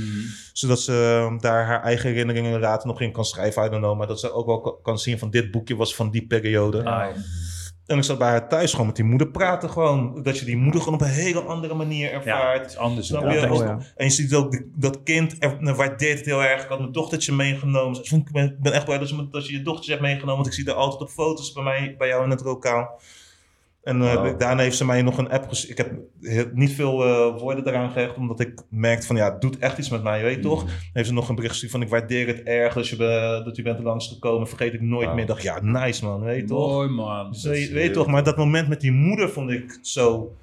Zodat 0.53 0.79
ze 0.79 1.27
eh, 1.31 1.39
daar 1.41 1.65
haar 1.65 1.83
eigen 1.83 2.09
herinneringen 2.09 2.59
later 2.59 2.87
nog 2.87 3.01
in 3.01 3.11
kan 3.11 3.25
schrijven. 3.25 3.65
I 3.65 3.69
don't 3.69 3.81
know, 3.83 3.97
maar 3.97 4.07
dat 4.07 4.19
ze 4.19 4.31
ook 4.31 4.45
wel 4.45 4.61
ka- 4.61 4.73
kan 4.83 4.99
zien 4.99 5.19
van 5.19 5.29
dit 5.29 5.51
boekje 5.51 5.75
was 5.75 5.95
van 5.95 6.09
die 6.11 6.27
periode. 6.27 6.83
Ah, 6.83 7.07
En 7.85 7.97
ik 7.97 8.03
zat 8.03 8.17
bij 8.17 8.27
haar 8.27 8.49
thuis 8.49 8.71
gewoon 8.71 8.85
met 8.85 8.95
die 8.95 9.05
moeder 9.05 9.27
praten 9.27 9.69
gewoon. 9.69 10.23
Dat 10.23 10.39
je 10.39 10.45
die 10.45 10.57
moeder 10.57 10.81
gewoon 10.81 10.99
op 10.99 11.05
een 11.05 11.11
hele 11.13 11.39
andere 11.41 11.73
manier 11.73 12.09
ja, 12.09 12.13
ervaart. 12.13 12.61
het 12.61 12.71
is 12.71 12.77
anders. 12.77 13.07
Je? 13.07 13.13
ja. 13.13 13.77
En 13.95 14.05
je 14.05 14.11
ziet 14.11 14.33
ook 14.33 14.51
de- 14.51 14.71
dat 14.75 15.03
kind 15.03 15.35
er, 15.39 15.75
waardeert 15.75 16.17
het 16.17 16.25
heel 16.25 16.43
erg. 16.43 16.63
Ik 16.63 16.69
had 16.69 16.79
mijn 16.79 16.91
dochtertje 16.91 17.33
meegenomen. 17.33 17.93
Dus 18.01 18.11
ik 18.11 18.31
ben, 18.31 18.45
ik 18.45 18.59
ben 18.59 18.73
echt 18.73 18.85
blij 18.85 18.97
dat 18.97 19.09
je, 19.09 19.27
dat 19.31 19.47
je 19.47 19.53
je 19.53 19.61
dochtertje 19.61 19.91
hebt 19.91 20.03
meegenomen. 20.03 20.35
Want 20.35 20.47
ik 20.47 20.53
zie 20.53 20.65
haar 20.65 20.75
altijd 20.75 21.01
op 21.01 21.09
foto's 21.09 21.51
bij, 21.51 21.63
mij, 21.63 21.95
bij 21.97 22.07
jou 22.07 22.23
in 22.23 22.29
het 22.29 22.43
lokaal. 22.43 22.99
En 23.85 24.01
eh, 24.01 24.13
Wow. 24.13 24.39
daarna 24.39 24.61
heeft 24.61 24.77
ze 24.77 24.85
mij 24.85 25.01
nog 25.01 25.17
een 25.17 25.29
app 25.29 25.47
gestuurd. 25.47 25.71
Ik 25.71 25.85
heb 25.85 25.91
heel- 26.21 26.49
niet 26.53 26.71
veel 26.71 27.03
eh, 27.05 27.41
woorden 27.41 27.67
eraan 27.67 27.91
gehecht. 27.91 28.15
Omdat 28.17 28.39
ik 28.39 28.61
merkte 28.69 29.07
van 29.07 29.15
ja, 29.15 29.31
het 29.31 29.41
doet 29.41 29.57
echt 29.57 29.77
iets 29.77 29.89
met 29.89 30.03
mij, 30.03 30.21
weet 30.23 30.35
je 30.35 30.41
toch? 30.41 30.65
Heeft 30.93 31.07
ze 31.07 31.13
nog 31.13 31.29
een 31.29 31.35
bericht 31.35 31.51
gestuurd 31.51 31.71
van 31.71 31.81
ik 31.81 31.89
waardeer 31.89 32.27
het 32.27 32.43
erg 32.43 32.73
dat 32.73 32.87
je, 32.87 32.95
be- 32.95 33.41
dat 33.45 33.57
u 33.57 33.63
bent 33.63 33.79
langsgekomen. 33.79 34.47
Vergeet 34.47 34.73
ik 34.73 34.81
nooit 34.81 35.05
Wow. 35.07 35.15
meer. 35.15 35.25
Dacht 35.25 35.41
ja, 35.43 35.59
nice 35.61 36.05
man, 36.05 36.21
weet 36.21 36.41
je 36.41 36.47
toch? 36.47 36.71
Mooi 36.71 36.89
man. 36.89 37.31
Dus, 37.31 37.43
weet, 37.43 37.71
weet 37.71 37.93
toch, 37.93 38.07
maar 38.07 38.23
dat 38.23 38.37
moment 38.37 38.67
met 38.67 38.81
die 38.81 38.91
moeder 38.91 39.29
vond 39.29 39.49
ik 39.51 39.79
zo 39.81 40.35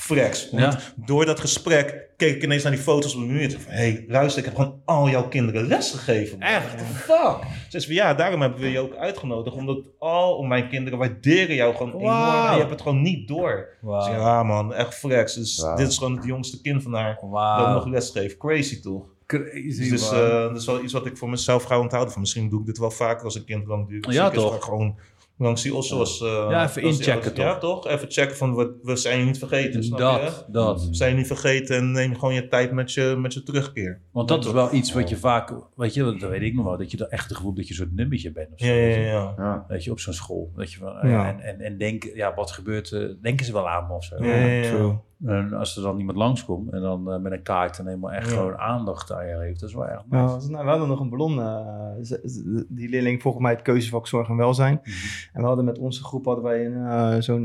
flex. 0.00 0.50
Want 0.50 0.62
Ja. 0.72 0.78
door 1.06 1.24
dat 1.26 1.40
gesprek 1.40 2.04
keek 2.16 2.34
ik 2.36 2.42
ineens 2.42 2.62
naar 2.62 2.72
die 2.72 2.80
foto's 2.80 3.14
op 3.14 3.20
de 3.20 3.26
muur. 3.26 3.50
van, 3.50 3.60
hé, 3.72 3.76
hey, 3.76 4.04
luister, 4.08 4.38
ik 4.38 4.44
heb 4.44 4.54
gewoon 4.54 4.80
al 4.84 5.08
jouw 5.08 5.28
kinderen 5.28 5.66
les 5.66 5.90
gegeven. 5.90 6.38
man. 6.38 6.48
Echt? 6.48 6.82
Fuck? 6.94 7.36
Ze 7.68 7.80
zei 7.80 7.94
ja, 7.94 8.14
daarom 8.14 8.40
hebben 8.40 8.60
we 8.60 8.70
je 8.70 8.78
ook 8.78 8.94
uitgenodigd. 8.96 9.56
Omdat 9.56 9.78
al 9.98 10.42
mijn 10.42 10.68
kinderen 10.68 10.98
waarderen 10.98 11.54
jou 11.56 11.74
gewoon 11.74 11.92
enorm. 12.00 12.46
En 12.46 12.52
je 12.52 12.58
hebt 12.58 12.70
het 12.70 12.82
gewoon 12.82 13.02
niet 13.02 13.28
door. 13.28 13.68
Dus 13.82 14.06
ja, 14.06 14.42
man, 14.42 14.74
echt 14.74 14.94
flex. 14.94 15.34
Dus 15.34 15.64
dit 15.76 15.88
is 15.88 15.98
gewoon 15.98 16.16
het 16.16 16.24
jongste 16.24 16.60
kind 16.60 16.82
van 16.82 16.94
haar. 16.94 17.18
Dat 17.20 17.68
nog 17.74 17.86
les 17.86 18.10
geeft. 18.10 18.36
Crazy 18.36 18.80
toch? 18.80 19.04
Crazy, 19.26 19.90
Dus 19.90 20.10
man. 20.10 20.20
eh, 20.20 20.28
dat 20.42 20.56
is 20.56 20.66
wel 20.66 20.82
iets 20.82 20.92
wat 20.92 21.06
ik 21.06 21.16
voor 21.16 21.28
mezelf 21.30 21.62
ga 21.62 21.78
onthouden. 21.80 22.12
Van 22.12 22.20
misschien 22.20 22.48
doe 22.48 22.60
ik 22.60 22.66
dit 22.66 22.78
wel 22.78 22.90
vaker 22.90 23.24
als 23.24 23.34
een 23.34 23.44
kind 23.44 23.66
lang 23.66 23.88
duurt. 23.88 24.04
Dus 24.04 24.14
Ja, 24.14 24.26
ik 24.26 24.32
is 24.32 24.38
toch? 24.38 24.50
maar 24.50 24.62
Gewoon 24.62 24.98
langs 25.38 25.62
die 25.62 25.74
ossen 25.74 25.98
was... 25.98 26.20
eh, 26.20 26.46
Ja, 26.50 26.68
even 26.68 26.82
was 26.82 26.98
inchecken, 26.98 27.30
ossen. 27.30 27.44
Ja, 27.44 27.58
toch? 27.58 27.88
Even 27.88 28.10
checken 28.10 28.36
van, 28.36 28.54
we, 28.54 28.78
we 28.82 28.96
zijn 28.96 29.18
je 29.18 29.24
niet 29.24 29.38
vergeten, 29.38 29.84
snap 29.84 29.98
je? 29.98 30.04
dat, 30.04 30.46
dat. 30.48 30.86
We 30.88 30.94
zijn 30.94 31.10
je 31.10 31.16
niet 31.16 31.26
vergeten 31.26 31.76
en 31.76 31.90
neem 31.90 32.14
gewoon 32.14 32.34
je 32.34 32.48
tijd 32.48 32.72
met 32.72 32.92
je, 32.92 33.14
met 33.18 33.34
je 33.34 33.42
terugkeer. 33.42 34.00
Want 34.12 34.28
dat 34.28 34.44
is 34.44 34.52
wel 34.52 34.72
iets 34.74 34.92
wat 34.92 35.08
je 35.08 35.16
vaak, 35.16 35.52
weet 35.76 35.94
je, 35.94 36.16
dat 36.18 36.30
weet 36.30 36.42
ik 36.42 36.54
nog 36.54 36.64
wel, 36.64 36.76
dat 36.78 36.90
je 36.90 36.98
er 36.98 37.08
echt 37.08 37.28
het 37.28 37.36
gevoel 37.36 37.54
dat 37.54 37.64
je 37.64 37.70
een 37.70 37.76
soort 37.78 37.94
nummertje 37.96 38.32
bent 38.32 38.52
of 38.52 38.58
zo. 38.58 38.66
Ja, 38.66 38.72
ja, 38.72 38.86
weet 38.96 39.06
ja. 39.36 39.64
Weet 39.68 39.84
je, 39.84 39.90
op 39.90 40.00
zo'n 40.00 40.12
school. 40.12 40.52
Weet 40.54 40.72
je, 40.72 40.78
van, 40.78 41.08
Ja. 41.08 41.28
En, 41.28 41.40
en, 41.40 41.60
en 41.60 41.78
denken, 41.78 42.16
ja, 42.16 42.34
wat 42.34 42.50
gebeurt, 42.50 42.92
eh, 42.92 43.00
denken 43.22 43.46
ze 43.46 43.52
wel 43.52 43.68
aan 43.68 43.86
me 43.86 43.94
of 43.94 44.04
zo. 44.04 44.24
Ja, 44.24 44.34
ja, 44.34 44.46
ja. 44.62 45.00
En 45.24 45.52
als 45.52 45.76
er 45.76 45.82
dan 45.82 45.98
iemand 45.98 46.18
langskomt 46.18 46.72
en 46.72 46.80
dan 46.80 47.12
eh, 47.12 47.18
met 47.18 47.32
een 47.32 47.42
kaart 47.42 47.78
en 47.78 47.86
helemaal 47.86 48.12
echt 48.12 48.30
Ja. 48.30 48.36
gewoon 48.36 48.58
aandacht 48.58 49.12
aan 49.12 49.26
je 49.26 49.36
heeft, 49.36 49.60
dat 49.60 49.68
is 49.68 49.74
wel 49.74 49.86
erg 49.88 50.02
Nou, 50.08 50.34
nice. 50.34 50.50
nou, 50.50 50.64
we 50.64 50.70
hadden 50.70 50.88
nog 50.88 51.00
een 51.00 51.08
ballon. 51.08 51.40
eh, 51.40 52.62
die 52.68 52.88
leerling 52.88 53.22
volgens 53.22 53.42
mij 53.42 53.52
het 53.52 53.62
keuzevak 53.62 54.06
zorg 54.06 54.28
en 54.28 54.36
welzijn. 54.36 54.80
Mhm. 54.82 54.90
En 55.32 55.40
we 55.40 55.46
hadden 55.46 55.64
met 55.64 55.78
onze 55.78 56.04
groep 56.04 56.24
hadden 56.24 56.44
wij 56.44 56.66
een, 56.66 56.86
eh, 56.86 57.20
zo'n, 57.20 57.44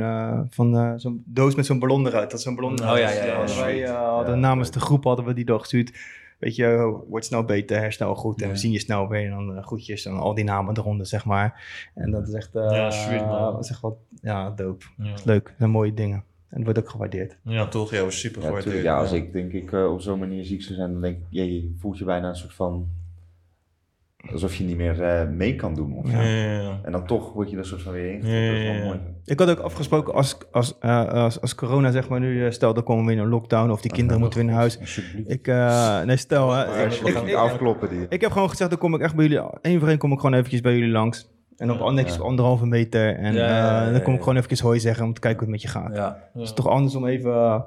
van, 0.50 1.00
zo'n 1.00 1.24
doos 1.26 1.56
met 1.56 1.66
zo'n 1.66 1.80
ballon 1.80 2.08
eruit. 2.08 2.30
Dat 2.30 2.40
is 2.40 2.46
zo'n 2.46 2.56
ballon. 2.56 2.72
Oh, 2.74 2.86
ja, 2.86 2.96
ja, 2.98 3.10
ja, 3.26 3.36
hadden 3.38 3.56
wij, 3.60 3.82
hadden 3.90 4.40
namens 4.40 4.72
de 4.72 4.80
groep 4.80 5.04
hadden 5.04 5.26
we 5.26 5.34
die 5.34 5.46
doorgestuurd. 5.46 6.20
weet 6.40 6.56
je, 6.56 7.00
wordt 7.10 7.26
snel 7.26 7.44
beter, 7.44 7.78
herstel 7.80 8.16
goed. 8.16 8.42
En 8.42 8.50
we 8.50 8.56
zien 8.56 8.72
je 8.72 8.80
snel 8.80 9.08
weer. 9.08 9.32
En 9.32 9.46
dan 9.46 9.64
groetjes 9.64 10.06
en 10.06 10.14
al 10.14 10.34
die 10.34 10.44
namen 10.44 10.78
eronder, 10.78 11.06
zeg 11.06 11.26
maar. 11.26 11.64
En 11.96 12.12
dat 12.12 12.28
is 12.28 12.34
echt, 12.34 12.50
Ja, 12.54 12.92
sweet, 12.92 13.26
man. 13.26 13.54
dat 13.54 13.64
is 13.64 13.70
echt 13.70 13.82
wat, 13.82 13.96
ja, 14.22 14.50
dope. 14.50 14.86
Leuk. 15.24 15.44
Dat 15.46 15.54
zijn 15.58 15.70
mooie 15.70 15.94
dingen. 15.94 16.24
En 16.52 16.64
wordt 16.64 16.80
ook 16.80 16.90
gewaardeerd. 16.90 17.38
ja 17.44 17.68
toch? 17.68 17.92
Ja, 17.92 18.04
was 18.04 18.20
super 18.20 18.42
Ja, 18.42 18.48
gewaardeerd. 18.48 18.76
tuurlijk. 18.76 18.96
ja, 18.96 19.02
als 19.02 19.12
ik 19.12 19.34
denk 19.34 19.52
ik 19.52 19.72
eh, 19.72 19.92
op 19.92 20.02
zo'n 20.02 20.20
manier 20.20 20.44
ziek 20.46 20.62
zou 20.62 20.76
zijn, 20.76 20.92
dan 20.92 21.02
denk 21.02 21.18
ik, 21.18 21.24
je, 21.30 21.54
je 21.54 21.76
voelt 21.80 21.98
je 21.98 22.06
bijna 22.06 22.30
een 22.30 22.36
soort 22.36 22.54
van, 22.54 22.88
alsof 24.32 24.56
je 24.56 24.64
niet 24.64 24.78
meer 24.78 25.02
eh, 25.04 25.28
mee 25.30 25.56
kan 25.56 25.76
doen. 25.76 25.94
Of. 25.98 26.12
Ja, 26.12 26.22
ja, 26.22 26.62
ja. 26.62 26.80
En 26.84 26.92
dan 26.92 27.06
toch 27.06 27.34
word 27.34 27.50
je 27.50 27.58
er 27.58 27.66
soort 27.66 27.82
van 27.82 27.94
weer 27.94 28.12
in. 28.12 28.16
Ja, 28.28 28.48
Dat 28.48 28.58
is 28.58 28.64
ja, 28.64 28.72
wel 28.72 28.74
ja. 28.74 28.86
mooi. 28.86 29.00
Ik 29.26 29.40
had 29.40 29.50
ook 29.50 29.60
afgesproken 29.60 30.14
als, 30.14 30.38
als, 30.52 30.78
eh, 30.80 31.08
als, 31.08 31.42
als 31.42 31.56
corona 31.56 31.92
zeg 31.92 32.10
maar 32.10 32.20
nu, 32.20 32.52
stel 32.52 32.74
dan 32.74 32.84
komen 32.84 33.06
we 33.06 33.12
in 33.12 33.18
een 33.18 33.28
lockdown 33.30 33.70
of 33.72 33.82
die 33.82 33.92
kinderen 33.92 34.20
moeten 34.22 34.40
weer 34.40 34.48
naar 34.48 34.58
huis. 34.60 35.02
Ik, 35.26 35.48
eh, 35.48 36.02
nee 36.02 36.18
stel, 36.18 36.52
hè, 36.52 36.86
ik, 36.86 36.92
we 36.92 37.08
ik, 37.08 37.14
gaan 37.14 37.28
ik, 37.28 37.36
afkloppen 37.36 37.90
die. 37.90 38.06
ik 38.10 38.22
heb 38.22 38.32
gewoon 38.32 38.50
gezegd, 38.50 38.70
dan 38.70 38.80
kom 38.80 38.96
ik 38.96 39.02
echt 39.02 39.16
bij 39.16 39.28
jullie, 39.28 39.44
één 39.62 39.80
voor 39.80 39.90
één 39.90 39.98
kom 39.98 40.12
ik 40.12 40.20
gewoon 40.20 40.36
eventjes 40.36 40.62
bij 40.62 40.74
jullie 40.74 40.92
langs. 40.92 41.30
En 41.62 41.72
op 41.72 41.92
netjes 41.92 42.16
Ja. 42.16 42.22
anderhalve 42.22 42.66
meter. 42.66 43.16
En 43.16 43.34
Ja, 43.34 43.48
ja, 43.48 43.58
ja, 43.58 43.86
eh, 43.88 43.92
dan 43.92 44.02
kom 44.02 44.14
ik 44.14 44.20
gewoon 44.20 44.36
eventjes 44.36 44.60
hooi 44.60 44.80
zeggen 44.80 45.06
om 45.06 45.14
te 45.14 45.20
kijken 45.20 45.46
hoe 45.46 45.54
het 45.54 45.64
met 45.64 45.72
je 45.74 45.80
gaat. 45.80 45.96
Ja. 45.96 46.30
Het 46.34 46.42
is 46.42 46.54
toch 46.54 46.68
anders 46.68 46.96
om 46.96 47.06
even 47.08 47.34
eh, 47.34 47.62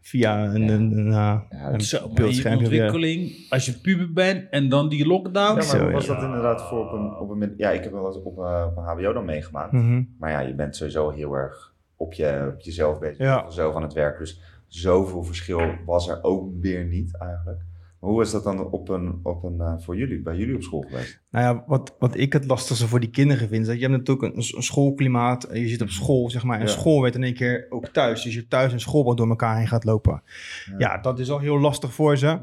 via 0.00 0.44
een, 0.44 0.62
Ja. 0.66 0.72
een, 0.72 0.92
een, 0.98 1.06
eh, 1.06 1.12
Ja, 1.12 1.72
een 1.72 1.80
Zo, 1.80 2.10
weer- 2.14 2.56
ontwikkeling, 2.56 3.32
als 3.48 3.66
je 3.66 3.72
puber 3.80 4.12
bent 4.12 4.48
en 4.50 4.68
dan 4.68 4.88
die 4.88 5.06
lockdown. 5.06 5.48
Ja, 5.48 5.54
maar 5.54 5.62
Zo, 5.62 5.90
was 5.90 6.06
ja. 6.06 6.14
dat 6.14 6.22
inderdaad 6.22 6.62
voor 6.62 6.84
op 6.86 6.92
een, 6.92 7.14
op 7.18 7.30
een 7.30 7.54
Ja, 7.56 7.70
ik 7.70 7.82
heb 7.82 7.92
wel 7.92 8.06
eens 8.06 8.16
op, 8.16 8.26
op 8.26 8.76
een 8.76 8.82
HBO 8.84 9.12
dan 9.12 9.24
meegemaakt. 9.24 9.72
Mhm. 9.72 10.02
Maar 10.18 10.30
ja, 10.30 10.40
je 10.40 10.54
bent 10.54 10.76
sowieso 10.76 11.10
heel 11.10 11.34
erg 11.34 11.72
op, 11.96 12.12
je, 12.12 12.50
op 12.54 12.60
jezelf 12.60 12.98
bezig. 12.98 13.18
Ja. 13.18 13.50
Zelf 13.50 13.74
aan 13.74 13.82
het 13.82 13.92
werk. 13.92 14.18
Dus 14.18 14.40
zoveel 14.66 15.22
verschil 15.22 15.60
was 15.86 16.08
er 16.08 16.18
ook 16.22 16.48
weer 16.60 16.84
niet 16.84 17.16
eigenlijk. 17.18 17.60
Maar 18.02 18.10
hoe 18.10 18.22
is 18.22 18.30
dat 18.30 18.44
dan 18.44 18.70
op 18.70 18.88
een, 18.88 19.20
op 19.22 19.42
een, 19.44 19.60
eh, 19.60 19.74
voor 19.78 19.96
jullie, 19.96 20.22
bij 20.22 20.36
jullie 20.36 20.54
op 20.54 20.62
school 20.62 20.80
geweest? 20.88 21.20
Nou 21.30 21.44
ja, 21.44 21.64
wat, 21.66 21.96
wat 21.98 22.16
ik 22.16 22.32
het 22.32 22.46
lastigste 22.46 22.88
voor 22.88 23.00
die 23.00 23.10
kinderen 23.10 23.48
vind, 23.48 23.60
is 23.62 23.66
dat 23.66 23.76
je 23.76 23.82
hebt 23.86 23.96
natuurlijk 23.98 24.36
een, 24.36 24.44
een 24.56 24.62
schoolklimaat. 24.62 25.44
en 25.44 25.60
Je 25.60 25.68
zit 25.68 25.82
op 25.82 25.88
school, 25.88 26.30
zeg 26.30 26.44
maar. 26.44 26.60
En 26.60 26.66
Ja. 26.66 26.72
school 26.72 27.02
werd 27.02 27.14
in 27.14 27.22
één 27.22 27.34
keer 27.34 27.66
ook 27.70 27.86
thuis. 27.88 28.22
Dus 28.22 28.34
je 28.34 28.48
thuis 28.48 28.72
en 28.72 28.80
school 28.80 29.04
wat 29.04 29.16
door 29.16 29.28
elkaar 29.28 29.56
heen 29.56 29.68
gaat 29.68 29.84
lopen. 29.84 30.22
Ja. 30.66 30.74
Ja, 30.78 30.98
dat 30.98 31.18
is 31.18 31.30
al 31.30 31.38
heel 31.38 31.58
lastig 31.60 31.92
voor 31.92 32.16
ze. 32.16 32.38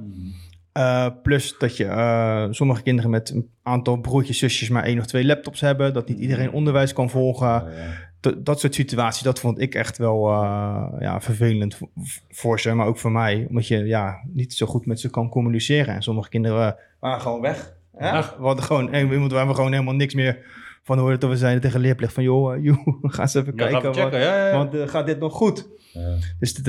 Eh, 0.80 1.08
plus 1.24 1.56
dat 1.58 1.78
je 1.78 1.86
eh, 1.86 2.46
sommige 2.50 2.82
kinderen 2.82 3.12
met 3.12 3.30
een 3.30 3.50
aantal 3.64 3.98
broertjes, 3.98 4.38
zusjes 4.38 4.70
maar 4.70 4.84
één 4.84 5.00
of 5.00 5.06
twee 5.06 5.26
laptops 5.26 5.62
hebben. 5.62 5.94
Dat 5.94 6.08
niet 6.08 6.20
iedereen 6.20 6.52
onderwijs 6.52 6.94
kan 6.94 7.10
volgen. 7.10 7.48
Ja. 7.48 7.64
Dat- 8.44 8.60
soort 8.60 8.76
situaties, 8.76 9.22
dat 9.24 9.40
vond 9.40 9.62
ik 9.62 9.76
echt 9.76 9.98
wel 9.98 10.30
eh, 10.32 10.86
ja, 11.00 11.22
vervelend 11.22 11.78
voor 12.30 12.60
ze, 12.60 12.74
maar 12.74 12.88
ook 12.88 12.98
voor 12.98 13.12
mij. 13.12 13.46
Omdat 13.50 13.68
je 13.68 13.86
ja, 13.86 14.20
niet 14.34 14.54
zo 14.54 14.66
goed 14.66 14.86
met 14.86 15.00
ze 15.00 15.10
kan 15.10 15.30
communiceren. 15.30 15.96
En 15.96 16.02
sommige 16.02 16.30
kinderen 16.30 16.76
waren 17.00 17.22
gewoon 17.22 17.42
weg. 17.42 17.74
Hè? 17.96 18.22
We 18.22 18.46
hadden 18.46 18.64
gewoon, 18.64 18.92
en 18.92 19.12
iemand 19.12 19.32
waar 19.32 19.48
we 19.48 19.54
gewoon 19.54 19.72
helemaal 19.72 19.96
niks 19.96 20.14
meer 20.14 20.46
van 20.90 20.98
hoorden. 21.00 21.20
Dat 21.20 21.30
we 21.30 21.38
zeiden 21.38 21.62
tegen 21.62 21.80
leerplicht 21.80 22.14
van, 22.14 22.24
joh, 22.24 22.54
eh, 22.56 22.64
joh 22.68 22.88
ga 23.02 23.22
eens 23.22 23.34
even 23.34 23.54
Ja, 23.56 23.68
kijken. 23.68 23.94
checken, 23.94 24.20
ja, 24.20 24.48
ja. 24.48 24.56
Want 24.58 24.74
eh, 24.74 24.88
gaat 24.88 25.06
dit 25.06 25.20
nog 25.20 25.34
goed? 25.34 25.68
Ja. 25.94 26.16
Dus 26.40 26.62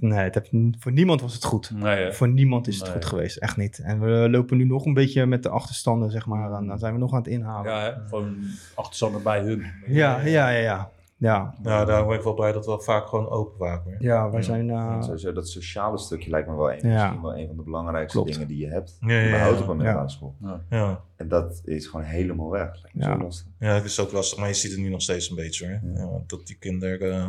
nee, 0.00 0.18
het 0.18 0.34
heeft- 0.34 0.52
voor 0.78 0.92
niemand 0.92 1.20
was 1.20 1.34
het 1.34 1.44
goed. 1.44 1.70
Nee. 1.74 2.12
Voor 2.12 2.28
niemand 2.28 2.66
is 2.68 2.74
het 2.76 2.84
Nee. 2.84 2.92
goed 2.92 3.04
geweest, 3.04 3.36
echt 3.36 3.56
niet. 3.56 3.78
En 3.78 4.00
we 4.00 4.28
lopen 4.30 4.56
nu 4.56 4.64
nog 4.64 4.84
een 4.86 4.94
beetje 4.94 5.26
met 5.26 5.42
de 5.42 5.48
achterstanden, 5.48 6.10
zeg 6.10 6.26
maar. 6.26 6.52
En 6.52 6.66
dan 6.66 6.78
zijn 6.78 6.92
we 6.92 6.98
nog 6.98 7.12
aan 7.12 7.18
het 7.18 7.26
inhalen. 7.26 7.72
Ja, 7.72 7.80
hè. 7.82 7.92
gewoon 8.08 8.36
achterstanden 8.74 9.22
bij 9.22 9.40
hun. 9.40 9.66
ja, 9.86 10.20
ja, 10.20 10.48
ja. 10.48 10.58
ja. 10.58 10.90
Ja, 11.20 11.54
Nou, 11.62 11.86
daar 11.86 12.06
ben 12.06 12.16
ik 12.16 12.22
wel 12.22 12.34
blij 12.34 12.52
dat 12.52 12.66
we 12.66 12.80
vaak 12.80 13.06
gewoon 13.06 13.28
open 13.28 13.58
waren. 13.58 13.96
ja 13.98 14.30
wij 14.30 14.42
zijn... 14.42 14.70
eh, 14.70 14.76
En 14.94 15.02
Sowieso, 15.02 15.32
dat 15.32 15.48
sociale 15.48 15.98
stukje 15.98 16.30
lijkt 16.30 16.48
me 16.48 16.54
wel 16.56 16.72
een, 16.72 16.78
Ja. 16.88 17.02
misschien 17.02 17.22
wel 17.22 17.36
een 17.36 17.46
van 17.46 17.56
de 17.56 17.62
belangrijkste 17.62 18.18
Klopt. 18.18 18.32
dingen 18.32 18.48
die 18.48 18.58
je 18.58 18.66
hebt. 18.72 18.96
Ja, 19.00 19.12
ja, 19.20 19.36
ja. 19.36 19.50
Op 19.50 19.58
een 19.68 19.76
middelbare 19.76 19.98
Ja. 19.98 20.08
school. 20.08 20.34
Ja. 20.70 21.00
En 21.16 21.28
dat 21.28 21.60
is 21.64 21.86
gewoon 21.86 22.06
helemaal 22.06 22.50
weg. 22.50 22.70
Lijkt 22.82 22.94
me 22.94 23.04
Ja. 23.04 23.16
zo 23.16 23.22
lastig. 23.22 23.46
ja, 23.58 23.74
het 23.74 23.84
is 23.84 24.00
ook 24.00 24.12
lastig, 24.12 24.38
maar 24.38 24.48
je 24.48 24.54
ziet 24.54 24.70
het 24.70 24.80
nu 24.80 24.88
nog 24.88 25.02
steeds 25.02 25.30
een 25.30 25.36
beetje 25.36 25.66
hoor. 25.66 25.80
Ja, 25.94 26.22
dat 26.26 26.46
die 26.46 26.56
kinderen 26.58 27.12
eh, 27.20 27.28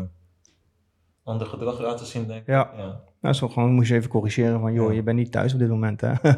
ander 1.24 1.48
gedrag 1.48 1.80
laten 1.80 2.06
zien, 2.06 2.28
denk 2.28 2.42
ik. 2.42 2.48
Ja. 2.48 2.72
Ja. 2.78 3.00
Nou, 3.22 3.36
zo 3.36 3.48
gewoon 3.48 3.72
moest 3.74 3.90
je 3.90 3.96
even 3.96 4.10
corrigeren 4.10 4.60
van, 4.60 4.74
joh, 4.74 4.94
je 4.94 5.04
bent 5.04 5.18
niet 5.18 5.32
thuis 5.32 5.54
op 5.54 5.60
dit 5.60 5.70
moment, 5.70 6.02
hè? 6.02 6.14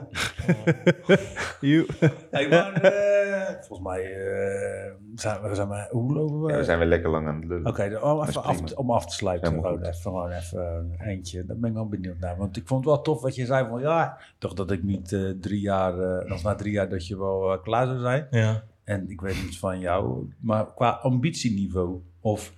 Hey, 2.31 2.47
maar, 2.49 2.73
eh, 2.73 3.10
volgens 3.59 3.87
mij 3.87 4.01
eh, 4.03 4.91
zijn 5.15 5.41
we, 5.41 5.55
zijn 5.55 5.69
we, 5.69 5.87
hoe 5.91 6.13
lopen 6.13 6.41
we? 6.41 6.51
Ja, 6.51 6.57
we 6.57 6.63
zijn 6.63 6.79
weer 6.79 6.87
lekker 6.87 7.09
lang 7.09 7.27
aan 7.27 7.35
het 7.35 7.45
lullen. 7.45 7.67
Oké, 7.67 7.89
dan- 7.89 8.03
om, 8.03 8.21
even 8.23 8.43
af, 8.43 8.61
te- 8.61 8.75
om 8.75 8.91
af 8.91 9.05
te 9.05 9.13
sluiten. 9.15 9.53
Gewoon 9.53 9.81
even, 9.81 9.93
gewoon 9.93 10.31
even 10.31 10.61
een 10.99 11.01
eentje. 11.07 11.45
Daar 11.45 11.57
ben 11.57 11.69
ik 11.69 11.75
wel 11.75 11.87
benieuwd 11.87 12.19
naar. 12.19 12.37
Want 12.37 12.57
ik 12.57 12.67
vond 12.67 12.85
het 12.85 12.93
wel 12.93 13.01
tof 13.03 13.21
wat 13.21 13.35
je 13.35 13.45
zei 13.45 13.67
van 13.69 13.81
ja, 13.81 14.17
toch 14.37 14.53
dat 14.53 14.71
ik 14.71 14.83
niet 14.83 15.13
eh, 15.13 15.29
drie 15.41 15.61
jaar, 15.61 15.99
eh, 15.99 16.31
of 16.33 16.43
na 16.43 16.55
drie 16.55 16.71
jaar 16.73 16.89
dat 16.89 17.07
je 17.07 17.17
wel 17.17 17.51
eh, 17.53 17.61
klaar 17.63 17.85
zou 17.87 17.99
zijn. 17.99 18.27
Ja. 18.31 18.63
En 18.83 19.09
ik 19.09 19.21
weet 19.21 19.43
niet 19.43 19.59
van 19.59 19.79
jou, 19.79 20.29
maar 20.39 20.73
qua 20.73 20.89
ambitieniveau 20.89 22.01
of 22.19 22.53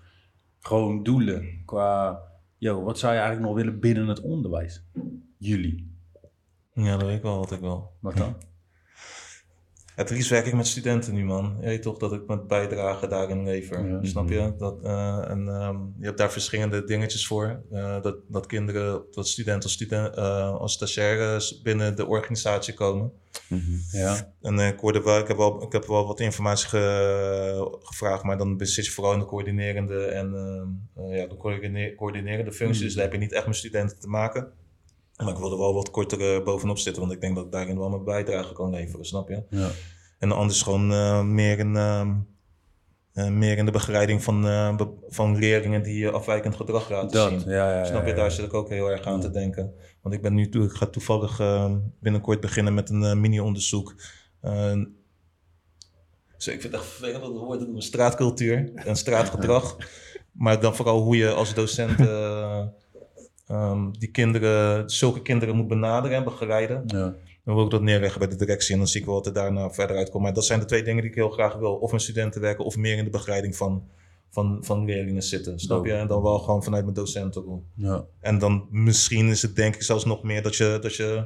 gewoon 0.59 1.03
doelen. 1.03 1.61
Qua, 1.65 2.19
yo, 2.57 2.83
wat 2.83 2.99
zou 2.99 3.13
je 3.13 3.19
eigenlijk 3.19 3.47
nog 3.49 3.57
willen 3.63 3.79
binnen 3.79 4.07
het 4.07 4.21
onderwijs? 4.21 4.83
Jullie. 5.37 5.91
ja, 6.73 6.91
dat 6.97 7.07
weet 7.07 7.17
ik 7.17 7.21
wel 7.23 7.37
wat 7.37 7.51
ik 7.51 7.59
wil. 7.59 7.91
Wat 7.99 8.17
dan? 8.17 8.35
Het 9.95 10.09
liefst 10.09 10.29
werk 10.29 10.45
ik 10.45 10.53
met 10.53 10.67
studenten 10.67 11.13
nu, 11.13 11.23
man. 11.25 11.57
Je 11.59 11.65
weet 11.67 11.81
toch 11.81 11.97
dat 11.97 12.13
ik 12.13 12.27
mijn 12.27 12.47
bijdrage 12.47 13.07
daarin 13.07 13.43
lever. 13.43 13.87
Ja. 13.89 13.99
Snap 14.03 14.29
je? 14.29 14.53
Dat, 14.57 14.83
eh, 14.83 15.29
en 15.29 15.47
ehm, 15.47 15.75
je 15.99 16.05
hebt 16.05 16.17
daar 16.17 16.31
verschillende 16.31 16.83
dingetjes 16.83 17.27
voor. 17.27 17.61
Eh, 17.71 18.01
dat, 18.01 18.15
dat 18.27 18.45
kinderen, 18.45 19.01
dat 19.11 19.27
studenten 19.27 19.63
als, 19.63 19.73
student, 19.73 20.15
eh, 20.15 20.55
als 20.55 20.73
stagiaires 20.73 21.61
binnen 21.61 21.95
de 21.95 22.05
organisatie 22.07 22.73
komen. 22.73 23.11
Mhm. 23.49 23.61
Ja. 23.91 24.33
En 24.41 24.59
ik, 24.59 24.79
hoorde 24.79 25.01
wel, 25.03 25.19
ik, 25.19 25.27
heb 25.27 25.37
wel, 25.37 25.63
ik 25.63 25.71
heb 25.71 25.85
wel 25.85 26.07
wat 26.07 26.19
informatie 26.19 26.67
ge- 26.67 27.77
gevraagd, 27.81 28.23
maar 28.23 28.37
dan 28.37 28.55
zit 28.59 28.85
je 28.85 28.91
vooral 28.91 29.13
in 29.13 29.19
de 29.19 29.25
coördinerende 29.25 30.05
en 30.05 30.33
ehm, 30.35 30.67
eh, 31.07 31.17
ja, 31.17 31.27
de 31.27 31.37
coördine- 31.37 31.95
coördinerende 31.95 32.51
functie. 32.51 32.83
Dus 32.83 32.93
daar 32.93 33.03
heb 33.03 33.13
je 33.13 33.19
niet 33.19 33.33
echt 33.33 33.45
met 33.47 33.55
studenten 33.55 33.99
te 33.99 34.07
maken. 34.07 34.51
Maar 35.17 35.31
ik 35.33 35.37
wilde 35.37 35.57
wel 35.57 35.73
wat 35.73 35.91
korter 35.91 36.35
eh, 36.35 36.43
bovenop 36.43 36.77
zitten, 36.77 37.01
want 37.01 37.13
ik 37.13 37.21
denk 37.21 37.35
dat 37.35 37.45
ik 37.45 37.51
daarin 37.51 37.77
wel 37.77 37.89
mijn 37.89 38.03
bijdrage 38.03 38.53
kan 38.53 38.69
leveren, 38.69 39.05
snap 39.05 39.29
je? 39.29 39.43
ja. 39.49 39.69
En 40.19 40.31
anders 40.31 40.61
gewoon 40.61 40.91
eh, 40.91 41.21
meer, 41.23 41.59
in, 41.59 41.75
ehm, 41.75 42.13
eh, 43.13 43.27
meer 43.29 43.57
in 43.57 43.65
de 43.65 43.71
begeleiding 43.71 44.23
van, 44.23 44.41
be- 44.77 44.93
van 45.07 45.37
leerlingen 45.37 45.83
die 45.83 46.07
eh, 46.07 46.13
afwijkend 46.13 46.55
gedrag 46.55 46.89
laten 46.89 47.11
Dat, 47.11 47.29
zien. 47.41 47.49
ja, 47.51 47.71
ja, 47.71 47.77
ja, 47.77 47.85
Snap 47.85 48.03
je, 48.03 48.09
ja. 48.09 48.15
daar 48.15 48.31
zit 48.31 48.45
ik 48.45 48.53
ook 48.53 48.69
heel 48.69 48.87
erg 48.91 49.05
aan 49.05 49.19
te 49.21 49.29
denken. 49.31 49.73
Want 50.01 50.15
ik 50.15 50.21
ben 50.21 50.33
nu 50.33 50.49
toe, 50.49 50.63
ik 50.65 50.71
ga 50.71 50.85
toevallig 50.85 51.39
eh, 51.39 51.73
binnenkort 51.99 52.39
beginnen 52.39 52.73
met 52.73 52.89
een 52.89 53.19
mini-onderzoek. 53.21 53.95
Eh, 54.41 54.73
dus 56.37 56.47
ik 56.53 56.61
vind 56.61 56.73
het 56.73 56.81
echt 56.81 56.91
vervelend 56.91 57.21
dat 57.23 57.31
woord 57.37 57.61
een 57.61 57.81
straatcultuur 57.81 58.71
en 58.75 58.95
straatgedrag. 58.95 59.77
maar 60.31 60.59
dan 60.59 60.75
vooral 60.75 61.01
hoe 61.01 61.17
je 61.17 61.29
als 61.31 61.53
docent 61.53 61.97
eh, 63.53 63.59
ehm, 63.61 63.91
die 63.91 64.11
kinderen, 64.11 64.89
zulke 64.89 65.21
kinderen 65.21 65.55
moet 65.55 65.67
benaderen 65.67 66.17
en 66.17 66.23
begeleiden. 66.23 66.83
Ja. 66.85 67.15
Dan 67.45 67.55
wil 67.55 67.63
ik 67.65 67.71
dat 67.71 67.81
neerleggen 67.81 68.19
bij 68.19 68.27
de 68.29 68.35
directie 68.35 68.71
en 68.73 68.77
dan 68.79 68.87
zie 68.87 68.99
ik 68.99 69.05
wel 69.05 69.15
wat 69.15 69.25
er 69.25 69.33
daarna 69.33 69.69
verder 69.69 69.95
uitkomt. 69.97 70.23
Maar 70.23 70.33
dat 70.33 70.45
zijn 70.45 70.59
de 70.59 70.65
twee 70.65 70.83
dingen 70.83 71.01
die 71.01 71.09
ik 71.09 71.15
heel 71.17 71.29
graag 71.29 71.55
wil. 71.55 71.73
Of 71.75 71.91
met 71.91 72.01
studenten 72.01 72.41
werken 72.41 72.65
of 72.65 72.77
meer 72.77 72.97
in 72.97 73.03
de 73.03 73.09
begeleiding 73.09 73.55
van, 73.55 73.83
van, 74.29 74.57
van 74.61 74.85
leerlingen 74.85 75.21
zitten. 75.23 75.59
Snap 75.59 75.85
je? 75.85 75.93
En 75.93 76.07
dan 76.07 76.21
wel 76.21 76.39
gewoon 76.39 76.63
vanuit 76.63 76.83
mijn 76.83 76.95
docentenrol. 76.95 77.63
Ja. 77.75 78.05
En 78.19 78.37
dan 78.39 78.67
misschien 78.71 79.27
is 79.29 79.41
het 79.41 79.55
denk 79.55 79.75
ik 79.75 79.81
zelfs 79.83 80.05
nog 80.05 80.23
meer 80.23 80.41
dat 80.41 80.55
je, 80.55 80.77
dat 80.81 80.95
je 80.95 81.25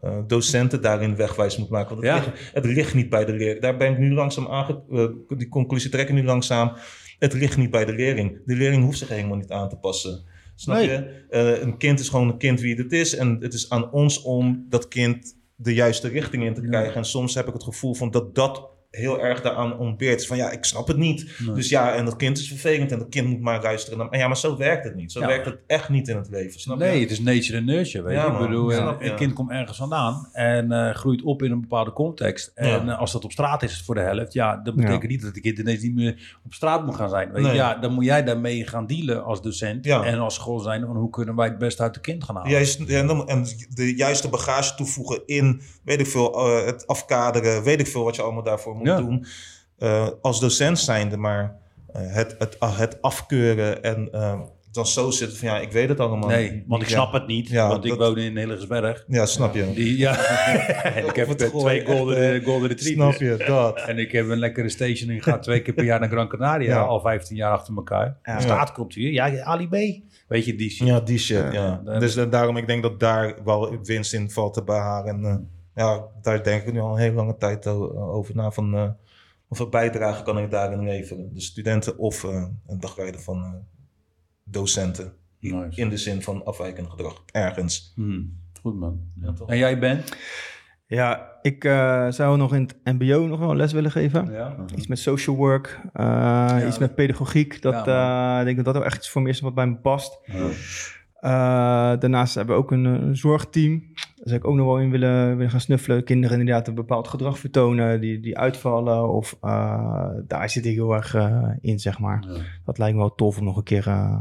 eh, 0.00 0.18
docenten 0.26 0.82
daarin 0.82 1.16
wegwijs 1.16 1.56
moet 1.56 1.68
maken. 1.68 1.96
Want 1.96 2.06
het, 2.06 2.16
Ja. 2.16 2.30
ligt, 2.30 2.52
het 2.54 2.64
ligt 2.64 2.94
niet 2.94 3.08
bij 3.10 3.24
de 3.24 3.32
leerling. 3.32 3.60
Daar 3.62 3.76
ben 3.76 3.92
ik 3.92 3.98
nu 3.98 4.12
langzaam 4.14 4.46
aange... 4.48 4.82
eh, 4.90 5.36
die 5.38 5.48
conclusie 5.48 5.90
trek 5.90 6.08
ik 6.08 6.14
nu 6.14 6.24
langzaam. 6.24 6.72
Het 7.18 7.32
ligt 7.32 7.56
niet 7.56 7.70
bij 7.70 7.84
de 7.84 7.92
leerling. 7.92 8.40
De 8.46 8.56
leerling 8.56 8.84
hoeft 8.84 8.98
zich 8.98 9.08
helemaal 9.08 9.36
niet 9.36 9.50
aan 9.50 9.68
te 9.68 9.76
passen. 9.76 10.24
Snap 10.62 10.76
Nee. 10.76 10.88
je? 10.88 11.24
Eh, 11.30 11.62
een 11.62 11.76
kind 11.76 12.00
is 12.00 12.08
gewoon 12.08 12.28
een 12.28 12.38
kind 12.38 12.60
wie 12.60 12.74
het 12.76 12.92
is. 12.92 13.16
En 13.16 13.36
het 13.40 13.54
is 13.54 13.70
aan 13.70 13.92
ons 13.92 14.22
om 14.22 14.66
dat 14.68 14.88
kind 14.88 15.36
de 15.56 15.74
juiste 15.74 16.08
richting 16.08 16.44
in 16.44 16.54
te 16.54 16.60
krijgen. 16.60 16.94
En 16.94 17.04
soms 17.04 17.34
heb 17.34 17.46
ik 17.46 17.52
het 17.52 17.62
gevoel 17.62 17.94
van 17.94 18.10
dat 18.10 18.34
dat 18.34 18.68
heel 18.92 19.20
erg 19.20 19.40
daaraan 19.42 19.78
ontbeert. 19.78 20.26
Van 20.26 20.36
ja, 20.36 20.50
ik 20.50 20.64
snap 20.64 20.86
het 20.88 20.96
niet. 20.96 21.30
Nee. 21.38 21.54
Dus 21.54 21.68
ja, 21.68 21.94
en 21.94 22.04
dat 22.04 22.16
kind 22.16 22.38
is 22.38 22.48
vervelend 22.48 22.92
en 22.92 22.98
dat 22.98 23.08
kind 23.08 23.28
moet 23.28 23.40
maar 23.40 23.62
luisteren. 23.62 24.10
En 24.10 24.18
ja, 24.18 24.26
maar 24.26 24.36
zo 24.36 24.56
werkt 24.56 24.84
het 24.84 24.94
niet. 24.94 25.12
Zo 25.12 25.20
Ja. 25.20 25.26
werkt 25.26 25.44
het 25.44 25.58
echt 25.66 25.88
niet 25.88 26.08
in 26.08 26.16
het 26.16 26.28
leven. 26.30 26.60
Snap 26.60 26.78
je? 26.78 26.84
Nee, 26.84 27.00
het 27.00 27.10
is 27.10 27.20
nature 27.20 27.56
and 27.58 27.66
nurture, 27.66 28.04
weet 28.04 28.14
Ja, 28.16 28.26
je. 28.26 28.32
Ik 28.32 28.38
bedoel, 28.38 28.70
Ja, 28.72 28.78
een- 28.88 28.96
je. 29.04 29.10
een 29.10 29.16
kind 29.16 29.32
komt 29.32 29.50
ergens 29.50 29.78
vandaan 29.78 30.28
en 30.32 30.72
eh, 30.72 30.94
groeit 30.94 31.22
op 31.22 31.42
in 31.42 31.50
een 31.50 31.60
bepaalde 31.60 31.92
context. 31.92 32.52
En 32.54 32.68
Ja. 32.68 32.86
eh, 32.92 32.98
als 32.98 33.12
dat 33.12 33.24
op 33.24 33.32
straat 33.32 33.62
is 33.62 33.82
voor 33.84 33.94
de 33.94 34.00
helft, 34.00 34.32
ja, 34.32 34.56
dat 34.56 34.74
betekent 34.74 35.10
niet 35.10 35.22
dat 35.22 35.34
de 35.34 35.40
kind 35.40 35.58
ineens 35.58 35.82
niet 35.82 35.94
meer 35.94 36.38
op 36.44 36.54
straat 36.54 36.84
moet 36.86 36.94
gaan 36.96 37.08
zijn. 37.10 37.32
Weet 37.32 37.46
je. 37.46 37.52
Ja, 37.52 37.74
dan 37.74 37.92
moet 37.92 38.04
jij 38.04 38.24
daarmee 38.24 38.66
gaan 38.68 38.86
dealen 38.86 39.24
als 39.24 39.42
docent 39.42 39.84
Ja. 39.84 40.04
en 40.04 40.18
als 40.18 40.34
school 40.34 40.58
zijn 40.58 40.86
van 40.86 40.96
hoe 40.96 41.10
kunnen 41.10 41.36
wij 41.36 41.48
het 41.48 41.58
best 41.58 41.80
uit 41.80 41.94
het 41.94 42.04
kind 42.04 42.24
gaan 42.24 42.36
halen. 42.36 42.50
Juist, 42.50 42.80
en, 42.80 43.06
dan, 43.06 43.28
en 43.28 43.44
de 43.74 43.96
juiste 43.96 44.28
bagage 44.28 44.74
toevoegen 44.74 45.22
in, 45.26 45.60
weet 45.84 46.00
ik 46.00 46.06
veel, 46.06 46.34
eh, 46.34 46.66
het 46.66 46.86
afkaderen, 46.86 47.62
weet 47.62 47.80
ik 47.80 47.86
veel 47.86 48.04
wat 48.04 48.16
je 48.16 48.22
allemaal 48.22 48.42
daarvoor 48.42 48.74
moet 48.74 48.81
Ja. 48.84 48.96
doen. 48.96 49.26
Eh, 49.78 50.08
als 50.20 50.40
docent 50.40 50.78
zijnde, 50.78 51.16
maar 51.16 51.56
eh, 51.92 52.02
het, 52.14 52.36
het, 52.38 52.56
het 52.60 53.02
afkeuren 53.02 53.82
en 53.82 54.08
eh, 54.12 54.40
dan 54.72 54.86
zo 54.86 55.10
zitten 55.10 55.38
van 55.38 55.48
ja, 55.48 55.58
ik 55.60 55.72
weet 55.72 55.88
het 55.88 56.00
allemaal. 56.00 56.28
Nee, 56.28 56.64
want 56.66 56.82
ik 56.82 56.88
Ja. 56.88 56.94
snap 56.94 57.12
het 57.12 57.26
niet. 57.26 57.48
Ja, 57.48 57.68
want 57.68 57.84
ik 57.84 57.90
dat- 57.90 57.98
woon 57.98 58.18
in 58.18 58.36
Hillegersberg. 58.38 59.04
Ja, 59.08 59.26
snap 59.26 59.54
je. 59.54 59.72
Die, 59.74 59.98
ja. 59.98 60.12
ik 61.08 61.16
heb 61.16 61.28
twee 61.28 61.80
echt, 61.80 61.90
golden, 61.90 62.34
eh, 62.34 62.44
golden 62.44 62.68
retrievers. 62.68 63.16
Snap 63.16 63.28
je, 63.28 63.44
dat. 63.46 63.80
En 63.80 63.98
ik 63.98 64.12
heb 64.12 64.28
een 64.28 64.38
lekkere 64.38 64.68
station 64.68 65.10
en 65.10 65.16
ik 65.16 65.22
ga 65.22 65.38
twee 65.38 65.62
keer 65.62 65.74
per 65.74 65.84
jaar 65.84 66.00
naar 66.00 66.08
Gran 66.08 66.28
Canaria. 66.28 66.68
Ja. 66.74 66.80
Al 66.80 67.00
15 67.00 67.36
jaar 67.36 67.52
achter 67.52 67.74
elkaar. 67.76 68.16
Ja. 68.22 68.40
Staatcultuur. 68.40 69.10
Ja, 69.12 69.42
Ali 69.42 69.68
B. 69.68 70.02
Weet 70.28 70.44
je, 70.44 70.54
die 70.54 70.70
shit. 70.70 70.86
Ja, 70.86 71.00
die 71.00 71.18
shit, 71.18 71.52
ja. 71.52 71.82
Dus 71.98 72.14
daarom, 72.14 72.56
ik 72.56 72.66
denk 72.66 72.82
dat 72.82 73.00
daar 73.00 73.34
wel 73.44 73.78
winst 73.82 74.12
in 74.14 74.30
valt 74.30 74.54
te 74.54 74.62
behalen. 74.62 75.48
Ja, 75.74 76.04
daar 76.22 76.42
denk 76.42 76.62
ik 76.62 76.72
nu 76.72 76.80
al 76.80 76.92
een 76.92 77.00
hele 77.00 77.14
lange 77.14 77.36
tijd 77.36 77.66
over 77.66 78.34
na 78.36 78.50
van... 78.50 78.74
eh 78.74 78.88
hoeveel 79.46 79.68
bijdrage 79.68 80.22
kan 80.22 80.38
ik 80.38 80.50
daarin 80.50 80.82
leveren? 80.84 81.34
De 81.34 81.40
studenten 81.40 81.98
of 81.98 82.24
eh, 82.24 82.46
een 82.66 82.80
dagleider 82.80 83.20
van 83.20 83.42
eh, 83.44 83.50
docenten. 84.44 85.12
Nice. 85.40 85.80
In 85.80 85.88
de 85.88 85.96
zin 85.96 86.22
van 86.22 86.44
afwijkend 86.44 86.90
gedrag, 86.90 87.22
ergens. 87.32 87.92
Hmm, 87.94 88.38
Goed 88.60 88.74
man. 88.78 89.00
Ja, 89.20 89.32
toch? 89.32 89.48
En 89.48 89.56
jij 89.58 89.78
bent? 89.78 90.16
Ja, 90.86 91.38
ik 91.42 91.64
eh, 91.64 92.06
zou 92.10 92.36
nog 92.36 92.54
in 92.54 92.62
het 92.82 92.98
mbo 92.98 93.26
nog 93.26 93.38
wel 93.38 93.54
les 93.56 93.72
willen 93.72 93.90
geven. 93.90 94.32
Ja. 94.32 94.56
Iets 94.76 94.86
met 94.86 94.98
social 94.98 95.36
work, 95.36 95.80
eh, 95.92 96.64
iets 96.66 96.78
met 96.78 96.94
pedagogiek. 96.94 97.62
Dat, 97.62 97.84
Ja, 97.86 98.38
ik 98.38 98.44
denk 98.44 98.56
dat 98.56 98.64
dat 98.64 98.74
wel 98.74 98.84
echt 98.84 98.96
iets 98.96 99.10
voor 99.10 99.22
me 99.22 99.28
is 99.28 99.40
wat 99.40 99.54
bij 99.54 99.66
me 99.66 99.76
past. 99.76 100.20
Eh, 100.26 101.30
daarnaast 101.98 102.34
hebben 102.34 102.54
we 102.56 102.62
ook 102.62 102.70
een, 102.70 102.84
een 102.84 103.16
zorgteam. 103.16 103.82
Zou 104.22 104.38
ik 104.38 104.46
ook 104.46 104.54
nog 104.54 104.66
wel 104.66 104.78
in 104.78 104.90
willen, 104.90 105.36
willen 105.36 105.50
gaan 105.50 105.60
snuffelen. 105.60 106.04
Kinderen 106.04 106.38
inderdaad 106.40 106.68
een 106.68 106.74
bepaald 106.74 107.08
gedrag 107.08 107.38
vertonen, 107.38 108.00
die, 108.00 108.20
die 108.20 108.38
uitvallen. 108.38 109.08
Of 109.12 109.36
eh, 109.40 110.08
daar 110.26 110.50
zit 110.50 110.66
ik 110.66 110.74
heel 110.74 110.94
erg 110.94 111.14
eh, 111.14 111.48
in, 111.60 111.78
zeg 111.78 111.98
maar. 111.98 112.24
Ja. 112.28 112.36
Dat 112.64 112.78
lijkt 112.78 112.94
me 112.94 113.00
wel 113.00 113.14
tof 113.14 113.38
om 113.38 113.44
nog 113.44 113.56
een 113.56 113.62
keer 113.62 113.86
eh, 113.86 114.16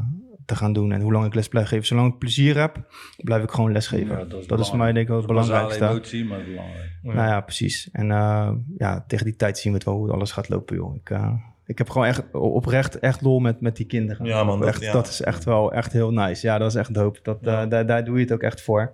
te 0.45 0.55
gaan 0.55 0.73
doen. 0.73 0.91
En 0.91 1.01
hoe 1.01 1.11
lang 1.11 1.25
ik 1.25 1.33
les 1.35 1.47
blijf 1.47 1.67
geven. 1.67 1.85
Zolang 1.85 2.11
ik 2.13 2.17
plezier 2.19 2.57
heb, 2.59 2.85
blijf 3.17 3.43
ik 3.43 3.51
gewoon 3.51 3.71
lesgeven. 3.71 4.17
Ja, 4.17 4.25
dat, 4.47 4.59
is 4.59 4.69
voor 4.69 4.77
mij 4.77 4.91
denk 4.91 5.03
ik 5.03 5.07
wel 5.07 5.17
het 5.17 5.27
belangrijkste. 5.27 5.85
emotie, 5.87 6.25
maar 6.25 6.43
belangrijk. 6.45 6.89
Nou 7.01 7.17
ja, 7.17 7.41
precies. 7.41 7.89
En 7.91 8.11
eh, 8.11 8.51
ja, 8.77 9.03
tegen 9.07 9.25
die 9.25 9.35
tijd 9.35 9.57
zien 9.57 9.71
we 9.71 9.77
het 9.77 9.87
wel 9.87 9.95
hoe 9.97 10.11
alles 10.11 10.31
gaat 10.31 10.49
lopen, 10.49 10.75
joh. 10.75 10.95
Ik, 10.95 11.09
eh, 11.09 11.33
ik 11.65 11.77
heb 11.77 11.89
gewoon 11.89 12.07
echt 12.07 12.23
oprecht 12.31 12.99
echt 12.99 13.21
lol 13.21 13.39
met, 13.39 13.61
met 13.61 13.75
die 13.75 13.85
kinderen. 13.85 14.25
Ja, 14.25 14.43
man, 14.43 14.59
dat- 14.59 14.67
echt, 14.67 14.81
ja. 14.81 14.91
dat 14.91 15.07
is 15.07 15.21
echt 15.21 15.43
wel 15.43 15.71
echt 15.73 15.91
heel 15.93 16.11
nice. 16.11 16.47
Ja, 16.47 16.57
dat 16.57 16.69
is 16.69 16.75
echt 16.75 16.93
dope. 16.93 17.19
Dat, 17.23 17.37
Ja. 17.41 17.65
daar, 17.65 17.85
daar 17.85 18.05
doe 18.05 18.15
je 18.15 18.21
het 18.23 18.33
ook 18.33 18.41
echt 18.41 18.61
voor. 18.61 18.93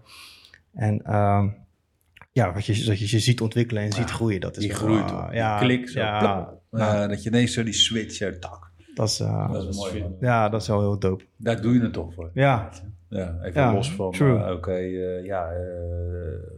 En 0.74 1.02
ehm, 1.04 1.48
ja, 2.32 2.54
wat 2.54 2.66
je, 2.66 2.84
dat 2.86 3.00
je 3.00 3.08
ze 3.08 3.20
ziet 3.20 3.42
ontwikkelen 3.42 3.84
en 3.84 3.92
ziet 3.92 4.10
groeien, 4.10 4.40
dat 4.42 4.58
is 4.58 4.64
Die 4.64 4.74
groeit, 4.74 5.10
eh, 5.10 5.22
hoor. 5.24 5.34
ja, 5.36 5.60
klik 5.60 5.90
zo, 5.90 6.00
Ja, 6.00 6.20
plop. 6.20 6.62
ja, 6.72 7.04
Eh, 7.04 7.10
dat 7.10 7.24
je 7.24 7.30
ineens 7.30 7.54
zo 7.54 7.64
die 7.64 7.74
switch, 7.74 8.14
zo, 8.16 8.40
tak. 8.40 8.72
dat 8.96 9.08
is, 9.10 9.20
eh, 9.20 9.52
Dat 9.52 9.68
is 9.68 9.76
mooi. 9.76 10.02
man. 10.02 10.16
ja, 10.20 10.50
dat 10.50 10.62
is 10.62 10.68
wel 10.68 10.80
heel 10.80 11.00
dope. 11.00 11.26
Daar 11.38 11.62
doe 11.62 11.74
je 11.74 11.80
het 11.82 11.94
toch 11.94 12.14
voor. 12.14 12.32
Ja, 12.34 12.70
Ja, 13.10 13.38
even 13.44 13.62
Ja, 13.62 13.74
los 13.74 13.92
van, 13.92 14.14
eh, 14.14 14.52
oké, 14.52 14.72
eh, 14.74 15.26
ja, 15.26 15.50
eh, 15.52 15.58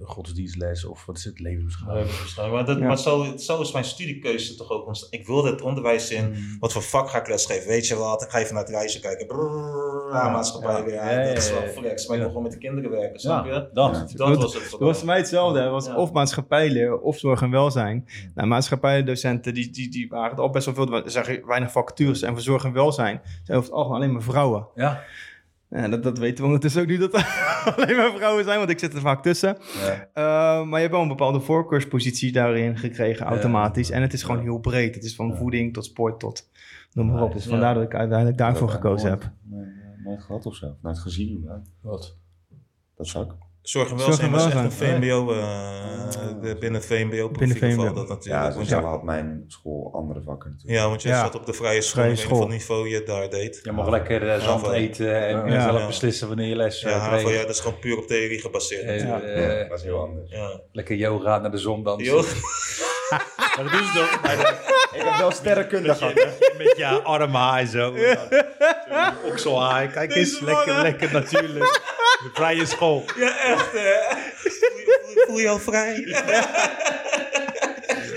godsdienstles 0.03 0.85
of 0.85 1.05
wat 1.05 1.17
is 1.17 1.23
het, 1.23 1.39
levensbeschouwing. 1.39 2.51
Maar, 2.51 2.65
dat, 2.65 2.77
Ja. 2.79 2.87
maar 2.87 2.97
zo, 2.97 3.37
zo 3.37 3.61
is 3.61 3.71
mijn 3.71 3.83
studiekeuze 3.85 4.55
toch 4.55 4.69
ook 4.71 4.85
ontstaan. 4.87 5.09
Ik 5.19 5.27
wilde 5.27 5.49
het 5.51 5.61
onderwijs 5.61 6.11
in. 6.11 6.33
Wat 6.59 6.73
voor 6.73 6.81
vak 6.81 7.09
ga 7.09 7.19
ik 7.19 7.27
lesgeven? 7.27 7.67
Weet 7.67 7.87
je 7.87 7.95
wat? 7.95 8.21
Ik 8.23 8.29
ga 8.29 8.39
even 8.39 8.53
naar 8.53 8.63
het 8.63 8.71
reizen 8.71 9.01
kijken. 9.01 9.27
Brrr, 9.27 10.09
ja, 10.13 10.29
maatschappij. 10.29 10.91
Ja, 10.91 11.11
Ja, 11.11 11.19
ja, 11.21 11.27
dat 11.27 11.37
is 11.37 11.51
wel 11.51 11.61
flex. 11.67 12.07
Maar 12.07 12.15
ik 12.15 12.21
wil 12.21 12.27
gewoon 12.31 12.43
met 12.43 12.51
de 12.51 12.57
kinderen 12.57 12.91
werken. 12.91 13.19
Snap 13.19 13.45
je? 13.45 13.51
dat. 13.51 13.61
Ja. 13.61 13.69
Dat 13.73 14.17
Dat- 14.17 14.35
was 14.41 14.53
het. 14.53 14.69
Dat 14.71 14.79
was 14.79 14.97
voor 14.97 15.07
mij 15.07 15.17
hetzelfde. 15.17 15.59
Het 15.61 15.71
was 15.71 15.85
Ja. 15.85 15.95
of 15.95 16.11
maatschappijleer 16.11 16.99
of 16.99 17.17
zorg 17.17 17.41
en 17.41 17.51
welzijn. 17.51 18.05
Nou, 18.35 18.47
maatschappijledocenten 18.47 19.53
die, 19.53 19.69
die, 19.71 19.89
die 19.91 20.09
waren 20.09 20.37
al 20.37 20.49
best 20.49 20.65
wel 20.65 20.75
veel. 20.75 21.03
Er 21.03 21.11
zijn 21.11 21.45
weinig 21.45 21.71
vacatures. 21.71 22.21
En 22.21 22.33
voor 22.33 22.41
zorg 22.41 22.63
en 22.63 22.73
welzijn 22.73 23.21
zijn 23.43 23.57
over 23.57 23.69
het 23.69 23.77
algemeen 23.79 23.97
alleen 24.01 24.13
maar 24.13 24.21
vrouwen. 24.23 24.67
Ja. 24.75 25.03
Ja, 25.69 25.87
dat, 25.87 26.03
dat 26.03 26.17
weten 26.17 26.37
we 26.37 26.43
ondertussen 26.45 26.81
ook 26.81 26.87
niet 26.87 26.99
dat 26.99 27.13
er 27.13 27.25
alleen 27.77 27.95
maar 27.95 28.11
vrouwen 28.15 28.43
zijn, 28.43 28.57
want 28.57 28.69
ik 28.69 28.79
zit 28.79 28.93
er 28.93 29.01
vaak 29.01 29.23
tussen. 29.23 29.57
Ja. 29.85 30.07
Eh, 30.13 30.65
maar 30.65 30.73
je 30.75 30.85
hebt 30.85 30.91
wel 30.91 31.01
een 31.01 31.07
bepaalde 31.07 31.39
voorkeurspositie 31.39 32.31
daarin 32.31 32.77
gekregen, 32.77 33.25
automatisch. 33.25 33.89
En 33.89 34.01
het 34.01 34.13
is 34.13 34.23
gewoon 34.23 34.41
heel 34.41 34.59
breed. 34.59 34.95
Het 34.95 35.03
is 35.03 35.15
van 35.15 35.35
voeding 35.37 35.73
tot 35.73 35.85
sport 35.85 36.19
tot 36.19 36.49
noem 36.93 37.11
maar 37.11 37.23
op. 37.23 37.33
Dus 37.33 37.43
Ja. 37.43 37.49
vandaar 37.49 37.73
dat 37.73 37.83
ik 37.83 37.93
uiteindelijk 37.95 38.37
daarvoor 38.37 38.69
gekozen 38.69 39.09
heb. 39.09 39.29
Nee, 39.43 39.65
nooit 40.03 40.21
gehad 40.21 40.45
of 40.45 40.55
zo. 40.55 40.75
Nooit 40.81 40.99
gezien. 40.99 41.49
Wat? 41.81 42.17
Dat 42.95 43.07
zou 43.07 43.25
ik. 43.25 43.31
Zorg 43.61 43.91
en 43.91 43.99
Zorg 43.99 44.19
en 44.19 44.31
welzijn 44.31 44.31
was 44.31 44.45
echt 44.45 44.53
een 44.55 44.61
welzijn. 44.61 45.01
VMBO. 45.03 45.33
eh, 45.33 46.41
de- 46.41 46.55
binnen 46.59 46.83
VMBO 46.83 47.29
Binnen 47.29 47.75
valt 47.75 47.95
dat 47.95 48.07
natuurlijk. 48.07 48.43
Ja, 48.49 48.53
want 48.55 48.67
zo 48.67 48.79
je- 48.79 48.85
had 48.85 49.03
mijn 49.03 49.43
school 49.47 49.91
andere 49.93 50.21
vakken 50.21 50.49
natuurlijk. 50.51 50.79
ja, 50.81 50.87
want 50.89 51.01
je 51.01 51.09
Ja. 51.09 51.21
zat 51.23 51.35
op 51.35 51.45
de 51.45 51.53
vrije 51.53 51.81
school. 51.81 52.01
Vrije 52.03 52.15
school. 52.15 52.39
wat 52.39 52.49
niveau 52.49 52.89
je 52.89 53.03
daar 53.03 53.29
deed. 53.29 53.59
Je 53.63 53.71
mag 53.71 53.89
lekker 53.89 54.29
eh, 54.29 54.41
zand 54.41 54.61
van- 54.61 54.71
eten 54.73 55.27
en 55.27 55.51
Ja. 55.51 55.61
zelf 55.61 55.79
Ja. 55.79 55.87
beslissen 55.87 56.27
wanneer 56.27 56.47
je 56.47 56.55
les 56.55 56.83
eh, 56.83 56.91
Ja, 56.91 57.19
van, 57.21 57.31
dat 57.33 57.49
is 57.49 57.59
gewoon 57.59 57.79
puur 57.79 57.97
op 57.97 58.07
theorie 58.07 58.39
gebaseerd. 58.39 58.83
Eh, 58.83 58.99
Ja, 58.99 59.67
dat 59.67 59.77
is 59.77 59.83
heel 59.83 59.99
anders. 59.99 60.31
Ja. 60.31 60.61
lekker 60.71 60.95
yoga 60.95 61.37
naar 61.39 61.51
de 61.51 61.57
zon 61.57 61.83
dansen. 61.83 62.13
Maar 63.55 63.63
dat 63.63 63.71
doen 63.71 63.83
ze 63.85 63.93
toch? 63.93 64.78
Ik 64.99 65.05
heb 65.05 65.17
wel 65.17 65.31
sterrenkunde 65.31 65.95
gehad. 65.95 66.13
Met 66.57 66.73
je 66.77 66.85
armhaai 66.85 67.65
zo. 67.65 67.93
en 67.95 68.17
dan 68.89 69.13
Zo'n 69.21 69.31
okselhaai. 69.31 69.87
Kijk 69.87 70.15
eens, 70.15 70.39
lekker, 70.39 70.81
lekker 70.81 71.11
natuurlijk. 71.11 71.81
De 72.23 72.29
vrije 72.33 72.65
school. 72.65 73.05
Ja, 73.17 73.37
echt 73.39 73.71
hè. 73.71 74.17
Voel 74.35 75.09
je, 75.13 75.23
voel 75.27 75.37
je 75.39 75.49
al 75.49 75.59
vrij? 75.59 76.05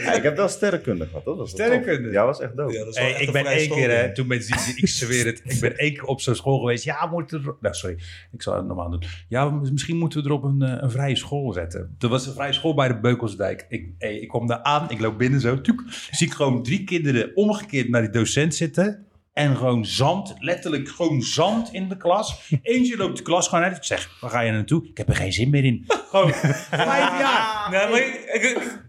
Ja, 0.02 0.12
ik 0.12 0.22
heb 0.22 0.36
wel 0.36 0.48
sterrenkunde 0.48 1.06
gehad. 1.06 1.24
Tof. 1.24 1.48
Sterrenkunde? 1.48 2.10
Ja, 2.10 2.24
was 2.24 2.40
echt. 2.40 2.52
Ja, 2.56 2.64
Hey, 2.66 3.10
echt 3.10 3.20
ik 3.20 3.32
ben 3.32 3.46
één 3.46 3.70
keer, 3.70 3.90
hè, 3.90 4.14
toen 4.14 4.26
met 4.26 4.44
Zizi, 4.44 4.72
ik 4.76 4.88
zweer 4.88 5.26
het, 5.26 5.40
ik 5.44 5.60
ben 5.60 5.76
één 5.76 5.92
keer 5.92 6.04
op 6.04 6.20
zo'n 6.20 6.34
school 6.34 6.58
geweest. 6.58 6.84
Ja, 6.84 7.06
moeten 7.06 7.42
er... 7.44 7.54
Nou, 7.60 7.74
sorry, 7.74 7.96
ik 8.32 8.42
zal 8.42 8.56
het 8.56 8.66
normaal 8.66 8.90
doen. 8.90 9.02
Ja, 9.28 9.50
misschien 9.50 9.96
moeten 9.96 10.22
we 10.22 10.28
er 10.28 10.34
op 10.34 10.42
een, 10.44 10.62
eh, 10.62 10.76
een 10.80 10.90
vrije 10.90 11.16
school 11.16 11.52
zetten. 11.52 11.96
Er 11.98 12.08
was 12.08 12.26
een 12.26 12.32
vrije 12.34 12.52
school 12.52 12.74
bij 12.74 12.88
de 12.88 13.00
Beukelsdijk. 13.00 13.66
Ik, 13.68 13.88
hey, 13.98 14.16
ik 14.16 14.28
kom 14.28 14.46
daar 14.46 14.62
aan, 14.62 14.90
ik 14.90 15.00
loop 15.00 15.18
binnen 15.18 15.40
zo. 15.40 15.60
Tuuk, 15.60 15.82
zie 16.10 16.26
ik 16.26 16.32
gewoon 16.32 16.62
drie 16.62 16.84
kinderen 16.84 17.30
omgekeerd 17.36 17.88
naar 17.88 18.00
die 18.02 18.10
docent 18.10 18.54
zitten. 18.54 19.06
En 19.32 19.56
gewoon 19.56 19.84
zand, 19.86 20.34
letterlijk 20.38 20.88
gewoon 20.88 21.22
zand 21.22 21.72
in 21.72 21.88
de 21.88 21.96
klas. 21.96 22.50
Eentje 22.62 22.96
loopt 22.96 23.16
de 23.16 23.22
klas 23.22 23.48
gewoon 23.48 23.64
uit. 23.64 23.76
Ik 23.76 23.84
zeg, 23.84 24.10
waar 24.20 24.30
ga 24.30 24.40
je 24.40 24.52
naartoe? 24.52 24.88
Ik 24.88 24.96
heb 24.96 25.08
er 25.08 25.16
geen 25.16 25.32
zin 25.32 25.50
meer 25.50 25.64
in. 25.64 25.84
Gewoon 25.86 26.32
vijf 26.32 27.18
jaar. 27.20 27.50
Nee, 27.70 27.88
maar 27.88 27.98
ik, 27.98 28.14
ik, 28.32 28.80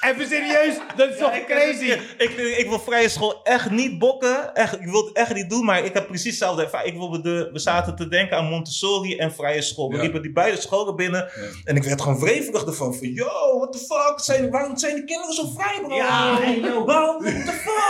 Even 0.00 0.26
serieus, 0.28 0.74
dat 0.96 1.08
is 1.10 1.18
toch 1.18 1.32
ik, 1.34 1.46
crazy? 1.46 1.84
Ik, 1.84 2.00
ik, 2.18 2.38
ik 2.58 2.68
wil 2.68 2.78
vrije 2.80 3.08
school 3.08 3.40
echt 3.42 3.70
niet 3.70 3.98
bokken. 3.98 4.54
Echt, 4.54 4.80
ik 4.80 4.86
wil 4.86 5.04
het 5.04 5.16
echt 5.16 5.34
niet 5.34 5.50
doen, 5.50 5.64
maar 5.64 5.84
ik 5.84 5.94
heb 5.94 6.06
precies 6.06 6.24
hetzelfde 6.30 6.62
ervaring. 6.62 6.92
Ik 6.92 6.98
wil 6.98 7.22
de, 7.22 7.48
we 7.52 7.58
zaten 7.58 7.96
te 7.96 8.08
denken 8.08 8.36
aan 8.36 8.44
Montessori 8.44 9.16
en 9.16 9.32
vrije 9.34 9.62
school. 9.62 9.88
We 9.88 9.96
Ja. 9.96 10.02
liepen 10.02 10.22
die 10.22 10.32
beide 10.32 10.60
scholen 10.60 10.96
binnen. 10.96 11.30
En 11.64 11.76
ik 11.76 11.82
werd 11.82 12.00
gewoon 12.00 12.18
wrevelig 12.20 12.64
ervan. 12.66 12.94
Van, 12.94 13.08
yo, 13.12 13.58
what 13.58 13.72
the 13.72 13.78
fuck? 13.78 14.14
Zijn, 14.20 14.50
waarom 14.50 14.76
zijn 14.78 14.94
die 14.94 15.04
kinderen 15.04 15.34
zo 15.34 15.44
vrij, 15.56 15.80
bro? 15.86 15.94
Ja, 15.96 16.36
hey, 16.40 16.58
yo. 16.60 16.84
Waarom, 16.84 17.22
what 17.22 17.32
the 17.44 17.52
fuck? 17.52 17.89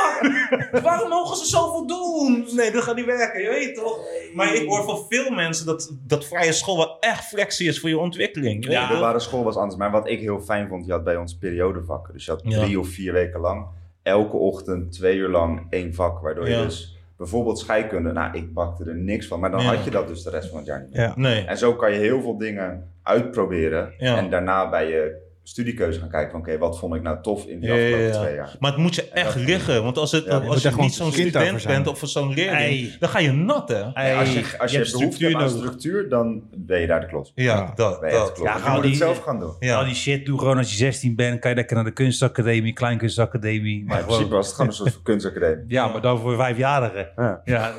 waarom 0.82 1.08
mogen 1.08 1.36
ze 1.36 1.44
zoveel 1.46 1.86
doen? 1.86 2.46
Nee, 2.56 2.70
dat 2.70 2.82
gaat 2.82 2.96
niet 2.96 3.04
werken, 3.04 3.42
je 3.42 3.48
weet 3.48 3.74
toch? 3.74 3.98
Maar 4.34 4.54
ik 4.54 4.68
hoor 4.68 4.84
van 4.84 5.04
veel 5.08 5.30
mensen 5.30 5.66
dat, 5.66 5.92
dat 6.06 6.24
vrije 6.24 6.52
school 6.52 6.76
wel 6.76 6.96
echt 7.00 7.24
flexie 7.24 7.68
is 7.68 7.80
voor 7.80 7.88
je 7.88 7.98
ontwikkeling. 7.98 8.64
Je 8.64 8.70
Ja. 8.70 8.88
De 8.88 8.98
ware 8.98 9.18
school 9.18 9.44
was 9.44 9.56
anders. 9.56 9.76
Maar 9.76 9.90
wat 9.90 10.08
ik 10.08 10.20
heel 10.20 10.40
fijn 10.40 10.68
vond, 10.68 10.86
je 10.86 10.92
had 10.92 11.04
bij 11.04 11.16
ons 11.16 11.36
periodevakken. 11.36 12.12
Dus 12.12 12.24
je 12.24 12.30
had 12.30 12.40
Ja. 12.44 12.60
drie 12.62 12.78
of 12.80 12.88
vier 12.88 13.12
weken 13.12 13.40
lang, 13.40 13.66
elke 14.02 14.36
ochtend 14.36 14.92
twee 14.92 15.16
uur 15.16 15.28
lang 15.28 15.66
één 15.70 15.94
vak. 15.94 16.20
Waardoor 16.20 16.48
Ja. 16.48 16.58
je 16.58 16.64
dus 16.64 16.96
bijvoorbeeld 17.16 17.58
scheikunde, 17.58 18.12
nou 18.12 18.36
ik 18.38 18.54
bakte 18.54 18.84
er 18.84 18.96
niks 18.96 19.26
van. 19.26 19.40
Maar 19.40 19.50
dan 19.50 19.62
Ja. 19.62 19.74
had 19.74 19.84
je 19.84 19.90
dat 19.90 20.08
dus 20.08 20.22
de 20.22 20.30
rest 20.30 20.48
van 20.48 20.58
het 20.58 20.66
jaar 20.66 20.80
niet 20.80 20.90
meer. 20.92 21.00
Ja. 21.00 21.12
Nee. 21.16 21.44
En 21.44 21.58
zo 21.58 21.74
kan 21.74 21.92
je 21.92 21.98
heel 21.98 22.20
veel 22.20 22.38
dingen 22.38 22.90
uitproberen. 23.02 23.92
Ja. 23.98 24.16
En 24.16 24.30
daarna 24.30 24.68
bij 24.70 24.88
je 24.88 25.28
studiekeuze 25.42 25.98
gaan 26.00 26.10
kijken 26.10 26.30
van 26.30 26.40
oké, 26.40 26.58
wat 26.58 26.78
vond 26.78 26.94
ik 26.94 27.02
nou 27.02 27.22
tof 27.22 27.44
in 27.46 27.60
die 27.60 27.70
afgelopen 27.72 28.06
ja. 28.06 28.12
twee 28.20 28.34
jaar. 28.34 28.56
Maar 28.60 28.70
het 28.70 28.80
moet 28.80 28.94
je 28.94 29.08
echt 29.08 29.34
dat- 29.34 29.42
liggen. 29.44 29.82
Want 29.82 29.98
als, 29.98 30.12
het, 30.12 30.24
Ja, 30.24 30.40
je 30.42 30.48
als 30.48 30.62
je 30.62 30.70
niet 30.76 30.94
zo'n 30.94 31.12
student 31.12 31.64
bent 31.66 31.86
of 31.86 32.00
zo'n 32.04 32.34
leerling, 32.34 32.96
dan 32.98 33.08
ga 33.08 33.18
je 33.18 33.32
nat, 33.32 33.68
hè? 33.68 33.82
Als 33.82 34.32
je, 34.32 34.44
als 34.58 34.70
je, 34.72 34.78
hebt 34.78 34.92
behoefte 34.92 35.24
hebt 35.24 35.36
aan 35.36 35.50
structuur, 35.50 36.08
dan 36.08 36.42
ben 36.54 36.80
je 36.80 36.86
daar 36.86 37.00
de 37.00 37.06
klos. 37.06 37.32
Ja, 37.34 37.44
Ja. 37.56 37.72
dat. 37.74 38.00
Ben 38.00 38.10
je 38.10 38.16
het 38.16 38.26
dat. 38.26 38.34
klos. 38.34 38.46
Ja, 38.48 38.54
je 38.56 38.60
ga 38.62 38.72
moet 38.72 38.82
die- 38.82 38.90
het 38.90 39.00
zelf 39.00 39.18
gaan 39.18 39.38
doen. 39.40 39.54
Ja. 39.60 39.78
Al 39.78 39.84
die 39.84 39.94
shit, 39.94 40.26
doe 40.26 40.38
gewoon 40.38 40.56
als 40.56 40.70
je 40.70 40.76
16 40.76 41.14
bent, 41.16 41.40
kan 41.40 41.50
je 41.50 41.56
lekker 41.56 41.76
naar 41.76 41.84
de 41.84 41.92
kunstacademie, 41.92 42.72
kleinkunstacademie. 42.72 43.78
Maar 43.78 43.86
Maar 43.88 43.98
in 43.98 44.04
principe 44.06 44.34
was 44.34 44.46
het 44.46 44.54
gewoon 44.54 44.70
een 44.70 44.76
soort 44.76 44.92
van 44.92 45.02
kunstacademie. 45.02 45.64
ja, 45.68 45.86
maar 45.88 46.00
dan 46.00 46.18
voor 46.20 46.36
vijfjarigen. 46.36 47.08
Ja. 47.16 47.40
Ja. 47.44 47.74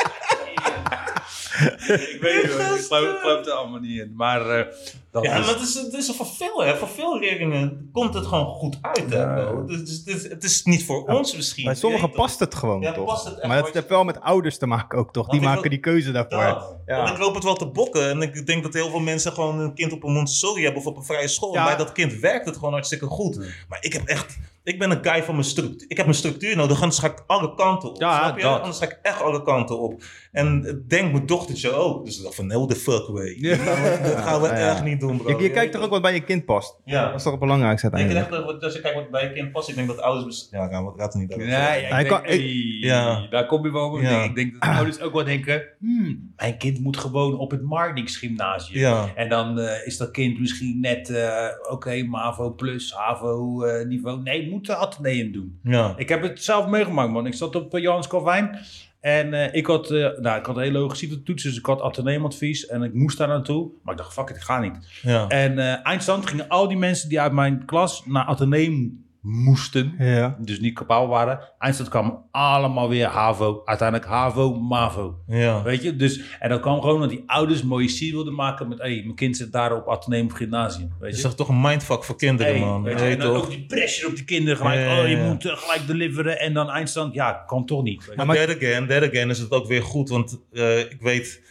ik 2.14 2.18
weet 2.20 2.42
het 2.42 2.56
wel, 2.56 2.74
ik 2.74 2.80
geloof, 2.80 3.46
er 3.46 3.52
allemaal 3.52 3.80
niet 3.80 4.00
in. 4.00 4.12
Maar 4.16 4.50
eh, 4.50 4.66
dat 5.10 5.24
Ja, 5.24 5.34
is... 5.34 5.44
maar 5.46 5.54
het 5.54 5.62
is, 5.62 5.74
het 5.74 5.92
is 5.92 6.10
voor 6.16 6.26
veel, 6.26 6.62
hè. 6.64 6.76
Voor 6.76 6.88
veel 6.88 7.18
leerlingen 7.18 7.88
komt 7.92 8.14
het 8.14 8.26
gewoon 8.26 8.46
goed 8.46 8.78
uit, 8.80 9.10
hè, 9.10 9.22
Ja. 9.22 9.62
Het 9.66 9.88
is, 9.88 9.96
het, 10.04 10.06
is, 10.16 10.28
het 10.28 10.44
is 10.44 10.62
niet 10.64 10.84
voor 10.84 11.04
ons 11.04 11.36
misschien. 11.36 11.64
Bij 11.64 11.74
sommigen 11.74 12.10
past 12.10 12.38
het 12.38 12.54
gewoon, 12.54 12.80
Ja, 12.80 12.92
toch? 12.92 13.04
past 13.06 13.24
het 13.24 13.34
echt 13.34 13.42
maar 13.46 13.54
dat 13.54 13.62
nooit. 13.64 13.74
heeft 13.74 13.88
wel 13.88 14.04
met 14.04 14.20
ouders 14.20 14.58
te 14.58 14.66
maken 14.66 14.98
ook, 14.98 15.12
toch? 15.12 15.26
Want 15.26 15.38
Die 15.38 15.48
maken 15.48 15.60
wil- 15.60 15.70
die 15.70 15.80
keuze 15.80 16.12
daarvoor. 16.12 16.38
Ja. 16.86 16.96
Want 16.96 17.08
ik 17.10 17.18
loop 17.18 17.34
het 17.34 17.44
wel 17.44 17.54
te 17.56 17.66
bokken. 17.66 18.10
En 18.10 18.22
ik 18.22 18.46
denk 18.46 18.62
dat 18.62 18.72
heel 18.74 18.90
veel 18.90 19.00
mensen 19.00 19.32
gewoon 19.32 19.58
een 19.60 19.74
kind 19.74 19.92
op 19.92 20.04
een 20.04 20.12
Montessori 20.12 20.62
hebben 20.62 20.80
of 20.80 20.86
op 20.86 20.96
een 20.96 21.04
vrije 21.04 21.28
school. 21.28 21.52
Bij 21.52 21.76
dat 21.76 21.92
kind 21.92 22.12
werkt 22.18 22.46
het 22.46 22.54
gewoon 22.56 22.72
hartstikke 22.72 23.06
goed. 23.06 23.36
Maar 23.68 23.78
ik 23.80 23.92
heb 23.92 24.06
echt... 24.06 24.38
ik 24.66 24.78
ben 24.78 24.90
een 24.90 25.04
guy 25.04 25.22
van 25.22 25.34
mijn 25.34 25.46
structuur. 25.46 25.84
Ik 25.88 25.96
heb 25.96 26.06
mijn 26.06 26.18
structuur 26.18 26.56
nodig, 26.56 26.80
anders 26.80 26.98
ga 26.98 27.06
ik 27.06 27.24
alle 27.26 27.54
kanten 27.54 27.88
op. 27.88 28.00
Ja, 28.00 28.18
snap 28.24 28.36
je? 28.36 28.42
dat. 28.42 28.60
Anders 28.60 28.78
ga 28.78 28.84
ik 28.84 28.98
echt 29.02 29.22
alle 29.22 29.42
kanten 29.42 29.78
op. 29.80 30.02
En 30.32 30.82
denk 30.88 31.12
mijn 31.12 31.26
dochtertje 31.26 31.72
ook. 31.72 32.04
Dus 32.04 32.16
ik 32.16 32.22
dacht 32.22 32.34
van, 32.34 32.46
no 32.46 32.66
the 32.66 32.74
fuck 32.74 33.06
way. 33.06 33.38
Dat 33.40 33.58
gaan 33.58 33.82
we, 33.82 33.98
dat 34.02 34.18
gaan 34.24 34.40
we 34.40 34.46
Ja, 34.48 34.58
ja. 34.58 34.70
echt 34.70 34.84
niet 34.84 35.00
doen, 35.00 35.16
bro. 35.16 35.36
Je, 35.36 35.42
je 35.42 35.50
kijkt 35.50 35.72
toch 35.72 35.82
ook 35.82 35.90
wat 35.90 36.02
bij 36.02 36.14
je 36.14 36.20
kind 36.24 36.44
past? 36.44 36.76
Ja. 36.84 37.06
Dat 37.06 37.14
is 37.14 37.22
toch 37.22 37.32
het 37.32 37.40
belangrijkste 37.40 37.90
Denk 37.90 38.02
uiteindelijk. 38.02 38.44
echt 38.44 38.52
dat 38.52 38.62
als 38.64 38.74
je 38.74 38.80
kijkt 38.80 38.96
wat 38.96 39.10
bij 39.10 39.24
je 39.24 39.32
kind 39.32 39.52
past, 39.52 39.68
ik 39.68 39.74
denk 39.74 39.88
dat 39.88 40.00
ouders... 40.00 40.48
Ja, 40.50 40.68
gaan 40.68 40.84
we 40.84 41.02
het 41.02 41.14
er 41.14 41.20
niet 41.20 41.32
over. 41.34 41.46
Nee, 41.46 41.52
ja, 41.56 41.72
ik 41.74 41.88
Hij 41.88 42.02
denk, 42.02 42.14
kan- 42.14 42.24
hey, 42.24 42.38
Ja. 42.80 43.26
daar 43.30 43.46
kom 43.46 43.64
je 43.64 43.72
wel 43.72 43.90
op. 43.90 44.00
Ja. 44.00 44.22
Ik 44.22 44.34
denk 44.34 44.52
dat 44.52 44.62
de 44.62 44.68
ouders 44.68 45.00
ook 45.00 45.12
wel 45.12 45.24
denken, 45.24 45.62
hmm, 45.78 46.32
mijn 46.36 46.58
kind 46.58 46.78
moet 46.80 46.96
gewoon 46.96 47.38
op 47.38 47.50
het 47.50 47.62
Marnix 47.62 48.16
gymnasium. 48.16 48.78
Ja. 48.80 49.12
En 49.14 49.28
dan 49.28 49.58
eh, 49.58 49.86
is 49.86 49.96
dat 49.96 50.10
kind 50.10 50.40
misschien 50.40 50.80
net, 50.80 51.10
eh, 51.10 51.46
oké, 51.70 52.02
MAVO 52.02 52.50
plus, 52.54 52.92
HAVO 52.94 53.62
eh, 53.64 53.86
niveau. 53.86 54.22
Nee, 54.22 54.40
het 54.42 54.50
moet 54.56 54.66
de 54.66 54.76
Atheneum 54.76 55.32
doen. 55.32 55.58
Ja. 55.62 55.94
Ik 55.96 56.08
heb 56.08 56.22
het 56.22 56.42
zelf 56.42 56.66
meegemaakt, 56.66 57.10
man. 57.10 57.26
Ik 57.26 57.34
zat 57.34 57.56
op 57.56 57.74
uh, 57.74 57.82
Johannes 57.82 58.06
Calvijn. 58.06 58.58
En 59.00 59.34
eh, 59.34 59.54
ik, 59.54 59.66
had, 59.66 59.90
eh, 59.90 60.18
nou, 60.18 60.38
ik 60.38 60.46
had 60.46 60.56
een 60.56 60.62
hele 60.62 60.78
hoge 60.78 60.96
CITO-toets, 60.96 61.42
dus 61.42 61.58
ik 61.58 61.66
had 61.66 61.80
Atheneum-advies. 61.80 62.66
En 62.66 62.82
ik 62.82 62.94
moest 62.94 63.18
daar 63.18 63.28
naartoe. 63.28 63.70
Maar 63.82 63.94
ik 63.94 64.00
dacht, 64.00 64.12
fuck 64.12 64.30
it, 64.30 64.36
ik 64.36 64.42
ga 64.42 64.60
niet. 64.60 65.00
Ja. 65.02 65.28
En 65.28 65.58
eh, 65.58 65.86
eindstand 65.86 66.26
gingen 66.26 66.48
al 66.48 66.68
die 66.68 66.76
mensen 66.76 67.08
die 67.08 67.20
uit 67.20 67.32
mijn 67.32 67.64
klas 67.64 68.06
naar 68.06 68.24
Atheneum 68.24 69.05
moesten. 69.26 69.94
Ja. 69.98 70.36
Dus 70.38 70.60
niet 70.60 70.74
kapaal 70.74 71.08
waren. 71.08 71.40
Eindstand 71.58 71.88
kwam 71.88 72.24
allemaal 72.30 72.88
weer 72.88 73.06
HAVO. 73.06 73.62
Uiteindelijk 73.64 74.08
HAVO, 74.08 74.54
MAVO. 74.54 75.18
Ja. 75.26 75.62
Weet 75.62 75.82
je? 75.82 75.96
Dus, 75.96 76.20
en 76.38 76.48
dat 76.48 76.60
kwam 76.60 76.80
gewoon 76.80 77.00
dat 77.00 77.10
die 77.10 77.22
ouders 77.26 77.62
mooie 77.62 77.88
sier 77.88 78.12
wilden 78.12 78.34
maken 78.34 78.68
met... 78.68 78.78
Hey, 78.78 79.00
mijn 79.04 79.14
kind 79.14 79.36
zit 79.36 79.52
daar 79.52 79.76
op 79.76 79.88
Atheneum 79.88 80.30
Gymnasium. 80.30 80.92
Weet 81.00 81.20
je? 81.20 81.28
is 81.28 81.34
toch 81.34 81.48
een 81.48 81.60
mindfuck 81.60 82.04
voor 82.04 82.16
kinderen, 82.16 82.52
Hey, 82.52 82.60
man. 82.64 82.82
weet 82.82 83.00
je, 83.00 83.04
en 83.06 83.18
dan 83.18 83.34
toch? 83.34 83.42
ook 83.44 83.50
die 83.50 83.66
pressure 83.66 84.08
op 84.08 84.16
die 84.16 84.24
kinderen. 84.24 84.56
Gelijk, 84.56 84.80
Ja, 84.80 85.02
oh, 85.02 85.08
je 85.08 85.16
moet 85.16 85.44
eh, 85.44 85.56
gelijk 85.56 85.86
deliveren. 85.86 86.40
En 86.40 86.54
dan 86.54 86.70
eindstand, 86.70 87.14
ja, 87.14 87.32
kan 87.32 87.66
toch 87.66 87.82
niet. 87.82 88.12
Maar 88.16 88.26
dead 88.26 88.56
again, 88.56 88.86
dead 88.86 89.02
again 89.02 89.30
is 89.30 89.38
het 89.38 89.50
ook 89.50 89.66
weer 89.66 89.82
goed. 89.82 90.08
Want 90.08 90.40
eh, 90.52 90.78
ik 90.78 90.98
weet... 91.00 91.42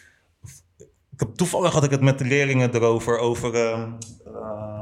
Ik 1.12 1.20
heb, 1.22 1.36
toevallig 1.36 1.74
had 1.74 1.84
ik 1.84 1.92
het 1.92 2.02
met 2.02 2.18
de 2.20 2.26
leerlingen 2.26 2.76
erover. 2.76 3.18
Over, 3.18 3.54
ehm, 3.54 3.82
ehm, 4.26 4.75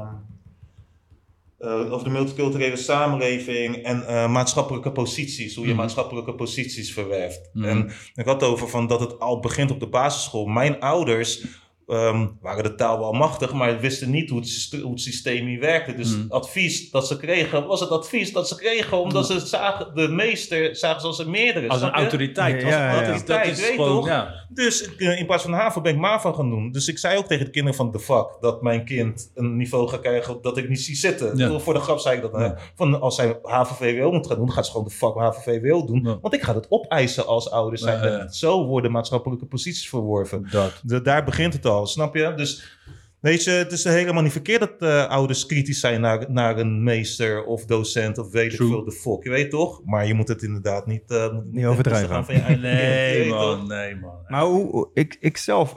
eh, 1.64 1.92
over 1.92 2.04
de 2.04 2.10
multiculturele 2.12 2.76
samenleving 2.76 3.76
en 3.76 4.06
eh, 4.06 4.28
maatschappelijke 4.30 4.92
posities. 4.92 5.54
Hoe 5.54 5.64
je 5.66 5.70
Mhm. 5.72 5.80
maatschappelijke 5.80 6.34
posities 6.34 6.92
verwerft. 6.92 7.50
Mhm. 7.52 7.68
En 7.68 7.90
ik 8.14 8.24
had 8.24 8.40
het 8.40 8.50
over 8.50 8.68
van 8.68 8.86
dat 8.86 9.00
het 9.00 9.20
al 9.20 9.40
begint 9.40 9.70
op 9.70 9.80
de 9.80 9.86
basisschool. 9.88 10.46
Mijn 10.46 10.80
ouders 10.80 11.44
ehm, 11.86 12.26
waren 12.40 12.62
de 12.62 12.74
taal 12.74 12.98
wel 12.98 13.12
machtig, 13.12 13.52
maar 13.52 13.80
wisten 13.80 14.10
niet 14.10 14.30
hoe 14.30 14.40
het, 14.40 14.78
hoe 14.82 14.90
het 14.90 15.00
systeem 15.00 15.46
hier 15.46 15.60
werkte. 15.60 15.94
Dus 15.94 16.10
het 16.10 16.30
advies 16.30 16.90
dat 16.90 17.06
ze 17.06 17.16
kregen, 17.16 17.66
was 17.66 17.80
het 17.80 17.90
advies 17.90 18.32
dat 18.32 18.48
ze 18.48 18.56
kregen 18.56 19.00
omdat 19.00 19.26
ze 19.26 19.40
zagen, 19.40 19.94
de 19.94 20.08
meester 20.08 20.76
zagen 20.76 21.00
ze 21.00 21.06
als 21.06 21.18
een 21.18 21.30
meerdere. 21.30 21.68
Als 21.68 21.82
een 21.82 21.90
autoriteit. 21.90 22.60
Ja, 22.60 22.66
Als 22.66 22.74
ja, 22.74 22.80
een 22.88 22.94
ja. 22.94 23.00
autoriteit. 23.00 23.44
Dat 23.48 23.56
is 23.58 23.60
Weet 23.60 23.74
gewoon, 23.76 23.94
toch? 23.96 24.06
ja. 24.06 24.42
Dus 24.48 24.82
ik, 24.82 25.00
eh, 25.00 25.18
in 25.18 25.26
plaats 25.26 25.42
van 25.42 25.52
HAVO 25.52 25.80
ben 25.80 25.92
ik 25.94 25.98
MAVO 26.00 26.32
gaan 26.32 26.50
doen. 26.50 26.70
Dus 26.70 26.88
ik 26.88 26.98
zei 26.98 27.18
ook 27.18 27.26
tegen 27.26 27.44
de 27.44 27.50
kinderen 27.50 27.76
van 27.76 27.90
de 27.92 28.00
fuck 28.00 28.26
dat 28.40 28.62
mijn 28.62 28.84
kind 28.84 29.30
een 29.34 29.56
niveau 29.56 29.88
gaat 29.88 30.00
krijgen 30.00 30.38
dat 30.42 30.56
ik 30.56 30.68
niet 30.68 30.80
zie 30.80 30.96
zitten. 30.96 31.36
Ja. 31.36 31.58
Voor 31.58 31.74
de 31.74 31.80
grap 31.80 31.98
zei 31.98 32.16
ik 32.16 32.22
dat. 32.22 32.32
Ja. 32.34 32.56
Van 32.74 33.00
als 33.00 33.14
zij 33.14 33.38
HAVO-VWO 33.42 34.10
moet 34.12 34.26
gaan 34.26 34.36
doen, 34.36 34.46
dan 34.46 34.54
gaat 34.54 34.64
ze 34.66 34.70
gewoon 34.72 34.86
de 34.86 34.92
fuck 34.92 35.14
HAVO-VWO 35.14 35.84
doen. 35.86 36.00
Ja. 36.04 36.18
Want 36.20 36.34
ik 36.34 36.42
ga 36.42 36.54
het 36.54 36.66
opeisen 36.68 37.26
als 37.26 37.50
ouders. 37.50 37.82
Ja, 37.82 37.98
zijn. 37.98 38.12
ja. 38.12 38.28
Zo 38.32 38.66
worden 38.66 38.90
maatschappelijke 38.90 39.46
posities 39.46 39.88
verworven. 39.88 40.46
Dat. 40.50 40.72
De- 40.82 41.02
daar 41.02 41.24
begint 41.24 41.52
het 41.52 41.66
al, 41.66 41.73
snap 41.82 42.14
je? 42.14 42.32
Dus 42.36 42.78
weet 43.20 43.44
je, 43.44 43.50
het 43.50 43.72
is 43.72 43.84
helemaal 43.84 44.22
niet 44.22 44.32
verkeerd 44.32 44.60
dat 44.60 44.74
eh, 44.78 45.08
ouders 45.08 45.46
kritisch 45.46 45.80
zijn 45.80 46.00
naar, 46.00 46.30
naar 46.30 46.58
een 46.58 46.82
meester 46.82 47.44
of 47.44 47.64
docent 47.64 48.18
of 48.18 48.30
weet 48.30 48.52
ik 48.52 48.56
veel 48.56 48.84
de 48.84 48.92
fuck. 48.92 49.24
Je 49.24 49.30
weet 49.30 49.50
toch? 49.50 49.80
Maar 49.84 50.06
je 50.06 50.14
moet 50.14 50.28
het 50.28 50.42
inderdaad 50.42 50.86
niet, 50.86 51.10
eh, 51.10 51.32
moet 51.32 51.52
Niet 51.52 51.66
overdrijven. 51.66 52.24
Van 52.24 52.34
je 52.34 52.40
eigen 52.42 52.60
Nee, 52.60 53.28
man. 53.28 53.66
Nee, 53.66 53.96
man. 53.96 54.14
Maar 54.28 54.42
hoe, 54.42 54.88
ik, 54.94 55.16
ik 55.20 55.36
zelf, 55.36 55.76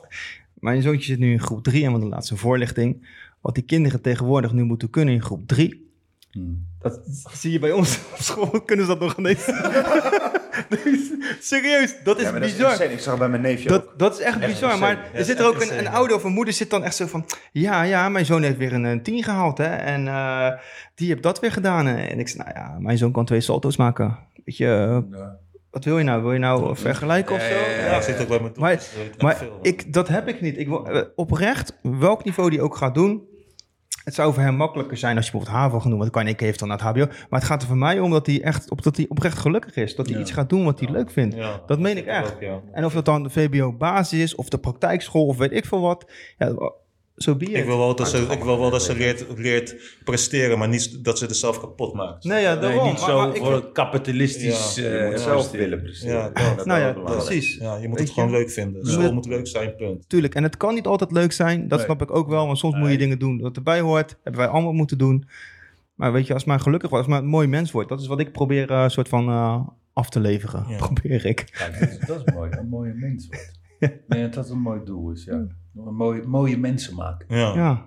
mijn 0.53 0.81
zoontje 0.81 1.05
zit 1.05 1.19
nu 1.19 1.31
in 1.31 1.41
groep 1.41 1.63
3 1.63 1.85
en 1.85 1.91
van 1.91 1.99
de 1.99 2.07
laatste 2.07 2.37
voorlichting. 2.37 3.07
Wat 3.41 3.55
die 3.55 3.63
kinderen 3.63 4.01
tegenwoordig 4.01 4.51
nu 4.51 4.63
moeten 4.63 4.89
kunnen 4.89 5.13
in 5.13 5.21
groep 5.21 5.47
3. 5.47 5.91
Hmm. 6.31 6.65
Dat 6.79 7.01
zie 7.33 7.51
je 7.51 7.59
bij 7.59 7.71
ons 7.71 7.99
op 8.13 8.21
school, 8.21 8.61
kunnen 8.61 8.85
ze 8.85 8.91
dat 8.91 8.99
nog 8.99 9.17
ineens. 9.17 9.45
Dus, 10.69 11.11
Serieus, 11.49 11.95
dat 12.03 12.17
is 12.17 12.23
Ja, 12.23 12.31
maar 12.31 12.39
dat 12.39 12.49
is 12.49 12.55
bizar. 12.55 12.81
Ik 12.81 12.99
zag 12.99 13.09
het 13.09 13.19
bij 13.19 13.29
mijn 13.29 13.41
neefje 13.41 13.69
ook. 13.69 13.75
Dat, 13.75 13.99
dat 13.99 14.13
is 14.13 14.19
echt 14.19 14.39
Echt 14.39 14.45
bizar. 14.51 14.71
insane. 14.71 14.79
Maar 14.95 15.09
er 15.13 15.25
zit 15.25 15.39
er 15.39 15.45
ook 15.47 15.55
een, 15.55 15.61
insane, 15.61 15.79
een 15.79 15.87
ouder 15.87 16.15
of 16.15 16.23
een 16.23 16.31
moeder 16.33 16.53
zit 16.53 16.69
dan 16.69 16.83
echt 16.83 16.95
zo 16.95 17.05
van... 17.07 17.25
Ja, 17.51 17.81
ja, 17.83 18.09
mijn 18.09 18.25
zoon 18.25 18.43
heeft 18.43 18.57
weer 18.57 18.73
een, 18.73 18.83
een 18.83 19.03
10 19.03 19.23
gehaald, 19.23 19.57
hè. 19.57 19.65
En 19.75 20.07
eh, 20.07 20.51
die 20.95 21.07
heeft 21.09 21.23
dat 21.23 21.39
weer 21.39 21.51
gedaan. 21.51 21.87
En 21.87 22.19
ik 22.19 22.27
zei, 22.27 22.43
nou 22.43 22.57
ja, 22.59 22.75
mijn 22.79 22.97
zoon 22.97 23.11
kan 23.11 23.25
twee 23.25 23.41
salto's 23.41 23.77
maken. 23.77 24.17
Weet 24.45 24.57
je, 24.57 24.65
eh, 25.11 25.17
Ja. 25.19 25.37
wat 25.71 25.83
wil 25.85 25.97
je 25.97 26.03
nou? 26.03 26.21
Wil 26.21 26.33
je 26.33 26.39
nou 26.39 26.77
vergelijken 26.77 27.35
of 27.35 27.41
Ja, 27.41 27.47
zo? 27.49 27.55
ja, 27.55 27.77
ja, 27.77 27.85
Ja, 27.85 27.95
ik 27.97 28.01
zit 28.03 28.21
ook 28.21 28.27
bij 28.27 28.39
mijn 28.39 28.51
Maar- 28.57 28.81
Maar 29.19 29.35
veel. 29.37 29.59
ik, 29.61 29.93
dat 29.93 30.07
heb 30.07 30.27
ik 30.27 30.41
niet. 30.41 30.57
Ik, 30.57 30.67
wil- 30.67 30.87
eh, 30.87 31.01
oprecht, 31.15 31.73
welk 31.81 32.23
niveau 32.23 32.49
die 32.49 32.61
ook 32.61 32.75
gaat 32.75 32.95
doen... 32.95 33.35
Het 34.07 34.15
zou 34.15 34.33
voor 34.33 34.43
hem 34.43 34.55
makkelijker 34.55 34.97
zijn 34.97 35.15
als 35.17 35.25
je 35.25 35.31
bijvoorbeeld 35.31 35.61
HAVO 35.61 35.89
doen. 35.89 35.97
Want 35.97 36.09
kan 36.11 36.27
ik 36.27 36.39
heeft 36.39 36.59
dan 36.59 36.67
naar 36.67 36.77
het 36.77 36.87
HBO. 36.87 37.05
Maar 37.29 37.39
het 37.39 37.49
gaat 37.49 37.61
er 37.61 37.67
voor 37.67 37.77
mij 37.77 37.99
om 37.99 38.11
dat 38.11 38.25
hij 38.25 38.41
echt 38.43 38.71
op, 38.71 38.83
dat 38.83 38.97
hij 38.97 39.05
oprecht 39.09 39.37
gelukkig 39.37 39.75
is. 39.75 39.95
Dat 39.95 40.05
hij 40.05 40.15
Ja. 40.15 40.21
iets 40.21 40.31
gaat 40.31 40.49
doen 40.49 40.63
wat 40.63 40.79
hij 40.79 40.89
leuk 40.91 41.11
vindt. 41.11 41.35
Ja, 41.35 41.61
dat 41.65 41.79
meen 41.79 41.97
ik 41.97 42.05
echt. 42.05 42.33
ook. 42.45 42.61
En 42.71 42.85
of 42.85 42.93
dat 42.93 43.05
dan 43.05 43.23
de 43.23 43.29
VBO-basis 43.29 44.19
is, 44.19 44.35
of 44.35 44.49
de 44.49 44.57
praktijkschool, 44.57 45.25
of 45.25 45.37
weet 45.37 45.51
ik 45.51 45.65
veel 45.65 45.81
wat. 45.81 46.05
Zo 47.17 47.35
be 47.35 47.45
it. 47.45 47.55
Ik 47.57 47.65
wil 47.65 47.77
wel 47.77 47.95
dat 47.95 48.09
ze, 48.09 48.17
ik 48.17 48.43
wil 48.43 48.59
wel 48.59 48.69
dat 48.69 48.83
ze 48.83 48.95
leert, 48.95 49.25
leert 49.37 49.75
presteren, 50.03 50.57
maar 50.57 50.67
niet 50.67 51.03
dat 51.03 51.17
ze 51.17 51.27
er 51.27 51.35
zelf 51.35 51.59
kapot 51.59 51.93
maakt. 51.93 52.23
Nee, 52.23 52.41
ja, 52.41 52.51
Nee, 52.53 52.61
daarom. 52.61 52.83
niet 52.87 52.99
Maar- 52.99 53.09
zo 53.09 53.17
maar 53.17 53.35
voor 53.35 53.53
het 53.53 53.71
kapitalistisch. 53.71 54.75
Ja, 54.75 54.81
Je 54.83 54.89
eh, 54.97 55.09
moet 55.09 55.19
zelf 55.19 55.51
willen 55.51 55.81
presteren. 55.81 56.31
Ja, 56.33 56.55
Dat 56.55 56.65
nou 56.65 56.79
ja, 56.79 56.91
precies. 56.91 57.55
Ja, 57.57 57.75
je 57.77 57.87
moet 57.87 57.99
het 57.99 58.09
gewoon 58.09 58.29
je? 58.31 58.37
leuk 58.37 58.49
vinden. 58.51 58.85
Ja. 58.85 58.91
School 58.91 59.13
moet 59.13 59.25
leuk 59.25 59.47
zijn, 59.47 59.75
punt. 59.75 60.09
Tuurlijk, 60.09 60.35
en 60.35 60.43
het 60.43 60.57
kan 60.57 60.73
niet 60.73 60.85
altijd 60.85 61.11
leuk 61.11 61.31
zijn. 61.31 61.67
Dat 61.67 61.77
Nee. 61.77 61.87
snap 61.87 62.01
ik 62.01 62.15
ook 62.15 62.27
wel, 62.29 62.45
want 62.45 62.57
soms 62.57 62.73
moet 62.73 62.83
je 62.83 62.89
Nee. 62.89 62.97
dingen 62.97 63.19
doen 63.19 63.37
dat 63.37 63.55
erbij 63.55 63.79
hoort. 63.79 64.15
Hebben 64.23 64.41
wij 64.41 64.51
allemaal 64.51 64.73
moeten 64.73 64.97
doen. 64.97 65.27
Maar 65.95 66.11
weet 66.11 66.27
je, 66.27 66.33
als 66.33 66.43
maar 66.45 66.59
gelukkig 66.59 66.89
wordt, 66.89 67.05
als 67.05 67.13
maar 67.15 67.23
een 67.23 67.29
mooi 67.29 67.47
mens 67.47 67.71
wordt. 67.71 67.89
Dat 67.89 68.01
is 68.01 68.07
wat 68.07 68.19
ik 68.19 68.31
probeer 68.31 68.69
eh, 68.71 68.87
soort 68.89 69.09
van 69.09 69.27
eh, 69.29 69.59
af 69.93 70.09
te 70.09 70.19
leveren. 70.19 70.65
Ja. 70.69 70.77
Probeer 70.87 71.25
ik. 71.25 71.47
Kijk, 71.51 71.79
dat, 71.79 71.89
is, 71.89 71.97
dat 72.07 72.23
is 72.25 72.33
mooi. 72.33 72.51
Een 72.51 72.69
mooie 72.69 72.93
mens 72.93 73.27
wordt. 73.27 73.51
Denk 74.07 74.23
dat 74.23 74.33
dat 74.33 74.49
een 74.49 74.59
mooi 74.61 74.83
doel 74.83 75.11
is, 75.11 75.23
ja. 75.23 75.33
Een 75.33 75.95
mooie, 75.95 76.23
mooie 76.27 76.57
mensen 76.57 76.95
maken. 76.95 77.25
Ja, 77.37 77.53
Ja. 77.55 77.85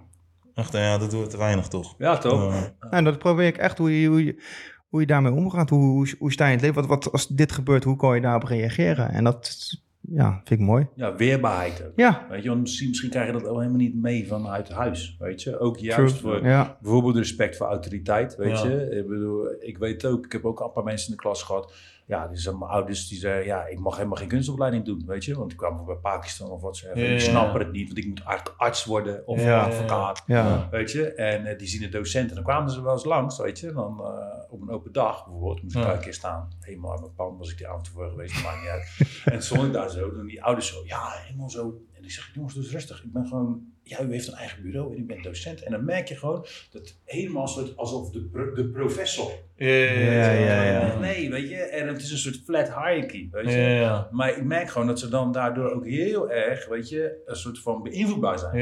echt, 0.55 0.73
ja, 0.73 0.99
dat 0.99 1.11
doen 1.11 1.21
we 1.21 1.27
te 1.27 1.37
weinig 1.37 1.69
toch? 1.69 1.95
Ja, 1.99 2.19
toch? 2.19 2.53
Ja. 2.55 2.75
En 2.91 3.05
dat 3.05 3.19
probeer 3.19 3.47
ik 3.47 3.57
echt 3.57 3.79
hoe 3.79 4.01
je, 4.01 4.09
hoe 4.09 4.25
je, 4.25 4.43
hoe 4.89 5.01
je 5.01 5.07
daarmee 5.07 5.33
omgaat. 5.33 5.71
Hoe, 5.71 5.81
hoe, 5.85 6.15
hoe 6.19 6.33
sta 6.33 6.45
je 6.47 6.51
in 6.53 6.57
het 6.57 6.67
leven? 6.67 6.89
Wat, 6.89 7.03
wat, 7.05 7.13
als 7.13 7.27
dit 7.29 7.53
gebeurt, 7.53 7.85
hoe 7.85 7.97
kan 7.97 8.15
je 8.15 8.21
daarop 8.21 8.43
reageren? 8.43 9.11
En 9.11 9.25
dat 9.25 9.57
ja, 10.01 10.41
vind 10.45 10.61
ik 10.61 10.67
mooi. 10.67 10.87
Ja, 10.95 11.15
weerbaarheid 11.15 11.85
ook. 11.87 11.93
Ja, 11.97 12.27
Weet 12.31 12.43
je, 12.43 12.55
misschien, 12.55 12.89
misschien 12.89 13.11
krijg 13.11 13.27
je 13.27 13.33
dat 13.33 13.47
ook 13.47 13.57
helemaal 13.57 13.79
niet 13.79 13.95
mee 14.03 14.27
vanuit 14.27 14.69
huis, 14.69 15.17
weet 15.19 15.43
je. 15.43 15.59
Ook 15.59 15.79
juist 15.79 16.19
true. 16.19 16.33
voor 16.39 16.47
Ja. 16.49 16.77
bijvoorbeeld 16.81 17.17
respect 17.17 17.57
voor 17.57 17.67
autoriteit, 17.67 18.37
weet 18.37 18.59
Ja. 18.63 18.69
je. 18.69 18.91
Ik 18.91 19.07
bedoel, 19.09 19.47
ik 19.59 19.79
weet 19.79 20.07
ook, 20.07 20.25
ik 20.25 20.33
heb 20.33 20.45
ook 20.45 20.61
een 20.61 20.73
paar 20.73 20.85
mensen 20.85 21.11
in 21.11 21.17
de 21.17 21.23
klas 21.23 21.43
gehad. 21.43 21.73
Ja, 22.11 22.29
zijn 22.33 22.59
mijn 22.59 22.71
ouders 22.71 23.09
die 23.09 23.19
zeiden, 23.19 23.45
ja, 23.47 23.67
ik 23.67 23.79
mag 23.79 23.97
helemaal 23.97 24.17
geen 24.19 24.29
kunstopleiding 24.29 24.85
doen, 24.85 25.03
weet 25.07 25.25
je. 25.25 25.35
Want 25.35 25.49
die 25.49 25.59
kwamen 25.59 25.85
bij 25.85 25.95
Pakistan 25.95 26.51
of 26.51 26.61
wat 26.63 26.77
ze 26.77 26.85
zeggen. 26.85 27.03
Ja, 27.03 27.09
Die 27.09 27.17
ja. 27.19 27.31
snappen 27.31 27.61
het 27.61 27.73
niet, 27.73 27.87
want 27.87 27.99
ik 27.99 28.07
moet 28.09 28.23
eigenlijk 28.23 28.59
arts 28.61 28.85
worden 28.85 29.27
of 29.27 29.43
Ja. 29.43 29.65
advocaat. 29.65 30.23
Ja. 30.27 30.69
Weet 30.71 30.93
je, 30.93 31.13
en 31.15 31.47
eh, 31.47 31.59
die 31.59 31.69
zien 31.69 31.81
de 31.81 31.89
docent 31.89 32.29
en 32.29 32.35
dan 32.35 32.45
kwamen 32.45 32.71
ze 32.71 32.83
wel 32.83 32.93
eens 32.93 33.05
langs, 33.05 33.39
weet 33.39 33.59
je. 33.59 33.73
Dan 33.73 34.01
eh, 34.05 34.53
op 34.53 34.61
een 34.61 34.71
open 34.71 34.93
dag 34.93 35.25
bijvoorbeeld, 35.25 35.63
moest 35.63 35.75
ik 35.77 35.81
Ja. 35.81 35.87
daar 35.87 35.97
een 35.97 36.03
keer 36.03 36.15
staan. 36.15 36.49
Helemaal 36.61 36.93
aan 36.93 37.01
mijn 37.01 37.15
pan 37.15 37.39
was 37.39 37.51
ik 37.51 37.57
die 37.59 37.69
avond 37.69 37.85
tevoren 37.85 38.11
geweest, 38.11 38.43
maakt 38.43 38.61
niet 38.61 38.71
uit. 38.71 38.97
en 39.25 39.33
toen 39.33 39.43
stond 39.43 39.63
ik 39.67 39.73
daar 39.73 39.91
zo, 39.91 40.11
en 40.19 40.27
die 40.27 40.45
ouders 40.45 40.69
zo, 40.69 40.81
ja, 40.85 41.09
helemaal 41.27 41.51
zo. 41.51 41.75
En 42.01 42.07
ik 42.07 42.11
zeg, 42.13 42.31
jongens, 42.35 42.55
dus 42.55 42.71
rustig. 42.71 43.05
Ik 43.05 43.13
ben 43.13 43.27
gewoon, 43.27 43.63
ja, 43.83 44.01
u 44.03 44.13
heeft 44.13 44.29
een 44.29 44.35
eigen 44.35 44.63
bureau 44.63 44.93
en 44.93 44.99
ik 44.99 45.07
ben 45.07 45.23
docent. 45.23 45.63
En 45.63 45.73
dan 45.73 45.85
merk 45.85 46.09
je 46.09 46.17
gewoon 46.17 46.47
dat 46.71 46.97
helemaal 47.05 47.49
soort 47.49 47.77
alsof 47.77 48.11
de, 48.11 48.21
pro- 48.33 48.55
de 48.55 48.69
professor. 48.69 49.31
Ja, 49.57 49.67
ja, 49.69 50.33
ja, 50.33 50.63
ja. 50.65 50.99
Nee, 50.99 51.31
weet 51.31 51.49
je, 51.49 51.57
en 51.57 51.89
het 51.89 52.01
is 52.03 52.11
een 52.11 52.19
soort 52.19 52.41
flat 52.45 52.67
hierarchy, 52.67 53.29
weet 53.31 53.45
je. 53.51 53.59
Ja. 53.59 54.09
Maar 54.11 54.37
ik 54.37 54.45
merk 54.45 54.69
gewoon 54.71 54.87
dat 54.87 54.99
ze 54.99 55.09
dan 55.09 55.33
daardoor 55.33 55.71
ook 55.71 55.87
heel 55.87 56.31
erg, 56.31 56.69
weet 56.69 56.89
je, 56.89 57.23
een 57.27 57.37
soort 57.37 57.59
van 57.59 57.83
beïnvloedbaar 57.83 58.39
zijn. 58.39 58.55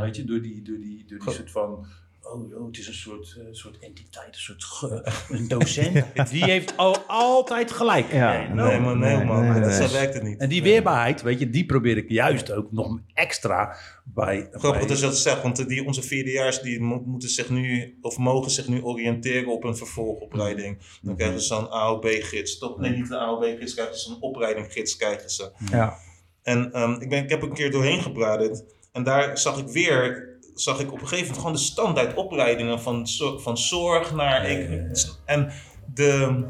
Weet 0.00 0.16
je, 0.16 0.24
door 0.24 0.42
die, 0.42 0.62
door 0.62 0.78
die, 0.78 1.04
door 1.06 1.18
die 1.18 1.30
soort 1.34 1.50
van. 1.50 1.86
Oh, 2.32 2.48
joh, 2.50 2.66
het 2.66 2.78
is 2.78 2.86
een 2.88 2.94
soort, 2.94 3.36
eh, 3.38 3.44
soort 3.50 3.78
entiteit, 3.78 4.26
een 4.26 4.34
soort 4.34 4.64
ge- 4.64 5.12
een 5.36 5.48
docent. 5.48 6.04
Die 6.30 6.44
heeft 6.44 6.76
al, 6.76 6.96
altijd 7.06 7.70
gelijk. 7.72 8.12
Ja, 8.12 8.32
Nee, 8.38 8.48
no. 8.48 8.66
Nee, 8.66 8.80
man, 8.80 8.98
nee, 8.98 9.16
Nee, 9.16 9.24
man. 9.24 9.48
nee, 9.52 9.60
Dat. 9.60 9.72
Zo 9.72 9.92
werkt 9.92 10.14
het 10.14 10.22
niet. 10.22 10.38
En 10.40 10.48
die 10.48 10.62
weerbaarheid, 10.62 11.22
weet 11.22 11.38
je, 11.38 11.50
die 11.50 11.66
probeer 11.66 11.96
ik 11.96 12.10
juist 12.10 12.52
ook 12.52 12.72
nog 12.72 12.98
extra 13.14 13.76
bij. 14.04 14.48
Grappig 14.50 14.78
bij- 14.80 14.88
dat 14.88 14.98
je 14.98 15.04
dat 15.04 15.18
zegt, 15.18 15.42
want 15.42 15.68
die, 15.68 15.84
onze 15.84 16.02
vierdejaars 16.02 16.60
die 16.60 16.80
mo- 16.80 17.02
moeten 17.06 17.28
zich 17.28 17.50
nu, 17.50 17.98
of 18.00 18.16
mogen 18.18 18.50
zich 18.50 18.68
nu 18.68 18.82
oriënteren 18.82 19.46
op 19.48 19.64
een 19.64 19.76
vervolgopleiding. 19.76 20.78
Dan 21.02 21.16
krijgen 21.16 21.40
ze 21.40 21.46
zo'n 21.46 21.70
AOB-gids. 21.70 22.64
Nee, 22.76 22.90
niet 22.90 23.10
een 23.10 23.16
AOB-gids, 23.18 23.74
krijgen 23.74 23.98
ze 23.98 24.10
een 24.10 24.20
opleidinggids 24.22 24.96
krijgen 24.96 25.30
ze. 25.30 25.50
Ja. 25.70 25.96
En 26.42 26.72
ehm, 26.72 26.92
ik, 26.92 27.08
ben, 27.08 27.22
ik 27.24 27.30
heb 27.30 27.42
een 27.42 27.52
keer 27.54 27.70
doorheen 27.70 28.02
gebladerd 28.02 28.64
en 28.92 29.02
daar 29.02 29.38
zag 29.38 29.58
ik 29.58 29.68
weer 29.68 30.27
zag 30.60 30.80
ik 30.80 30.92
op 30.92 31.00
een 31.00 31.08
gegeven 31.08 31.24
moment 31.24 31.38
gewoon 31.38 31.52
de 31.52 31.58
standaard 31.62 32.14
opleidingen 32.14 32.80
van, 32.80 33.06
van 33.38 33.58
zorg 33.58 34.14
naar... 34.14 34.44
econ- 34.44 34.90
En 35.24 35.50
de, 35.94 36.42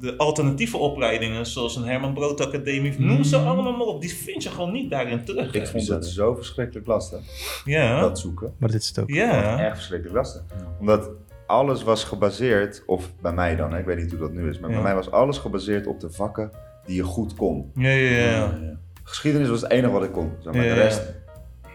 de 0.00 0.16
alternatieve 0.16 0.76
opleidingen, 0.76 1.46
zoals 1.46 1.76
een 1.76 1.84
Herman 1.84 2.14
Brood 2.14 2.40
Academie, 2.46 2.94
noem 3.00 3.24
ze 3.24 3.36
allemaal 3.36 3.72
maar 3.76 3.86
op, 3.86 4.00
die 4.00 4.14
vind 4.14 4.42
je 4.42 4.48
gewoon 4.50 4.72
niet 4.72 4.90
daarin 4.90 5.24
terug. 5.24 5.54
Ik 5.54 5.66
vond 5.66 5.88
het 5.88 6.06
zo 6.06 6.34
verschrikkelijk 6.34 6.86
lastig, 6.86 7.20
Ja, 7.64 8.00
dat 8.00 8.18
zoeken. 8.18 8.54
Maar 8.58 8.70
dit 8.70 8.82
is 8.82 8.88
het 8.88 8.98
ook. 8.98 9.10
ja. 9.10 9.58
Echt 9.66 9.76
verschrikkelijk 9.76 10.16
lastig. 10.16 10.42
Omdat 10.80 11.10
alles 11.46 11.82
was 11.82 12.04
gebaseerd, 12.04 12.82
of 12.86 13.10
bij 13.20 13.32
mij 13.32 13.56
dan, 13.56 13.72
hè, 13.72 13.78
ik 13.78 13.84
weet 13.84 13.96
niet 13.98 14.10
hoe 14.10 14.20
dat 14.20 14.32
nu 14.32 14.48
is, 14.48 14.58
maar 14.58 14.68
Ja. 14.70 14.74
bij 14.74 14.84
mij 14.84 14.94
was 14.94 15.10
alles 15.10 15.38
gebaseerd 15.38 15.86
op 15.86 16.00
de 16.00 16.10
vakken 16.10 16.50
die 16.86 16.96
je 16.96 17.02
goed 17.02 17.34
kon. 17.34 17.70
Ja, 17.74 17.88
ja, 17.90 18.20
ja. 18.30 18.58
Geschiedenis 19.02 19.48
was 19.48 19.60
het 19.60 19.70
enige 19.70 19.92
wat 19.92 20.04
ik 20.04 20.12
kon. 20.12 20.32
Zeg 20.42 20.52
maar. 20.52 20.62
Ja, 20.64 20.68
De 20.74 20.76
ja. 20.80 20.82
rest, 20.84 21.02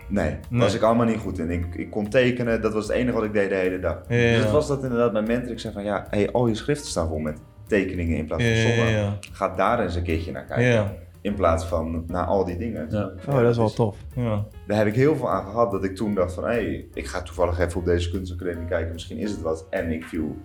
nee, 0.08 0.36
Nee. 0.50 0.62
was 0.62 0.74
ik 0.76 0.82
allemaal 0.82 1.06
niet 1.06 1.18
goed 1.20 1.40
in. 1.40 1.50
Ik, 1.52 1.76
ik 1.76 1.90
kon 1.90 2.10
tekenen, 2.10 2.62
dat 2.62 2.74
was 2.74 2.88
het 2.88 2.96
enige 2.96 3.16
wat 3.16 3.24
ik 3.24 3.34
deed 3.34 3.50
de 3.50 3.56
hele 3.56 3.80
dag. 3.80 4.02
Ja, 4.08 4.16
ja. 4.16 4.34
Dus 4.34 4.42
het 4.44 4.52
was 4.52 4.68
dat 4.68 4.84
inderdaad 4.84 5.12
mijn 5.14 5.28
mentor. 5.28 5.52
Ik 5.52 5.60
zei 5.60 5.74
van, 5.74 5.84
ja, 5.84 6.08
hey, 6.10 6.32
al 6.32 6.48
je 6.48 6.56
schriften 6.56 6.88
staan 6.90 7.08
vol 7.08 7.20
met 7.20 7.38
tekeningen 7.68 8.18
in 8.18 8.26
plaats 8.26 8.44
van 8.44 8.52
ja, 8.52 8.70
sommen. 8.70 8.92
ja. 8.92 9.18
Ga 9.32 9.56
daar 9.56 9.80
eens 9.80 9.96
een 9.96 10.04
keertje 10.04 10.32
naar 10.32 10.46
kijken. 10.46 10.66
Ja, 10.66 10.94
In 11.22 11.34
plaats 11.34 11.66
van 11.66 12.04
naar 12.08 12.26
al 12.26 12.46
die 12.46 12.58
dingen. 12.58 12.88
Ja. 12.90 13.12
Oh, 13.30 13.40
dat 13.42 13.50
is 13.50 13.58
wel 13.58 13.66
Dus 13.66 13.76
tof. 13.76 13.98
ja. 14.16 14.46
Daar 14.68 14.78
heb 14.78 14.88
ik 14.88 14.96
heel 14.96 15.16
veel 15.16 15.30
aan 15.30 15.46
gehad 15.46 15.72
dat 15.72 15.84
ik 15.84 15.96
toen 15.96 16.14
dacht 16.16 16.34
van, 16.34 16.44
hé, 16.44 16.50
hey, 16.50 16.88
ik 16.94 17.06
ga 17.08 17.22
toevallig 17.22 17.60
even 17.60 17.80
op 17.80 17.86
deze 17.86 18.12
kunstacademie 18.12 18.66
kijken. 18.68 18.94
Misschien 18.94 19.18
is 19.18 19.32
het 19.32 19.42
wat. 19.42 19.66
En 19.70 19.92
ik 19.92 20.04
viel, 20.04 20.36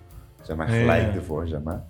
zeg 0.43 0.57
maar, 0.57 0.69
gelijk 0.69 1.03
ja. 1.13 1.15
ervoor, 1.15 1.47
zeg 1.49 1.63
maar. 1.63 1.83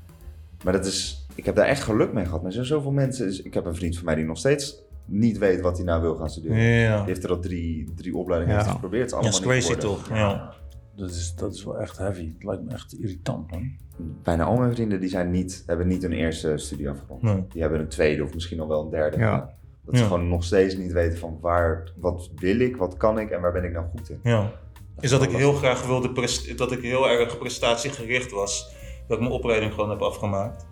Maar 0.64 0.72
dat 0.72 0.84
is, 0.86 1.26
ik 1.34 1.44
heb 1.44 1.54
daar 1.56 1.66
echt 1.66 1.82
geluk 1.82 2.12
mee 2.12 2.24
gehad. 2.24 2.38
Maar 2.38 2.48
er 2.48 2.54
zijn 2.54 2.66
zoveel 2.66 2.90
mensen, 2.92 3.26
dus 3.26 3.42
ik 3.42 3.54
heb 3.54 3.64
een 3.64 3.74
vriend 3.74 3.96
van 3.96 4.04
mij 4.04 4.14
die 4.14 4.24
nog 4.24 4.38
steeds 4.38 4.82
niet 5.08 5.38
weet 5.38 5.60
wat 5.60 5.76
hij 5.76 5.86
nou 5.86 6.02
wil 6.02 6.16
gaan 6.16 6.30
studeren. 6.30 6.58
Ja. 6.62 6.96
Die 6.96 7.06
heeft 7.06 7.24
er 7.24 7.30
al 7.30 7.40
drie, 7.40 7.92
drie 7.94 8.16
opleidingen 8.16 8.54
Ja. 8.56 8.60
heeft 8.60 8.72
hij 8.72 8.80
geprobeerd. 8.80 9.10
Het 9.10 9.20
Ja, 9.22 9.28
is 9.28 9.34
is 9.34 9.34
allemaal 9.44 9.56
niet 9.56 9.66
crazy 9.66 9.80
toch? 9.80 10.08
Ja. 10.08 10.52
Dat 10.96 11.10
is, 11.10 11.34
dat 11.34 11.54
is 11.54 11.64
wel 11.64 11.78
echt 11.78 11.98
heavy. 11.98 12.32
Het 12.34 12.44
lijkt 12.44 12.62
me 12.62 12.72
echt 12.72 12.92
irritant, 12.92 13.50
man. 13.50 13.76
Bijna 14.22 14.44
al 14.44 14.56
mijn 14.56 14.74
vrienden 14.74 15.00
die 15.00 15.08
zijn 15.08 15.30
niet, 15.30 15.62
hebben 15.66 15.86
niet 15.86 16.02
hun 16.02 16.12
eerste 16.12 16.56
studie 16.56 16.88
afgerond. 16.90 17.22
Nee. 17.22 17.44
Die 17.48 17.60
hebben 17.60 17.80
een 17.80 17.88
tweede 17.88 18.22
of 18.22 18.34
misschien 18.34 18.58
nog 18.58 18.68
wel 18.68 18.82
een 18.82 18.90
derde 18.90 19.18
Ja. 19.18 19.56
Dat 19.84 19.96
ze 19.98 20.04
gewoon 20.04 20.28
nog 20.28 20.44
steeds 20.44 20.76
niet 20.76 20.92
weten 20.92 21.18
van 21.18 21.38
waar, 21.40 21.92
wat 21.96 22.30
wil 22.36 22.60
ik, 22.60 22.76
wat 22.76 22.96
kan 22.96 23.18
ik 23.18 23.30
en 23.30 23.40
waar 23.40 23.52
ben 23.52 23.64
ik 23.64 23.72
nou 23.72 23.86
goed 23.96 24.10
in. 24.10 24.20
Ja. 24.22 24.52
Is 25.00 25.10
dat 25.10 25.22
ik 25.22 25.30
heel 25.30 25.52
graag 25.52 25.86
wilde, 25.86 26.12
dat 26.56 26.72
ik 26.72 26.82
heel 26.82 27.08
erg 27.08 27.38
prestatiegericht 27.38 28.30
was. 28.30 28.74
Dat 29.06 29.16
ik 29.16 29.22
mijn 29.22 29.34
opleiding 29.38 29.72
gewoon 29.72 29.90
heb 29.90 30.00
afgemaakt. 30.00 30.66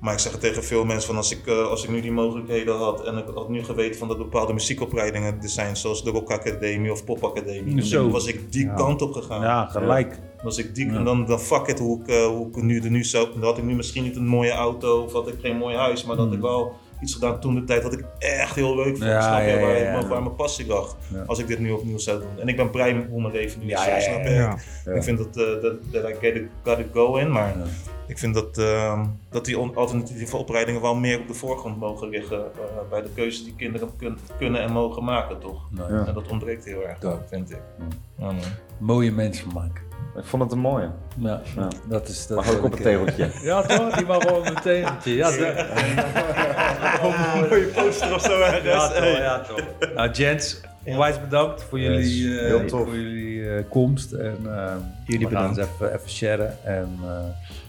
Maar 0.00 0.12
ik 0.12 0.18
zeg 0.18 0.32
het 0.32 0.40
tegen 0.40 0.64
veel 0.64 0.84
mensen 0.84 1.06
van 1.06 1.16
als 1.16 1.30
ik, 1.32 1.46
eh, 1.46 1.66
als 1.66 1.84
ik 1.84 1.90
nu 1.90 2.00
die 2.00 2.12
mogelijkheden 2.12 2.76
had 2.76 3.04
en 3.04 3.16
ik 3.16 3.24
had 3.34 3.48
nu 3.48 3.64
geweten 3.64 3.98
van 3.98 4.08
dat 4.08 4.18
bepaalde 4.18 4.52
muziekopleidingen 4.52 5.38
er 5.42 5.48
zijn, 5.48 5.76
zoals 5.76 6.04
de 6.04 6.10
Rock 6.10 6.30
Academie 6.30 6.92
of 6.92 7.04
Pop 7.04 7.24
Academie, 7.24 7.74
dan 7.74 7.84
Zo. 7.84 8.10
was 8.10 8.26
ik 8.26 8.52
die 8.52 8.64
Ja. 8.64 8.74
kant 8.74 9.02
op 9.02 9.12
gegaan. 9.12 9.40
Ja, 9.40 9.66
gelijk. 9.66 10.18
Was 10.42 10.58
ik 10.58 10.74
die, 10.74 10.86
Ja. 10.86 10.96
en 10.96 11.04
dan, 11.04 11.26
dan 11.26 11.40
fuck 11.40 11.66
it 11.66 11.78
hoe 11.78 12.00
ik, 12.00 12.08
eh, 12.08 12.26
hoe 12.26 12.48
ik 12.48 12.62
nu 12.62 12.80
er 12.80 12.90
nu 12.90 13.04
zou. 13.04 13.28
Dan 13.32 13.42
had 13.42 13.58
ik 13.58 13.64
nu 13.64 13.74
misschien 13.74 14.02
niet 14.02 14.16
een 14.16 14.26
mooie 14.26 14.50
auto 14.52 15.02
of 15.02 15.12
had 15.12 15.28
ik 15.28 15.34
geen 15.40 15.56
mooi 15.56 15.76
huis, 15.76 16.04
maar 16.04 16.16
dat 16.16 16.24
had 16.26 16.34
ik 16.34 16.40
wel 16.40 16.72
iets 17.00 17.14
gedaan 17.14 17.40
toen 17.40 17.54
de 17.54 17.64
tijd 17.64 17.82
wat 17.82 17.92
ik 17.92 18.04
echt 18.18 18.54
heel 18.54 18.76
leuk 18.76 18.96
vond. 18.96 18.98
Ja, 19.10 19.20
snap 19.22 19.40
je? 19.40 19.46
ja, 19.46 19.60
waar, 19.60 19.70
ja, 19.78 19.92
ja. 19.98 20.06
waar 20.08 20.22
mijn 20.22 20.34
passie 20.34 20.66
lag. 20.66 20.96
Ja. 21.14 21.22
Als 21.26 21.38
ik 21.38 21.46
dit 21.46 21.58
nu 21.58 21.70
opnieuw 21.70 21.98
zou 21.98 22.18
doen. 22.20 22.40
En 22.40 22.48
ik 22.48 22.56
ben 22.56 22.70
blij 22.70 23.06
hoe 23.10 23.20
mijn 23.20 23.32
leven 23.34 23.60
nu. 23.60 23.66
Ja, 23.66 23.86
ja, 23.86 23.94
ja, 23.94 24.00
snap 24.00 24.22
je? 24.22 24.28
Ja. 24.30 24.58
Ja. 24.84 24.92
Ik 24.92 25.02
vind 25.02 25.18
dat, 25.18 25.36
eh, 25.36 25.62
dat, 25.62 25.74
dat 25.92 26.08
I 26.08 26.14
get 26.20 26.34
it, 26.34 26.42
got 26.62 26.78
it 26.78 26.86
go 26.92 27.16
in, 27.16 27.30
maar 27.30 27.48
Ja. 27.58 27.64
ik 28.06 28.18
vind 28.18 28.34
dat, 28.34 28.58
ehm, 28.58 29.04
dat 29.30 29.44
die 29.44 29.58
on- 29.58 29.76
alternatieve 29.76 30.36
opleidingen 30.36 30.80
wel 30.80 30.94
meer 30.94 31.20
op 31.20 31.26
de 31.26 31.34
voorgrond 31.34 31.78
mogen 31.78 32.08
liggen 32.08 32.38
eh, 32.38 32.90
bij 32.90 33.02
de 33.02 33.08
keuzes 33.14 33.44
die 33.44 33.54
kinderen 33.56 33.88
kun- 33.96 34.18
kunnen 34.38 34.60
en 34.62 34.72
mogen 34.72 35.04
maken, 35.04 35.38
toch? 35.38 35.68
En 36.06 36.14
dat 36.14 36.28
ontbreekt 36.30 36.64
heel 36.64 36.82
erg, 36.82 36.98
vind 37.28 37.50
ik. 37.50 37.58
Ja. 37.78 37.84
Ja, 38.18 38.24
man. 38.32 38.36
Mooie 38.78 39.12
mensen 39.12 39.48
maken. 39.54 39.82
Ik 40.16 40.24
vond 40.26 40.42
het 40.42 40.52
een 40.52 40.58
mooie. 40.58 40.88
Ja, 41.18 41.40
Ja. 41.56 41.68
dat 41.88 42.08
is... 42.08 42.26
Dat 42.26 42.36
Mag 42.36 42.46
is 42.46 42.52
ook 42.56 42.64
op 42.64 42.72
een 42.72 42.82
tegeltje. 42.82 43.28
Ja, 43.42 43.62
toch? 43.62 43.96
Die 43.96 44.06
mag 44.06 44.24
wel 44.24 44.36
op 44.36 44.46
een 44.46 44.60
tegeltje. 44.62 45.14
Ja, 45.14 45.28
toch? 45.30 45.38
een 47.02 47.48
mooie 47.48 47.64
poster 47.66 48.14
of 48.14 48.22
zo 48.22 48.40
ergens. 48.40 48.64
Ja, 48.64 48.88
toch, 48.88 49.04
ja, 49.04 49.40
toch. 49.40 49.60
Nou, 49.94 50.14
gents, 50.14 50.60
onwijs 50.84 51.20
bedankt 51.20 51.62
voor 51.68 51.78
jullie, 51.80 52.28
Yes, 52.28 52.38
eh, 52.40 52.46
heel 52.46 52.64
tof. 52.64 52.80
voor 52.84 52.94
jullie 52.96 53.50
eh, 53.50 53.64
komst. 53.68 54.12
En, 54.12 54.38
eh, 54.44 54.72
Jullie 55.06 55.28
we 55.28 55.34
gaan 55.34 55.44
eens 55.46 55.54
bedankt. 55.56 55.74
even, 55.80 55.94
even 55.94 56.10
sharen. 56.10 56.56
En 56.64 56.98
eh, 57.02 57.08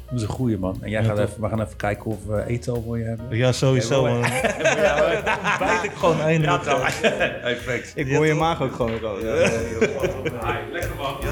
dat 0.10 0.20
is 0.20 0.22
een 0.22 0.28
goeie, 0.34 0.58
man. 0.58 0.78
En 0.82 0.90
jij 0.90 1.02
Ja, 1.02 1.08
gaat 1.08 1.20
even, 1.20 1.41
we 1.41 1.48
gaan 1.49 1.62
even 1.62 1.76
kijken 1.78 2.06
of 2.06 2.26
we 2.28 2.44
eten 2.48 2.74
al 2.74 2.84
voor 2.86 2.98
je 2.98 3.03
hebben. 3.03 3.38
Ja, 3.38 3.52
sowieso. 3.52 4.08
Ja, 4.08 4.14
man. 4.14 4.22
Dan 4.22 4.32
ontbijt 5.52 5.84
ik 5.84 5.91
gewoon 5.95 6.22
eindelijk. 6.22 6.64
Hey, 7.41 7.58
thanks. 7.66 7.91
Ik 7.95 8.12
hoor 8.16 8.26
je 8.26 8.34
maag 8.34 8.62
ook 8.62 8.74
gewoon 8.76 8.98
rood. 8.99 9.22
Lekker 9.22 10.95
man. 10.98 11.16
Ja, 11.22 11.30